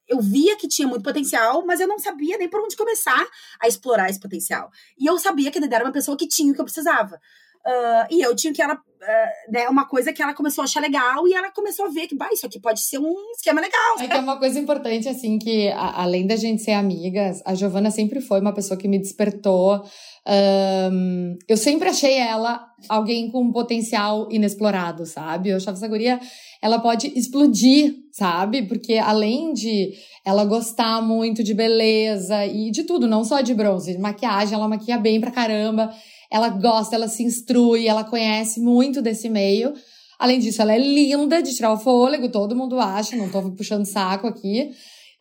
eu 0.07 0.21
via 0.21 0.57
que 0.57 0.69
tinha 0.69 0.87
muito 0.87 1.03
potencial, 1.03 1.65
mas 1.65 1.81
eu 1.81 1.89
não 1.89 1.99
sabia 1.99 2.37
nem 2.37 2.49
por 2.49 2.61
onde 2.61 2.77
começar 2.77 3.27
a 3.61 3.67
explorar 3.67 4.11
esse 4.11 4.21
potencial. 4.21 4.71
E 4.99 5.07
eu 5.07 5.19
sabia 5.19 5.51
que 5.51 5.61
Dedé 5.61 5.77
era 5.77 5.85
uma 5.85 5.93
pessoa 5.93 6.17
que 6.17 6.29
tinha 6.29 6.53
o 6.53 6.55
que 6.55 6.61
eu 6.61 6.65
precisava. 6.65 7.19
Uh, 7.67 8.07
e 8.11 8.21
eu 8.21 8.37
tinha 8.37 8.53
que 8.53 8.61
ela, 8.61 8.75
uh, 8.75 9.51
né, 9.53 9.67
uma 9.71 9.87
coisa 9.89 10.13
que 10.13 10.23
ela 10.23 10.35
começou 10.35 10.61
a 10.61 10.65
achar 10.67 10.81
legal 10.81 11.27
e 11.27 11.33
ela 11.33 11.51
começou 11.51 11.87
a 11.87 11.89
ver 11.89 12.07
que, 12.07 12.15
bah, 12.15 12.29
isso 12.31 12.45
aqui 12.45 12.61
pode 12.61 12.81
ser 12.83 12.99
um 12.99 13.15
esquema 13.35 13.59
legal. 13.59 14.01
É 14.01 14.07
que 14.07 14.13
é 14.13 14.21
uma 14.21 14.39
coisa 14.39 14.61
importante, 14.61 15.09
assim, 15.09 15.39
que 15.39 15.69
a, 15.69 16.03
além 16.03 16.27
da 16.27 16.37
gente 16.37 16.63
ser 16.63 16.73
amigas, 16.73 17.41
a 17.43 17.55
Giovana 17.55 17.91
sempre 17.91 18.21
foi 18.21 18.39
uma 18.39 18.53
pessoa 18.53 18.79
que 18.79 18.87
me 18.87 18.99
despertou. 18.99 19.83
Um, 20.27 21.39
eu 21.49 21.57
sempre 21.57 21.89
achei 21.89 22.19
ela 22.19 22.67
alguém 22.87 23.31
com 23.31 23.43
um 23.43 23.53
potencial 23.53 24.29
inexplorado, 24.31 25.07
sabe? 25.07 25.49
Eu 25.49 25.57
achava 25.57 25.79
essa 25.79 25.89
guria, 25.89 26.21
ela 26.61 26.79
pode 26.79 27.07
explodir, 27.19 27.95
sabe? 28.13 28.63
Porque 28.67 28.95
além 28.95 29.55
de 29.55 29.93
ela 30.25 30.45
gostar 30.45 31.01
muito 31.01 31.43
de 31.43 31.55
beleza 31.55 32.45
e 32.45 32.71
de 32.71 32.85
tudo, 32.85 33.07
não 33.07 33.25
só 33.25 33.41
de 33.41 33.55
bronze, 33.55 33.93
de 33.93 33.99
maquiagem, 33.99 34.55
ela 34.55 34.69
maquia 34.69 34.99
bem 34.99 35.19
pra 35.19 35.31
caramba 35.31 35.91
ela 36.35 36.49
gosta, 36.49 36.97
ela 36.97 37.07
se 37.07 37.23
instrui, 37.23 37.87
ela 37.87 38.03
conhece 38.03 38.59
muito 38.59 39.01
desse 39.01 39.29
meio. 39.29 39.73
Além 40.19 40.41
disso, 40.41 40.61
ela 40.61 40.75
é 40.75 40.79
linda 40.79 41.41
de 41.41 41.55
tirar 41.55 41.73
o 41.73 41.79
fôlego, 41.79 42.29
todo 42.29 42.57
mundo 42.57 42.81
acha, 42.81 43.15
não 43.15 43.29
tô 43.29 43.53
puxando 43.53 43.85
saco 43.85 44.27
aqui. 44.27 44.73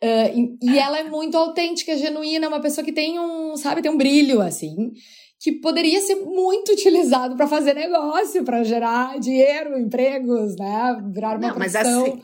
Uh, 0.02 0.58
e, 0.60 0.72
e, 0.72 0.76
ela 0.76 0.98
é 0.98 1.04
muito 1.04 1.36
autêntica, 1.36 1.96
genuína, 1.96 2.48
uma 2.48 2.58
pessoa 2.58 2.84
que 2.84 2.90
tem 2.90 3.20
um, 3.20 3.56
sabe, 3.56 3.80
tem 3.80 3.92
um 3.92 3.96
brilho, 3.96 4.40
assim, 4.40 4.90
que 5.38 5.52
poderia 5.52 6.00
ser 6.00 6.16
muito 6.16 6.72
utilizado 6.72 7.36
para 7.36 7.46
fazer 7.46 7.74
negócio, 7.74 8.42
para 8.42 8.64
gerar 8.64 9.16
dinheiro, 9.20 9.78
empregos, 9.78 10.56
né? 10.56 11.00
Virar 11.14 11.38
uma 11.38 11.48
não, 11.48 11.56
mas 11.56 11.76
assim, 11.76 12.22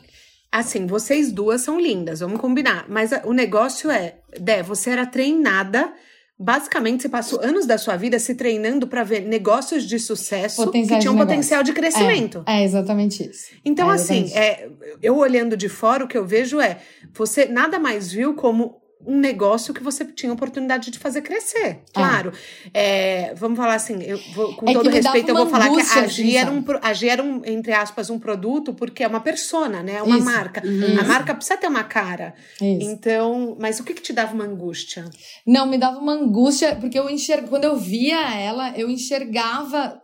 assim, 0.51 0.87
vocês 0.87 1.31
duas 1.31 1.61
são 1.61 1.79
lindas, 1.79 2.19
vamos 2.19 2.41
combinar. 2.41 2.87
Mas 2.89 3.13
o 3.25 3.33
negócio 3.33 3.89
é, 3.89 4.17
Dé, 4.41 4.65
você 4.65 4.91
era 4.91 5.07
treinada 5.07 5.95
Basicamente, 6.43 7.03
você 7.03 7.09
passou 7.11 7.39
anos 7.43 7.67
da 7.67 7.77
sua 7.77 7.97
vida 7.97 8.19
se 8.19 8.35
treinando 8.35 8.87
para 8.87 9.05
ver 9.05 9.21
negócios 9.21 9.85
de 9.85 9.99
sucesso 9.99 10.71
que 10.71 10.99
tinham 10.99 11.15
um 11.15 11.19
potencial 11.19 11.63
de 11.63 11.75
crescimento. 11.75 12.43
É, 12.47 12.63
é 12.63 12.65
exatamente 12.65 13.29
isso. 13.29 13.51
Então, 13.63 13.93
é 13.93 13.95
assim, 13.95 14.33
é, 14.33 14.71
eu 15.03 15.19
olhando 15.19 15.55
de 15.55 15.69
fora, 15.69 16.03
o 16.03 16.09
que 16.09 16.17
eu 16.17 16.25
vejo 16.25 16.59
é 16.59 16.79
você 17.13 17.45
nada 17.45 17.79
mais 17.79 18.11
viu 18.11 18.33
como 18.33 18.81
um 19.07 19.19
negócio 19.19 19.73
que 19.73 19.83
você 19.83 20.05
tinha 20.05 20.33
oportunidade 20.33 20.91
de 20.91 20.99
fazer 20.99 21.23
crescer. 21.23 21.81
Claro. 21.93 22.33
É, 22.73 23.33
vamos 23.35 23.57
falar 23.57 23.75
assim, 23.75 24.03
eu 24.03 24.19
vou, 24.35 24.55
com 24.55 24.69
É 24.69 24.75
todo 24.75 24.91
respeito, 24.91 25.29
eu 25.29 25.35
vou 25.35 25.47
falar 25.47 25.71
que 25.71 25.81
a 25.81 26.07
Gi, 26.07 26.37
assim, 26.37 26.37
era 26.37 26.51
um, 26.51 26.65
a 26.83 26.93
Gi 26.93 27.09
era 27.09 27.23
um, 27.23 27.43
entre 27.45 27.73
aspas, 27.73 28.11
um 28.11 28.19
produto, 28.19 28.75
porque 28.75 29.03
é 29.03 29.09
uma 29.09 29.21
persona, 29.21 29.83
né? 29.83 30.03
Uma 30.03 30.17
Isso. 30.17 30.25
marca. 30.25 30.63
Uhum. 30.65 31.01
A 31.01 31.05
marca 31.05 31.35
precisa 31.35 31.57
ter 31.57 31.69
uma 31.69 31.85
cara. 31.85 32.35
Isso. 32.61 32.91
Então, 32.91 33.57
mas 33.59 33.81
o 33.81 33.85
que, 33.85 33.95
que 33.95 34.03
te 34.03 34.13
dava 34.13 34.35
uma 34.35 34.45
angústia? 34.45 35.05
Não, 35.47 35.67
me 35.67 35.79
dava 35.79 35.99
uma 35.99 36.13
angústia, 36.13 36.77
porque 36.77 36.99
eu 36.99 37.09
enxerg... 37.09 37.49
quando 37.49 37.65
eu 37.65 37.77
via 37.77 38.35
ela, 38.35 38.77
eu 38.77 38.91
enxergava 38.91 40.01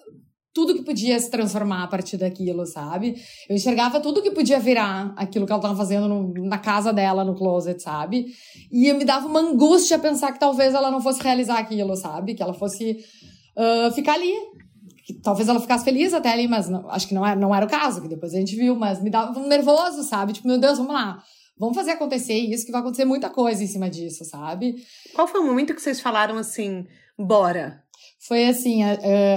tudo 0.57 0.75
que 0.75 0.83
podia 0.83 1.19
se 1.21 1.31
transformar 1.31 1.83
a 1.85 1.87
partir 1.87 2.17
daquilo, 2.17 2.65
sabe? 2.67 3.15
Eu 3.49 3.55
enxergava 3.55 4.01
tudo 4.01 4.23
que 4.23 4.31
podia 4.31 4.59
virar 4.59 5.13
aquilo 5.17 5.45
que 5.47 5.53
ela 5.53 5.61
tava 5.61 5.77
fazendo 5.77 6.09
no- 6.09 6.33
na 6.49 6.59
casa 6.59 6.93
dela, 6.93 7.23
no 7.25 7.35
closet, 7.37 7.81
sabe? 7.83 8.27
E 8.73 8.89
eu 8.89 8.97
me 8.97 9.05
dava 9.05 9.27
uma 9.29 9.41
angústia 9.41 9.99
pensar 9.99 10.33
que 10.33 10.41
talvez 10.41 10.73
ela 10.75 10.91
não 10.91 11.01
fosse 11.01 11.23
realizar 11.23 11.59
aquilo, 11.59 11.95
sabe? 11.95 12.35
Que 12.35 12.43
ela 12.43 12.55
fosse 12.55 12.97
ah, 13.57 13.91
ficar 13.95 14.15
ali. 14.15 14.33
Que 15.07 15.15
talvez 15.23 15.49
ela 15.49 15.61
ficasse 15.61 15.85
feliz 15.85 16.13
até 16.15 16.33
ali, 16.33 16.49
mas 16.49 16.69
não- 16.69 16.89
acho 16.91 17.07
que 17.07 17.15
não 17.15 17.25
era, 17.25 17.39
não 17.39 17.55
era 17.55 17.65
o 17.67 17.69
caso, 17.69 18.01
que 18.03 18.09
depois 18.09 18.35
a 18.35 18.39
gente 18.39 18.57
viu, 18.57 18.75
mas 18.75 19.01
me 19.03 19.11
dava 19.11 19.39
um 19.39 19.47
nervoso, 19.47 20.03
sabe? 20.03 20.33
Tipo, 20.33 20.49
meu 20.49 20.59
Deus, 20.59 20.79
vamos 20.79 20.93
lá. 20.95 21.23
Vamos 21.59 21.77
fazer 21.77 21.93
acontecer 21.93 22.35
isso, 22.35 22.67
que 22.67 22.73
vai 22.73 22.81
acontecer 22.83 23.05
muita 23.05 23.31
coisa 23.31 23.63
em 23.63 23.67
cima 23.67 23.89
disso, 23.89 24.25
sabe? 24.25 24.75
Qual 25.15 25.27
foi 25.29 25.41
o 25.41 25.45
momento 25.47 25.75
que 25.75 25.81
vocês 25.81 26.01
falaram 26.01 26.37
assim, 26.37 26.85
bora? 27.19 27.83
Foi 28.27 28.47
assim, 28.47 28.83
a- 28.83 28.95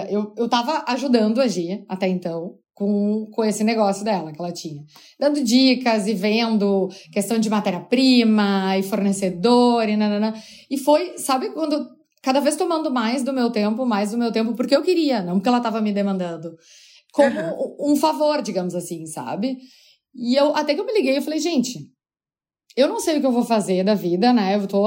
eu, 0.09 0.33
eu 0.37 0.49
tava 0.49 0.83
ajudando 0.87 1.39
a 1.39 1.47
Gi 1.47 1.83
até 1.87 2.07
então 2.07 2.55
com, 2.73 3.27
com 3.31 3.43
esse 3.43 3.63
negócio 3.63 4.03
dela 4.05 4.31
que 4.31 4.39
ela 4.39 4.51
tinha. 4.53 4.83
Dando 5.19 5.43
dicas 5.43 6.07
e 6.07 6.13
vendo 6.13 6.87
questão 7.11 7.37
de 7.37 7.49
matéria-prima 7.49 8.77
e 8.77 8.83
fornecedor 8.83 9.87
e 9.87 9.97
nanana. 9.97 10.33
E 10.71 10.77
foi, 10.77 11.17
sabe, 11.17 11.49
quando 11.49 11.87
cada 12.23 12.39
vez 12.39 12.55
tomando 12.55 12.89
mais 12.89 13.21
do 13.21 13.33
meu 13.33 13.49
tempo, 13.51 13.85
mais 13.85 14.11
do 14.11 14.17
meu 14.17 14.31
tempo, 14.31 14.53
porque 14.55 14.75
eu 14.75 14.81
queria, 14.81 15.21
não 15.21 15.35
porque 15.35 15.49
ela 15.49 15.59
tava 15.59 15.81
me 15.81 15.91
demandando. 15.91 16.55
Como 17.11 17.39
Aham. 17.39 17.75
um 17.79 17.95
favor, 17.95 18.41
digamos 18.41 18.73
assim, 18.75 19.05
sabe? 19.05 19.57
E 20.15 20.35
eu, 20.35 20.55
até 20.55 20.73
que 20.73 20.79
eu 20.81 20.85
me 20.85 20.93
liguei, 20.93 21.17
eu 21.17 21.21
falei, 21.21 21.39
gente, 21.39 21.89
eu 22.77 22.87
não 22.87 22.99
sei 22.99 23.17
o 23.17 23.19
que 23.19 23.25
eu 23.25 23.31
vou 23.31 23.43
fazer 23.43 23.83
da 23.83 23.93
vida, 23.93 24.31
né? 24.31 24.55
Eu 24.55 24.67
tô, 24.67 24.85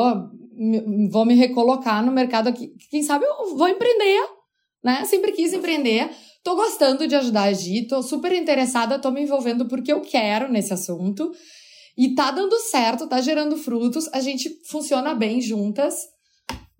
vou 1.11 1.25
me 1.25 1.35
recolocar 1.35 2.05
no 2.05 2.13
mercado 2.13 2.49
aqui. 2.49 2.73
Quem 2.91 3.03
sabe 3.03 3.25
eu 3.25 3.57
vou 3.57 3.69
empreender, 3.69 4.21
né? 4.83 5.05
Sempre 5.05 5.33
quis 5.33 5.53
empreender. 5.53 6.11
Tô 6.43 6.57
gostando 6.57 7.07
de 7.07 7.15
ajudar 7.15 7.45
a 7.45 7.53
Gi, 7.53 7.87
tô 7.87 8.03
super 8.03 8.33
interessada, 8.33 8.99
tô 8.99 9.11
me 9.11 9.23
envolvendo 9.23 9.67
porque 9.67 9.93
eu 9.93 10.01
quero 10.01 10.51
nesse 10.51 10.73
assunto. 10.73 11.31
E 11.97 12.15
tá 12.15 12.31
dando 12.31 12.59
certo, 12.59 13.07
tá 13.07 13.21
gerando 13.21 13.57
frutos, 13.57 14.09
a 14.13 14.21
gente 14.21 14.51
funciona 14.69 15.15
bem 15.15 15.41
juntas. 15.41 15.95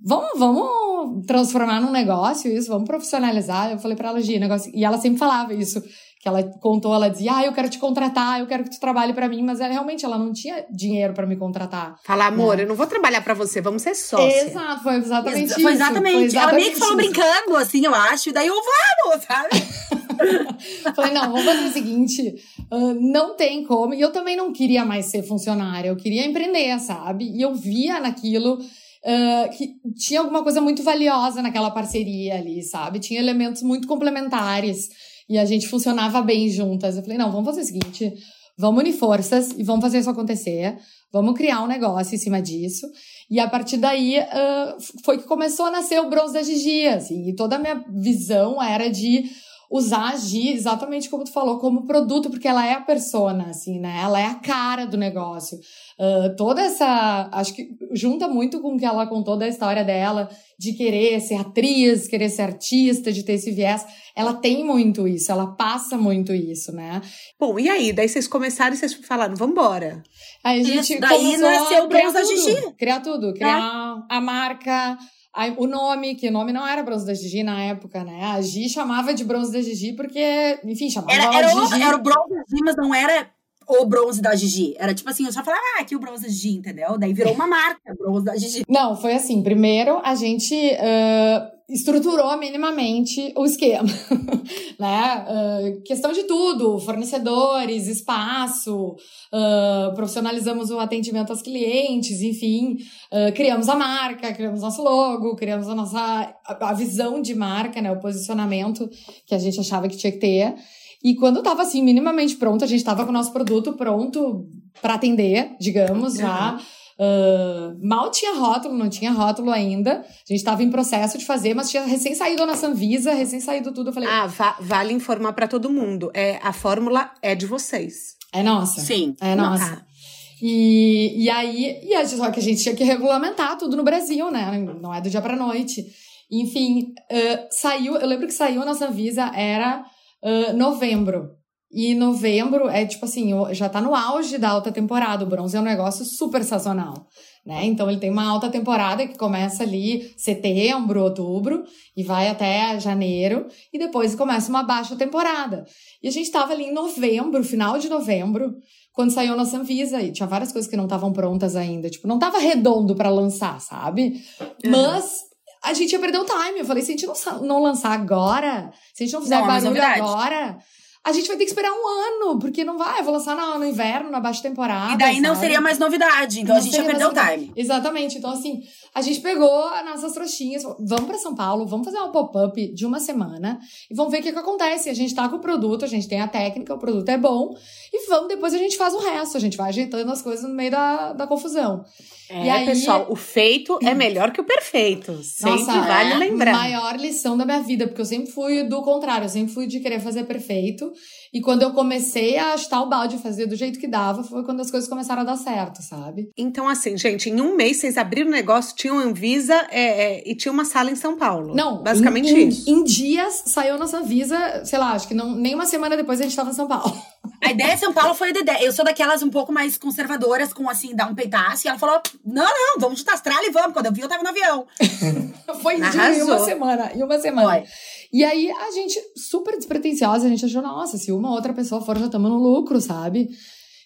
Vamos, 0.05 0.31
vamos 0.37 1.25
transformar 1.27 1.81
num 1.81 1.93
negócio 1.93 2.51
isso, 2.51 2.69
vamos 2.69 2.89
profissionalizar. 2.89 3.71
Eu 3.71 3.79
falei 3.79 3.97
pra 3.97 4.09
ela, 4.09 4.21
Gi, 4.21 4.39
negócio. 4.39 4.73
E 4.75 4.85
ela 4.85 4.99
sempre 4.99 5.19
falava 5.19 5.55
isso, 5.55 5.81
que 6.23 6.29
ela 6.29 6.41
contou, 6.61 6.95
ela 6.95 7.09
dizia, 7.11 7.35
ah, 7.35 7.45
eu 7.45 7.53
quero 7.53 7.69
te 7.69 7.81
contratar, 7.81 8.39
eu 8.39 8.47
quero 8.47 8.63
que 8.63 8.71
tu 8.71 8.79
trabalhe 8.79 9.13
pra 9.13 9.29
mim, 9.29 9.43
mas 9.43 9.59
ela, 9.61 9.73
realmente 9.73 10.05
ela 10.05 10.17
não 10.17 10.33
tinha 10.33 10.65
dinheiro 10.71 11.13
pra 11.13 11.27
me 11.27 11.35
contratar. 11.35 11.97
Falar, 12.05 12.29
amor, 12.29 12.61
É. 12.61 12.63
eu 12.63 12.69
não 12.69 12.77
vou 12.77 12.87
trabalhar 12.87 13.23
pra 13.23 13.35
você, 13.35 13.61
vamos 13.61 13.83
ser 13.83 13.97
sócia. 13.97 14.45
Exato, 14.47 14.85
foi 14.85 14.95
exatamente 14.99 15.43
Exa- 15.47 15.55
isso. 15.55 15.63
Foi 15.63 15.73
exatamente. 15.73 16.37
Ela 16.37 16.53
meio 16.53 16.71
que 16.73 16.79
falou 16.79 16.97
isso. 17.01 17.11
brincando, 17.13 17.57
assim, 17.57 17.85
eu 17.85 17.93
acho. 17.93 18.29
E 18.29 18.33
daí 18.33 18.47
eu 18.47 18.55
vamos, 18.55 19.25
sabe? 19.25 19.49
Falei, 20.95 21.13
não, 21.13 21.23
vamos 21.33 21.45
fazer 21.45 21.65
o 21.69 21.73
seguinte: 21.73 22.35
ah, 22.71 22.95
não 23.01 23.35
tem 23.35 23.65
como. 23.65 23.93
E 23.93 24.01
eu 24.01 24.13
também 24.13 24.37
não 24.37 24.53
queria 24.53 24.85
mais 24.85 25.07
ser 25.07 25.25
funcionária, 25.25 25.89
eu 25.89 25.97
queria 25.97 26.25
empreender, 26.25 26.79
sabe? 26.79 27.25
E 27.37 27.43
eu 27.43 27.53
via 27.53 27.99
naquilo 27.99 28.59
ah, 29.05 29.49
que 29.49 29.75
tinha 29.97 30.21
alguma 30.21 30.45
coisa 30.45 30.61
muito 30.61 30.85
valiosa 30.85 31.43
naquela 31.43 31.73
parceria 31.73 32.37
ali, 32.37 32.63
sabe? 32.63 33.01
Tinha 33.01 33.19
elementos 33.21 33.63
muito 33.63 33.89
complementares 33.89 34.89
e 35.33 35.39
a 35.39 35.47
gente 35.47 35.67
funcionava 35.67 36.21
bem 36.21 36.51
juntas. 36.51 36.95
Eu 36.95 37.03
falei, 37.03 37.17
não, 37.17 37.33
vamos 37.33 37.47
fazer 37.47 37.63
o 37.63 37.65
seguinte: 37.65 38.13
vamos 38.59 38.83
unir 38.83 38.93
forças 38.93 39.51
e 39.57 39.65
vamos 39.65 39.81
fazer 39.81 39.99
isso 39.99 40.11
acontecer. 40.11 40.77
Vamos 41.11 41.35
criar 41.35 41.63
um 41.63 41.67
negócio 41.67 42.15
em 42.15 42.19
cima 42.19 42.43
disso. 42.43 42.87
E 43.31 43.41
a 43.41 43.49
partir 43.49 43.79
daí 43.79 44.19
ah, 44.19 44.77
foi 45.03 45.17
que 45.17 45.25
começou 45.25 45.65
a 45.67 45.71
nascer 45.71 45.99
o 46.01 46.11
Bronze 46.11 46.35
da 46.35 46.43
Gigi, 46.43 46.87
assim. 46.87 47.31
E 47.31 47.35
toda 47.35 47.57
a 47.57 47.59
minha 47.59 47.83
visão 47.89 48.63
era 48.63 48.91
de 48.91 49.25
usar 49.71 50.13
a 50.13 50.17
Gi, 50.17 50.51
exatamente 50.51 51.09
como 51.09 51.25
tu 51.25 51.33
falou, 51.33 51.59
como 51.59 51.87
produto, 51.87 52.29
porque 52.29 52.47
ela 52.47 52.67
é 52.67 52.75
a 52.75 52.83
persona, 52.83 53.47
assim, 53.49 53.81
né? 53.81 54.01
Ela 54.03 54.21
é 54.21 54.27
a 54.27 54.35
cara 54.35 54.85
do 54.85 54.99
negócio. 54.99 55.59
Ah, 56.05 56.35
toda 56.37 56.61
essa. 56.61 57.29
Acho 57.33 57.55
que 57.55 57.69
junta 57.93 58.27
muito 58.27 58.61
com 58.61 58.75
o 58.75 58.77
que 58.79 58.85
ela 58.85 59.07
contou 59.07 59.37
da 59.39 59.47
história 59.47 59.85
dela, 59.85 60.29
de 60.59 60.73
querer 60.73 61.21
ser 61.21 61.37
atriz, 61.37 62.09
querer 62.09 62.29
ser 62.29 62.43
artista, 62.43 63.13
de 63.13 63.23
ter 63.23 63.35
esse 63.35 63.53
viés. 63.53 63.87
Ela 64.17 64.35
tem 64.35 64.65
muito 64.65 65.07
isso, 65.07 65.31
ela 65.31 65.47
passa 65.55 65.97
muito 65.97 66.35
isso, 66.35 66.73
né? 66.73 67.01
Bom, 67.39 67.57
e 67.57 67.69
aí? 67.71 67.93
Daí 67.93 68.09
vocês 68.09 68.27
começaram 68.27 68.75
e 68.75 68.77
vocês 68.77 68.95
falaram, 68.95 69.37
vambora. 69.37 70.03
Aí 70.43 70.61
a 70.61 70.65
gente 70.65 70.93
Isso, 70.95 71.01
daí 71.01 71.19
começou 71.19 71.49
nasceu 71.51 71.83
a 71.83 71.85
o 71.85 71.89
criar 71.89 72.01
Bronze 72.11 72.15
da 72.15 72.23
tudo, 72.23 72.37
Gigi. 72.37 72.73
Criar 72.77 73.01
tudo, 73.01 73.33
criar 73.35 74.05
a 74.11 74.21
marca, 74.21 74.99
a- 75.33 75.55
o 75.57 75.69
nome, 75.69 76.17
que 76.17 76.27
o 76.29 76.33
nome 76.33 76.53
não 76.53 76.67
era 76.67 76.83
Bronze 76.83 77.07
da 77.07 77.15
Gigi 77.15 77.45
na 77.45 77.63
época, 77.63 78.03
né? 78.03 78.25
A 78.25 78.41
Gi 78.41 78.69
chamava 78.69 79.15
de 79.15 79.23
Bronze 79.25 79.53
da 79.53 79.63
Gigi 79.63 79.93
porque, 79.95 80.59
enfim, 80.65 80.91
chamava 80.91 81.13
Era, 81.13 81.25
ela 81.27 81.39
era, 81.39 81.49
de 81.49 81.59
o, 81.61 81.67
Gigi. 81.69 81.83
era 81.83 81.97
o 81.97 82.03
bronze 82.03 82.29
da 82.35 82.43
Gigi, 82.49 82.63
mas 82.65 82.77
não 82.77 82.93
era 82.93 83.31
o 83.69 83.85
bronze 83.87 84.21
da 84.21 84.35
Gigi. 84.35 84.75
Era 84.79 84.95
tipo 84.95 85.09
assim, 85.09 85.27
eu 85.27 85.33
só 85.33 85.43
falava, 85.43 85.63
ah, 85.77 85.83
aqui 85.83 85.97
o 85.97 86.01
bronze 86.01 86.23
da 86.23 86.29
Gigi, 86.29 86.57
entendeu? 86.57 86.99
Daí 86.99 87.13
virou 87.13 87.33
uma 87.33 87.47
marca, 87.47 87.95
bronze 87.99 88.25
da 88.25 88.37
Gigi. 88.37 88.65
Não, 88.69 88.97
foi 88.97 89.15
assim. 89.15 89.43
Primeiro, 89.43 90.01
a 90.05 90.15
gente. 90.15 90.55
ah, 90.81 91.53
estruturou 91.73 92.37
minimamente 92.37 93.33
o 93.37 93.45
esquema, 93.45 93.89
né? 94.79 95.27
Uh, 95.29 95.83
questão 95.83 96.13
de 96.13 96.25
tudo, 96.25 96.79
fornecedores, 96.79 97.87
espaço, 97.87 98.95
uh, 99.33 99.95
profissionalizamos 99.95 100.71
o 100.71 100.79
atendimento 100.79 101.31
aos 101.31 101.41
clientes, 101.41 102.21
enfim, 102.21 102.77
uh, 103.11 103.33
criamos 103.35 103.69
a 103.69 103.75
marca, 103.75 104.33
criamos 104.33 104.61
nosso 104.61 104.83
logo, 104.83 105.35
criamos 105.35 105.69
a 105.69 105.75
nossa 105.75 105.99
a, 105.99 106.69
a, 106.71 106.73
visão 106.75 107.23
de 107.23 107.35
marca, 107.35 107.81
né? 107.81 107.91
O 107.91 108.01
posicionamento 108.01 108.89
que 109.27 109.35
a 109.35 109.39
gente 109.39 109.59
achava 109.59 109.89
que 109.89 109.97
tinha 109.97 110.13
que 110.13 110.19
ter. 110.19 110.55
E 111.03 111.15
quando 111.17 111.39
estava 111.39 111.63
assim 111.63 111.83
minimamente 111.83 112.37
pronto, 112.37 112.65
a 112.65 112.67
gente 112.67 112.79
estava 112.79 113.05
com 113.05 113.11
o 113.11 113.13
nosso 113.13 113.33
produto 113.33 113.73
pronto 113.73 114.47
para 114.81 114.95
atender, 114.95 115.57
digamos, 115.61 116.15
já. 116.15 116.59
Uh, 116.99 117.77
mal 117.85 118.11
tinha 118.11 118.35
rótulo, 118.35 118.77
não 118.77 118.89
tinha 118.89 119.11
rótulo 119.11 119.51
ainda. 119.51 120.01
A 120.01 120.29
gente 120.29 120.39
estava 120.39 120.63
em 120.63 120.71
processo 120.71 121.19
de 121.19 121.25
fazer, 121.25 121.55
mas 121.55 121.71
tinha 121.71 121.85
recém 121.85 122.15
saído 122.15 122.47
na 122.47 122.55
Sanvisa, 122.55 123.13
recém 123.13 123.41
saído 123.41 123.73
tudo. 123.73 123.91
Eu 123.91 123.93
falei. 123.93 124.09
Ah, 124.09 124.27
va 124.27 124.57
vale 124.61 124.93
informar 124.93 125.33
para 125.33 125.49
todo 125.49 125.71
mundo. 125.71 126.11
É, 126.15 126.39
a 126.43 126.53
fórmula 126.53 127.11
é 127.21 127.35
de 127.35 127.47
vocês. 127.47 128.17
É 128.33 128.43
nossa. 128.43 128.81
Sim. 128.81 129.17
É 129.21 129.35
nossa. 129.35 129.83
Ah. 129.83 129.93
E, 130.41 131.25
e 131.25 131.31
aí, 131.31 131.81
e 131.85 131.95
a, 131.95 132.07
só 132.07 132.31
que 132.31 132.41
a 132.41 132.43
gente 132.43 132.63
tinha 132.63 132.75
que 132.75 132.85
regulamentar 132.85 133.57
tudo 133.57 133.77
no 133.77 133.85
Brasil, 133.85 134.31
né? 134.31 134.59
Não 134.81 134.95
é 134.95 135.01
do 135.01 135.11
dia 135.11 135.23
pra 135.23 135.37
noite. 135.37 135.85
Enfim, 136.31 136.95
uh, 137.11 137.47
saiu, 137.51 137.97
eu 137.97 138.07
lembro 138.07 138.27
que 138.27 138.33
saiu 138.33 138.65
na 138.65 138.75
Sanvisa, 138.75 139.31
era 139.35 139.85
uh, 140.23 140.53
novembro. 140.57 141.31
E 141.75 141.95
novembro 141.95 142.69
é 142.69 142.85
tipo 142.85 143.07
assim, 143.07 143.31
já 143.53 143.67
tá 143.67 143.81
no 143.81 143.95
auge 143.95 144.37
da 144.37 144.51
alta 144.51 144.71
temporada. 144.71 145.25
O 145.25 145.29
bronze 145.29 145.57
é 145.57 145.61
um 145.61 145.65
negócio 145.65 146.05
super 146.05 146.45
sazonal, 146.45 147.07
né? 147.47 147.65
Então 147.65 147.89
ele 147.89 147.99
tem 147.99 148.11
uma 148.11 148.29
alta 148.29 148.51
temporada 148.51 149.07
que 149.07 149.17
começa 149.17 149.63
ali 149.63 150.13
setembro, 150.19 151.03
outubro 151.03 151.65
e 151.97 152.03
vai 152.03 152.29
até 152.29 152.79
janeiro 152.79 153.47
e 153.73 153.79
depois 153.79 154.15
começa 154.15 154.51
uma 154.51 154.63
baixa 154.63 154.95
temporada. 154.97 155.65
E 156.03 156.09
a 156.09 156.11
gente 156.11 156.31
tava 156.31 156.53
ali 156.53 156.65
em 156.65 156.75
novembro, 156.75 157.43
final 157.43 157.79
de 157.79 157.89
novembro, 157.89 158.55
quando 158.93 159.11
saiu 159.11 159.35
nossa 159.35 159.57
Anvisa 159.57 160.03
e 160.03 160.13
tinha 160.13 160.27
várias 160.27 160.53
coisas 160.53 160.71
que 160.71 160.77
não 160.77 160.85
estavam 160.85 161.11
prontas 161.11 161.57
ainda, 161.57 161.89
tipo, 161.89 162.07
não 162.07 162.19
tava 162.19 162.39
redondo 162.39 162.95
para 162.95 163.09
lançar, 163.09 163.59
sabe? 163.63 164.21
Mas 164.63 165.32
a 165.63 165.73
gente 165.73 165.93
ia 165.93 165.99
perder 165.99 166.19
o 166.19 166.25
time. 166.25 166.61
Eu 166.61 166.65
falei, 166.65 166.83
se 166.83 166.93
a 166.93 166.97
gente 166.97 167.07
não, 167.07 167.43
não 167.43 167.63
lançar 167.63 167.93
agora, 167.93 168.73
se 168.93 169.03
a 169.03 169.07
gente 169.07 169.15
não 169.15 169.23
fizer 169.23 169.37
não, 169.37 169.45
é 169.45 169.47
barulho 169.47 169.83
agora, 169.83 170.59
a 171.05 171.13
gente 171.13 171.27
vai 171.27 171.37
ter 171.37 171.45
que 171.45 171.51
esperar 171.51 171.73
um 171.73 171.87
ano, 171.87 172.39
porque 172.39 172.63
não 172.63 172.79
vai, 172.79 173.01
eu 173.01 173.05
vou 173.05 173.13
lançar 173.13 173.37
no, 173.37 173.59
no 173.59 173.67
inverno, 173.67 174.09
na 174.09 174.21
baixa 174.21 174.41
temporada. 174.41 174.95
E 174.95 174.99
daí 174.99 175.21
não 175.21 175.35
seria 175.35 175.61
mais 175.61 175.77
novidade, 175.77 176.41
então 176.41 176.55
não 176.55 176.61
a 176.61 176.65
gente 176.65 176.77
ia 176.77 176.85
perder 176.85 177.07
o 177.07 177.13
time. 177.13 177.53
Exatamente. 177.57 178.19
Então, 178.19 178.31
assim, 178.31 178.63
a 178.95 179.03
gente 179.03 179.21
pegou 179.21 179.65
as 179.65 179.85
nossas 179.85 180.13
trouxinhas, 180.13 180.63
vamos 180.63 181.07
para 181.07 181.19
São 181.19 181.35
Paulo, 181.35 181.67
vamos 181.67 181.85
fazer 181.85 181.99
um 181.99 182.13
pop-up 182.13 182.73
de 182.73 182.87
uma 182.87 183.01
semana 183.01 183.59
e 183.91 183.95
vamos 183.95 184.13
ver 184.13 184.21
o 184.21 184.23
que, 184.23 184.33
que 184.33 184.39
acontece. 184.39 184.91
A 184.91 184.95
gente 184.95 185.13
tá 185.13 185.29
com 185.29 185.37
o 185.37 185.41
produto, 185.41 185.85
a 185.85 185.89
gente 185.89 186.07
tem 186.07 186.21
a 186.21 186.29
técnica, 186.29 186.73
o 186.73 186.79
produto 186.79 187.09
é 187.09 187.19
bom, 187.19 187.53
e 187.93 188.07
vamos, 188.07 188.29
depois 188.29 188.55
a 188.55 188.59
gente 188.59 188.77
faz 188.77 188.95
o 188.95 188.99
resto, 188.99 189.37
a 189.37 189.41
gente 189.41 189.57
vai 189.57 189.71
ajeitando 189.71 190.11
as 190.13 190.23
coisas 190.23 190.49
no 190.49 190.55
meio 190.55 190.71
da, 190.71 191.13
da 191.15 191.27
confusão. 191.27 191.85
É, 192.31 192.47
e 192.47 192.51
aí, 192.51 192.65
pessoal, 192.65 193.07
o 193.11 193.17
feito 193.17 193.79
é 193.83 193.93
melhor 193.93 194.31
que 194.31 194.41
o 194.41 194.45
perfeito. 194.45 195.23
Sempre 195.23 195.65
Nossa, 195.65 195.81
vale 195.81 196.13
é 196.13 196.17
lembrar. 196.17 196.53
maior 196.53 196.97
lição 196.97 197.37
da 197.37 197.45
minha 197.45 197.61
vida, 197.61 197.87
porque 197.87 198.01
eu 198.01 198.07
sempre 198.07 198.31
fui 198.31 198.63
do 198.63 198.81
contrário, 198.83 199.27
eu 199.27 199.29
sempre 199.29 199.53
fui 199.53 199.67
de 199.67 199.81
querer 199.81 200.01
fazer 200.01 200.25
perfeito. 200.25 200.92
E 201.33 201.41
quando 201.41 201.63
eu 201.63 201.73
comecei 201.73 202.39
a 202.39 202.57
chutar 202.57 202.83
o 202.83 202.89
balde, 202.89 203.19
fazer 203.19 203.47
do 203.47 203.57
jeito 203.57 203.79
que 203.79 203.89
dava, 203.89 204.23
foi 204.23 204.45
quando 204.45 204.61
as 204.61 204.71
coisas 204.71 204.89
começaram 204.89 205.23
a 205.23 205.25
dar 205.25 205.37
certo, 205.37 205.83
sabe? 205.83 206.31
Então, 206.37 206.69
assim, 206.69 206.97
gente, 206.97 207.31
em 207.31 207.41
um 207.41 207.57
mês 207.57 207.79
vocês 207.79 207.97
abriram 207.97 208.29
o 208.29 208.33
negócio, 208.33 208.77
tinham 208.77 208.99
Anvisa 208.99 209.55
é, 209.71 210.21
é, 210.21 210.31
e 210.31 210.35
tinha 210.35 210.53
uma 210.53 210.65
sala 210.65 210.91
em 210.91 210.97
São 210.97 211.17
Paulo. 211.17 211.55
Não, 211.55 211.83
basicamente 211.83 212.33
em, 212.33 212.49
isso. 212.49 212.71
Em, 212.71 212.75
em 212.75 212.85
dias 212.85 213.45
saiu 213.47 213.79
nossa 213.79 214.03
Visa, 214.03 214.65
sei 214.65 214.79
lá, 214.79 214.93
acho 214.93 215.09
que 215.09 215.15
não, 215.15 215.35
nem 215.35 215.55
uma 215.55 215.67
semana 215.67 215.97
depois 215.97 216.21
a 216.21 216.25
gente 216.25 216.37
tava 216.37 216.51
em 216.51 216.55
São 216.55 216.67
Paulo. 216.67 216.95
A 217.43 217.51
ideia 217.51 217.75
de 217.75 217.81
São 217.81 217.93
Paulo 217.93 218.15
foi 218.15 218.29
a 218.29 218.31
ideia. 218.31 218.65
Eu 218.65 218.73
sou 218.73 218.85
daquelas 218.85 219.23
um 219.23 219.31
pouco 219.31 219.53
mais 219.53 219.77
conservadoras, 219.77 220.53
com 220.53 220.69
assim, 220.69 220.95
dar 220.95 221.09
um 221.11 221.15
peitaço. 221.15 221.67
E 221.67 221.69
ela 221.69 221.79
falou: 221.79 222.01
não, 222.25 222.45
não, 222.45 222.79
vamos 222.79 223.03
de 223.03 223.11
Austrália 223.11 223.49
e 223.49 223.51
vamos. 223.51 223.73
Quando 223.73 223.87
eu 223.87 223.93
vi, 223.93 224.01
eu 224.01 224.09
tava 224.09 224.23
no 224.23 224.29
avião. 224.29 224.67
foi 225.61 225.77
em 225.77 226.23
uma 226.23 226.39
semana. 226.39 226.93
Em 226.95 227.03
uma 227.03 227.19
semana. 227.19 227.49
Foi. 227.49 227.65
E 228.13 228.23
aí 228.23 228.51
a 228.51 228.71
gente, 228.73 229.01
super 229.17 229.57
despretensiosa, 229.57 230.27
a 230.27 230.29
gente 230.29 230.45
achou, 230.45 230.61
nossa, 230.61 230.99
se 230.99 231.11
uma 231.11 231.31
outra 231.33 231.55
pessoa 231.55 231.81
for, 231.81 231.99
já 231.99 232.07
estamos 232.07 232.31
no 232.31 232.37
lucro, 232.37 232.79
sabe? 232.81 233.31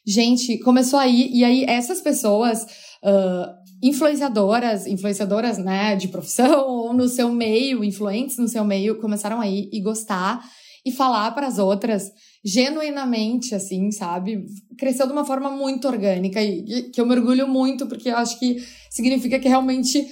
Gente, 0.04 0.58
começou 0.58 0.98
aí, 0.98 1.30
e 1.32 1.44
aí 1.44 1.64
essas 1.64 2.00
pessoas, 2.00 2.64
uh, 3.04 3.54
influenciadoras, 3.82 4.86
influenciadoras, 4.86 5.58
né, 5.58 5.94
de 5.94 6.08
profissão, 6.08 6.66
ou 6.66 6.92
no 6.92 7.08
seu 7.08 7.30
meio, 7.30 7.84
influentes 7.84 8.36
no 8.36 8.48
seu 8.48 8.64
meio, 8.64 9.00
começaram 9.00 9.40
aí 9.40 9.68
e 9.72 9.80
gostar 9.80 10.42
e 10.84 10.90
falar 10.90 11.30
para 11.32 11.46
as 11.46 11.58
outras 11.58 12.10
genuinamente, 12.44 13.54
assim, 13.54 13.90
sabe? 13.90 14.44
Cresceu 14.78 15.06
de 15.06 15.12
uma 15.12 15.24
forma 15.24 15.50
muito 15.50 15.88
orgânica 15.88 16.40
e 16.42 16.90
que 16.90 17.00
eu 17.00 17.06
mergulho 17.06 17.48
muito, 17.48 17.86
porque 17.86 18.08
eu 18.08 18.16
acho 18.16 18.38
que 18.38 18.56
significa 18.88 19.38
que 19.38 19.48
realmente 19.48 20.06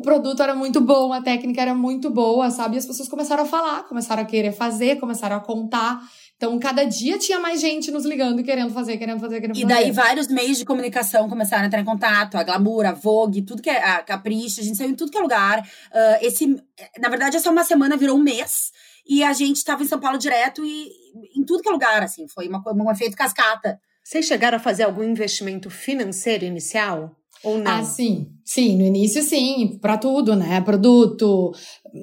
o 0.00 0.02
produto 0.02 0.42
era 0.42 0.54
muito 0.54 0.80
bom, 0.80 1.12
a 1.12 1.20
técnica 1.20 1.60
era 1.60 1.74
muito 1.74 2.08
boa, 2.08 2.50
sabe? 2.50 2.76
E 2.76 2.78
as 2.78 2.86
pessoas 2.86 3.06
começaram 3.06 3.42
a 3.42 3.46
falar, 3.46 3.82
começaram 3.82 4.22
a 4.22 4.24
querer 4.24 4.50
fazer, 4.50 4.98
começaram 4.98 5.36
a 5.36 5.40
contar. 5.40 6.00
Então, 6.36 6.58
cada 6.58 6.84
dia 6.84 7.18
tinha 7.18 7.38
mais 7.38 7.60
gente 7.60 7.90
nos 7.90 8.06
ligando, 8.06 8.42
querendo 8.42 8.72
fazer, 8.72 8.96
querendo 8.96 9.20
fazer, 9.20 9.42
querendo 9.42 9.54
fazer. 9.54 9.62
E 9.62 9.68
daí, 9.68 9.92
vários 9.92 10.28
meios 10.28 10.56
de 10.56 10.64
comunicação 10.64 11.28
começaram 11.28 11.64
a 11.64 11.66
entrar 11.66 11.80
em 11.80 11.84
contato. 11.84 12.36
A 12.36 12.42
Glamour, 12.42 12.86
a 12.86 12.92
Vogue, 12.92 13.42
tudo 13.42 13.60
que 13.60 13.68
é... 13.68 13.76
A 13.76 14.02
Capricho, 14.02 14.62
a 14.62 14.64
gente 14.64 14.78
saiu 14.78 14.88
em 14.88 14.94
tudo 14.94 15.10
que 15.10 15.18
é 15.18 15.20
lugar. 15.20 15.60
Uh, 15.60 16.24
esse... 16.24 16.46
Na 16.98 17.10
verdade, 17.10 17.36
essa 17.36 17.50
uma 17.50 17.62
semana 17.62 17.94
virou 17.94 18.16
um 18.16 18.22
mês. 18.22 18.72
E 19.06 19.22
a 19.22 19.34
gente 19.34 19.56
estava 19.56 19.82
em 19.82 19.86
São 19.86 20.00
Paulo 20.00 20.16
direto 20.16 20.64
e 20.64 20.88
em 21.36 21.44
tudo 21.44 21.62
que 21.62 21.68
é 21.68 21.72
lugar, 21.72 22.02
assim. 22.02 22.26
Foi 22.26 22.48
uma, 22.48 22.62
um 22.74 22.90
efeito 22.90 23.14
cascata. 23.14 23.78
Vocês 24.02 24.24
chegaram 24.24 24.56
a 24.56 24.60
fazer 24.60 24.84
algum 24.84 25.02
investimento 25.02 25.68
financeiro 25.68 26.46
inicial? 26.46 27.14
Ou 27.42 27.58
não? 27.58 27.70
Ah, 27.70 27.84
sim. 27.84 28.28
Sim, 28.52 28.78
no 28.78 28.84
início 28.84 29.22
sim, 29.22 29.78
para 29.80 29.96
tudo, 29.96 30.34
né? 30.34 30.60
Produto, 30.60 31.54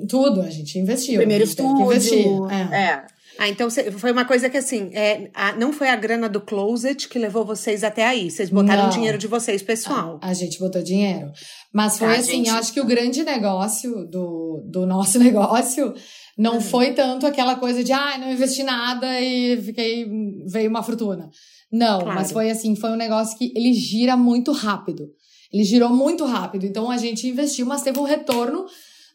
tudo, 0.07 0.40
a 0.41 0.49
gente 0.49 0.80
investiu. 0.80 1.18
Primeiro 1.18 1.44
estúdio. 1.44 1.84
Investir. 1.84 2.26
É. 2.49 2.84
é. 2.84 3.06
Ah, 3.38 3.49
então 3.49 3.68
foi 3.69 4.14
uma 4.14 4.24
coisa 4.24 4.49
que 4.49 4.56
assim, 4.56 4.90
é, 4.94 5.30
a, 5.34 5.52
não 5.57 5.74
foi 5.74 5.90
a 5.90 5.95
grana 5.98 6.30
do 6.30 6.40
closet 6.40 7.10
que 7.10 7.19
levou 7.19 7.44
vocês 7.44 7.84
até 7.84 8.07
aí. 8.07 8.32
Vocês 8.32 8.49
botaram 8.49 8.84
não. 8.84 8.90
dinheiro 8.90 9.18
de 9.18 9.28
vocês, 9.28 9.61
pessoal. 9.61 10.22
A, 10.22 10.30
a, 10.30 10.34
gente 10.34 10.57
botou 10.57 10.82
dinheiro. 10.82 11.34
Mas 11.74 11.99
foi 11.99 12.07
ah, 12.07 12.18
assim, 12.18 12.38
gente... 12.38 12.48
eu 12.49 12.56
acho 12.56 12.72
que 12.72 12.80
o 12.80 12.86
grande 12.86 13.26
negócio 13.26 14.07
do, 14.07 14.64
do 14.72 14.86
nosso 14.86 15.19
negócio 15.19 15.94
não 16.38 16.53
uhum. 16.56 16.61
foi 16.61 16.94
tanto 16.94 17.28
aquela 17.28 17.57
coisa 17.57 17.84
de, 17.84 17.91
ah, 17.91 18.18
não 18.18 18.32
investi 18.32 18.64
nada 18.64 19.19
e 19.19 19.61
fiquei, 19.61 20.07
veio 20.45 20.69
uma 20.69 20.82
fortuna. 20.82 21.30
Não, 21.69 21.99
claro. 21.99 22.15
mas 22.15 22.32
foi 22.32 22.49
assim, 22.49 22.74
foi 22.74 22.91
um 22.91 22.95
negócio 22.95 23.38
que 23.38 23.52
ele 23.53 23.74
gira 23.74 24.15
muito 24.15 24.53
rápido. 24.53 25.10
Ele 25.52 25.64
girou 25.64 25.90
muito 25.90 26.26
rápido. 26.26 26.65
Então 26.65 26.90
a 26.90 26.98
gente 26.98 27.28
investiu, 27.28 27.65
mas 27.65 27.82
teve 27.82 27.99
um 27.99 28.03
retorno, 28.03 28.65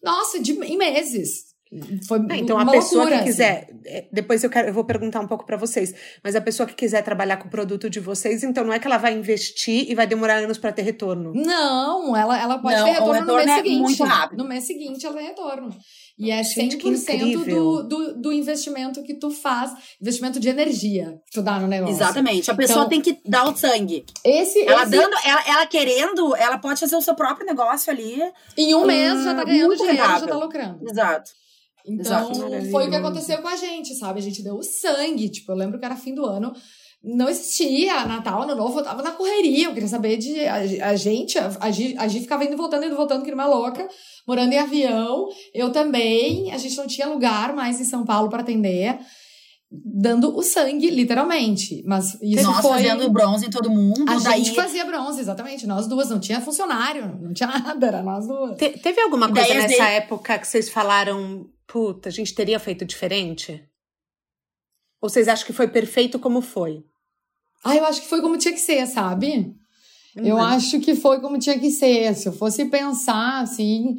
nossa, 0.03 0.41
de, 0.41 0.53
em 0.53 0.77
meses. 0.77 1.53
Foi 2.07 2.19
ah, 2.29 2.37
então 2.37 2.59
a 2.59 2.71
pessoa 2.71 3.05
loucura, 3.05 3.21
que 3.21 3.25
quiser, 3.25 3.71
assim. 3.71 4.09
depois 4.13 4.45
eu, 4.45 4.51
quero, 4.51 4.69
eu 4.69 4.75
vou 4.75 4.85
perguntar 4.85 5.21
um 5.21 5.27
pouco 5.27 5.47
para 5.47 5.57
vocês, 5.57 5.95
mas 6.23 6.37
a 6.37 6.41
pessoa 6.41 6.67
que 6.67 6.75
quiser 6.75 7.03
trabalhar 7.03 7.39
com 7.39 7.49
o 7.49 7.51
produto 7.51 7.89
de 7.89 7.99
vocês, 7.99 8.43
então 8.43 8.63
não 8.63 8.75
é 8.75 8.79
que 8.79 8.87
ela 8.87 8.99
vai 8.99 9.15
investir 9.15 9.91
e 9.91 9.95
vai 9.95 10.07
demorar 10.07 10.35
anos 10.35 10.59
para 10.59 10.71
ter 10.71 10.83
retorno. 10.83 11.33
Não, 11.35 12.15
ela, 12.15 12.39
ela 12.39 12.59
pode 12.59 12.77
não, 12.77 12.85
ter 12.85 12.91
retorno, 12.91 13.13
retorno, 13.15 13.33
no 13.33 13.37
mês 13.39 13.51
é 13.51 13.57
seguinte. 13.57 13.81
Muito 13.81 14.05
rápido. 14.05 14.39
No 14.43 14.49
mês 14.49 14.65
seguinte 14.65 15.07
ela 15.07 15.17
tem 15.17 15.27
retorno. 15.27 15.71
E 16.19 16.31
é 16.31 16.43
100% 16.43 17.45
do, 17.45 17.83
do, 17.83 18.15
do 18.21 18.33
investimento 18.33 19.03
que 19.03 19.15
tu 19.15 19.31
faz, 19.31 19.73
investimento 20.01 20.39
de 20.39 20.49
energia 20.49 21.21
que 21.27 21.33
tu 21.33 21.43
dá 21.43 21.59
no 21.59 21.67
negócio. 21.67 21.95
Exatamente. 21.95 22.51
A 22.51 22.55
pessoa 22.55 22.87
então, 22.87 22.89
tem 22.89 23.01
que 23.01 23.19
dar 23.25 23.49
o 23.49 23.57
sangue. 23.57 24.05
Esse, 24.25 24.61
ela 24.63 24.83
esse... 24.83 24.91
dando, 24.91 25.17
ela, 25.25 25.49
ela 25.49 25.67
querendo, 25.67 26.37
ela 26.37 26.59
pode 26.59 26.81
fazer 26.81 26.97
o 26.97 27.01
seu 27.01 27.15
próprio 27.15 27.47
negócio 27.47 27.91
ali. 27.91 28.21
Em 28.57 28.75
um 28.75 28.85
mês 28.85 29.25
já 29.25 29.35
tá 29.35 29.45
ganhando 29.45 29.75
dinheiro, 29.75 29.99
rentável. 29.99 30.21
já 30.21 30.27
tá 30.27 30.39
lucrando. 30.39 30.89
Exato. 30.89 31.31
Então, 31.85 32.31
Exato, 32.31 32.71
foi 32.71 32.87
o 32.87 32.91
que 32.91 32.97
aconteceu 32.97 33.43
com 33.43 33.49
a 33.49 33.57
gente, 33.57 33.95
sabe? 33.97 34.21
A 34.21 34.23
gente 34.23 34.43
deu 34.43 34.55
o 34.55 34.63
sangue. 34.63 35.29
Tipo, 35.29 35.53
eu 35.53 35.57
lembro 35.57 35.81
que 35.81 35.85
era 35.85 35.97
fim 35.97 36.15
do 36.15 36.25
ano, 36.25 36.53
não 37.05 37.29
existia 37.29 38.07
Natal, 38.07 38.43
Ano 38.43 38.55
Novo, 38.55 38.79
eu 38.79 38.85
tava 38.85 39.03
na 39.03 39.11
correria, 39.11 39.67
eu 39.67 39.75
queria 39.75 39.89
saber 39.89 40.17
de. 40.19 40.39
A, 40.47 40.91
a 40.91 40.97
gente, 40.97 41.37
a, 41.37 41.47
a, 41.47 41.67
a 41.67 41.71
gente 41.71 42.21
ficava 42.21 42.45
indo 42.45 42.57
voltando, 42.57 42.87
indo 42.87 42.95
voltando, 42.95 43.23
que 43.23 43.29
era 43.29 43.35
uma 43.35 43.47
louca, 43.47 43.89
morando 44.27 44.53
em 44.53 44.59
avião. 44.59 45.27
Eu 45.53 45.71
também, 45.73 46.53
a 46.53 46.59
gente 46.59 46.77
não 46.77 46.87
tinha 46.87 47.09
lugar 47.09 47.55
mais 47.55 47.81
em 47.81 47.85
São 47.85 48.05
Paulo 48.05 48.29
para 48.29 48.43
atender. 48.43 48.99
Dando 49.75 50.37
o 50.37 50.43
sangue, 50.43 50.91
literalmente. 50.91 51.83
Mas 51.87 52.15
isso 52.23 52.45
nós 52.45 52.61
foi. 52.61 52.83
fazendo 52.83 53.11
bronze 53.11 53.47
em 53.47 53.51
todo 53.51 53.71
mundo. 53.71 54.05
A 54.07 54.19
daí... 54.19 54.45
gente 54.45 54.55
fazia 54.55 54.85
bronze, 54.85 55.19
exatamente. 55.19 55.67
Nós 55.67 55.89
duas. 55.89 56.11
Não 56.11 56.21
tinha 56.21 56.41
funcionário, 56.41 57.19
não 57.21 57.33
tinha 57.33 57.49
nada, 57.59 57.87
era 57.87 58.03
nós 58.03 58.29
duas. 58.29 58.59
Te, 58.59 58.69
teve 58.79 59.01
alguma 59.01 59.33
coisa 59.33 59.55
nessa 59.55 59.75
de... 59.75 59.81
época 59.81 60.39
que 60.39 60.47
vocês 60.47 60.69
falaram, 60.69 61.47
puta, 61.67 62.11
a 62.11 62.13
gente 62.13 62.35
teria 62.35 62.61
feito 62.61 62.85
diferente? 62.85 63.65
Ou 65.01 65.09
vocês 65.09 65.27
acham 65.27 65.47
que 65.47 65.53
foi 65.53 65.67
perfeito 65.67 66.21
como 66.21 66.41
foi? 66.41 66.85
Ah, 67.65 67.77
eu 67.77 67.85
acho 67.85 68.03
que 68.03 68.09
foi 68.09 68.21
como 68.21 68.37
tinha 68.37 68.53
que 68.53 68.61
ser, 68.61 68.87
sabe? 68.87 69.55
Uhum. 70.17 70.27
Eu 70.27 70.39
acho 70.39 70.81
que 70.81 70.95
foi 70.95 71.21
como 71.21 71.39
tinha 71.39 71.59
que 71.59 71.71
ser. 71.71 72.15
Se 72.15 72.29
eu 72.29 72.33
fosse 72.33 72.65
pensar 72.67 73.41
assim, 73.41 73.97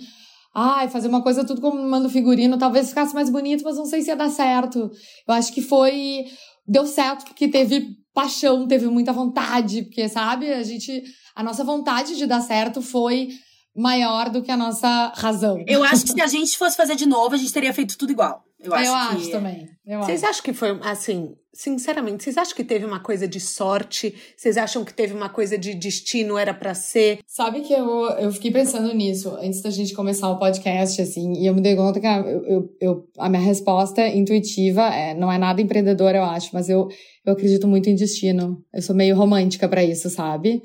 ai, 0.54 0.90
fazer 0.90 1.08
uma 1.08 1.22
coisa 1.22 1.44
tudo 1.44 1.62
como 1.62 1.82
mando 1.82 2.10
figurino, 2.10 2.58
talvez 2.58 2.90
ficasse 2.90 3.14
mais 3.14 3.30
bonito, 3.30 3.64
mas 3.64 3.78
não 3.78 3.86
sei 3.86 4.02
se 4.02 4.10
ia 4.10 4.16
dar 4.16 4.30
certo. 4.30 4.92
Eu 5.28 5.34
acho 5.34 5.54
que 5.54 5.62
foi. 5.62 6.26
Deu 6.68 6.86
certo 6.86 7.26
porque 7.26 7.48
teve 7.48 7.88
paixão, 8.14 8.68
teve 8.68 8.88
muita 8.88 9.12
vontade, 9.12 9.84
porque, 9.84 10.08
sabe, 10.08 10.52
a 10.52 10.64
gente. 10.64 11.04
A 11.36 11.42
nossa 11.42 11.64
vontade 11.64 12.16
de 12.16 12.28
dar 12.28 12.42
certo 12.42 12.82
foi 12.82 13.30
maior 13.76 14.30
do 14.30 14.44
que 14.44 14.52
a 14.52 14.58
nossa 14.58 15.12
razão. 15.16 15.64
Eu 15.68 15.84
acho 15.84 16.06
que 16.06 16.12
se 16.12 16.22
a 16.22 16.28
gente 16.28 16.58
fosse 16.58 16.78
fazer 16.78 16.96
de 16.96 17.08
novo, 17.08 17.34
a 17.34 17.38
gente 17.38 17.52
teria 17.52 17.74
feito 17.74 17.98
tudo 17.98 18.12
igual. 18.12 18.44
Eu 18.64 18.74
acho, 18.74 18.86
eu 18.86 18.94
que... 18.94 19.16
acho 19.16 19.32
também. 19.32 19.70
Eu 19.86 20.00
vocês 20.00 20.24
acho. 20.24 20.32
acham 20.32 20.44
que 20.44 20.54
foi, 20.54 20.80
assim, 20.82 21.36
sinceramente, 21.54 22.24
vocês 22.24 22.38
acham 22.38 22.56
que 22.56 22.64
teve 22.64 22.86
uma 22.86 23.00
coisa 23.00 23.28
de 23.28 23.40
sorte? 23.40 24.16
Vocês 24.36 24.58
acham 24.58 24.86
que 24.86 24.94
teve 24.94 25.14
uma 25.14 25.30
coisa 25.30 25.58
de 25.58 25.74
destino, 25.76 26.38
era 26.38 26.54
para 26.54 26.74
ser? 26.74 27.20
Sabe 27.28 27.62
que 27.62 27.74
eu, 27.74 28.06
eu 28.12 28.32
fiquei 28.32 28.50
pensando 28.52 28.94
nisso 28.94 29.36
antes 29.36 29.62
da 29.62 29.70
gente 29.70 29.94
começar 29.94 30.30
o 30.30 30.40
podcast, 30.40 31.02
assim, 31.02 31.34
e 31.34 31.46
eu 31.46 31.54
me 31.54 31.62
dei 31.62 31.76
conta 31.76 32.00
que 32.00 32.08
a, 32.08 32.20
eu, 32.20 32.70
eu, 32.80 33.08
a 33.18 33.30
minha 33.30 33.42
resposta 33.42 34.08
intuitiva 34.08 34.84
é, 34.84 35.14
não 35.14 35.32
é 35.32 35.38
nada 35.38 35.62
empreendedora, 35.62 36.18
eu 36.18 36.24
acho, 36.24 36.50
mas 36.54 36.70
eu, 36.70 36.88
eu 37.26 37.34
acredito 37.34 37.68
muito 37.68 37.90
em 37.90 37.96
destino. 37.96 38.64
Eu 38.74 38.82
sou 38.82 38.96
meio 38.96 39.16
romântica 39.16 39.68
para 39.68 39.84
isso, 39.84 40.10
sabe? 40.10 40.62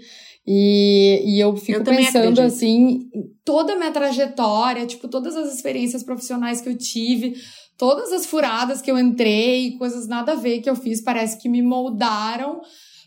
E, 0.50 1.20
e 1.26 1.40
eu 1.40 1.54
fico 1.56 1.80
Eu 1.80 1.84
pensando 1.84 2.40
acredito. 2.40 2.40
assim, 2.40 3.10
toda 3.44 3.74
a 3.74 3.76
minha 3.76 3.90
trajetória, 3.90 4.86
tipo, 4.86 5.06
todas 5.06 5.36
as 5.36 5.54
experiências 5.54 6.02
profissionais 6.02 6.62
que 6.62 6.70
eu 6.70 6.78
tive, 6.78 7.34
todas 7.78 8.12
as 8.12 8.26
furadas 8.26 8.82
que 8.82 8.90
eu 8.90 8.98
entrei, 8.98 9.76
coisas 9.78 10.08
nada 10.08 10.32
a 10.32 10.36
ver 10.36 10.60
que 10.60 10.68
eu 10.68 10.76
fiz, 10.76 11.00
parece 11.00 11.40
que 11.40 11.48
me 11.48 11.62
moldaram 11.62 12.60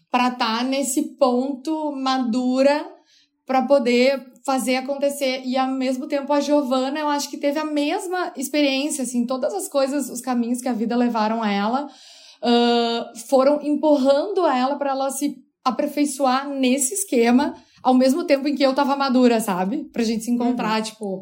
para 0.10 0.30
estar 0.30 0.60
tá 0.60 0.64
nesse 0.64 1.18
ponto 1.18 1.92
madura 1.92 2.90
para 3.46 3.62
poder 3.64 4.32
fazer 4.46 4.78
acontecer. 4.78 5.42
E 5.46 5.58
ao 5.58 5.68
mesmo 5.68 6.08
tempo 6.08 6.32
a 6.32 6.40
Giovana, 6.40 7.00
eu 7.00 7.08
acho 7.10 7.30
que 7.30 7.38
teve 7.38 7.60
a 7.60 7.66
mesma 7.66 8.32
experiência, 8.36 9.04
assim, 9.04 9.26
todas 9.26 9.54
as 9.54 9.68
coisas, 9.68 10.10
os 10.10 10.22
caminhos 10.22 10.62
que 10.62 10.70
a 10.70 10.74
vida 10.74 10.96
levaram 10.96 11.44
ela, 11.44 11.86
uh, 11.86 13.20
foram 13.28 13.62
empurrando 13.62 14.48
ela 14.48 14.78
para 14.78 14.92
ela 14.92 15.10
se 15.12 15.36
aperfeiçoar 15.64 16.50
nesse 16.50 16.94
esquema, 16.94 17.54
ao 17.84 17.94
mesmo 17.94 18.24
tempo 18.24 18.48
em 18.48 18.56
que 18.56 18.64
eu 18.64 18.74
tava 18.74 18.96
madura, 18.96 19.40
sabe? 19.40 19.86
Pra 19.92 20.04
gente 20.04 20.24
se 20.24 20.32
encontrar, 20.32 20.78
uhum. 20.78 20.84
tipo. 20.84 21.22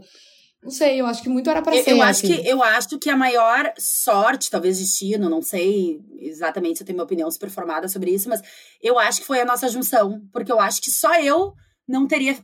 Não 0.62 0.72
sei, 0.72 1.00
eu 1.00 1.06
acho 1.06 1.24
que 1.24 1.30
muito 1.30 1.50
era 1.50 1.62
pra 1.62 1.76
eu, 1.76 1.84
ser. 1.84 1.92
Eu 1.92 2.02
acho, 2.02 2.26
assim. 2.26 2.42
que, 2.42 2.48
eu 2.48 2.62
acho 2.62 3.00
que 3.00 3.10
a 3.10 3.16
maior 3.16 3.72
sorte, 3.78 4.52
talvez 4.52 4.78
destino, 4.78 5.30
não 5.30 5.42
sei 5.42 6.02
exatamente 6.20 6.78
se 6.78 6.84
eu 6.84 6.86
tenho 6.86 6.98
minha 6.98 7.06
opinião 7.06 7.32
super 7.32 7.50
formada 7.50 7.88
sobre 7.88 8.12
isso, 8.12 8.28
mas 8.28 8.42
eu 8.82 9.00
acho 9.00 9.22
que 9.22 9.28
foi 9.28 9.40
a 9.40 9.46
nossa 9.46 9.70
junção. 9.70 10.22
Porque 10.34 10.52
eu 10.52 10.60
acho 10.60 10.82
que 10.82 10.92
só 10.92 11.16
eu 11.16 11.54
não 11.88 12.06
teria, 12.06 12.38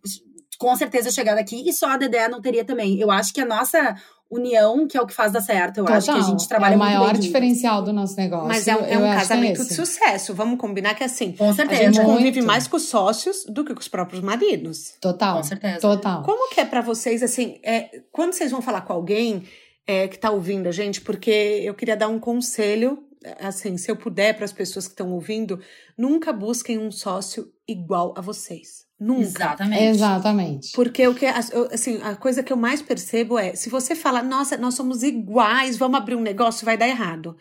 com 0.57 0.75
certeza, 0.77 1.11
chegado 1.11 1.39
aqui 1.39 1.67
e 1.67 1.73
só 1.73 1.87
a 1.87 1.97
Dedé 1.97 2.29
não 2.29 2.41
teria 2.41 2.63
também. 2.63 2.99
Eu 2.99 3.11
acho 3.11 3.33
que 3.33 3.41
a 3.41 3.45
nossa 3.45 3.95
união 4.29 4.87
que 4.87 4.97
é 4.97 5.01
o 5.01 5.05
que 5.05 5.13
faz 5.13 5.31
dar 5.31 5.41
certo. 5.41 5.77
Eu 5.77 5.85
Total. 5.85 5.97
acho 5.97 6.11
que 6.11 6.19
a 6.19 6.21
gente 6.21 6.47
trabalha 6.47 6.73
é 6.73 6.75
o 6.75 6.79
maior 6.79 7.17
diferencial 7.17 7.81
do 7.81 7.93
nosso 7.93 8.15
negócio. 8.17 8.47
Mas 8.47 8.67
é 8.67 8.75
um, 8.75 8.85
é 8.85 8.97
um 8.97 9.13
casamento 9.13 9.61
é 9.61 9.65
de 9.65 9.73
sucesso. 9.73 10.33
Vamos 10.33 10.59
combinar 10.59 10.95
que 10.95 11.03
assim, 11.03 11.31
com 11.31 11.53
certeza. 11.53 11.81
a 11.81 11.85
gente 11.85 12.01
Muito. 12.01 12.17
convive 12.17 12.41
mais 12.41 12.67
com 12.67 12.77
os 12.77 12.83
sócios 12.83 13.45
do 13.45 13.63
que 13.63 13.73
com 13.73 13.79
os 13.79 13.87
próprios 13.87 14.21
maridos. 14.21 14.95
Total. 14.99 15.37
Com 15.37 15.43
certeza. 15.43 15.79
Total. 15.79 16.23
Como 16.23 16.49
que 16.49 16.59
é 16.59 16.65
para 16.65 16.81
vocês 16.81 17.21
assim, 17.21 17.59
é, 17.63 18.01
quando 18.11 18.33
vocês 18.33 18.51
vão 18.51 18.61
falar 18.61 18.81
com 18.81 18.93
alguém 18.93 19.43
é, 19.87 20.07
que 20.07 20.17
tá 20.17 20.31
ouvindo 20.31 20.67
a 20.67 20.71
gente, 20.71 21.01
porque 21.01 21.61
eu 21.63 21.73
queria 21.73 21.95
dar 21.95 22.07
um 22.07 22.19
conselho, 22.19 23.03
assim, 23.39 23.77
se 23.77 23.89
eu 23.89 23.95
puder 23.95 24.35
para 24.35 24.45
as 24.45 24.53
pessoas 24.53 24.87
que 24.87 24.93
estão 24.93 25.11
ouvindo, 25.11 25.59
nunca 25.97 26.33
busquem 26.33 26.77
um 26.77 26.91
sócio 26.91 27.51
igual 27.67 28.13
a 28.17 28.21
vocês. 28.21 28.84
Nunca. 28.99 29.21
Exatamente. 29.21 29.83
Exatamente. 29.83 30.71
Porque 30.73 31.05
o 31.07 31.13
que, 31.13 31.25
assim, 31.25 31.99
a 32.01 32.15
coisa 32.15 32.41
que 32.41 32.53
eu 32.53 32.57
mais 32.57 32.81
percebo 32.81 33.37
é, 33.37 33.53
se 33.53 33.69
você 33.69 33.93
fala, 33.93 34.23
nossa, 34.23 34.57
nós 34.57 34.73
somos 34.73 35.03
iguais, 35.03 35.77
vamos 35.77 35.99
abrir 35.99 36.15
um 36.15 36.21
negócio, 36.21 36.65
vai 36.65 36.77
dar 36.77 36.87
errado. 36.87 37.35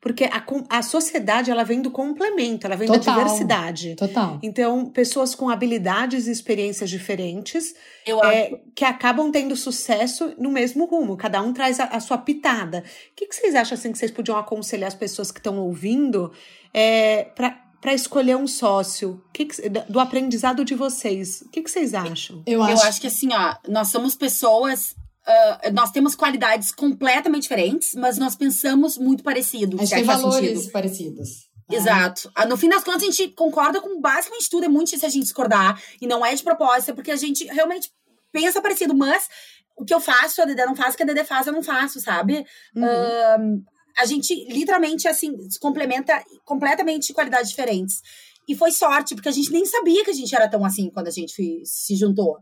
Porque 0.00 0.24
a, 0.24 0.44
a 0.68 0.82
sociedade, 0.82 1.50
ela 1.50 1.64
vem 1.64 1.82
do 1.82 1.90
complemento, 1.90 2.66
ela 2.66 2.76
vem 2.76 2.86
Total. 2.86 3.02
da 3.02 3.22
diversidade. 3.22 3.96
Total. 3.96 4.38
Então, 4.42 4.86
pessoas 4.86 5.34
com 5.34 5.48
habilidades 5.48 6.28
e 6.28 6.30
experiências 6.30 6.88
diferentes 6.88 7.74
Eu 8.06 8.22
é, 8.22 8.60
que 8.76 8.84
acabam 8.84 9.32
tendo 9.32 9.56
sucesso 9.56 10.34
no 10.38 10.50
mesmo 10.50 10.84
rumo. 10.84 11.16
Cada 11.16 11.42
um 11.42 11.52
traz 11.52 11.80
a, 11.80 11.84
a 11.84 12.00
sua 12.00 12.18
pitada. 12.18 12.84
O 13.10 13.14
que, 13.16 13.26
que 13.26 13.34
vocês 13.34 13.56
acham, 13.56 13.76
assim, 13.76 13.90
que 13.90 13.98
vocês 13.98 14.12
podiam 14.12 14.36
aconselhar 14.36 14.86
as 14.86 14.94
pessoas 14.94 15.32
que 15.32 15.40
estão 15.40 15.58
ouvindo 15.58 16.32
é, 16.72 17.24
para 17.34 17.67
para 17.80 17.94
escolher 17.94 18.36
um 18.36 18.46
sócio? 18.46 19.22
Que 19.32 19.46
que, 19.46 19.68
do 19.68 20.00
aprendizado 20.00 20.64
de 20.64 20.74
vocês, 20.74 21.42
o 21.42 21.48
que, 21.48 21.62
que 21.62 21.70
vocês 21.70 21.94
acham? 21.94 22.42
Eu 22.46 22.60
Eu 22.60 22.62
acho, 22.62 22.84
acho 22.86 23.00
que 23.00 23.06
assim, 23.06 23.28
ó, 23.32 23.54
nós 23.68 23.88
somos 23.88 24.14
pessoas. 24.14 24.94
ah, 25.26 25.70
nós 25.72 25.90
temos 25.90 26.14
qualidades 26.14 26.72
completamente 26.72 27.42
diferentes, 27.42 27.94
mas 27.94 28.18
nós 28.18 28.34
pensamos 28.34 28.98
muito 28.98 29.22
parecido. 29.22 29.76
a 29.76 29.84
gente 29.84 29.94
tem 29.94 30.04
valores 30.04 30.50
sentido. 30.60 30.72
parecidos. 30.72 31.28
né? 31.68 31.76
Exato. 31.76 32.30
Ah, 32.34 32.46
No 32.46 32.56
fim 32.56 32.68
das 32.68 32.82
contas, 32.82 33.02
a 33.02 33.06
gente 33.06 33.28
concorda 33.28 33.80
com 33.80 34.00
basicamente 34.00 34.48
tudo. 34.50 34.64
É 34.64 34.68
muito 34.68 34.86
difícil 34.88 35.06
a 35.08 35.10
gente 35.10 35.24
discordar. 35.24 35.80
E 36.00 36.06
não 36.06 36.24
é 36.24 36.34
de 36.34 36.42
propósito, 36.42 36.90
é 36.90 36.94
porque 36.94 37.10
a 37.10 37.16
gente 37.16 37.44
realmente 37.44 37.90
pensa 38.32 38.60
parecido. 38.62 38.94
Mas 38.94 39.28
o 39.76 39.84
que 39.84 39.94
eu 39.94 40.00
faço, 40.00 40.42
a 40.42 40.44
Dedé 40.44 40.66
não 40.66 40.74
faz, 40.74 40.94
o 40.94 40.96
que 40.96 41.02
a 41.02 41.06
Dedé 41.06 41.24
faz, 41.24 41.46
eu 41.46 41.52
não 41.52 41.62
faço, 41.62 42.00
sabe? 42.00 42.44
Uhum. 42.74 42.84
Ahn, 42.84 43.62
a 43.98 44.06
gente 44.06 44.34
literalmente, 44.50 45.06
assim, 45.08 45.32
se 45.50 45.58
complementa 45.58 46.22
completamente 46.44 47.12
qualidades 47.12 47.50
diferentes. 47.50 48.00
E 48.48 48.54
foi 48.54 48.70
sorte, 48.72 49.14
porque 49.14 49.28
a 49.28 49.32
gente 49.32 49.52
nem 49.52 49.64
sabia 49.66 50.02
que 50.04 50.10
a 50.10 50.14
gente 50.14 50.34
era 50.34 50.48
tão 50.48 50.64
assim 50.64 50.88
quando 50.90 51.08
a 51.08 51.10
gente 51.12 51.62
se 51.64 51.96
juntou. 51.96 52.36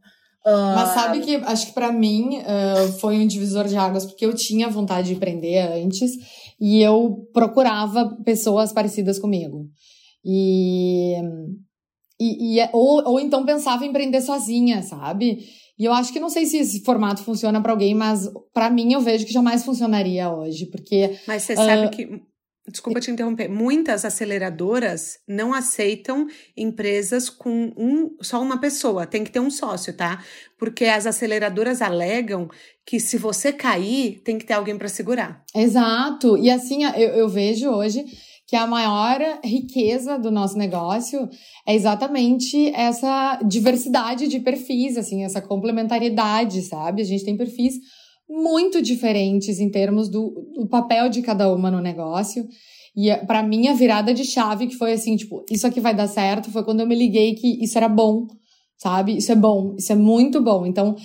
Ah, 0.44 0.72
Mas 0.76 0.90
sabe 0.90 1.20
que 1.20 1.34
acho 1.36 1.66
que 1.66 1.72
pra 1.72 1.90
mim 1.90 2.38
ah, 2.46 2.86
foi 3.00 3.18
um 3.18 3.26
divisor 3.26 3.66
de 3.66 3.76
águas, 3.76 4.06
porque 4.06 4.24
eu 4.24 4.32
tinha 4.34 4.68
vontade 4.68 5.08
de 5.08 5.14
empreender 5.14 5.58
antes 5.58 6.12
e 6.60 6.80
eu 6.80 7.28
procurava 7.32 8.16
pessoas 8.24 8.72
parecidas 8.72 9.18
comigo. 9.18 9.66
E, 10.24 11.16
e, 12.20 12.60
e- 12.60 12.70
ou, 12.72 13.02
ou 13.08 13.20
então 13.20 13.44
pensava 13.44 13.84
em 13.84 13.88
empreender 13.88 14.20
sozinha, 14.20 14.82
sabe? 14.82 15.38
E 15.78 15.84
eu 15.84 15.92
acho 15.92 16.12
que 16.12 16.20
não 16.20 16.30
sei 16.30 16.46
se 16.46 16.56
esse 16.58 16.82
formato 16.82 17.22
funciona 17.22 17.60
pra 17.60 17.72
alguém, 17.72 17.94
mas 17.94 18.30
pra 18.52 18.70
mim 18.70 18.92
eu 18.92 19.00
vejo 19.00 19.26
que 19.26 19.32
jamais 19.32 19.64
funcionaria 19.64 20.30
hoje, 20.32 20.66
porque 20.66 21.18
Mas 21.26 21.42
você 21.42 21.54
sabe 21.54 21.88
que. 21.90 22.22
Desculpa 22.68 22.98
te 22.98 23.12
interromper. 23.12 23.48
Muitas 23.48 24.04
aceleradoras 24.04 25.20
não 25.28 25.54
aceitam 25.54 26.26
empresas 26.56 27.30
com 27.30 27.72
um, 27.76 28.16
só 28.20 28.42
uma 28.42 28.58
pessoa. 28.58 29.06
Tem 29.06 29.22
que 29.22 29.30
ter 29.30 29.38
um 29.38 29.52
sócio, 29.52 29.92
tá? 29.92 30.20
Porque 30.58 30.86
as 30.86 31.06
aceleradoras 31.06 31.80
alegam 31.80 32.48
que 32.84 32.98
se 32.98 33.18
você 33.18 33.52
cair, 33.52 34.20
tem 34.24 34.36
que 34.36 34.44
ter 34.44 34.54
alguém 34.54 34.76
para 34.76 34.88
segurar. 34.88 35.44
Exato. 35.54 36.36
E 36.36 36.50
assim, 36.50 36.82
eu, 36.82 37.10
eu 37.10 37.28
vejo 37.28 37.70
hoje 37.70 38.04
que 38.46 38.54
a 38.54 38.66
maior 38.66 39.40
riqueza 39.42 40.18
do 40.18 40.30
nosso 40.30 40.56
negócio 40.56 41.28
é 41.66 41.74
exatamente 41.74 42.68
essa 42.74 43.40
diversidade 43.44 44.28
de 44.28 44.38
perfis, 44.38 44.96
assim, 44.96 45.24
essa 45.24 45.42
complementariedade, 45.42 46.62
sabe? 46.62 47.02
A 47.02 47.04
gente 47.04 47.24
tem 47.24 47.36
perfis 47.36 47.74
muito 48.28 48.80
diferentes 48.80 49.58
em 49.58 49.70
termos 49.70 50.08
do, 50.08 50.50
do 50.54 50.68
papel 50.68 51.08
de 51.08 51.22
cada 51.22 51.52
uma 51.52 51.70
no 51.70 51.80
negócio. 51.80 52.46
E 52.96 53.14
para 53.26 53.42
mim 53.42 53.68
a 53.68 53.74
virada 53.74 54.14
de 54.14 54.24
chave 54.24 54.68
que 54.68 54.76
foi 54.76 54.92
assim, 54.92 55.16
tipo, 55.16 55.44
isso 55.50 55.66
aqui 55.66 55.80
vai 55.80 55.94
dar 55.94 56.08
certo, 56.08 56.50
foi 56.50 56.64
quando 56.64 56.80
eu 56.80 56.86
me 56.86 56.94
liguei 56.94 57.34
que 57.34 57.62
isso 57.62 57.76
era 57.76 57.88
bom, 57.88 58.26
sabe? 58.76 59.16
Isso 59.16 59.32
é 59.32 59.34
bom, 59.34 59.74
isso 59.78 59.92
é 59.92 59.96
muito 59.96 60.40
bom. 60.40 60.66
Então, 60.66 60.96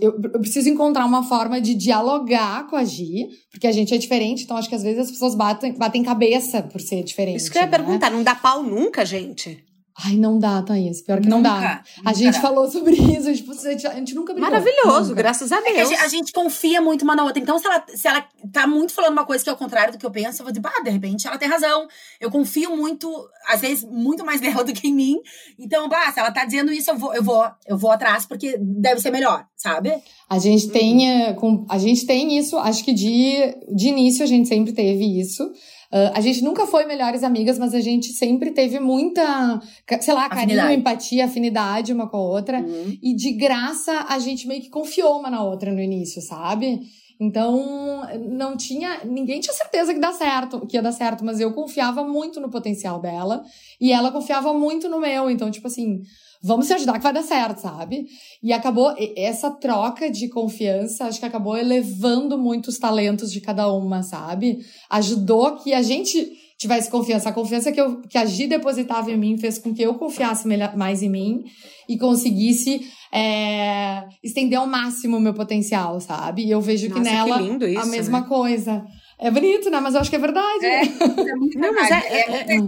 eu, 0.00 0.20
eu 0.22 0.40
preciso 0.40 0.68
encontrar 0.68 1.06
uma 1.06 1.22
forma 1.22 1.60
de 1.60 1.74
dialogar 1.74 2.66
com 2.68 2.76
a 2.76 2.84
Gi, 2.84 3.28
porque 3.50 3.66
a 3.66 3.72
gente 3.72 3.94
é 3.94 3.98
diferente, 3.98 4.44
então 4.44 4.56
acho 4.56 4.68
que 4.68 4.74
às 4.74 4.82
vezes 4.82 5.00
as 5.00 5.10
pessoas 5.10 5.34
batem, 5.34 5.72
batem 5.74 6.02
cabeça 6.02 6.62
por 6.62 6.80
ser 6.80 7.02
diferente. 7.02 7.38
Isso 7.38 7.50
que 7.50 7.58
eu 7.58 7.62
ia 7.62 7.66
né? 7.66 7.76
perguntar, 7.76 8.10
não 8.10 8.22
dá 8.22 8.34
pau 8.34 8.62
nunca, 8.62 9.04
gente? 9.04 9.64
Ai, 9.96 10.16
não 10.16 10.38
dá, 10.40 10.60
Thaís. 10.60 11.02
Pior 11.02 11.20
que 11.20 11.28
não 11.28 11.38
Nunca, 11.38 11.50
dá. 11.50 11.84
A 12.04 12.12
gente 12.12 12.34
dá. 12.34 12.40
falou 12.40 12.68
sobre 12.68 12.94
isso, 13.16 13.32
tipo, 13.32 13.52
a 13.52 13.70
gente, 13.70 13.86
a 13.86 13.94
gente 13.94 14.12
nunca 14.14 14.32
brigou. 14.34 14.50
Maravilhoso, 14.50 15.10
Nunca. 15.10 15.14
graças 15.14 15.52
a 15.52 15.58
É 15.58 15.72
Deus. 15.72 15.88
gente, 15.88 16.00
a 16.00 16.08
gente 16.08 16.32
confia 16.32 16.80
muito 16.80 17.02
uma 17.02 17.14
na 17.14 17.22
outra. 17.24 17.40
Então, 17.40 17.58
se 17.60 17.66
ela, 17.66 17.84
se 17.94 18.08
ela 18.08 18.26
tá 18.52 18.66
muito 18.66 18.92
falando 18.92 19.12
uma 19.12 19.24
coisa 19.24 19.44
que 19.44 19.48
é 19.50 19.52
o 19.52 19.56
contrário 19.56 19.92
do 19.92 19.98
que 19.98 20.04
eu 20.04 20.10
penso, 20.10 20.42
eu 20.42 20.44
vou 20.44 20.52
dizer, 20.52 20.60
bah, 20.62 20.82
de 20.82 20.90
repente 20.90 21.28
ela 21.28 21.38
tem 21.38 21.48
razão. 21.48 21.86
Eu 22.20 22.28
confio 22.30 22.76
muito, 22.76 23.08
às 23.46 23.60
vezes, 23.60 23.84
muito 23.84 24.24
mais 24.24 24.40
nela 24.42 24.64
do 24.64 24.72
que 24.72 24.88
em 24.88 24.94
mim. 24.94 25.16
Então, 25.58 25.88
bah, 25.88 26.10
se 26.12 26.18
ela 26.18 26.32
tá 26.32 26.44
dizendo 26.44 26.72
isso, 26.72 26.90
eu 26.90 26.98
vou, 26.98 27.14
eu 27.14 27.22
vou, 27.22 27.44
eu 27.66 27.78
vou 27.78 27.92
atrás, 27.92 28.26
porque 28.26 28.56
deve 28.58 29.00
ser 29.00 29.12
melhor, 29.12 29.46
sabe? 29.56 29.92
A 30.28 30.38
gente 30.40 30.68
tem, 30.70 31.08
eh, 31.08 31.32
com, 31.34 31.64
a 31.70 31.78
gente 31.78 32.04
tem 32.04 32.36
isso, 32.36 32.58
acho 32.58 32.84
que 32.84 32.92
de, 32.92 33.54
de 33.72 33.88
início 33.88 34.24
a 34.24 34.26
gente 34.26 34.48
sempre 34.48 34.72
teve 34.72 35.20
isso. 35.20 35.48
Ah, 35.94 36.10
a 36.16 36.20
gente 36.20 36.42
nunca 36.42 36.66
foi 36.66 36.84
melhores 36.86 37.22
amigas, 37.22 37.56
mas 37.56 37.72
a 37.72 37.80
gente 37.80 38.12
sempre 38.12 38.50
teve 38.50 38.80
muita, 38.80 39.60
sei 40.00 40.12
lá, 40.12 40.28
carinho, 40.28 40.58
Afinidade. 40.58 40.74
empatia, 40.74 41.24
afinidade 41.24 41.92
uma 41.92 42.08
com 42.08 42.16
a 42.16 42.20
outra. 42.20 42.58
Uhum. 42.58 42.98
E 43.00 43.14
de 43.14 43.30
graça 43.30 44.04
a 44.08 44.18
gente 44.18 44.48
meio 44.48 44.60
que 44.60 44.68
confiou 44.68 45.20
uma 45.20 45.30
na 45.30 45.44
outra 45.44 45.72
no 45.72 45.80
início, 45.80 46.20
sabe? 46.20 46.80
Então, 47.20 48.02
não 48.28 48.56
tinha, 48.56 49.04
ninguém 49.04 49.38
tinha 49.38 49.54
certeza 49.54 49.94
que 49.94 50.00
dá 50.00 50.12
certo, 50.12 50.66
que 50.66 50.76
ia 50.76 50.82
dar 50.82 50.90
certo, 50.90 51.24
mas 51.24 51.38
eu 51.38 51.52
confiava 51.52 52.02
muito 52.02 52.40
no 52.40 52.50
potencial 52.50 53.00
dela 53.00 53.44
e 53.80 53.92
ela 53.92 54.10
confiava 54.10 54.52
muito 54.52 54.88
no 54.88 54.98
meu. 54.98 55.30
Então, 55.30 55.48
tipo 55.48 55.68
assim, 55.68 56.00
vamos 56.44 56.66
se 56.66 56.74
ajudar 56.74 56.98
que 56.98 57.02
vai 57.02 57.12
dar 57.12 57.22
certo, 57.22 57.58
sabe? 57.58 58.06
E 58.42 58.52
acabou 58.52 58.94
essa 59.16 59.50
troca 59.50 60.10
de 60.10 60.28
confiança, 60.28 61.06
acho 61.06 61.18
que 61.18 61.24
acabou 61.24 61.56
elevando 61.56 62.36
muito 62.36 62.68
os 62.68 62.78
talentos 62.78 63.32
de 63.32 63.40
cada 63.40 63.72
uma, 63.72 64.02
sabe? 64.02 64.58
Ajudou 64.90 65.56
que 65.56 65.72
a 65.72 65.80
gente 65.80 66.30
tivesse 66.58 66.90
confiança. 66.90 67.30
A 67.30 67.32
confiança 67.32 67.72
que, 67.72 67.80
eu, 67.80 68.02
que 68.02 68.18
a 68.18 68.24
Gi 68.24 68.46
depositava 68.46 69.10
em 69.10 69.16
mim 69.16 69.38
fez 69.38 69.58
com 69.58 69.74
que 69.74 69.82
eu 69.82 69.94
confiasse 69.94 70.46
mais 70.76 71.02
em 71.02 71.08
mim 71.08 71.44
e 71.88 71.98
conseguisse 71.98 72.80
é, 73.12 74.04
estender 74.22 74.58
ao 74.58 74.66
máximo 74.66 75.16
o 75.16 75.20
meu 75.20 75.34
potencial, 75.34 76.00
sabe? 76.00 76.44
E 76.44 76.50
eu 76.50 76.60
vejo 76.60 76.88
Nossa, 76.88 77.02
que 77.02 77.08
nela 77.08 77.58
que 77.58 77.66
isso, 77.66 77.80
a 77.80 77.86
mesma 77.86 78.20
né? 78.20 78.26
coisa. 78.28 78.84
É 79.18 79.30
bonito, 79.30 79.70
né? 79.70 79.80
Mas 79.80 79.94
eu 79.94 80.00
acho 80.00 80.10
que 80.10 80.16
é 80.16 80.18
verdade. 80.18 80.64
É, 80.64 80.84
né? 80.84 80.94
é 81.28 81.34
muito 81.36 81.58
Não, 81.58 81.72
mas 81.72 81.90
é, 81.90 81.94
é, 81.94 82.56
é, 82.56 82.60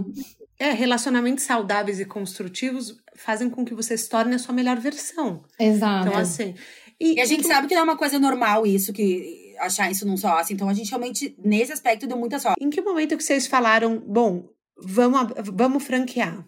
é, 0.59 0.71
relacionamentos 0.71 1.43
saudáveis 1.43 1.99
e 1.99 2.05
construtivos 2.05 2.95
fazem 3.15 3.49
com 3.49 3.63
que 3.63 3.73
você 3.73 3.97
se 3.97 4.09
torne 4.09 4.35
a 4.35 4.39
sua 4.39 4.53
melhor 4.53 4.79
versão. 4.79 5.43
Exato. 5.59 6.07
Então, 6.07 6.19
assim. 6.19 6.55
E, 6.99 7.15
e 7.15 7.21
a 7.21 7.25
gente 7.25 7.43
tu... 7.43 7.47
sabe 7.47 7.67
que 7.67 7.75
não 7.75 7.81
é 7.81 7.83
uma 7.83 7.97
coisa 7.97 8.17
normal 8.17 8.65
isso, 8.65 8.91
que 8.91 9.55
achar 9.59 9.91
isso 9.91 10.07
num 10.07 10.17
sócio. 10.17 10.53
Então, 10.53 10.69
a 10.69 10.73
gente 10.73 10.89
realmente, 10.89 11.35
nesse 11.43 11.71
aspecto, 11.71 12.07
deu 12.07 12.17
muita 12.17 12.39
sorte. 12.39 12.63
Em 12.63 12.69
que 12.69 12.81
momento 12.81 13.15
que 13.15 13.23
vocês 13.23 13.45
falaram, 13.47 14.01
bom, 14.05 14.45
vamos, 14.77 15.33
vamos 15.53 15.83
franquear? 15.83 16.45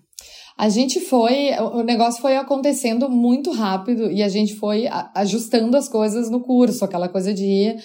A 0.58 0.68
gente 0.68 1.00
foi, 1.00 1.52
o 1.58 1.84
negócio 1.84 2.22
foi 2.22 2.36
acontecendo 2.36 3.10
muito 3.10 3.52
rápido 3.52 4.12
e 4.12 4.22
a 4.22 4.28
gente 4.28 4.56
foi 4.56 4.88
ajustando 5.16 5.78
as 5.78 5.88
coisas 5.88 6.30
no 6.30 6.42
curso, 6.42 6.84
aquela 6.84 7.08
coisa 7.08 7.34
de 7.34 7.46
ir 7.46 7.80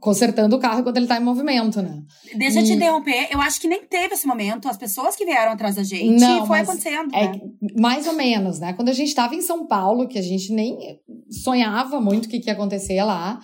consertando 0.00 0.56
o 0.56 0.58
carro 0.58 0.82
quando 0.82 0.96
ele 0.96 1.06
tá 1.06 1.16
em 1.16 1.24
movimento, 1.24 1.82
né? 1.82 2.02
Deixa 2.36 2.60
eu 2.60 2.64
te 2.64 2.72
interromper, 2.72 3.28
eu 3.30 3.40
acho 3.40 3.60
que 3.60 3.68
nem 3.68 3.84
teve 3.84 4.14
esse 4.14 4.26
momento, 4.26 4.68
as 4.68 4.76
pessoas 4.76 5.16
que 5.16 5.24
vieram 5.24 5.52
atrás 5.52 5.74
da 5.74 5.82
gente, 5.82 6.20
Não, 6.20 6.46
foi 6.46 6.60
acontecendo. 6.60 7.14
É, 7.14 7.28
né? 7.28 7.40
Mais 7.76 8.06
ou 8.06 8.14
menos, 8.14 8.58
né? 8.58 8.72
Quando 8.72 8.88
a 8.88 8.92
gente 8.92 9.14
tava 9.14 9.34
em 9.34 9.42
São 9.42 9.66
Paulo, 9.66 10.06
que 10.08 10.18
a 10.18 10.22
gente 10.22 10.52
nem 10.52 11.00
sonhava 11.30 12.00
muito 12.00 12.26
o 12.26 12.28
que, 12.28 12.40
que 12.40 12.48
ia 12.48 12.52
acontecer 12.52 13.02
lá, 13.02 13.38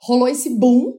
rolou 0.00 0.28
esse 0.28 0.50
boom 0.50 0.94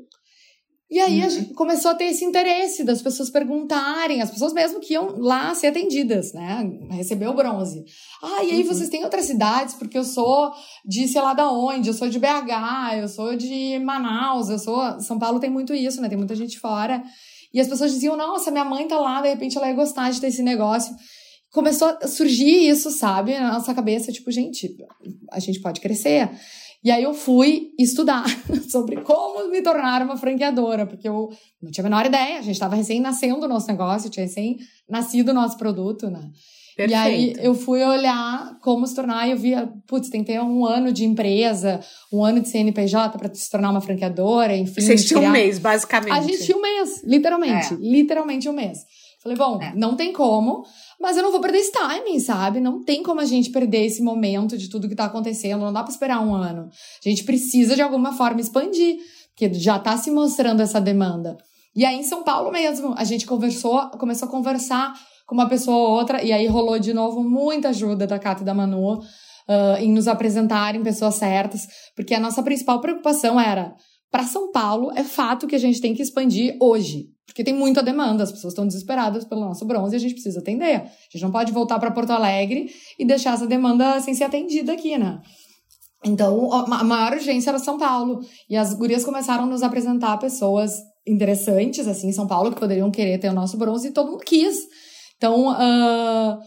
e 0.93 0.99
aí 0.99 1.21
uhum. 1.21 1.25
a 1.25 1.29
gente 1.29 1.53
começou 1.55 1.89
a 1.89 1.95
ter 1.95 2.03
esse 2.03 2.23
interesse 2.23 2.83
das 2.83 3.01
pessoas 3.01 3.31
perguntarem, 3.31 4.21
as 4.21 4.29
pessoas 4.29 4.53
mesmo 4.53 4.79
que 4.79 4.93
iam 4.93 5.17
lá 5.17 5.55
ser 5.55 5.67
atendidas, 5.67 6.31
né? 6.33 6.69
Receber 6.91 7.27
o 7.27 7.33
bronze. 7.33 7.83
Ah, 8.21 8.43
e 8.43 8.51
aí 8.51 8.61
uhum. 8.61 8.67
vocês 8.67 8.89
têm 8.89 9.03
outras 9.03 9.25
cidades? 9.25 9.73
Porque 9.73 9.97
eu 9.97 10.03
sou 10.03 10.51
de 10.85 11.07
sei 11.07 11.19
lá 11.19 11.33
da 11.33 11.51
onde, 11.51 11.89
eu 11.89 11.95
sou 11.95 12.07
de 12.07 12.19
BH, 12.19 12.99
eu 12.99 13.07
sou 13.07 13.35
de 13.35 13.79
Manaus, 13.79 14.49
eu 14.49 14.59
sou. 14.59 14.99
São 14.99 15.17
Paulo 15.17 15.39
tem 15.39 15.49
muito 15.49 15.73
isso, 15.73 15.99
né? 15.99 16.07
Tem 16.07 16.17
muita 16.17 16.35
gente 16.35 16.59
fora. 16.59 17.03
E 17.51 17.59
as 17.59 17.67
pessoas 17.67 17.91
diziam, 17.91 18.15
nossa, 18.15 18.51
minha 18.51 18.63
mãe 18.63 18.87
tá 18.87 18.99
lá, 18.99 19.19
de 19.19 19.29
repente 19.29 19.57
ela 19.57 19.67
ia 19.67 19.73
gostar 19.73 20.11
de 20.11 20.21
ter 20.21 20.27
esse 20.27 20.43
negócio. 20.43 20.93
Começou 21.51 21.87
a 21.87 22.07
surgir 22.07 22.69
isso, 22.69 22.91
sabe, 22.91 23.33
na 23.33 23.53
nossa 23.53 23.73
cabeça, 23.73 24.11
tipo, 24.11 24.29
gente, 24.29 24.75
a 25.31 25.39
gente 25.39 25.59
pode 25.59 25.81
crescer. 25.81 26.29
E 26.83 26.91
aí 26.91 27.03
eu 27.03 27.13
fui 27.13 27.71
estudar 27.79 28.25
sobre 28.69 28.97
como 29.01 29.49
me 29.49 29.61
tornar 29.61 30.01
uma 30.01 30.17
franqueadora, 30.17 30.85
porque 30.85 31.07
eu 31.07 31.29
não 31.61 31.71
tinha 31.71 31.83
a 31.83 31.89
menor 31.89 32.05
ideia. 32.05 32.39
A 32.39 32.41
gente 32.41 32.55
estava 32.55 32.75
recém 32.75 32.99
nascendo 32.99 33.45
o 33.45 33.47
nosso 33.47 33.67
negócio, 33.67 34.09
tinha 34.09 34.25
recém 34.25 34.57
nascido 34.89 35.29
o 35.29 35.33
nosso 35.33 35.57
produto, 35.57 36.09
né? 36.09 36.29
Perfeito. 36.75 36.91
E 36.91 36.95
aí 36.95 37.35
eu 37.39 37.53
fui 37.53 37.83
olhar 37.83 38.57
como 38.59 38.85
se 38.85 38.95
tornar 38.95 39.27
e 39.27 39.31
eu 39.31 39.37
via, 39.37 39.71
putz, 39.87 40.09
tem 40.09 40.23
que 40.23 40.33
ter 40.33 40.41
um 40.41 40.65
ano 40.65 40.91
de 40.91 41.05
empresa, 41.05 41.79
um 42.11 42.23
ano 42.23 42.41
de 42.41 42.49
CNPJ 42.49 43.17
para 43.17 43.33
se 43.33 43.49
tornar 43.49 43.69
uma 43.69 43.81
franqueadora, 43.81 44.55
enfim. 44.55 44.81
Vocês 44.81 45.05
tinham 45.05 45.21
criar... 45.21 45.29
um 45.29 45.33
mês, 45.33 45.59
basicamente. 45.59 46.11
A 46.11 46.21
gente 46.21 46.43
tinha 46.43 46.57
um 46.57 46.61
mês, 46.61 47.03
literalmente. 47.03 47.73
É. 47.73 47.77
Literalmente 47.77 48.49
um 48.49 48.53
mês. 48.53 48.79
Falei, 49.23 49.37
bom, 49.37 49.57
é. 49.61 49.73
não 49.73 49.95
tem 49.95 50.11
como, 50.11 50.65
mas 50.99 51.15
eu 51.15 51.23
não 51.23 51.31
vou 51.31 51.39
perder 51.39 51.59
esse 51.59 51.71
timing, 51.71 52.19
sabe? 52.19 52.59
Não 52.59 52.83
tem 52.83 53.01
como 53.01 53.21
a 53.21 53.25
gente 53.25 53.51
perder 53.51 53.85
esse 53.85 54.03
momento 54.03 54.57
de 54.57 54.69
tudo 54.69 54.89
que 54.89 54.95
tá 54.95 55.05
acontecendo, 55.05 55.61
não 55.61 55.71
dá 55.71 55.81
pra 55.81 55.93
esperar 55.93 56.19
um 56.19 56.35
ano. 56.35 56.69
A 57.03 57.09
gente 57.09 57.23
precisa 57.23 57.73
de 57.73 57.81
alguma 57.81 58.11
forma 58.11 58.41
expandir, 58.41 58.97
porque 59.29 59.53
já 59.53 59.79
tá 59.79 59.95
se 59.95 60.11
mostrando 60.11 60.61
essa 60.61 60.81
demanda. 60.81 61.37
E 61.73 61.85
aí 61.85 61.95
em 61.95 62.03
São 62.03 62.21
Paulo 62.21 62.51
mesmo, 62.51 62.93
a 62.97 63.05
gente 63.05 63.25
conversou, 63.25 63.89
começou 63.91 64.27
a 64.27 64.31
conversar 64.31 64.93
com 65.25 65.33
uma 65.33 65.47
pessoa 65.47 65.77
ou 65.77 65.97
outra, 65.97 66.21
e 66.21 66.33
aí 66.33 66.45
rolou 66.45 66.77
de 66.77 66.93
novo 66.93 67.23
muita 67.23 67.69
ajuda 67.69 68.05
da 68.05 68.19
Cata 68.19 68.41
e 68.41 68.45
da 68.45 68.53
Manu 68.53 68.99
uh, 68.99 69.03
em 69.79 69.89
nos 69.89 70.09
apresentarem 70.09 70.83
pessoas 70.83 71.15
certas, 71.15 71.65
porque 71.95 72.13
a 72.13 72.19
nossa 72.19 72.43
principal 72.43 72.81
preocupação 72.81 73.39
era 73.39 73.73
para 74.13 74.25
São 74.25 74.51
Paulo, 74.51 74.91
é 74.95 75.03
fato 75.03 75.47
que 75.47 75.55
a 75.55 75.59
gente 75.59 75.81
tem 75.81 75.95
que 75.95 76.03
expandir 76.03 76.55
hoje. 76.61 77.09
Porque 77.25 77.43
tem 77.43 77.51
muita 77.51 77.81
demanda, 77.81 78.23
as 78.23 78.31
pessoas 78.31 78.53
estão 78.53 78.67
desesperadas 78.67 79.25
pelo 79.25 79.41
nosso 79.41 79.65
bronze 79.65 79.95
e 79.95 79.97
a 79.97 79.99
gente 79.99 80.13
precisa 80.13 80.39
atender. 80.39 80.81
A 80.81 80.87
gente 81.11 81.23
não 81.23 81.31
pode 81.31 81.51
voltar 81.51 81.79
para 81.79 81.89
Porto 81.89 82.11
Alegre 82.11 82.69
e 82.99 83.05
deixar 83.05 83.33
essa 83.33 83.47
demanda 83.47 83.99
sem 84.01 84.13
ser 84.13 84.25
atendida 84.25 84.71
aqui, 84.71 84.99
né? 84.99 85.19
Então, 86.05 86.53
a 86.53 86.83
maior 86.83 87.13
urgência 87.13 87.49
era 87.49 87.57
São 87.57 87.79
Paulo. 87.79 88.19
E 88.47 88.55
as 88.55 88.75
gurias 88.75 89.03
começaram 89.03 89.45
a 89.45 89.47
nos 89.47 89.63
apresentar 89.63 90.15
pessoas 90.19 90.77
interessantes, 91.07 91.87
assim, 91.87 92.09
em 92.09 92.13
São 92.13 92.27
Paulo, 92.27 92.51
que 92.51 92.59
poderiam 92.59 92.91
querer 92.91 93.17
ter 93.17 93.29
o 93.29 93.33
nosso 93.33 93.57
bronze, 93.57 93.87
e 93.87 93.91
todo 93.91 94.11
mundo 94.11 94.23
quis. 94.23 94.59
Então, 95.17 95.49
uh, 95.53 96.39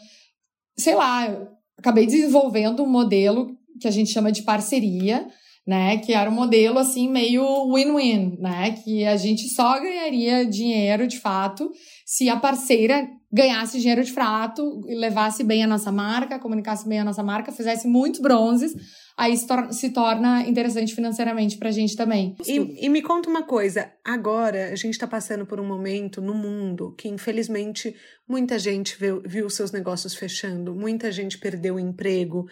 sei 0.78 0.94
lá, 0.94 1.36
acabei 1.76 2.06
desenvolvendo 2.06 2.84
um 2.84 2.88
modelo 2.88 3.48
que 3.80 3.88
a 3.88 3.90
gente 3.90 4.12
chama 4.12 4.30
de 4.30 4.43
parceria, 4.43 5.26
né? 5.66 5.98
Que 5.98 6.12
era 6.12 6.30
um 6.30 6.34
modelo 6.34 6.78
assim 6.78 7.10
meio 7.10 7.43
win-win, 7.72 8.38
né? 8.38 8.72
Que 8.82 9.05
a 9.05 9.16
gente 9.16 9.48
só 9.48 9.80
ganharia 9.80 10.47
dinheiro 10.47 11.06
de 11.06 11.18
fato 11.18 11.70
se 12.05 12.28
a 12.28 12.36
parceira 12.36 13.09
ganhasse 13.32 13.78
dinheiro 13.78 14.05
de 14.05 14.12
fato, 14.12 14.80
levasse 14.86 15.43
bem 15.43 15.64
a 15.64 15.66
nossa 15.66 15.90
marca, 15.90 16.38
comunicasse 16.38 16.88
bem 16.88 17.01
a 17.01 17.05
nossa 17.05 17.22
marca, 17.22 17.51
fizesse 17.51 17.88
muitos 17.88 18.20
bronzes, 18.20 18.72
aí 19.16 19.36
se, 19.36 19.47
tor 19.47 19.72
se 19.72 19.90
torna 19.90 20.48
interessante 20.48 20.94
financeiramente 20.94 21.59
pra 21.59 21.70
gente 21.70 21.97
também. 21.97 22.36
E, 22.47 22.86
e, 22.86 22.88
me 22.88 23.02
conta 23.02 23.28
uma 23.28 23.43
coisa, 23.43 23.90
agora 24.05 24.68
a 24.72 24.76
gente 24.76 24.94
está 24.94 25.06
passando 25.06 25.44
por 25.44 25.59
um 25.59 25.66
momento 25.66 26.22
no 26.22 26.34
mundo 26.34 26.94
que 26.97 27.09
infelizmente 27.09 27.94
muita 28.28 28.59
gente 28.59 28.97
viu, 28.98 29.20
viu 29.26 29.51
seus 29.51 29.72
negócios 29.72 30.14
fechando, 30.14 30.74
muita 30.74 31.10
gente 31.10 31.38
perdeu 31.38 31.74
o 31.74 31.80
emprego. 31.80 32.47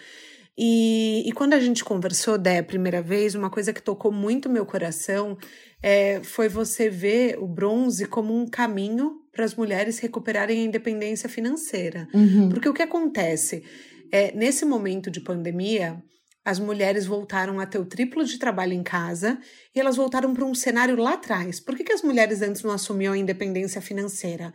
E, 0.56 1.28
e 1.28 1.32
quando 1.32 1.54
a 1.54 1.60
gente 1.60 1.84
conversou, 1.84 2.38
Dé, 2.38 2.58
a 2.58 2.64
primeira 2.64 3.02
vez, 3.02 3.34
uma 3.34 3.50
coisa 3.50 3.72
que 3.72 3.82
tocou 3.82 4.12
muito 4.12 4.48
meu 4.48 4.64
coração 4.64 5.36
é, 5.82 6.22
foi 6.22 6.48
você 6.48 6.88
ver 6.88 7.38
o 7.38 7.46
bronze 7.46 8.06
como 8.06 8.34
um 8.34 8.46
caminho 8.46 9.20
para 9.32 9.44
as 9.44 9.54
mulheres 9.54 9.98
recuperarem 9.98 10.60
a 10.60 10.64
independência 10.64 11.28
financeira. 11.28 12.08
Uhum. 12.14 12.48
Porque 12.48 12.68
o 12.68 12.74
que 12.74 12.82
acontece? 12.82 13.64
É, 14.12 14.32
nesse 14.32 14.64
momento 14.64 15.10
de 15.10 15.20
pandemia, 15.20 16.00
as 16.44 16.58
mulheres 16.58 17.06
voltaram 17.06 17.58
a 17.58 17.66
ter 17.66 17.78
o 17.78 17.86
triplo 17.86 18.22
de 18.22 18.38
trabalho 18.38 18.74
em 18.74 18.82
casa 18.82 19.38
e 19.74 19.80
elas 19.80 19.96
voltaram 19.96 20.34
para 20.34 20.44
um 20.44 20.54
cenário 20.54 20.94
lá 20.94 21.14
atrás. 21.14 21.58
Por 21.58 21.74
que, 21.74 21.82
que 21.82 21.92
as 21.92 22.02
mulheres 22.02 22.42
antes 22.42 22.62
não 22.62 22.70
assumiam 22.70 23.14
a 23.14 23.18
independência 23.18 23.80
financeira? 23.80 24.52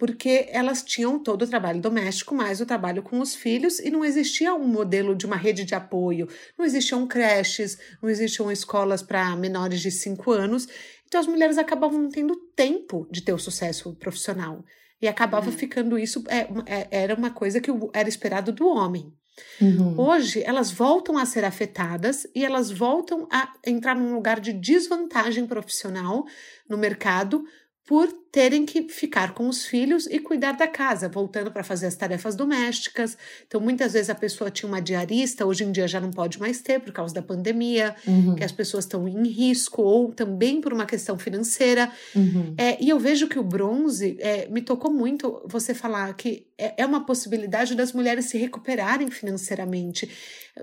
Porque 0.00 0.48
elas 0.48 0.82
tinham 0.82 1.18
todo 1.18 1.42
o 1.42 1.46
trabalho 1.46 1.78
doméstico, 1.78 2.34
mais 2.34 2.58
o 2.58 2.64
trabalho 2.64 3.02
com 3.02 3.20
os 3.20 3.34
filhos, 3.34 3.78
e 3.78 3.90
não 3.90 4.02
existia 4.02 4.54
um 4.54 4.66
modelo 4.66 5.14
de 5.14 5.26
uma 5.26 5.36
rede 5.36 5.62
de 5.62 5.74
apoio, 5.74 6.26
não 6.56 6.64
existiam 6.64 7.06
creches, 7.06 7.76
não 8.02 8.08
existiam 8.08 8.50
escolas 8.50 9.02
para 9.02 9.36
menores 9.36 9.78
de 9.82 9.90
5 9.90 10.32
anos, 10.32 10.66
então 11.06 11.20
as 11.20 11.26
mulheres 11.26 11.58
acabavam 11.58 12.00
não 12.00 12.08
tendo 12.08 12.34
tempo 12.56 13.06
de 13.10 13.20
ter 13.20 13.34
o 13.34 13.38
sucesso 13.38 13.94
profissional. 13.96 14.64
E 15.02 15.06
acabava 15.06 15.50
uhum. 15.50 15.56
ficando 15.56 15.98
isso, 15.98 16.24
é, 16.28 16.48
é, 16.64 16.88
era 16.90 17.14
uma 17.14 17.30
coisa 17.30 17.60
que 17.60 17.70
era 17.92 18.08
esperado 18.08 18.52
do 18.52 18.66
homem. 18.68 19.12
Uhum. 19.60 20.00
Hoje, 20.00 20.42
elas 20.46 20.70
voltam 20.70 21.18
a 21.18 21.26
ser 21.26 21.44
afetadas 21.44 22.26
e 22.34 22.42
elas 22.42 22.70
voltam 22.70 23.28
a 23.30 23.52
entrar 23.66 23.94
num 23.94 24.14
lugar 24.14 24.40
de 24.40 24.54
desvantagem 24.54 25.46
profissional 25.46 26.24
no 26.66 26.78
mercado 26.78 27.44
por 27.86 28.08
terem 28.32 28.64
que 28.64 28.88
ficar 28.88 29.34
com 29.34 29.48
os 29.48 29.66
filhos 29.66 30.06
e 30.06 30.18
cuidar 30.20 30.52
da 30.52 30.68
casa, 30.68 31.08
voltando 31.08 31.50
para 31.50 31.64
fazer 31.64 31.86
as 31.86 31.96
tarefas 31.96 32.36
domésticas. 32.36 33.18
Então, 33.46 33.60
muitas 33.60 33.92
vezes 33.92 34.08
a 34.08 34.14
pessoa 34.14 34.50
tinha 34.50 34.68
uma 34.68 34.80
diarista, 34.80 35.44
hoje 35.44 35.64
em 35.64 35.72
dia 35.72 35.88
já 35.88 36.00
não 36.00 36.10
pode 36.10 36.38
mais 36.38 36.60
ter 36.60 36.80
por 36.80 36.92
causa 36.92 37.12
da 37.12 37.22
pandemia, 37.22 37.94
uhum. 38.06 38.36
que 38.36 38.44
as 38.44 38.52
pessoas 38.52 38.84
estão 38.84 39.08
em 39.08 39.26
risco, 39.26 39.82
ou 39.82 40.12
também 40.12 40.60
por 40.60 40.72
uma 40.72 40.86
questão 40.86 41.18
financeira. 41.18 41.90
Uhum. 42.14 42.54
É, 42.56 42.82
e 42.82 42.88
eu 42.88 43.00
vejo 43.00 43.26
que 43.26 43.38
o 43.38 43.42
bronze 43.42 44.16
é, 44.20 44.46
me 44.48 44.62
tocou 44.62 44.92
muito 44.92 45.42
você 45.46 45.74
falar 45.74 46.14
que 46.14 46.46
é, 46.56 46.74
é, 46.82 46.86
uma 46.86 47.04
possibilidade 47.04 47.74
das 47.74 47.92
mulheres 47.92 48.26
se 48.26 48.38
recuperarem 48.38 49.10
financeiramente. 49.10 50.08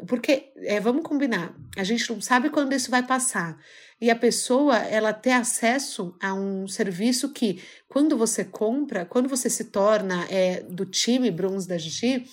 Porque, 0.07 0.51
é, 0.57 0.79
vamos 0.79 1.03
combinar, 1.03 1.53
a 1.75 1.83
gente 1.83 2.09
não 2.09 2.21
sabe 2.21 2.49
quando 2.49 2.73
isso 2.73 2.89
vai 2.89 3.03
passar 3.03 3.57
e 3.99 4.11
a 4.11 4.15
pessoa 4.15 4.77
ela 4.77 5.11
ter 5.11 5.31
acesso 5.31 6.15
a 6.21 6.33
um 6.33 6.67
serviço 6.67 7.33
que 7.33 7.56
quando 7.87 8.17
você 8.17 8.43
compra, 8.43 9.05
quando 9.05 9.29
você 9.29 9.49
se 9.49 9.65
torna 9.65 10.25
é, 10.29 10.61
do 10.63 10.85
time 10.85 11.29
bronze 11.31 11.67
da 11.67 11.77
Gigi, 11.77 12.25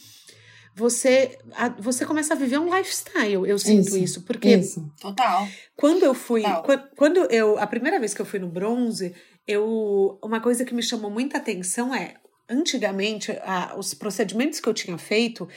você, 0.75 1.39
a, 1.55 1.69
você 1.69 2.05
começa 2.05 2.35
a 2.35 2.37
viver 2.37 2.59
um 2.59 2.77
lifestyle. 2.77 3.49
Eu 3.49 3.59
sinto 3.59 3.89
isso. 3.89 3.99
isso 3.99 4.23
porque. 4.23 4.57
Isso. 4.57 4.93
Total. 5.01 5.47
Quando 5.77 6.03
eu 6.03 6.15
fui. 6.15 6.43
Quando, 6.65 6.89
quando 6.97 7.19
eu. 7.31 7.59
A 7.59 7.67
primeira 7.67 8.01
vez 8.01 8.13
que 8.13 8.21
eu 8.21 8.27
fui 8.27 8.41
no 8.41 8.49
bronze, 8.49 9.15
eu. 9.47 10.19
Uma 10.23 10.41
coisa 10.41 10.65
que 10.65 10.75
me 10.75 10.83
chamou 10.83 11.11
muita 11.11 11.39
atenção 11.39 11.95
é 11.95 12.17
antigamente, 12.49 13.33
a, 13.43 13.75
os 13.77 13.95
procedimentos 13.95 14.61
que 14.61 14.69
eu 14.69 14.75
tinha 14.75 14.99
feito 14.99 15.49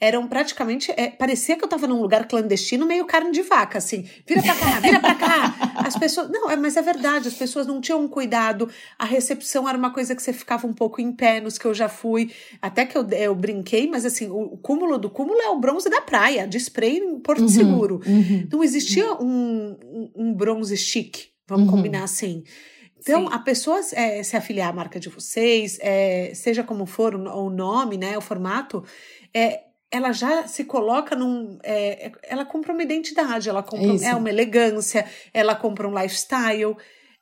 eram 0.00 0.26
praticamente. 0.28 0.92
É, 0.96 1.08
parecia 1.08 1.56
que 1.56 1.64
eu 1.64 1.66
estava 1.66 1.86
num 1.86 2.00
lugar 2.00 2.28
clandestino, 2.28 2.86
meio 2.86 3.04
carne 3.06 3.32
de 3.32 3.42
vaca, 3.42 3.78
assim. 3.78 4.08
Vira 4.26 4.42
pra 4.42 4.54
cá, 4.54 4.80
vira 4.80 5.00
pra 5.00 5.14
cá. 5.14 5.72
As 5.76 5.96
pessoas. 5.96 6.30
Não, 6.30 6.50
é, 6.50 6.56
mas 6.56 6.76
é 6.76 6.82
verdade, 6.82 7.28
as 7.28 7.34
pessoas 7.34 7.66
não 7.66 7.80
tinham 7.80 8.06
cuidado. 8.08 8.68
A 8.98 9.04
recepção 9.04 9.68
era 9.68 9.76
uma 9.76 9.90
coisa 9.90 10.14
que 10.14 10.22
você 10.22 10.32
ficava 10.32 10.66
um 10.66 10.72
pouco 10.72 11.00
em 11.00 11.12
pé 11.12 11.40
nos 11.40 11.58
que 11.58 11.64
eu 11.64 11.74
já 11.74 11.88
fui. 11.88 12.30
Até 12.60 12.84
que 12.84 12.96
eu, 12.96 13.08
eu 13.10 13.34
brinquei, 13.34 13.88
mas 13.88 14.04
assim, 14.04 14.28
o, 14.28 14.54
o 14.54 14.58
cúmulo 14.58 14.98
do 14.98 15.10
cúmulo 15.10 15.40
é 15.40 15.48
o 15.48 15.58
bronze 15.58 15.88
da 15.88 16.00
praia, 16.00 16.46
de 16.46 16.58
spray 16.58 16.98
em 16.98 17.18
Porto 17.18 17.42
uhum, 17.42 17.48
Seguro. 17.48 18.00
Uhum, 18.06 18.48
não 18.52 18.62
existia 18.62 19.12
um, 19.14 19.76
um, 19.82 20.10
um 20.14 20.34
bronze 20.34 20.76
chique, 20.76 21.28
vamos 21.46 21.66
uhum. 21.66 21.76
combinar 21.76 22.04
assim. 22.04 22.44
Então, 23.06 23.28
Sim. 23.28 23.28
a 23.32 23.38
pessoa 23.38 23.80
é, 23.92 24.20
se 24.24 24.36
afiliar 24.36 24.70
à 24.70 24.72
marca 24.72 24.98
de 24.98 25.08
vocês, 25.08 25.78
é, 25.80 26.32
seja 26.34 26.64
como 26.64 26.86
for 26.86 27.14
o, 27.14 27.20
o, 27.44 27.48
nome, 27.48 27.96
né, 27.96 28.18
o 28.18 28.20
formato, 28.20 28.82
é, 29.32 29.60
ela 29.92 30.10
já 30.10 30.48
se 30.48 30.64
coloca 30.64 31.14
num. 31.14 31.56
É, 31.62 32.10
ela 32.24 32.44
compra 32.44 32.72
uma 32.72 32.82
identidade, 32.82 33.48
ela 33.48 33.62
compra 33.62 34.08
é 34.08 34.12
uma 34.12 34.28
elegância, 34.28 35.06
ela 35.32 35.54
compra 35.54 35.88
um 35.88 35.96
lifestyle. 35.96 36.76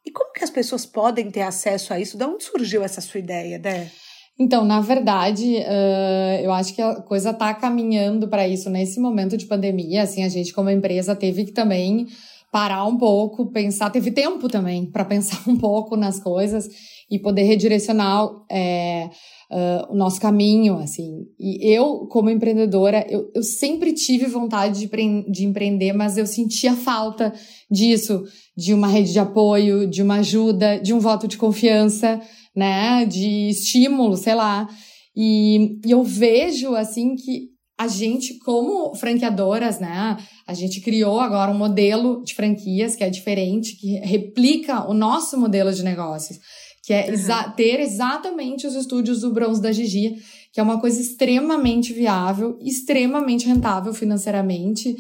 E 0.07 0.11
como 0.11 0.33
que 0.33 0.43
as 0.43 0.49
pessoas 0.49 0.87
podem 0.87 1.31
ter 1.31 1.43
acesso 1.43 1.93
a 1.93 2.01
isso? 2.01 2.17
De 2.17 2.25
onde 2.25 2.45
surgiu 2.45 2.83
essa 2.83 3.03
sua 3.03 3.21
ideia, 3.21 3.59
Dé? 3.59 3.91
Então, 4.39 4.65
na 4.65 4.81
verdade, 4.81 5.59
uh, 5.59 6.43
eu 6.43 6.51
acho 6.53 6.75
que 6.75 6.81
a 6.83 6.97
coisa 7.03 7.31
está 7.31 7.53
caminhando 7.55 8.27
para 8.27 8.49
isso 8.49 8.71
nesse 8.71 8.99
momento 8.99 9.37
de 9.37 9.47
pandemia. 9.47 10.03
Assim, 10.03 10.25
a 10.25 10.29
gente, 10.29 10.53
como 10.53 10.71
empresa, 10.71 11.15
teve 11.15 11.45
que 11.45 11.53
também 11.53 12.09
parar 12.55 12.87
um 12.87 12.97
pouco, 12.97 13.51
pensar, 13.51 13.91
teve 13.91 14.13
tempo 14.13 14.49
também 14.49 14.87
para 14.87 15.03
pensar 15.05 15.43
um 15.49 15.57
pouco 15.57 15.97
nas 15.97 16.21
coisas 16.21 16.69
e 17.11 17.19
poder 17.19 17.43
redirecionar 17.43 18.29
é, 18.49 19.11
uh, 19.51 19.93
o 19.93 19.97
nosso 19.97 20.21
caminho, 20.21 20.79
assim. 20.79 21.27
E 21.37 21.69
eu, 21.69 22.07
como 22.07 22.31
empreendedora, 22.31 23.05
eu, 23.11 23.29
eu 23.35 23.43
sempre 23.43 23.93
tive 23.93 24.27
vontade 24.27 24.87
de, 24.87 25.33
de 25.33 25.45
empreender, 25.45 25.93
mas 25.93 26.17
eu 26.17 26.27
sentia 26.27 26.75
falta 26.75 27.35
disso, 27.69 28.23
de 28.57 28.73
uma 28.73 28.87
rede 28.87 29.13
de 29.13 29.19
apoio, 29.19 29.91
de 29.91 30.01
uma 30.01 30.19
ajuda, 30.19 30.79
de 30.79 30.95
um 30.95 31.01
voto 31.01 31.27
de 31.27 31.37
confiança, 31.37 32.21
né, 32.55 33.05
de 33.05 33.49
estímulo, 33.49 34.17
sei 34.17 34.37
lá. 34.37 34.69
E, 35.17 35.81
e 35.85 35.91
eu 35.91 36.05
vejo, 36.05 36.77
assim, 36.77 37.17
que 37.17 37.54
a 37.79 37.89
gente, 37.89 38.39
como 38.39 38.95
franqueadoras, 38.95 39.81
né, 39.81 40.17
a 40.47 40.55
gente 40.55 40.81
criou 40.81 41.19
agora 41.19 41.51
um 41.51 41.59
modelo 41.59 42.23
de 42.23 42.35
franquias 42.35 42.95
que 42.95 43.03
é 43.03 43.11
diferente, 43.11 43.77
que 43.77 43.99
replica 43.99 44.89
o 44.89 44.95
nosso 44.95 45.39
modelo 45.39 45.73
de 45.73 45.83
negócios, 45.83 46.39
que 46.85 46.93
é 46.93 47.09
exa 47.11 47.51
ter 47.51 47.81
exatamente 47.81 48.67
os 48.67 48.75
estúdios 48.75 49.21
do 49.21 49.33
Bronze 49.33 49.61
da 49.61 49.73
Gigi, 49.73 50.15
que 50.53 50.61
é 50.61 50.63
uma 50.63 50.81
coisa 50.81 51.01
extremamente 51.01 51.93
viável, 51.93 52.57
extremamente 52.61 53.47
rentável 53.47 53.93
financeiramente, 53.93 54.95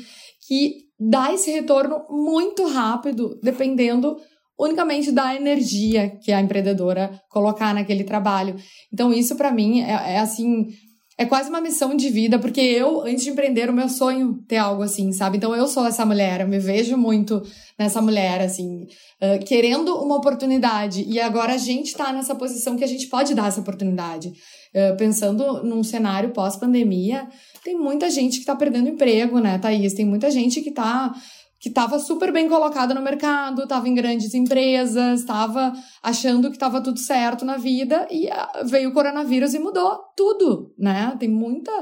que 0.48 0.84
dá 0.98 1.32
esse 1.32 1.50
retorno 1.52 2.04
muito 2.10 2.66
rápido, 2.66 3.38
dependendo 3.40 4.16
unicamente 4.58 5.12
da 5.12 5.34
energia 5.34 6.10
que 6.22 6.32
a 6.32 6.40
empreendedora 6.40 7.20
colocar 7.28 7.72
naquele 7.72 8.04
trabalho. 8.04 8.56
Então, 8.92 9.12
isso 9.12 9.36
para 9.36 9.52
mim 9.52 9.80
é, 9.80 10.14
é 10.14 10.18
assim 10.18 10.66
é 11.16 11.24
quase 11.24 11.48
uma 11.48 11.60
missão 11.60 11.96
de 11.96 12.08
vida, 12.08 12.38
porque 12.38 12.60
eu, 12.60 13.02
antes 13.02 13.22
de 13.22 13.30
empreender, 13.30 13.70
o 13.70 13.72
meu 13.72 13.88
sonho 13.88 14.42
ter 14.48 14.56
algo 14.56 14.82
assim, 14.82 15.12
sabe? 15.12 15.36
Então 15.36 15.54
eu 15.54 15.68
sou 15.68 15.86
essa 15.86 16.04
mulher, 16.04 16.40
eu 16.40 16.48
me 16.48 16.58
vejo 16.58 16.96
muito 16.96 17.40
nessa 17.78 18.02
mulher, 18.02 18.40
assim, 18.40 18.82
uh, 19.22 19.44
querendo 19.44 19.94
uma 19.94 20.16
oportunidade. 20.16 21.04
E 21.06 21.20
agora 21.20 21.54
a 21.54 21.58
gente 21.58 21.94
tá 21.94 22.12
nessa 22.12 22.34
posição 22.34 22.76
que 22.76 22.82
a 22.82 22.88
gente 22.88 23.06
pode 23.06 23.32
dar 23.32 23.46
essa 23.46 23.60
oportunidade. 23.60 24.32
Uh, 24.74 24.96
pensando 24.96 25.62
num 25.62 25.84
cenário 25.84 26.30
pós-pandemia, 26.30 27.28
tem 27.62 27.78
muita 27.78 28.10
gente 28.10 28.40
que 28.40 28.44
tá 28.44 28.56
perdendo 28.56 28.88
emprego, 28.88 29.38
né, 29.38 29.56
Thaís? 29.58 29.94
Tem 29.94 30.04
muita 30.04 30.32
gente 30.32 30.60
que 30.62 30.72
tá 30.72 31.14
que 31.64 31.70
estava 31.70 31.98
super 31.98 32.30
bem 32.30 32.46
colocada 32.46 32.92
no 32.92 33.00
mercado, 33.00 33.62
estava 33.62 33.88
em 33.88 33.94
grandes 33.94 34.34
empresas, 34.34 35.20
estava 35.20 35.72
achando 36.02 36.50
que 36.50 36.56
estava 36.56 36.78
tudo 36.78 36.98
certo 36.98 37.42
na 37.42 37.56
vida 37.56 38.06
e 38.10 38.28
ah, 38.28 38.64
veio 38.66 38.90
o 38.90 38.92
coronavírus 38.92 39.54
e 39.54 39.58
mudou 39.58 39.98
tudo, 40.14 40.74
né? 40.78 41.16
Tem 41.18 41.26
muita 41.26 41.72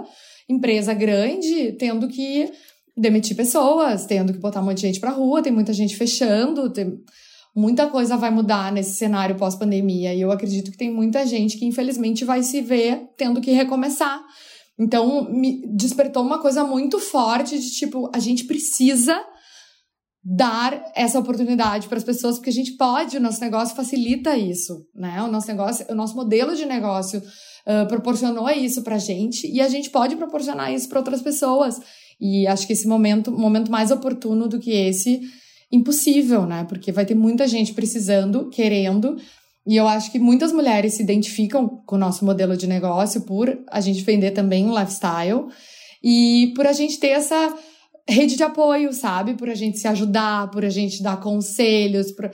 empresa 0.48 0.94
grande 0.94 1.72
tendo 1.72 2.06
que 2.06 2.48
demitir 2.96 3.36
pessoas, 3.36 4.06
tendo 4.06 4.32
que 4.32 4.38
botar 4.38 4.60
um 4.60 4.66
monte 4.66 4.76
de 4.76 4.82
gente 4.82 5.00
para 5.00 5.10
rua, 5.10 5.42
tem 5.42 5.52
muita 5.52 5.72
gente 5.72 5.96
fechando, 5.96 6.72
tem 6.72 7.00
muita 7.52 7.88
coisa 7.88 8.16
vai 8.16 8.30
mudar 8.30 8.70
nesse 8.70 8.94
cenário 8.94 9.34
pós-pandemia 9.34 10.14
e 10.14 10.20
eu 10.20 10.30
acredito 10.30 10.70
que 10.70 10.78
tem 10.78 10.92
muita 10.92 11.26
gente 11.26 11.58
que 11.58 11.66
infelizmente 11.66 12.24
vai 12.24 12.44
se 12.44 12.60
ver 12.60 13.02
tendo 13.16 13.40
que 13.40 13.50
recomeçar. 13.50 14.22
Então, 14.78 15.28
me 15.28 15.60
despertou 15.74 16.22
uma 16.22 16.38
coisa 16.38 16.62
muito 16.62 17.00
forte 17.00 17.58
de 17.58 17.68
tipo, 17.72 18.08
a 18.14 18.20
gente 18.20 18.44
precisa 18.44 19.20
dar 20.24 20.84
essa 20.94 21.18
oportunidade 21.18 21.88
para 21.88 21.98
as 21.98 22.04
pessoas, 22.04 22.36
porque 22.36 22.50
a 22.50 22.52
gente 22.52 22.72
pode, 22.72 23.16
o 23.16 23.20
nosso 23.20 23.40
negócio 23.40 23.74
facilita 23.74 24.36
isso, 24.36 24.86
né? 24.94 25.20
O 25.22 25.28
nosso 25.28 25.48
negócio, 25.48 25.84
o 25.88 25.94
nosso 25.94 26.14
modelo 26.14 26.54
de 26.54 26.64
negócio 26.64 27.18
uh, 27.20 27.88
proporcionou 27.88 28.48
isso 28.50 28.82
para 28.82 28.96
a 28.96 29.00
gente 29.00 29.50
e 29.50 29.60
a 29.60 29.68
gente 29.68 29.90
pode 29.90 30.14
proporcionar 30.14 30.72
isso 30.72 30.88
para 30.88 31.00
outras 31.00 31.20
pessoas. 31.20 31.80
E 32.20 32.46
acho 32.46 32.66
que 32.66 32.72
esse 32.72 32.86
momento, 32.86 33.32
momento 33.32 33.70
mais 33.70 33.90
oportuno 33.90 34.46
do 34.48 34.60
que 34.60 34.70
esse, 34.70 35.20
impossível, 35.72 36.46
né? 36.46 36.64
Porque 36.68 36.92
vai 36.92 37.04
ter 37.04 37.16
muita 37.16 37.48
gente 37.48 37.74
precisando, 37.74 38.48
querendo, 38.48 39.16
e 39.66 39.76
eu 39.76 39.88
acho 39.88 40.12
que 40.12 40.18
muitas 40.18 40.52
mulheres 40.52 40.94
se 40.94 41.02
identificam 41.02 41.68
com 41.86 41.96
o 41.96 41.98
nosso 41.98 42.24
modelo 42.24 42.56
de 42.56 42.66
negócio 42.66 43.22
por 43.22 43.58
a 43.68 43.80
gente 43.80 44.02
vender 44.02 44.32
também 44.32 44.64
um 44.64 44.78
lifestyle 44.78 45.46
e 46.02 46.52
por 46.54 46.66
a 46.66 46.72
gente 46.72 46.98
ter 46.98 47.08
essa 47.08 47.56
rede 48.08 48.36
de 48.36 48.42
apoio, 48.42 48.92
sabe? 48.92 49.34
Por 49.34 49.48
a 49.48 49.54
gente 49.54 49.78
se 49.78 49.86
ajudar, 49.88 50.50
por 50.50 50.64
a 50.64 50.70
gente 50.70 51.02
dar 51.02 51.20
conselhos, 51.20 52.12
por, 52.12 52.26
uh, 52.26 52.30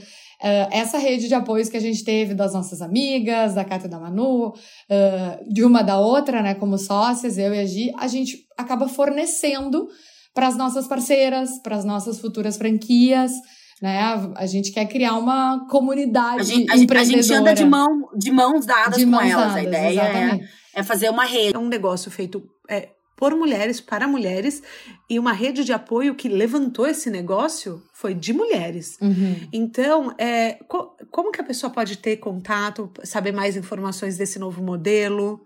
essa 0.70 0.98
rede 0.98 1.28
de 1.28 1.34
apoios 1.34 1.68
que 1.68 1.76
a 1.76 1.80
gente 1.80 2.02
teve 2.04 2.34
das 2.34 2.54
nossas 2.54 2.80
amigas, 2.80 3.54
da 3.54 3.64
Cátia 3.64 3.86
e 3.86 3.90
da 3.90 3.98
Manu, 3.98 4.48
uh, 4.48 5.52
de 5.52 5.64
uma 5.64 5.82
da 5.82 5.98
outra, 5.98 6.42
né, 6.42 6.54
como 6.54 6.78
sócias, 6.78 7.38
eu 7.38 7.54
e 7.54 7.58
a 7.58 7.66
Gi, 7.66 7.92
a 7.98 8.08
gente 8.08 8.46
acaba 8.56 8.88
fornecendo 8.88 9.88
para 10.34 10.46
as 10.46 10.56
nossas 10.56 10.86
parceiras, 10.86 11.60
para 11.62 11.76
as 11.76 11.84
nossas 11.84 12.20
futuras 12.20 12.56
franquias, 12.56 13.32
né? 13.80 14.00
A, 14.34 14.46
gente 14.46 14.72
quer 14.72 14.86
criar 14.86 15.14
uma 15.14 15.66
comunidade 15.68 16.40
a 16.40 16.44
gente, 16.44 16.70
a 16.70 16.76
empreendedora. 16.76 17.20
A 17.20 17.22
gente 17.22 17.32
anda 17.32 17.54
de, 17.54 17.64
mão, 17.64 18.08
de 18.16 18.30
mãos 18.30 18.66
dadas 18.66 18.98
de 18.98 19.04
com 19.04 19.10
mãos 19.10 19.22
elas. 19.22 19.46
Dadas, 19.46 19.56
a 19.56 19.62
ideia 19.62 20.00
é, 20.00 20.40
é, 20.74 20.82
fazer 20.82 21.08
uma 21.10 21.24
rede. 21.24 21.54
É 21.54 21.58
um 21.58 21.68
negócio 21.68 22.10
feito 22.10 22.42
é, 22.68 22.88
por 23.18 23.34
mulheres, 23.34 23.80
para 23.80 24.06
mulheres, 24.06 24.62
e 25.10 25.18
uma 25.18 25.32
rede 25.32 25.64
de 25.64 25.72
apoio 25.72 26.14
que 26.14 26.28
levantou 26.28 26.86
esse 26.86 27.10
negócio 27.10 27.82
foi 27.92 28.14
de 28.14 28.32
mulheres. 28.32 28.96
Uhum. 29.02 29.36
Então, 29.52 30.14
é, 30.16 30.52
co 30.68 30.96
como 31.10 31.32
que 31.32 31.40
a 31.40 31.44
pessoa 31.44 31.68
pode 31.68 31.98
ter 31.98 32.18
contato, 32.18 32.88
saber 33.02 33.32
mais 33.32 33.56
informações 33.56 34.16
desse 34.16 34.38
novo 34.38 34.62
modelo? 34.62 35.40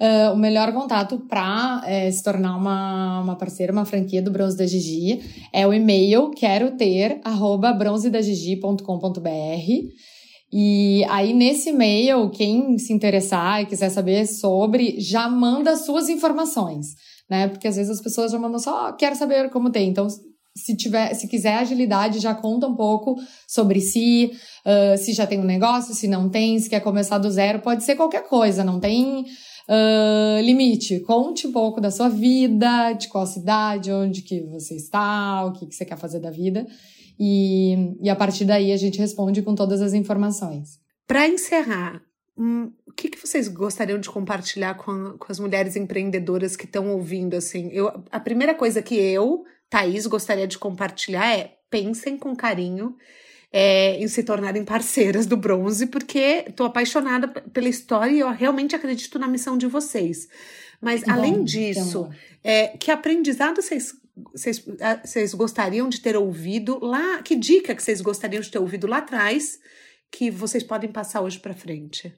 Uh, 0.00 0.32
o 0.32 0.36
melhor 0.36 0.72
contato 0.72 1.18
para 1.28 1.82
é, 1.84 2.10
se 2.10 2.24
tornar 2.24 2.56
uma, 2.56 3.20
uma 3.20 3.36
parceira, 3.36 3.72
uma 3.72 3.84
franquia 3.84 4.22
do 4.22 4.30
Bronze 4.30 4.56
da 4.56 4.66
Gigi 4.66 5.20
é 5.52 5.66
o 5.66 5.74
e-mail 5.74 6.30
quero 6.30 6.70
ter 6.78 7.20
arroba 7.22 7.72
bronzedagigi.com.br 7.74 9.28
e 10.50 11.04
aí, 11.10 11.34
nesse 11.34 11.68
e-mail, 11.70 12.30
quem 12.30 12.78
se 12.78 12.90
interessar 12.90 13.60
e 13.60 13.66
quiser 13.66 13.90
saber 13.90 14.26
sobre, 14.26 14.98
já 14.98 15.28
manda 15.28 15.76
suas 15.76 16.08
informações 16.08 16.94
né? 17.28 17.48
Porque 17.48 17.68
às 17.68 17.76
vezes 17.76 17.90
as 17.90 18.02
pessoas 18.02 18.32
já 18.32 18.38
mandam 18.38 18.58
só, 18.58 18.88
oh, 18.88 18.92
quero 18.94 19.16
saber 19.16 19.50
como 19.50 19.70
tem. 19.70 19.88
Então, 19.88 20.08
se 20.56 20.76
tiver, 20.76 21.14
se 21.14 21.28
quiser 21.28 21.54
agilidade, 21.54 22.18
já 22.18 22.34
conta 22.34 22.66
um 22.66 22.74
pouco 22.74 23.16
sobre 23.46 23.80
si, 23.80 24.32
uh, 24.66 24.98
se 24.98 25.12
já 25.12 25.26
tem 25.26 25.38
um 25.38 25.44
negócio, 25.44 25.94
se 25.94 26.08
não 26.08 26.28
tem, 26.28 26.58
se 26.58 26.68
quer 26.68 26.80
começar 26.80 27.18
do 27.18 27.30
zero, 27.30 27.60
pode 27.60 27.84
ser 27.84 27.94
qualquer 27.94 28.26
coisa, 28.28 28.64
não 28.64 28.80
tem 28.80 29.24
uh, 29.68 30.40
limite. 30.42 31.00
Conte 31.00 31.46
um 31.46 31.52
pouco 31.52 31.80
da 31.80 31.90
sua 31.90 32.08
vida, 32.08 32.92
de 32.92 33.08
qual 33.08 33.26
cidade, 33.26 33.92
onde 33.92 34.22
que 34.22 34.42
você 34.46 34.74
está, 34.74 35.44
o 35.44 35.52
que, 35.52 35.66
que 35.66 35.74
você 35.74 35.84
quer 35.84 35.98
fazer 35.98 36.20
da 36.20 36.30
vida. 36.30 36.66
E, 37.18 37.94
e 38.00 38.08
a 38.08 38.16
partir 38.16 38.44
daí 38.44 38.72
a 38.72 38.76
gente 38.76 38.98
responde 38.98 39.42
com 39.42 39.54
todas 39.54 39.82
as 39.82 39.92
informações. 39.92 40.78
Para 41.06 41.26
encerrar, 41.26 42.00
Hum, 42.38 42.70
o 42.86 42.92
que, 42.92 43.08
que 43.08 43.18
vocês 43.18 43.48
gostariam 43.48 43.98
de 43.98 44.08
compartilhar 44.08 44.74
com, 44.74 45.16
com 45.18 45.26
as 45.28 45.40
mulheres 45.40 45.74
empreendedoras 45.74 46.54
que 46.54 46.66
estão 46.66 46.88
ouvindo? 46.90 47.34
Assim, 47.34 47.68
eu, 47.72 47.88
a 48.12 48.20
primeira 48.20 48.54
coisa 48.54 48.80
que 48.80 48.94
eu, 48.94 49.44
Thaís, 49.68 50.06
gostaria 50.06 50.46
de 50.46 50.56
compartilhar 50.56 51.36
é 51.36 51.58
pensem 51.68 52.16
com 52.16 52.34
carinho 52.36 52.96
é, 53.52 53.96
em 53.96 54.06
se 54.08 54.22
tornarem 54.22 54.64
parceiras 54.64 55.26
do 55.26 55.36
bronze, 55.36 55.86
porque 55.86 56.44
estou 56.46 56.66
apaixonada 56.66 57.26
pela 57.28 57.68
história 57.68 58.12
e 58.12 58.20
eu 58.20 58.30
realmente 58.30 58.76
acredito 58.76 59.18
na 59.18 59.26
missão 59.26 59.58
de 59.58 59.66
vocês. 59.66 60.28
Mas, 60.80 61.02
que 61.02 61.10
além 61.10 61.38
bom, 61.38 61.44
disso, 61.44 62.08
é, 62.44 62.68
que 62.68 62.90
aprendizado 62.90 63.60
vocês, 63.60 63.94
vocês, 64.32 64.64
vocês 65.04 65.34
gostariam 65.34 65.88
de 65.88 66.00
ter 66.00 66.16
ouvido 66.16 66.78
lá? 66.80 67.20
Que 67.22 67.34
dica 67.34 67.74
que 67.74 67.82
vocês 67.82 68.00
gostariam 68.00 68.40
de 68.40 68.50
ter 68.50 68.58
ouvido 68.58 68.86
lá 68.86 68.98
atrás 68.98 69.58
que 70.10 70.30
vocês 70.30 70.62
podem 70.62 70.90
passar 70.90 71.20
hoje 71.20 71.38
para 71.38 71.54
frente? 71.54 72.14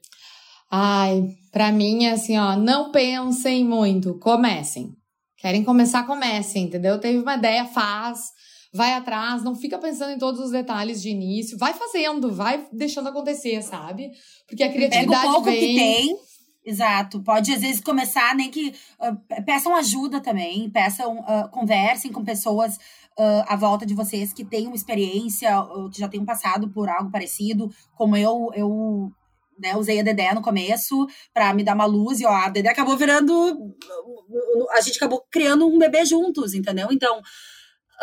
Ai, 0.71 1.35
para 1.51 1.71
mim 1.71 2.05
é 2.05 2.11
assim, 2.11 2.37
ó, 2.37 2.55
não 2.55 2.91
pensem 2.91 3.65
muito, 3.65 4.17
comecem. 4.19 4.95
Querem 5.37 5.63
começar, 5.63 6.07
comecem, 6.07 6.63
entendeu? 6.63 6.99
Teve 6.99 7.19
uma 7.19 7.35
ideia, 7.35 7.65
faz 7.65 8.31
vai 8.73 8.93
atrás, 8.93 9.43
não 9.43 9.55
fica 9.55 9.77
pensando 9.77 10.11
em 10.11 10.17
todos 10.17 10.39
os 10.39 10.51
detalhes 10.51 11.01
de 11.01 11.09
início, 11.09 11.57
vai 11.57 11.73
fazendo, 11.73 12.33
vai 12.33 12.67
deixando 12.71 13.09
acontecer, 13.09 13.61
sabe? 13.61 14.11
Porque 14.47 14.63
a 14.63 14.71
criatividade 14.71 15.07
Pega 15.07 15.29
o 15.29 15.33
pouco 15.33 15.49
vem... 15.49 15.59
que 15.59 15.75
tem. 15.75 16.17
Exato. 16.63 17.23
Pode, 17.23 17.51
às 17.51 17.61
vezes, 17.61 17.81
começar, 17.81 18.35
nem 18.35 18.49
que. 18.49 18.73
Uh, 18.99 19.43
peçam 19.43 19.75
ajuda 19.75 20.21
também, 20.21 20.69
peçam, 20.69 21.17
uh, 21.19 21.49
conversem 21.49 22.11
com 22.11 22.23
pessoas 22.23 22.75
uh, 23.17 23.43
à 23.47 23.55
volta 23.55 23.83
de 23.83 23.95
vocês 23.95 24.31
que 24.31 24.45
tenham 24.45 24.73
experiência, 24.73 25.49
que 25.91 25.99
já 25.99 26.07
tenham 26.07 26.23
passado 26.23 26.69
por 26.69 26.87
algo 26.87 27.09
parecido. 27.09 27.67
Como 27.95 28.15
eu, 28.15 28.51
eu 28.53 29.11
né, 29.61 29.75
usei 29.75 29.99
a 29.99 30.03
Dedé 30.03 30.33
no 30.33 30.41
começo 30.41 31.07
para 31.33 31.53
me 31.53 31.63
dar 31.63 31.75
uma 31.75 31.85
luz 31.85 32.19
e 32.19 32.25
ó, 32.25 32.31
a 32.31 32.49
Dedé 32.49 32.69
acabou 32.69 32.97
virando. 32.97 33.33
A 34.71 34.81
gente 34.81 34.97
acabou 34.97 35.23
criando 35.29 35.67
um 35.67 35.77
bebê 35.77 36.03
juntos, 36.05 36.53
entendeu? 36.53 36.87
Então, 36.91 37.21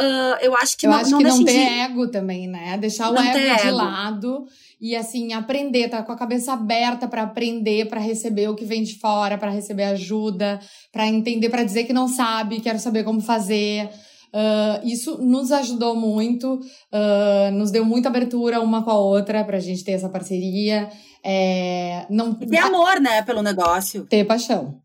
Uh, 0.01 0.39
eu 0.41 0.55
acho 0.55 0.79
que 0.79 0.87
eu 0.87 0.93
não, 0.93 0.99
acho 0.99 1.11
não 1.11 1.19
que 1.19 1.25
não 1.25 1.45
ter 1.45 1.53
de... 1.53 1.59
ego 1.59 2.09
também, 2.09 2.47
né? 2.47 2.79
Deixar 2.79 3.11
não 3.11 3.21
o 3.21 3.25
ego 3.25 3.33
de 3.37 3.67
ego. 3.67 3.77
lado 3.77 4.47
e 4.81 4.95
assim 4.95 5.33
aprender, 5.33 5.89
tá 5.89 6.05
com 6.05 6.13
a 6.13 6.17
cabeça 6.17 6.53
aberta 6.53 7.09
para 7.09 7.23
aprender, 7.23 7.89
para 7.89 7.99
receber 7.99 8.49
o 8.49 8.55
que 8.55 8.65
vem 8.65 8.85
de 8.85 8.97
fora, 9.01 9.37
para 9.37 9.51
receber 9.51 9.83
ajuda, 9.85 10.61
para 10.93 11.09
entender, 11.09 11.49
para 11.49 11.65
dizer 11.65 11.83
que 11.83 11.93
não 11.93 12.07
sabe, 12.07 12.61
quero 12.61 12.79
saber 12.79 13.03
como 13.03 13.21
fazer. 13.21 13.91
Uh, 14.35 14.87
isso 14.87 15.19
nos 15.19 15.51
ajudou 15.51 15.97
muito, 15.97 16.55
uh, 16.55 17.51
nos 17.53 17.71
deu 17.71 17.85
muita 17.85 18.09
abertura 18.09 18.61
uma 18.61 18.83
com 18.83 18.91
a 18.91 18.99
outra 18.99 19.45
pra 19.45 19.59
gente 19.59 19.85
ter 19.85 19.93
essa 19.93 20.09
parceria. 20.09 20.91
É, 21.25 22.07
não... 22.11 22.37
E 22.41 22.47
ter 22.47 22.59
amor, 22.59 23.01
né, 23.01 23.23
pelo 23.23 23.43
negócio. 23.43 24.07
Ter 24.07 24.25
paixão. 24.25 24.81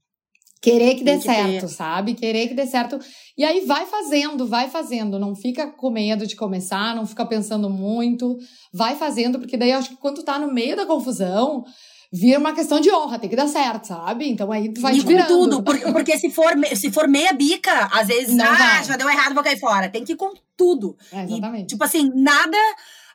Querer 0.63 0.95
que 0.95 1.03
dê 1.03 1.17
que 1.17 1.23
certo, 1.23 1.67
ter. 1.67 1.67
sabe? 1.67 2.13
Querer 2.13 2.47
que 2.47 2.53
dê 2.53 2.65
certo. 2.65 2.97
E 3.37 3.43
aí 3.43 3.65
vai 3.65 3.85
fazendo, 3.85 4.47
vai 4.47 4.69
fazendo. 4.69 5.19
Não 5.19 5.35
fica 5.35 5.67
com 5.67 5.89
medo 5.89 6.25
de 6.25 6.37
começar, 6.37 6.95
não 6.95 7.05
fica 7.05 7.25
pensando 7.25 7.69
muito. 7.69 8.37
Vai 8.73 8.95
fazendo, 8.95 9.39
porque 9.39 9.57
daí 9.57 9.71
eu 9.71 9.77
acho 9.77 9.89
que 9.89 9.97
quando 9.97 10.23
tá 10.23 10.39
no 10.39 10.53
meio 10.53 10.77
da 10.77 10.85
confusão, 10.85 11.65
vira 12.13 12.37
uma 12.37 12.53
questão 12.53 12.79
de 12.79 12.91
honra, 12.91 13.17
tem 13.17 13.27
que 13.27 13.35
dar 13.35 13.47
certo, 13.47 13.87
sabe? 13.87 14.29
Então 14.29 14.51
aí 14.51 14.71
tu 14.71 14.81
vai 14.81 14.95
e 14.95 15.03
com 15.03 15.25
tudo, 15.25 15.63
porque, 15.63 15.91
porque 15.91 16.17
se, 16.19 16.29
for, 16.29 16.53
se 16.75 16.91
for 16.91 17.07
meia 17.07 17.33
bica, 17.33 17.89
às 17.91 18.07
vezes, 18.07 18.35
não 18.35 18.45
ah, 18.45 18.55
vai. 18.55 18.83
já 18.83 18.95
deu 18.95 19.09
errado, 19.09 19.33
vou 19.33 19.43
cair 19.43 19.59
fora. 19.59 19.89
Tem 19.89 20.05
que 20.05 20.13
ir 20.13 20.15
com 20.15 20.31
tudo. 20.55 20.95
É, 21.11 21.23
exatamente. 21.23 21.63
E, 21.63 21.67
tipo 21.67 21.83
assim, 21.83 22.11
nada 22.13 22.57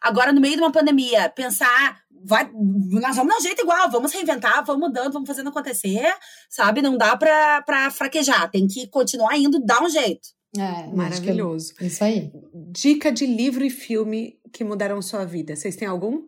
agora 0.00 0.32
no 0.32 0.40
meio 0.40 0.56
de 0.56 0.62
uma 0.62 0.72
pandemia, 0.72 1.30
pensar 1.30 2.00
vai, 2.24 2.50
nós 2.52 3.14
vamos 3.14 3.32
dar 3.32 3.38
um 3.38 3.42
jeito 3.42 3.62
igual, 3.62 3.88
vamos 3.88 4.12
reinventar, 4.12 4.64
vamos 4.64 4.88
mudando, 4.88 5.12
vamos 5.12 5.28
fazendo 5.28 5.50
acontecer, 5.50 6.12
sabe? 6.50 6.82
Não 6.82 6.96
dá 6.96 7.16
pra, 7.16 7.62
pra 7.62 7.92
fraquejar, 7.92 8.50
tem 8.50 8.66
que 8.66 8.88
continuar 8.88 9.38
indo, 9.38 9.60
dar 9.64 9.80
um 9.80 9.88
jeito. 9.88 10.28
É, 10.56 10.88
maravilhoso. 10.92 11.72
É 11.80 11.86
isso 11.86 12.02
aí. 12.02 12.32
Dica 12.72 13.12
de 13.12 13.26
livro 13.26 13.64
e 13.64 13.70
filme 13.70 14.38
que 14.52 14.64
mudaram 14.64 15.00
sua 15.00 15.24
vida. 15.24 15.54
Vocês 15.54 15.76
têm 15.76 15.86
algum? 15.86 16.22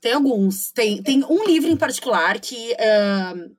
Tem 0.00 0.12
alguns. 0.12 0.70
Tem, 0.72 1.02
tem 1.02 1.24
um 1.24 1.44
livro 1.44 1.70
em 1.70 1.76
particular 1.76 2.40
que, 2.40 2.72
uh, 2.72 3.54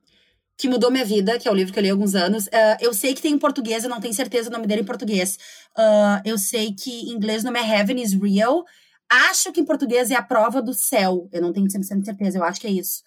que 0.56 0.68
mudou 0.68 0.90
minha 0.90 1.04
vida, 1.04 1.38
que 1.38 1.46
é 1.46 1.50
o 1.50 1.54
livro 1.54 1.72
que 1.72 1.78
eu 1.78 1.82
li 1.82 1.88
há 1.88 1.92
alguns 1.92 2.14
anos. 2.14 2.46
Uh, 2.46 2.76
eu 2.80 2.92
sei 2.92 3.14
que 3.14 3.22
tem 3.22 3.34
em 3.34 3.38
português, 3.38 3.84
eu 3.84 3.90
não 3.90 4.00
tenho 4.00 4.14
certeza 4.14 4.48
o 4.48 4.52
nome 4.52 4.66
dele 4.66 4.82
em 4.82 4.86
português. 4.86 5.38
Uh, 5.78 6.20
eu 6.24 6.36
sei 6.36 6.72
que 6.72 6.90
em 6.90 7.12
inglês 7.12 7.42
o 7.42 7.46
nome 7.46 7.60
é 7.60 7.78
Heaven 7.78 8.02
is 8.02 8.12
Real 8.12 8.64
Acho 9.12 9.52
que 9.52 9.60
em 9.60 9.64
português 9.64 10.10
é 10.10 10.14
a 10.14 10.22
prova 10.22 10.62
do 10.62 10.72
céu. 10.72 11.28
Eu 11.30 11.42
não 11.42 11.52
tenho 11.52 11.66
100% 11.66 12.02
certeza, 12.02 12.38
eu 12.38 12.44
acho 12.44 12.58
que 12.58 12.66
é 12.66 12.70
isso. 12.70 13.02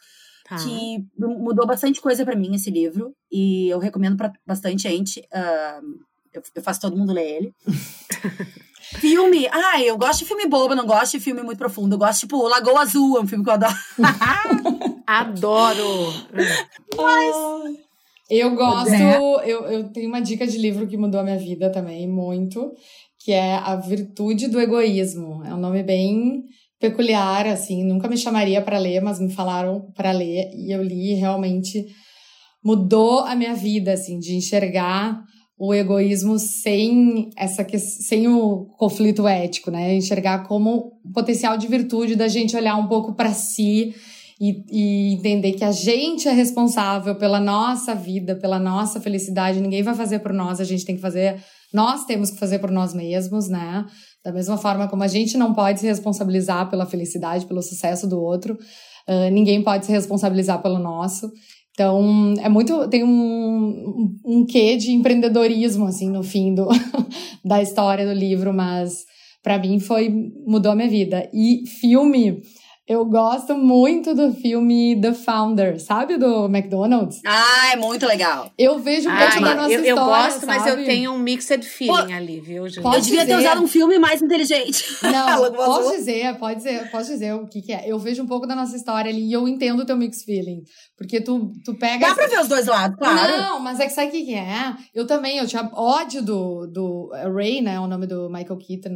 Tá. 0.47 0.57
Que 0.57 1.03
mudou 1.17 1.65
bastante 1.65 1.99
coisa 1.99 2.23
para 2.23 2.35
mim 2.35 2.53
esse 2.53 2.69
livro. 2.69 3.15
E 3.31 3.67
eu 3.69 3.79
recomendo 3.79 4.15
para 4.15 4.31
bastante 4.45 4.83
gente. 4.83 5.27
Eu, 6.31 6.43
eu, 6.53 6.61
faço 6.61 6.81
todo 6.81 6.95
mundo 6.95 7.11
ler 7.11 7.37
ele. 7.37 7.55
filme. 8.99 9.47
Ah, 9.51 9.81
eu 9.81 9.97
gosto 9.97 10.19
de 10.19 10.25
filme 10.25 10.47
bobo, 10.47 10.75
não 10.75 10.85
gosto 10.85 11.13
de 11.13 11.19
filme 11.19 11.41
muito 11.41 11.57
profundo. 11.57 11.95
Eu 11.95 11.99
gosto, 11.99 12.21
tipo, 12.21 12.47
Lagoa 12.47 12.81
Azul, 12.81 13.17
é 13.17 13.21
um 13.21 13.27
filme 13.27 13.43
que 13.43 13.49
eu 13.49 13.53
adoro. 13.53 13.75
adoro! 15.05 16.13
Mas. 16.95 17.35
Eu 18.27 18.55
gosto, 18.55 18.91
é. 18.91 19.17
eu, 19.45 19.65
eu 19.67 19.89
tenho 19.89 20.09
uma 20.09 20.19
dica 20.19 20.47
de 20.47 20.57
livro 20.57 20.87
que 20.87 20.97
mudou 20.97 21.19
a 21.19 21.23
minha 21.23 21.37
vida 21.37 21.71
também, 21.71 22.07
muito, 22.07 22.73
que 23.19 23.31
é 23.31 23.53
A 23.53 23.75
Virtude 23.75 24.47
do 24.47 24.59
Egoísmo. 24.59 25.43
É 25.45 25.53
um 25.53 25.59
nome 25.59 25.83
bem 25.83 26.43
peculiar, 26.79 27.45
assim, 27.47 27.83
nunca 27.83 28.07
me 28.07 28.17
chamaria 28.17 28.61
para 28.61 28.79
ler, 28.79 28.99
mas 29.01 29.19
me 29.19 29.31
falaram 29.31 29.91
para 29.95 30.11
ler 30.11 30.51
e 30.55 30.71
eu 30.71 30.81
li 30.81 31.11
e 31.11 31.15
realmente 31.15 31.85
mudou 32.63 33.19
a 33.19 33.35
minha 33.35 33.53
vida, 33.53 33.93
assim, 33.93 34.17
de 34.17 34.35
enxergar 34.35 35.23
o 35.57 35.73
egoísmo 35.73 36.37
sem 36.37 37.29
essa 37.37 37.65
sem 37.77 38.27
o 38.27 38.65
conflito 38.77 39.27
ético, 39.27 39.71
né? 39.71 39.95
Enxergar 39.95 40.47
como 40.47 40.99
potencial 41.13 41.57
de 41.57 41.67
virtude 41.67 42.15
da 42.15 42.27
gente 42.27 42.55
olhar 42.55 42.75
um 42.75 42.87
pouco 42.87 43.13
para 43.13 43.33
si 43.33 43.95
e, 44.39 44.63
e, 44.69 45.13
entender 45.13 45.53
que 45.53 45.63
a 45.63 45.71
gente 45.71 46.27
é 46.27 46.31
responsável 46.33 47.15
pela 47.15 47.39
nossa 47.39 47.95
vida, 47.95 48.35
pela 48.35 48.59
nossa 48.59 48.99
felicidade. 48.99 49.61
Ninguém 49.61 49.81
vai 49.81 49.95
fazer 49.95 50.19
por 50.19 50.33
nós, 50.33 50.59
a 50.59 50.65
gente 50.65 50.83
tem 50.83 50.95
que 50.95 51.01
fazer 51.01 51.41
nós 51.75 52.05
temos 52.05 52.31
que 52.31 52.39
fazer 52.39 52.59
por 52.59 52.71
nós 52.71 52.93
mesmos, 52.93 53.49
né? 53.49 53.85
Da 54.23 54.31
mesma 54.31 54.57
forma 54.57 54.87
como 54.87 55.03
a 55.03 55.07
gente 55.07 55.37
não 55.37 55.53
pode 55.53 55.81
se 55.81 55.85
responsabilizar 55.85 56.69
pela 56.69 56.85
felicidade, 56.85 57.45
pelo 57.45 57.61
sucesso 57.61 58.07
do 58.07 58.17
outro, 58.17 58.53
uh, 58.53 59.29
ninguém 59.29 59.61
pode 59.61 59.85
se 59.85 59.91
responsabilizar 59.91 60.61
pelo 60.61 60.79
nosso. 60.79 61.29
Então, 61.75 62.33
é 62.39 62.47
muito. 62.47 62.87
Tem 62.87 63.03
um, 63.03 64.17
um 64.25 64.45
quê 64.45 64.77
de 64.77 64.93
empreendedorismo, 64.93 65.85
assim, 65.85 66.09
no 66.09 66.23
fim 66.23 66.55
do, 66.55 66.69
da 67.43 67.61
história 67.61 68.05
do 68.05 68.13
livro, 68.17 68.53
mas 68.53 69.05
para 69.43 69.59
mim 69.59 69.79
foi. 69.79 70.09
mudou 70.47 70.71
a 70.71 70.75
minha 70.75 70.89
vida. 70.89 71.29
E 71.33 71.67
filme. 71.67 72.41
Eu 72.87 73.03
gosto 73.03 73.55
muito 73.55 74.13
do 74.13 74.31
filme 74.31 74.95
The 75.01 75.11
Founder, 75.11 75.81
sabe? 75.81 76.17
Do 76.17 76.45
McDonald's. 76.45 77.19
Ah, 77.25 77.71
é 77.73 77.75
muito 77.75 78.05
legal. 78.05 78.51
Eu 78.59 78.77
vejo 78.77 79.09
um 79.09 79.17
pouco 79.17 79.41
da 79.41 79.55
nossa 79.55 79.71
eu, 79.73 79.83
história, 79.83 79.89
Eu 79.89 79.95
gosto, 79.95 80.39
sabe? 80.41 80.45
mas 80.45 80.67
eu 80.67 80.85
tenho 80.85 81.11
um 81.11 81.17
mixed 81.17 81.65
feeling 81.65 82.07
Pô, 82.07 82.13
ali, 82.13 82.39
viu, 82.39 82.69
gente? 82.69 82.85
Eu 82.85 82.91
devia 83.01 83.21
dizer... 83.21 83.25
ter 83.25 83.37
usado 83.39 83.63
um 83.63 83.67
filme 83.67 83.97
mais 83.97 84.21
inteligente. 84.21 84.85
Não, 85.01 85.51
posso 85.51 85.97
dizer, 85.97 86.37
pode 86.37 86.57
dizer, 86.57 86.91
posso 86.91 87.09
dizer 87.11 87.33
o 87.33 87.47
que, 87.47 87.63
que 87.63 87.73
é. 87.73 87.91
Eu 87.91 87.97
vejo 87.97 88.21
um 88.21 88.27
pouco 88.27 88.45
da 88.45 88.55
nossa 88.55 88.75
história 88.75 89.09
ali 89.09 89.29
e 89.29 89.33
eu 89.33 89.47
entendo 89.47 89.79
o 89.79 89.85
teu 89.85 89.97
mixed 89.97 90.23
feeling. 90.23 90.61
Porque 90.95 91.19
tu, 91.19 91.51
tu 91.65 91.73
pega. 91.79 92.09
Dá 92.09 92.13
pra 92.13 92.27
ver 92.27 92.39
os 92.39 92.47
dois 92.47 92.67
lados, 92.67 92.99
claro. 92.99 93.35
Não, 93.35 93.59
mas 93.61 93.79
é 93.79 93.87
que 93.87 93.93
sabe 93.93 94.09
o 94.09 94.11
que, 94.11 94.25
que 94.25 94.35
é? 94.35 94.75
Eu 94.93 95.07
também, 95.07 95.39
eu 95.39 95.47
tinha 95.47 95.67
ódio 95.73 96.21
do, 96.21 96.67
do 96.67 97.09
Ray, 97.35 97.61
né? 97.61 97.79
O 97.79 97.87
nome 97.87 98.05
do 98.05 98.29
Michael 98.29 98.59
Keaton. 98.59 98.95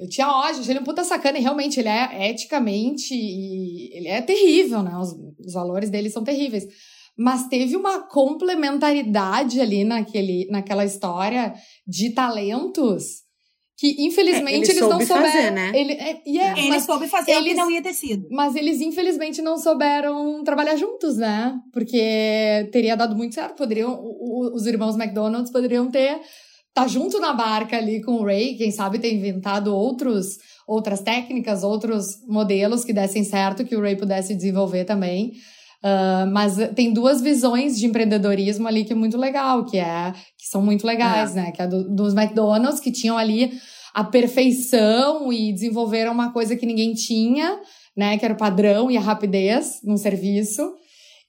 Eu 0.00 0.08
tinha 0.08 0.28
ódio, 0.28 0.60
ele 0.68 0.80
é 0.80 0.82
um 0.82 0.84
puta 0.84 1.04
sacana 1.04 1.38
e 1.38 1.40
realmente 1.40 1.78
ele 1.78 1.88
é 1.88 2.30
eticamente 2.30 2.95
ele 3.04 4.08
é 4.08 4.20
terrível, 4.22 4.82
né? 4.82 4.96
Os, 4.96 5.14
os 5.38 5.52
valores 5.52 5.90
dele 5.90 6.10
são 6.10 6.24
terríveis. 6.24 6.66
Mas 7.18 7.48
teve 7.48 7.76
uma 7.76 8.06
complementaridade 8.08 9.60
ali 9.60 9.84
naquele, 9.84 10.46
naquela 10.50 10.84
história 10.84 11.54
de 11.86 12.10
talentos 12.10 13.26
que 13.78 13.94
infelizmente 13.98 14.70
é, 14.70 14.70
ele 14.70 14.70
eles 14.70 14.80
não 14.80 15.00
souberam. 15.00 15.30
Fazer, 15.30 15.50
né? 15.50 15.72
Ele, 15.74 15.92
é, 15.92 16.22
yeah, 16.26 16.58
ele 16.58 16.80
soube 16.80 17.06
fazer 17.08 17.32
eles, 17.32 17.42
o 17.42 17.54
que 17.54 17.54
não 17.54 17.70
ia 17.70 17.82
ter 17.82 17.92
sido. 17.92 18.26
Mas 18.30 18.56
eles 18.56 18.80
infelizmente 18.80 19.42
não 19.42 19.58
souberam 19.58 20.42
trabalhar 20.42 20.76
juntos, 20.76 21.18
né? 21.18 21.54
Porque 21.72 22.68
teria 22.72 22.96
dado 22.96 23.14
muito 23.14 23.34
certo. 23.34 23.54
Poderiam, 23.54 24.00
os 24.02 24.66
irmãos 24.66 24.96
McDonald's 24.96 25.52
poderiam 25.52 25.90
ter 25.90 26.18
tá 26.76 26.86
junto 26.86 27.18
na 27.18 27.32
barca 27.32 27.78
ali 27.78 28.02
com 28.02 28.16
o 28.16 28.24
Ray, 28.24 28.54
quem 28.54 28.70
sabe 28.70 28.98
ter 28.98 29.10
inventado 29.14 29.74
outros 29.74 30.36
outras 30.68 31.00
técnicas, 31.00 31.62
outros 31.62 32.06
modelos 32.28 32.84
que 32.84 32.92
dessem 32.92 33.24
certo, 33.24 33.64
que 33.64 33.74
o 33.74 33.80
Ray 33.80 33.96
pudesse 33.96 34.34
desenvolver 34.34 34.84
também. 34.84 35.32
Uh, 35.82 36.26
mas 36.30 36.56
tem 36.74 36.92
duas 36.92 37.22
visões 37.22 37.78
de 37.78 37.86
empreendedorismo 37.86 38.68
ali 38.68 38.84
que 38.84 38.92
é 38.92 38.96
muito 38.96 39.16
legal, 39.16 39.64
que 39.64 39.78
é 39.78 40.12
que 40.36 40.46
são 40.50 40.60
muito 40.60 40.86
legais, 40.86 41.34
é. 41.34 41.42
né? 41.42 41.52
Que 41.52 41.62
é 41.62 41.66
do, 41.66 41.88
dos 41.94 42.12
McDonald's 42.12 42.80
que 42.80 42.92
tinham 42.92 43.16
ali 43.16 43.52
a 43.94 44.04
perfeição 44.04 45.32
e 45.32 45.54
desenvolveram 45.54 46.12
uma 46.12 46.30
coisa 46.30 46.56
que 46.56 46.66
ninguém 46.66 46.92
tinha, 46.92 47.58
né? 47.96 48.18
Que 48.18 48.24
era 48.26 48.34
o 48.34 48.38
padrão 48.38 48.90
e 48.90 48.98
a 48.98 49.00
rapidez 49.00 49.80
no 49.82 49.96
serviço. 49.96 50.74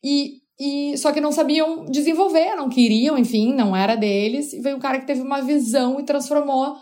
E, 0.04 0.42
e 0.60 0.98
só 0.98 1.12
que 1.12 1.22
não 1.22 1.32
sabiam 1.32 1.86
desenvolver, 1.86 2.56
não 2.56 2.68
queriam, 2.68 3.18
enfim, 3.18 3.54
não 3.54 3.76
era 3.76 3.96
deles. 3.96 4.54
E 4.54 4.60
veio 4.60 4.78
um 4.78 4.80
cara 4.80 5.00
que 5.00 5.06
teve 5.06 5.22
uma 5.22 5.42
visão 5.42 6.00
e 6.00 6.04
transformou 6.04 6.76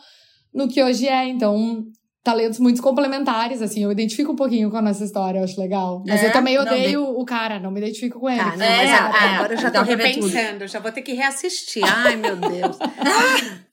no 0.54 0.68
que 0.68 0.82
hoje 0.82 1.08
é. 1.08 1.28
Então, 1.28 1.84
talentos 2.24 2.58
muito 2.60 2.82
complementares, 2.82 3.62
assim. 3.62 3.84
Eu 3.84 3.92
identifico 3.92 4.32
um 4.32 4.36
pouquinho 4.36 4.72
com 4.72 4.78
a 4.78 4.82
nossa 4.82 5.04
história, 5.04 5.40
eu 5.40 5.44
acho 5.44 5.60
legal. 5.60 6.04
Mas 6.08 6.24
é? 6.24 6.28
eu 6.28 6.32
também 6.32 6.58
odeio 6.58 7.02
não, 7.02 7.20
o 7.20 7.26
cara, 7.26 7.60
não 7.60 7.70
me 7.70 7.82
identifico 7.82 8.20
com 8.20 8.30
ele. 8.30 8.40
Tá, 8.40 8.52
não, 8.52 8.58
mas 8.58 8.90
é, 8.90 8.96
agora 8.96 9.54
eu 9.54 9.58
já 9.58 9.70
tô 9.70 9.82
repensando, 9.82 10.68
já 10.68 10.80
vou 10.80 10.92
ter 10.92 11.02
que 11.02 11.14
reassistir. 11.14 11.84
Ai, 11.86 12.16
meu 12.16 12.38
Deus. 12.38 12.78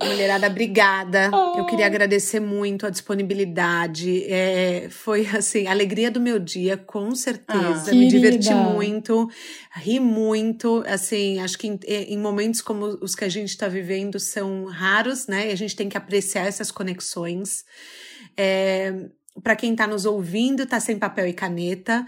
Mulherada, 0.00 0.46
obrigada. 0.46 1.30
Oh. 1.32 1.58
Eu 1.58 1.66
queria 1.66 1.86
agradecer 1.86 2.38
muito 2.38 2.86
a 2.86 2.90
disponibilidade. 2.90 4.24
É, 4.24 4.88
foi 4.88 5.26
assim, 5.26 5.66
a 5.66 5.72
alegria 5.72 6.10
do 6.10 6.20
meu 6.20 6.38
dia, 6.38 6.76
com 6.76 7.12
certeza. 7.14 7.90
Ah, 7.90 7.94
Me 7.94 8.06
diverti 8.06 8.54
muito, 8.54 9.28
ri 9.74 9.98
muito. 9.98 10.84
Assim, 10.86 11.40
acho 11.40 11.58
que 11.58 11.66
em, 11.66 11.78
em 11.86 12.18
momentos 12.18 12.60
como 12.60 12.86
os 13.00 13.16
que 13.16 13.24
a 13.24 13.28
gente 13.28 13.50
está 13.50 13.66
vivendo 13.66 14.20
são 14.20 14.66
raros, 14.66 15.26
né? 15.26 15.48
E 15.48 15.52
a 15.52 15.56
gente 15.56 15.74
tem 15.74 15.88
que 15.88 15.96
apreciar 15.96 16.46
essas 16.46 16.70
conexões. 16.70 17.64
É, 18.36 18.94
Para 19.42 19.56
quem 19.56 19.72
está 19.72 19.88
nos 19.88 20.06
ouvindo, 20.06 20.66
tá 20.66 20.78
sem 20.78 20.96
papel 20.96 21.26
e 21.26 21.32
caneta. 21.32 22.06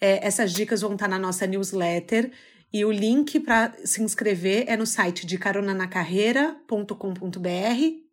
É, 0.00 0.24
essas 0.24 0.52
dicas 0.52 0.80
vão 0.82 0.92
estar 0.92 1.06
tá 1.06 1.10
na 1.10 1.18
nossa 1.18 1.46
newsletter. 1.48 2.30
E 2.72 2.84
o 2.84 2.90
link 2.90 3.38
para 3.40 3.74
se 3.84 4.02
inscrever 4.02 4.64
é 4.66 4.76
no 4.76 4.86
site 4.86 5.26
de 5.26 5.36
caronanacarreira.com.br 5.36 6.88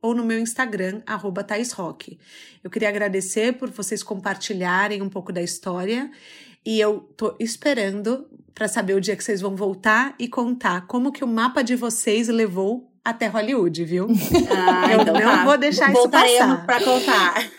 ou 0.01 0.13
no 0.13 0.25
meu 0.25 0.37
Instagram, 0.37 1.01
arroba 1.05 1.45
Rock. 1.75 2.19
Eu 2.61 2.69
queria 2.69 2.89
agradecer 2.89 3.53
por 3.53 3.69
vocês 3.69 4.03
compartilharem 4.03 5.01
um 5.01 5.09
pouco 5.09 5.31
da 5.31 5.41
história 5.41 6.11
e 6.65 6.77
eu 6.79 6.99
tô 7.15 7.35
esperando 7.39 8.27
para 8.53 8.67
saber 8.67 8.95
o 8.95 8.99
dia 8.99 9.15
que 9.15 9.23
vocês 9.23 9.39
vão 9.39 9.55
voltar 9.55 10.13
e 10.19 10.27
contar 10.27 10.87
como 10.87 11.11
que 11.11 11.23
o 11.23 11.27
mapa 11.27 11.63
de 11.63 11.77
vocês 11.77 12.27
levou 12.27 12.91
até 13.03 13.27
Hollywood, 13.27 13.85
viu? 13.85 14.07
Ah, 14.51 14.91
eu 14.91 15.01
então 15.01 15.13
não 15.13 15.21
tá. 15.21 15.45
vou 15.45 15.57
deixar 15.57 15.91
Voltaremos 15.91 16.33
isso 16.33 16.47
passar. 16.47 16.65
para 16.65 16.83
contar. 16.83 17.49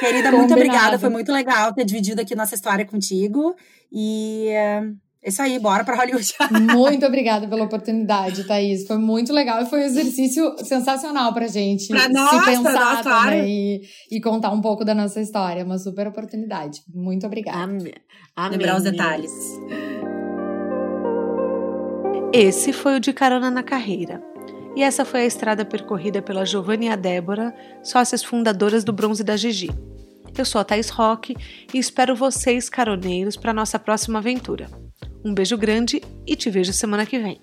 Querida, 0.00 0.32
muito 0.32 0.52
obrigada. 0.52 0.98
Foi 0.98 1.08
muito 1.08 1.32
legal 1.32 1.72
ter 1.72 1.84
dividido 1.84 2.20
aqui 2.20 2.34
nossa 2.34 2.56
história 2.56 2.84
contigo. 2.84 3.54
E 3.92 4.48
uh, 4.82 4.96
é 5.22 5.28
isso 5.28 5.42
aí, 5.42 5.58
bora 5.58 5.84
para 5.84 5.96
Hollywood. 5.96 6.32
muito 6.74 7.04
obrigada 7.04 7.46
pela 7.46 7.64
oportunidade, 7.64 8.44
Thaís. 8.44 8.86
Foi 8.86 8.96
muito 8.96 9.34
legal 9.34 9.62
e 9.62 9.66
foi 9.66 9.80
um 9.80 9.84
exercício 9.84 10.56
sensacional 10.64 11.34
pra 11.34 11.46
gente 11.46 11.88
pra 11.88 12.00
se 12.04 12.08
nossa, 12.08 12.44
pensar 12.44 13.04
nossa, 13.04 13.36
e, 13.36 13.82
e, 14.10 14.20
contar 14.20 14.50
um 14.50 14.62
pouco 14.62 14.82
da 14.82 14.94
nossa 14.94 15.20
história. 15.20 15.62
Uma 15.62 15.78
super 15.78 16.08
oportunidade. 16.08 16.80
Muito 16.88 17.26
obrigada. 17.26 17.58
Amém. 17.62 17.92
Lembrar 18.50 18.76
os 18.76 18.82
detalhes. 18.82 19.32
Esse 22.32 22.72
foi 22.72 22.96
o 22.96 23.00
De 23.00 23.12
Carona 23.12 23.50
na 23.50 23.62
Carreira. 23.62 24.22
E 24.74 24.82
essa 24.82 25.04
foi 25.04 25.22
a 25.22 25.26
estrada 25.26 25.66
percorrida 25.66 26.22
pela 26.22 26.46
Giovanna 26.46 26.84
e 26.84 26.88
a 26.88 26.96
Débora, 26.96 27.54
sócias 27.82 28.24
fundadoras 28.24 28.84
do 28.84 28.92
Bronze 28.92 29.22
da 29.22 29.36
Gigi. 29.36 29.68
Eu 30.38 30.44
sou 30.46 30.60
a 30.60 30.64
Thais 30.64 30.88
Roque 30.88 31.36
e 31.74 31.78
espero 31.78 32.14
vocês, 32.16 32.70
caroneiros, 32.70 33.36
para 33.36 33.52
nossa 33.52 33.78
próxima 33.78 34.20
aventura. 34.20 34.68
Um 35.24 35.34
beijo 35.34 35.56
grande 35.56 36.00
e 36.26 36.36
te 36.36 36.50
vejo 36.50 36.72
semana 36.72 37.04
que 37.06 37.18
vem. 37.18 37.40